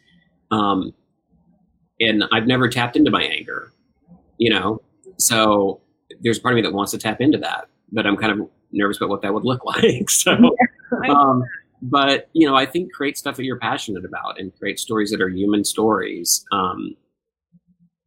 Um, 0.51 0.93
and 1.99 2.23
I've 2.31 2.47
never 2.47 2.67
tapped 2.67 2.95
into 2.95 3.11
my 3.11 3.23
anger, 3.23 3.71
you 4.37 4.49
know. 4.49 4.81
So 5.17 5.81
there's 6.21 6.37
a 6.37 6.41
part 6.41 6.53
of 6.53 6.55
me 6.55 6.61
that 6.63 6.73
wants 6.73 6.91
to 6.91 6.97
tap 6.97 7.21
into 7.21 7.37
that, 7.39 7.67
but 7.91 8.07
I'm 8.07 8.17
kind 8.17 8.39
of 8.39 8.49
nervous 8.71 8.97
about 8.97 9.09
what 9.09 9.21
that 9.21 9.33
would 9.33 9.43
look 9.43 9.65
like. 9.65 10.09
so, 10.09 10.55
um, 11.09 11.43
but 11.81 12.29
you 12.33 12.47
know, 12.47 12.55
I 12.55 12.65
think 12.65 12.93
create 12.93 13.17
stuff 13.17 13.35
that 13.37 13.43
you're 13.43 13.59
passionate 13.59 14.05
about 14.05 14.39
and 14.39 14.57
create 14.57 14.79
stories 14.79 15.11
that 15.11 15.21
are 15.21 15.29
human 15.29 15.63
stories. 15.63 16.45
Um, 16.51 16.95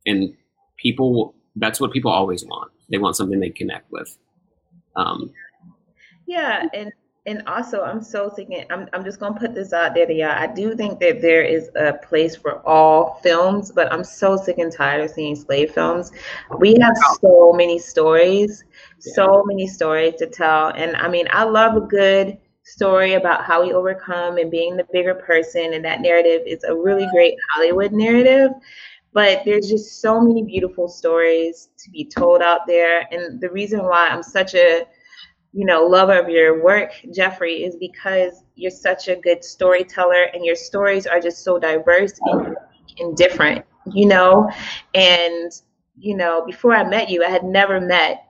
and 0.07 0.35
people 0.85 1.35
that's 1.57 1.81
what 1.81 1.93
people 1.93 2.11
always 2.11 2.45
want. 2.45 2.71
They 2.91 2.99
want 2.99 3.17
something 3.17 3.41
they 3.41 3.51
connect 3.51 3.91
with. 3.91 4.17
Um, 4.97 5.31
yeah, 6.27 6.67
and 6.73 6.93
and 7.27 7.43
also 7.47 7.83
I'm 7.83 8.03
so 8.03 8.29
thinking 8.29 8.65
I'm 8.71 8.89
I'm 8.93 9.03
just 9.03 9.19
gonna 9.19 9.39
put 9.39 9.55
this 9.55 9.73
out 9.73 9.95
there 9.95 10.07
to 10.07 10.13
y'all. 10.13 10.31
I 10.31 10.47
do 10.47 10.77
think 10.77 11.01
that 11.01 11.23
there 11.23 11.43
is 11.43 11.71
a 11.75 11.95
place 11.95 12.37
for 12.37 12.67
all 12.67 13.21
films, 13.23 13.73
but 13.73 13.91
I'm 13.93 14.05
so 14.05 14.37
sick 14.37 14.59
and 14.59 14.71
tired 14.71 15.03
of 15.03 15.11
seeing 15.11 15.35
slave 15.35 15.71
films. 15.73 16.13
We 16.59 16.77
have 16.81 16.95
so 17.21 17.53
many 17.55 17.79
stories, 17.79 18.65
so 18.99 19.43
many 19.47 19.67
stories 19.67 20.17
to 20.17 20.27
tell. 20.27 20.69
And 20.69 20.97
I 20.97 21.09
mean 21.09 21.27
I 21.31 21.45
love 21.45 21.77
a 21.77 21.81
good 21.81 22.39
story 22.65 23.15
about 23.15 23.45
how 23.45 23.63
we 23.63 23.73
overcome 23.73 24.39
and 24.39 24.51
being 24.51 24.77
the 24.77 24.87
bigger 24.93 25.15
person 25.15 25.75
and 25.75 25.85
that 25.85 26.01
narrative 26.01 26.43
is 26.47 26.65
a 26.65 26.75
really 26.75 27.07
great 27.13 27.37
Hollywood 27.55 27.93
narrative 27.93 28.51
but 29.15 29.43
there's 29.45 29.69
just 29.69 30.03
so 30.03 30.21
many 30.21 30.43
beautiful 30.43 30.89
stories 30.89 31.71
to 31.79 31.89
be 31.91 32.05
told 32.05 32.43
out 32.43 32.67
there. 32.67 33.07
And 33.13 33.41
the 33.41 33.49
reason 33.49 33.83
why 33.85 34.09
i'm 34.09 34.23
such 34.23 34.55
a 34.55 34.85
you 35.53 35.65
know 35.65 35.87
lover 35.87 36.19
of 36.19 36.29
your 36.29 36.63
work 36.63 36.93
jeffrey 37.15 37.63
is 37.65 37.77
because 37.77 38.43
you're 38.57 38.71
such 38.71 39.09
a 39.09 39.17
good 39.17 39.43
storyteller 39.43 40.25
and 40.35 40.45
your 40.45 40.57
stories 40.57 41.07
are 41.07 41.21
just 41.21 41.45
so 41.45 41.59
diverse 41.59 42.13
and, 42.27 42.57
and 42.99 43.17
different 43.17 43.65
you 43.93 44.07
know? 44.07 44.51
And 44.95 45.53
you 45.97 46.17
know 46.17 46.45
before 46.45 46.75
i 46.75 46.83
met 46.83 47.09
you 47.09 47.25
i 47.25 47.31
had 47.31 47.45
never 47.45 47.81
met 47.81 48.25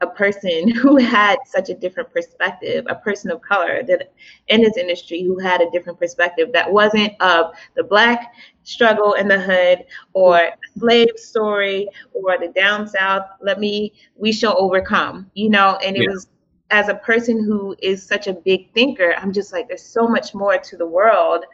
a 0.00 0.06
person 0.06 0.68
who 0.74 0.96
had 0.96 1.38
such 1.46 1.68
a 1.68 1.74
different 1.74 2.12
perspective, 2.12 2.86
a 2.88 2.94
person 2.94 3.30
of 3.30 3.40
color 3.40 3.82
that 3.84 4.12
in 4.48 4.62
this 4.62 4.76
industry 4.76 5.22
who 5.22 5.38
had 5.38 5.60
a 5.60 5.70
different 5.70 5.98
perspective 5.98 6.50
that 6.52 6.70
wasn't 6.70 7.12
of 7.20 7.52
the 7.76 7.84
black 7.84 8.32
struggle 8.68 9.14
in 9.14 9.28
the 9.28 9.40
hood 9.40 9.84
or 10.12 10.50
slave 10.78 11.08
story 11.16 11.88
or 12.12 12.36
the 12.38 12.48
down 12.48 12.86
south. 12.86 13.26
Let 13.40 13.58
me, 13.58 13.94
we 14.14 14.30
shall 14.30 14.56
overcome, 14.58 15.30
you 15.32 15.48
know, 15.48 15.76
and 15.82 15.96
it 15.96 16.02
yeah. 16.02 16.10
was 16.10 16.28
as 16.70 16.88
a 16.90 16.94
person 16.96 17.42
who 17.42 17.74
is 17.80 18.02
such 18.02 18.26
a 18.26 18.34
big 18.34 18.72
thinker, 18.74 19.14
I'm 19.16 19.32
just 19.32 19.54
like, 19.54 19.68
there's 19.68 19.82
so 19.82 20.06
much 20.06 20.34
more 20.34 20.58
to 20.58 20.76
the 20.76 20.86
world 20.86 21.44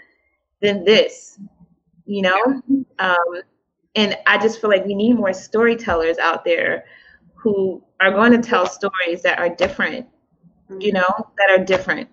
than 0.61 0.85
this, 0.85 1.39
you 2.05 2.23
know? 2.23 2.63
Um, 2.99 3.43
and 3.95 4.19
I 4.27 4.39
just 4.39 4.61
feel 4.61 4.71
like 4.71 4.85
we 4.85 4.97
need 4.97 5.15
more 5.15 5.33
storytellers 5.33 6.19
out 6.19 6.45
there 6.45 6.85
who 7.35 7.81
are 8.01 8.11
going 8.11 8.33
to 8.33 8.39
tell 8.49 8.67
stories 8.67 9.23
that 9.23 9.39
are 9.39 9.49
different, 9.49 10.05
you 10.81 10.93
know, 10.93 11.31
that 11.39 11.51
are 11.51 11.65
different. 11.65 12.09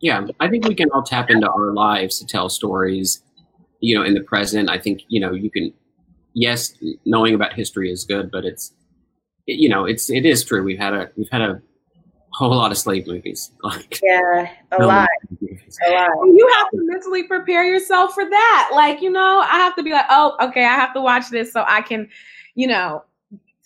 Yeah, 0.00 0.26
I 0.40 0.48
think 0.48 0.68
we 0.68 0.74
can 0.74 0.90
all 0.90 1.04
tap 1.04 1.30
into 1.30 1.48
our 1.48 1.72
lives 1.72 2.18
to 2.18 2.26
tell 2.26 2.50
stories, 2.50 3.22
you 3.82 3.98
know, 3.98 4.04
in 4.04 4.14
the 4.14 4.22
present. 4.22 4.70
I 4.70 4.78
think, 4.78 5.02
you 5.08 5.20
know, 5.20 5.32
you 5.32 5.50
can, 5.50 5.74
yes, 6.32 6.72
knowing 7.04 7.34
about 7.34 7.52
history 7.52 7.90
is 7.90 8.04
good, 8.04 8.30
but 8.30 8.44
it's, 8.44 8.72
you 9.46 9.68
know, 9.68 9.84
it's, 9.84 10.08
it 10.08 10.24
is 10.24 10.44
true. 10.44 10.62
We've 10.62 10.78
had 10.78 10.94
a, 10.94 11.10
we've 11.16 11.28
had 11.30 11.42
a 11.42 11.60
whole 12.30 12.56
lot 12.56 12.70
of 12.70 12.78
slave 12.78 13.06
movies. 13.06 13.50
Like, 13.62 14.00
yeah, 14.02 14.48
a 14.70 14.78
no 14.78 14.86
lot. 14.86 15.08
A 15.40 15.90
lot. 15.90 16.10
You 16.26 16.48
have 16.58 16.70
to 16.70 16.78
mentally 16.84 17.24
prepare 17.24 17.64
yourself 17.64 18.14
for 18.14 18.24
that. 18.24 18.70
Like, 18.72 19.02
you 19.02 19.10
know, 19.10 19.40
I 19.40 19.56
have 19.58 19.74
to 19.76 19.82
be 19.82 19.90
like, 19.90 20.06
oh, 20.08 20.36
okay, 20.40 20.64
I 20.64 20.74
have 20.74 20.94
to 20.94 21.00
watch 21.00 21.28
this 21.30 21.52
so 21.52 21.64
I 21.66 21.82
can, 21.82 22.08
you 22.54 22.68
know, 22.68 23.04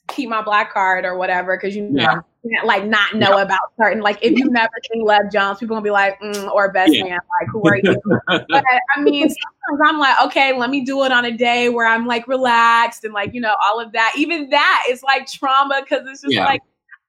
keep 0.09 0.29
my 0.29 0.43
black 0.43 0.73
card 0.73 1.05
or 1.05 1.17
whatever 1.17 1.57
because 1.57 1.75
you 1.75 1.83
know 1.83 2.03
yeah. 2.03 2.21
can't 2.51 2.67
like 2.67 2.85
not 2.85 3.15
know 3.15 3.37
yeah. 3.37 3.43
about 3.43 3.61
certain 3.79 4.01
like 4.03 4.19
if 4.23 4.39
you 4.39 4.49
never 4.51 4.73
seen 4.93 5.05
Love 5.05 5.31
Jones, 5.33 5.59
people 5.59 5.75
gonna 5.75 5.85
be 5.85 5.91
like, 5.91 6.21
mm, 6.21 6.51
or 6.51 6.71
Best 6.73 6.95
yeah. 6.95 7.05
Man, 7.05 7.19
like 7.41 7.49
who 7.51 7.63
are 7.65 7.77
you? 7.77 8.01
but 8.27 8.65
I 8.97 9.01
mean, 9.01 9.29
sometimes 9.29 9.81
I'm 9.85 9.99
like, 9.99 10.17
okay, 10.27 10.57
let 10.57 10.71
me 10.71 10.85
do 10.85 11.05
it 11.05 11.13
on 11.13 11.25
a 11.25 11.33
day 11.37 11.69
where 11.69 11.87
I'm 11.87 12.07
like 12.07 12.27
relaxed 12.29 13.05
and 13.05 13.13
like 13.13 13.35
you 13.35 13.41
know 13.41 13.55
all 13.65 13.81
of 13.81 13.93
that. 13.93 14.15
Even 14.17 14.51
that 14.51 14.85
is 14.89 15.03
like 15.03 15.31
trauma 15.31 15.83
because 15.83 16.07
it's 16.07 16.23
just 16.23 16.37
like 16.37 16.63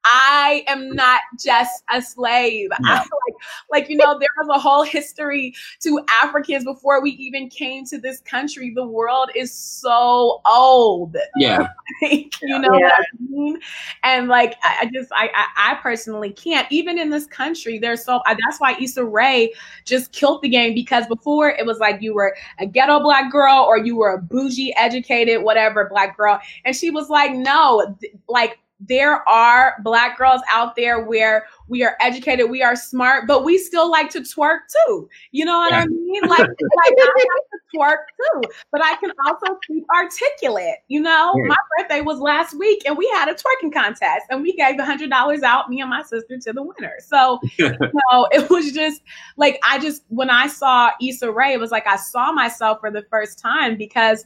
I 0.09 0.63
am 0.67 0.89
not 0.91 1.21
just 1.37 1.83
a 1.93 2.01
slave. 2.01 2.69
No. 2.79 2.91
I 2.91 2.97
like, 2.97 3.35
like, 3.69 3.89
you 3.89 3.97
know, 3.97 4.17
there 4.17 4.29
was 4.37 4.47
a 4.55 4.59
whole 4.59 4.83
history 4.83 5.53
to 5.81 5.99
Africans 6.23 6.63
before 6.63 7.01
we 7.01 7.11
even 7.11 7.49
came 7.49 7.83
to 7.85 7.97
this 7.97 8.21
country. 8.21 8.71
The 8.73 8.85
world 8.85 9.29
is 9.35 9.53
so 9.53 10.41
old. 10.45 11.17
Yeah. 11.35 11.67
like, 12.01 12.33
you 12.41 12.59
know 12.59 12.73
yeah. 12.73 12.85
what 12.85 12.93
I 12.93 13.05
mean? 13.19 13.59
And 14.03 14.27
like, 14.29 14.55
I, 14.63 14.77
I 14.81 14.85
just, 14.93 15.11
I, 15.11 15.29
I, 15.35 15.71
I, 15.71 15.75
personally 15.75 16.31
can't. 16.31 16.71
Even 16.71 16.97
in 16.97 17.09
this 17.09 17.25
country, 17.25 17.77
there's 17.77 18.05
so, 18.05 18.21
that's 18.25 18.59
why 18.59 18.77
Issa 18.79 19.03
Rae 19.03 19.51
just 19.83 20.13
killed 20.13 20.41
the 20.41 20.49
game 20.49 20.73
because 20.73 21.05
before 21.07 21.49
it 21.49 21.65
was 21.65 21.79
like 21.79 22.01
you 22.01 22.13
were 22.13 22.35
a 22.59 22.65
ghetto 22.65 23.01
black 23.01 23.31
girl 23.31 23.65
or 23.67 23.77
you 23.77 23.97
were 23.97 24.13
a 24.13 24.21
bougie, 24.21 24.73
educated, 24.77 25.43
whatever 25.43 25.89
black 25.89 26.15
girl. 26.15 26.39
And 26.63 26.75
she 26.75 26.91
was 26.91 27.09
like, 27.09 27.33
no, 27.33 27.97
like, 28.29 28.59
there 28.79 29.27
are 29.27 29.75
black 29.83 30.17
girls 30.17 30.41
out 30.51 30.75
there 30.75 31.03
where 31.03 31.47
we 31.67 31.83
are 31.83 31.97
educated, 31.99 32.49
we 32.49 32.61
are 32.61 32.75
smart, 32.75 33.27
but 33.27 33.43
we 33.43 33.57
still 33.57 33.89
like 33.89 34.09
to 34.11 34.21
twerk 34.21 34.59
too. 34.87 35.09
You 35.31 35.45
know 35.45 35.57
what 35.57 35.71
yeah. 35.71 35.81
I 35.81 35.85
mean? 35.87 36.21
Like, 36.23 36.39
like 36.39 36.47
I 36.47 37.09
have 37.17 37.43
to 37.51 37.77
twerk 37.77 37.97
too, 38.17 38.49
but 38.71 38.81
I 38.83 38.95
can 38.97 39.11
also 39.25 39.57
keep 39.67 39.83
articulate. 39.95 40.75
You 40.87 41.01
know, 41.01 41.33
my 41.47 41.55
birthday 41.77 42.01
was 42.01 42.19
last 42.19 42.57
week 42.57 42.83
and 42.85 42.97
we 42.97 43.07
had 43.15 43.27
a 43.29 43.33
twerking 43.33 43.73
contest 43.73 44.25
and 44.29 44.41
we 44.43 44.53
gave 44.53 44.77
a 44.79 44.85
hundred 44.85 45.09
dollars 45.09 45.41
out, 45.41 45.69
me 45.69 45.81
and 45.81 45.89
my 45.89 46.03
sister, 46.03 46.37
to 46.37 46.53
the 46.53 46.61
winner. 46.61 46.93
So, 46.99 47.39
you 47.57 47.69
know, 47.69 48.27
it 48.31 48.49
was 48.49 48.71
just 48.71 49.01
like 49.37 49.59
I 49.67 49.79
just 49.79 50.03
when 50.09 50.29
I 50.29 50.47
saw 50.47 50.91
Issa 51.01 51.31
Rae, 51.31 51.53
it 51.53 51.59
was 51.59 51.71
like 51.71 51.87
I 51.87 51.95
saw 51.95 52.31
myself 52.31 52.79
for 52.79 52.91
the 52.91 53.03
first 53.09 53.39
time 53.39 53.75
because 53.75 54.25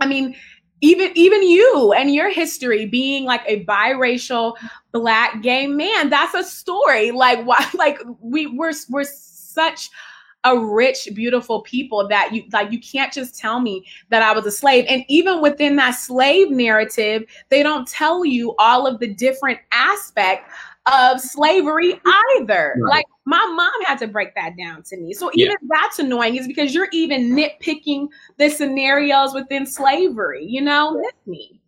I 0.00 0.06
mean, 0.06 0.36
even 0.80 1.10
even 1.14 1.42
you 1.42 1.92
and 1.92 2.14
your 2.14 2.30
history 2.30 2.86
being 2.86 3.24
like 3.24 3.42
a 3.46 3.64
biracial 3.64 4.56
black 4.92 5.42
gay 5.42 5.66
man 5.66 6.10
that's 6.10 6.34
a 6.34 6.44
story. 6.44 7.10
Like 7.10 7.44
why 7.44 7.68
like 7.74 7.98
we 8.20 8.46
we're 8.46 8.72
we're 8.90 9.04
such 9.04 9.90
a 10.44 10.56
rich 10.56 11.08
beautiful 11.14 11.62
people 11.62 12.06
that 12.08 12.32
you 12.32 12.44
like 12.52 12.70
you 12.70 12.80
can't 12.80 13.12
just 13.12 13.36
tell 13.36 13.58
me 13.58 13.84
that 14.08 14.22
i 14.22 14.32
was 14.32 14.46
a 14.46 14.52
slave. 14.52 14.84
And 14.88 15.04
even 15.08 15.42
within 15.42 15.74
that 15.76 15.92
slave 15.92 16.50
narrative 16.50 17.24
they 17.48 17.62
don't 17.62 17.88
tell 17.88 18.24
you 18.24 18.54
all 18.58 18.86
of 18.86 19.00
the 19.00 19.08
different 19.08 19.58
aspects 19.72 20.52
of 20.92 21.20
slavery 21.20 22.00
either. 22.36 22.74
Right. 22.80 22.90
Like 22.90 23.06
my 23.24 23.44
mom 23.54 23.84
had 23.84 23.98
to 23.98 24.06
break 24.06 24.34
that 24.34 24.56
down 24.56 24.82
to 24.84 24.96
me. 24.96 25.12
So 25.12 25.30
even 25.34 25.56
yeah. 25.60 25.68
that's 25.68 25.98
annoying 25.98 26.36
is 26.36 26.46
because 26.46 26.74
you're 26.74 26.88
even 26.92 27.34
nitpicking 27.34 28.08
the 28.38 28.48
scenarios 28.48 29.34
within 29.34 29.66
slavery, 29.66 30.44
you 30.46 30.60
know? 30.60 31.00
Miss 31.00 31.12
me. 31.26 31.60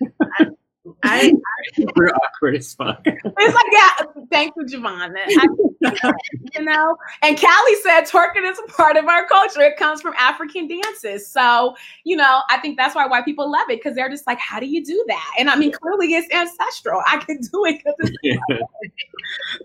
I, 1.02 1.32
we're 1.96 2.08
awkward 2.08 2.56
as 2.56 2.74
fuck. 2.74 3.00
It's 3.04 3.24
like, 3.24 3.64
yeah, 3.72 4.22
thank 4.30 4.52
you, 4.56 4.64
Javon. 4.64 5.14
you 6.54 6.64
know, 6.64 6.96
and 7.22 7.40
Callie 7.40 7.74
said 7.82 8.02
twerking 8.02 8.50
is 8.50 8.58
a 8.58 8.72
part 8.72 8.96
of 8.96 9.06
our 9.06 9.26
culture. 9.26 9.62
It 9.62 9.76
comes 9.76 10.00
from 10.02 10.14
African 10.18 10.68
dances. 10.68 11.26
So, 11.26 11.76
you 12.04 12.16
know, 12.16 12.42
I 12.50 12.58
think 12.58 12.76
that's 12.76 12.94
why 12.94 13.06
white 13.06 13.24
people 13.24 13.50
love 13.50 13.68
it 13.70 13.78
because 13.78 13.94
they're 13.94 14.10
just 14.10 14.26
like, 14.26 14.38
how 14.38 14.60
do 14.60 14.66
you 14.66 14.84
do 14.84 15.04
that? 15.08 15.34
And 15.38 15.50
I 15.50 15.56
mean, 15.56 15.72
clearly 15.72 16.14
it's 16.14 16.32
ancestral. 16.34 17.02
I 17.06 17.18
can 17.18 17.38
do 17.40 17.64
it 17.66 17.78
because 17.78 17.94
it's 18.00 18.16
yeah. 18.22 18.36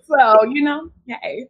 so, 0.07 0.43
you 0.45 0.63
know, 0.63 0.89
hey. 1.07 1.47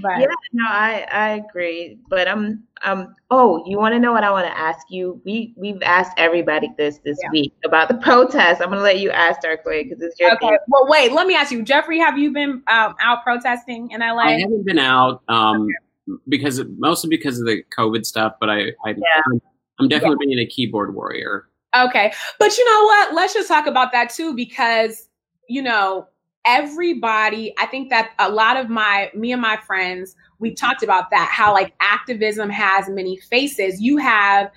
But 0.00 0.20
yeah, 0.20 0.26
no, 0.52 0.64
I 0.68 1.06
I 1.10 1.28
agree. 1.30 1.98
But 2.08 2.28
um 2.28 2.62
um 2.82 3.14
oh, 3.30 3.62
you 3.66 3.78
want 3.78 3.94
to 3.94 3.98
know 3.98 4.12
what 4.12 4.24
I 4.24 4.30
want 4.30 4.46
to 4.46 4.58
ask 4.58 4.86
you? 4.90 5.20
We 5.24 5.54
we've 5.56 5.82
asked 5.82 6.12
everybody 6.16 6.70
this 6.78 6.98
this 7.04 7.18
yeah. 7.22 7.30
week 7.30 7.52
about 7.64 7.88
the 7.88 7.94
protest. 7.96 8.62
I'm 8.62 8.70
gonna 8.70 8.80
let 8.80 9.00
you 9.00 9.10
ask 9.10 9.40
Darquoia 9.42 9.84
because 9.84 10.02
it's 10.02 10.18
your 10.18 10.32
okay. 10.34 10.48
Thing. 10.48 10.58
Well, 10.68 10.86
wait, 10.88 11.12
let 11.12 11.26
me 11.26 11.34
ask 11.34 11.52
you, 11.52 11.62
Jeffrey. 11.62 11.98
Have 11.98 12.18
you 12.18 12.32
been 12.32 12.62
um, 12.68 12.94
out 13.00 13.22
protesting 13.22 13.90
in 13.90 14.00
LA? 14.00 14.22
I 14.22 14.40
haven't 14.40 14.64
been 14.64 14.78
out 14.78 15.22
um 15.28 15.62
okay. 16.08 16.18
because 16.28 16.58
of, 16.58 16.68
mostly 16.78 17.10
because 17.10 17.38
of 17.38 17.46
the 17.46 17.62
COVID 17.76 18.06
stuff. 18.06 18.34
But 18.40 18.50
I, 18.50 18.58
I 18.84 18.90
yeah. 18.90 19.22
I'm, 19.26 19.40
I'm 19.78 19.88
definitely 19.88 20.16
yeah. 20.20 20.36
being 20.36 20.46
a 20.46 20.48
keyboard 20.48 20.94
warrior. 20.94 21.48
Okay, 21.74 22.12
but 22.38 22.56
you 22.56 22.64
know 22.64 22.86
what? 22.86 23.14
Let's 23.14 23.34
just 23.34 23.48
talk 23.48 23.66
about 23.66 23.92
that 23.92 24.10
too 24.10 24.34
because 24.34 25.08
you 25.48 25.62
know 25.62 26.06
everybody 26.44 27.54
i 27.58 27.66
think 27.66 27.88
that 27.88 28.10
a 28.18 28.28
lot 28.28 28.56
of 28.56 28.68
my 28.68 29.10
me 29.14 29.32
and 29.32 29.40
my 29.40 29.56
friends 29.58 30.16
we 30.42 30.52
talked 30.52 30.82
about 30.82 31.08
that 31.10 31.30
how 31.32 31.54
like 31.54 31.72
activism 31.80 32.50
has 32.50 32.88
many 32.90 33.16
faces. 33.16 33.80
You 33.80 33.96
have 33.96 34.50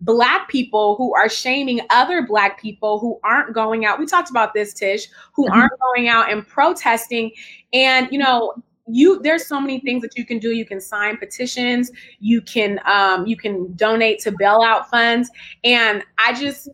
black 0.00 0.48
people 0.48 0.96
who 0.96 1.14
are 1.14 1.28
shaming 1.28 1.80
other 1.90 2.26
black 2.26 2.60
people 2.60 2.98
who 2.98 3.20
aren't 3.22 3.52
going 3.52 3.84
out. 3.84 3.98
We 3.98 4.06
talked 4.06 4.30
about 4.30 4.54
this 4.54 4.72
tish 4.72 5.08
who 5.34 5.44
mm-hmm. 5.44 5.60
aren't 5.60 5.72
going 5.80 6.08
out 6.08 6.30
and 6.30 6.46
protesting. 6.46 7.32
And 7.72 8.08
you 8.10 8.18
know 8.18 8.54
you 8.86 9.20
there's 9.22 9.46
so 9.46 9.60
many 9.60 9.80
things 9.80 10.02
that 10.02 10.16
you 10.16 10.24
can 10.24 10.38
do. 10.38 10.52
You 10.52 10.64
can 10.64 10.80
sign 10.80 11.16
petitions. 11.16 11.90
You 12.20 12.40
can 12.40 12.80
um 12.86 13.26
you 13.26 13.36
can 13.36 13.74
donate 13.74 14.20
to 14.20 14.32
bailout 14.32 14.86
funds. 14.86 15.28
And 15.64 16.04
i 16.24 16.32
just 16.32 16.68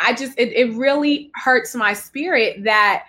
i 0.00 0.12
just 0.12 0.38
it, 0.38 0.52
it 0.52 0.74
really 0.74 1.30
hurts 1.36 1.74
my 1.76 1.92
spirit 1.92 2.64
that 2.64 3.04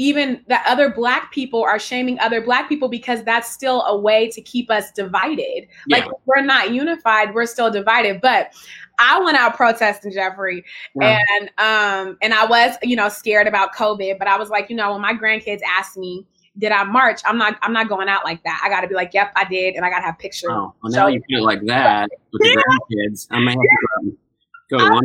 even 0.00 0.42
that 0.46 0.64
other 0.66 0.88
black 0.88 1.30
people 1.30 1.62
are 1.62 1.78
shaming 1.78 2.18
other 2.20 2.40
black 2.40 2.70
people 2.70 2.88
because 2.88 3.22
that's 3.22 3.50
still 3.50 3.82
a 3.82 3.94
way 3.94 4.30
to 4.30 4.40
keep 4.40 4.70
us 4.70 4.90
divided. 4.92 5.68
Yeah. 5.86 5.98
Like 5.98 6.08
we're 6.24 6.40
not 6.40 6.72
unified, 6.72 7.34
we're 7.34 7.44
still 7.44 7.70
divided. 7.70 8.22
But 8.22 8.54
I 8.98 9.20
went 9.20 9.36
out 9.36 9.56
protesting 9.56 10.12
Jeffrey 10.12 10.64
yeah. 10.98 11.22
and 11.38 11.50
um 11.58 12.16
and 12.22 12.32
I 12.32 12.46
was, 12.46 12.76
you 12.82 12.96
know, 12.96 13.10
scared 13.10 13.46
about 13.46 13.74
COVID, 13.74 14.18
but 14.18 14.26
I 14.26 14.38
was 14.38 14.48
like, 14.48 14.70
you 14.70 14.76
know, 14.76 14.92
when 14.92 15.02
my 15.02 15.12
grandkids 15.12 15.60
asked 15.68 15.98
me, 15.98 16.26
did 16.56 16.72
I 16.72 16.84
march? 16.84 17.20
I'm 17.26 17.36
not 17.36 17.58
I'm 17.60 17.74
not 17.74 17.90
going 17.90 18.08
out 18.08 18.24
like 18.24 18.42
that. 18.44 18.58
I 18.64 18.70
gotta 18.70 18.88
be 18.88 18.94
like, 18.94 19.12
yep, 19.12 19.32
I 19.36 19.44
did, 19.44 19.74
and 19.74 19.84
I 19.84 19.90
gotta 19.90 20.06
have 20.06 20.18
pictures. 20.18 20.48
Oh, 20.50 20.72
well 20.82 20.92
now 20.92 21.04
so, 21.04 21.06
you 21.08 21.20
feel 21.28 21.44
like 21.44 21.60
that 21.66 22.08
with 22.32 22.40
the 22.40 22.64
grandkids. 22.90 23.26
I 23.30 23.38
may 23.40 23.50
have 23.50 23.58
to 24.04 24.16
go 24.70 24.78
to 24.78 24.94
one 24.94 25.04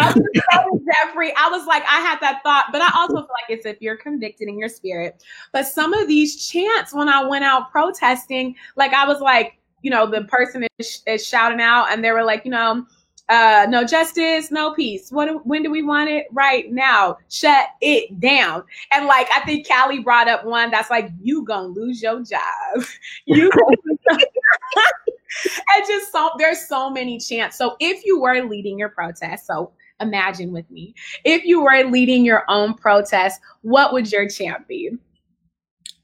Jeffrey, 0.00 1.32
I 1.36 1.48
was 1.50 1.66
like, 1.66 1.82
I 1.82 2.00
had 2.00 2.18
that 2.20 2.40
thought, 2.42 2.66
but 2.72 2.80
I 2.80 2.90
also 2.96 3.16
feel 3.16 3.22
like 3.22 3.50
it's 3.50 3.66
if 3.66 3.80
you're 3.80 3.96
convicted 3.96 4.48
in 4.48 4.58
your 4.58 4.68
spirit. 4.68 5.22
But 5.52 5.66
some 5.66 5.92
of 5.92 6.08
these 6.08 6.46
chants, 6.46 6.94
when 6.94 7.08
I 7.08 7.24
went 7.24 7.44
out 7.44 7.70
protesting, 7.70 8.54
like 8.76 8.92
I 8.92 9.06
was 9.06 9.20
like, 9.20 9.58
you 9.82 9.90
know, 9.90 10.08
the 10.10 10.24
person 10.24 10.66
is, 10.78 11.02
is 11.06 11.26
shouting 11.26 11.60
out, 11.60 11.86
and 11.90 12.02
they 12.02 12.12
were 12.12 12.22
like, 12.22 12.44
you 12.44 12.50
know, 12.50 12.86
uh, 13.28 13.66
no 13.68 13.84
justice, 13.84 14.50
no 14.50 14.74
peace. 14.74 15.10
What? 15.10 15.46
When 15.46 15.62
do 15.62 15.70
we 15.70 15.82
want 15.82 16.10
it? 16.10 16.26
Right 16.32 16.70
now. 16.70 17.18
Shut 17.30 17.68
it 17.80 18.20
down. 18.20 18.64
And 18.92 19.06
like 19.06 19.28
I 19.32 19.40
think 19.40 19.66
Callie 19.66 20.00
brought 20.00 20.28
up 20.28 20.44
one 20.44 20.70
that's 20.70 20.90
like, 20.90 21.10
you 21.20 21.44
gonna 21.44 21.68
lose 21.68 22.02
your 22.02 22.22
job. 22.22 22.84
you. 23.26 23.50
and 24.10 25.86
just 25.86 26.12
so 26.12 26.30
there's 26.38 26.66
so 26.66 26.90
many 26.90 27.18
chants. 27.18 27.56
So 27.56 27.76
if 27.80 28.04
you 28.04 28.20
were 28.20 28.42
leading 28.42 28.78
your 28.78 28.90
protest, 28.90 29.46
so 29.46 29.72
imagine 30.02 30.52
with 30.52 30.70
me. 30.70 30.94
If 31.24 31.44
you 31.44 31.62
were 31.62 31.84
leading 31.84 32.24
your 32.24 32.44
own 32.48 32.74
protest, 32.74 33.40
what 33.62 33.92
would 33.92 34.10
your 34.10 34.28
chant 34.28 34.68
be? 34.68 34.90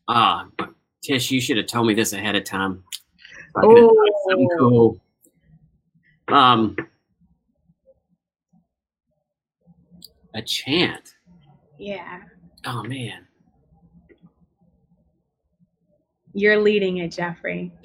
Ah, 0.09 0.47
uh, 0.59 0.67
Tish, 1.03 1.31
you 1.31 1.41
should 1.41 1.57
have 1.57 1.67
told 1.67 1.87
me 1.87 1.95
this 1.95 2.13
ahead 2.13 2.35
of 2.35 2.45
time. 2.45 2.83
Oh, 3.57 3.97
cool. 4.59 5.01
Um, 6.29 6.77
a 10.35 10.43
chant. 10.43 11.15
Yeah. 11.79 12.21
Oh 12.67 12.83
man. 12.83 13.27
You're 16.35 16.59
leading 16.59 16.99
it, 16.99 17.11
Jeffrey. 17.11 17.73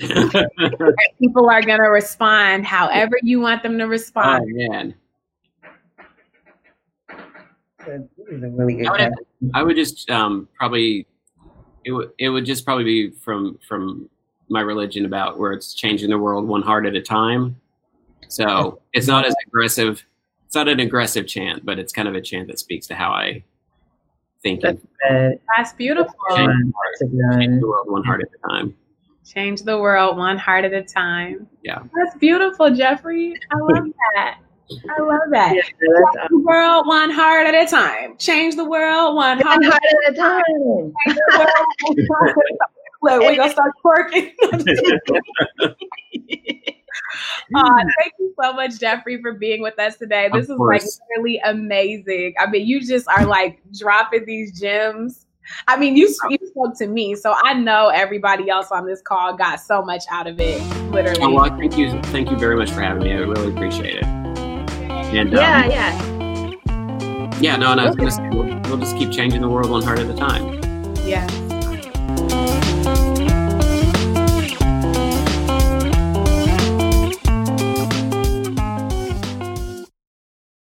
People 1.19 1.49
are 1.49 1.61
going 1.61 1.79
to 1.79 1.89
respond 1.89 2.67
however 2.67 3.17
you 3.23 3.39
want 3.39 3.63
them 3.63 3.77
to 3.79 3.85
respond. 3.85 4.43
Oh, 4.43 4.53
man 4.53 4.95
really 7.87 8.75
good. 8.75 8.87
I 8.87 9.09
would, 9.09 9.13
I 9.53 9.63
would 9.63 9.75
just 9.75 10.09
um, 10.09 10.47
probably 10.57 11.07
it 11.85 11.91
would 11.91 12.11
it 12.17 12.29
would 12.29 12.45
just 12.45 12.65
probably 12.65 12.83
be 12.83 13.11
from 13.11 13.59
from 13.67 14.09
my 14.49 14.61
religion 14.61 15.05
about 15.05 15.39
where 15.39 15.53
it's 15.53 15.73
changing 15.73 16.09
the 16.09 16.17
world 16.17 16.47
one 16.47 16.61
heart 16.61 16.85
at 16.85 16.95
a 16.95 17.01
time. 17.01 17.59
So 18.27 18.81
it's 18.93 19.07
not 19.07 19.25
as 19.25 19.35
aggressive. 19.47 20.03
It's 20.45 20.55
not 20.55 20.67
an 20.67 20.79
aggressive 20.79 21.27
chant, 21.27 21.65
but 21.65 21.79
it's 21.79 21.91
kind 21.91 22.07
of 22.07 22.15
a 22.15 22.21
chant 22.21 22.47
that 22.47 22.59
speaks 22.59 22.87
to 22.87 22.95
how 22.95 23.11
I 23.11 23.43
think. 24.41 24.61
That's, 24.61 24.81
That's 25.55 25.73
beautiful. 25.73 26.13
Change, 26.35 26.73
change 27.37 27.61
the 27.61 27.67
world 27.67 27.89
one 27.89 28.03
heart 28.03 28.21
at 28.21 28.27
a 28.27 28.47
time. 28.49 28.75
Change 29.25 29.61
the 29.61 29.77
world 29.77 30.17
one 30.17 30.37
heart 30.37 30.65
at 30.65 30.73
a 30.73 30.83
time. 30.83 31.47
Yeah. 31.63 31.79
That's 31.95 32.17
beautiful, 32.17 32.73
Jeffrey. 32.75 33.35
I 33.51 33.57
love 33.57 33.87
that. 34.15 34.39
I 34.71 35.01
love 35.01 35.19
that. 35.31 35.55
Yeah, 35.55 35.61
Change 35.61 36.29
the 36.29 36.39
world 36.39 36.87
one 36.87 37.09
heart 37.11 37.47
at 37.47 37.55
a 37.55 37.69
time. 37.69 38.17
Change 38.17 38.55
the 38.55 38.65
world 38.65 39.15
one, 39.15 39.39
one 39.39 39.63
heart, 39.63 39.81
at 40.07 40.13
a 40.13 40.15
time. 40.15 40.93
Look, 43.01 43.21
we're 43.21 43.35
gonna 43.35 43.51
start 43.51 43.71
twerking. 43.83 44.31
uh, 47.55 47.83
thank 47.99 48.13
you 48.19 48.33
so 48.41 48.53
much, 48.53 48.79
Jeffrey, 48.79 49.21
for 49.21 49.33
being 49.33 49.61
with 49.61 49.77
us 49.79 49.97
today. 49.97 50.29
This 50.33 50.45
of 50.45 50.51
is 50.53 50.57
course. 50.57 50.83
like 50.83 51.17
really 51.17 51.39
amazing. 51.39 52.35
I 52.39 52.49
mean, 52.49 52.65
you 52.65 52.81
just 52.81 53.07
are 53.09 53.25
like 53.25 53.59
dropping 53.77 54.25
these 54.25 54.59
gems. 54.59 55.25
I 55.67 55.77
mean, 55.77 55.97
you 55.97 56.13
you 56.29 56.37
spoke 56.47 56.77
to 56.77 56.87
me, 56.87 57.15
so 57.15 57.35
I 57.35 57.53
know 57.53 57.89
everybody 57.89 58.49
else 58.49 58.71
on 58.71 58.85
this 58.85 59.01
call 59.01 59.35
got 59.35 59.59
so 59.59 59.81
much 59.81 60.03
out 60.09 60.25
of 60.25 60.39
it. 60.39 60.61
Literally. 60.91 61.21
Oh, 61.21 61.33
well, 61.33 61.57
thank 61.57 61.77
you, 61.77 62.01
thank 62.03 62.31
you 62.31 62.37
very 62.37 62.55
much 62.55 62.71
for 62.71 62.81
having 62.81 63.03
me. 63.03 63.11
I 63.11 63.17
really 63.17 63.51
appreciate 63.53 63.95
it. 63.95 64.12
And 65.15 65.31
yeah, 65.31 65.63
um, 65.63 65.71
yeah. 65.71 67.39
Yeah, 67.39 67.55
no, 67.57 67.71
and 67.71 67.81
I 67.81 67.85
was 67.85 67.95
gonna 67.95 68.11
say, 68.11 68.27
we'll, 68.29 68.45
we'll 68.63 68.77
just 68.77 68.97
keep 68.97 69.11
changing 69.11 69.41
the 69.41 69.49
world 69.49 69.69
one 69.69 69.83
heart 69.83 69.99
at 69.99 70.09
a 70.09 70.15
time. 70.15 70.61
Yeah. 71.05 71.27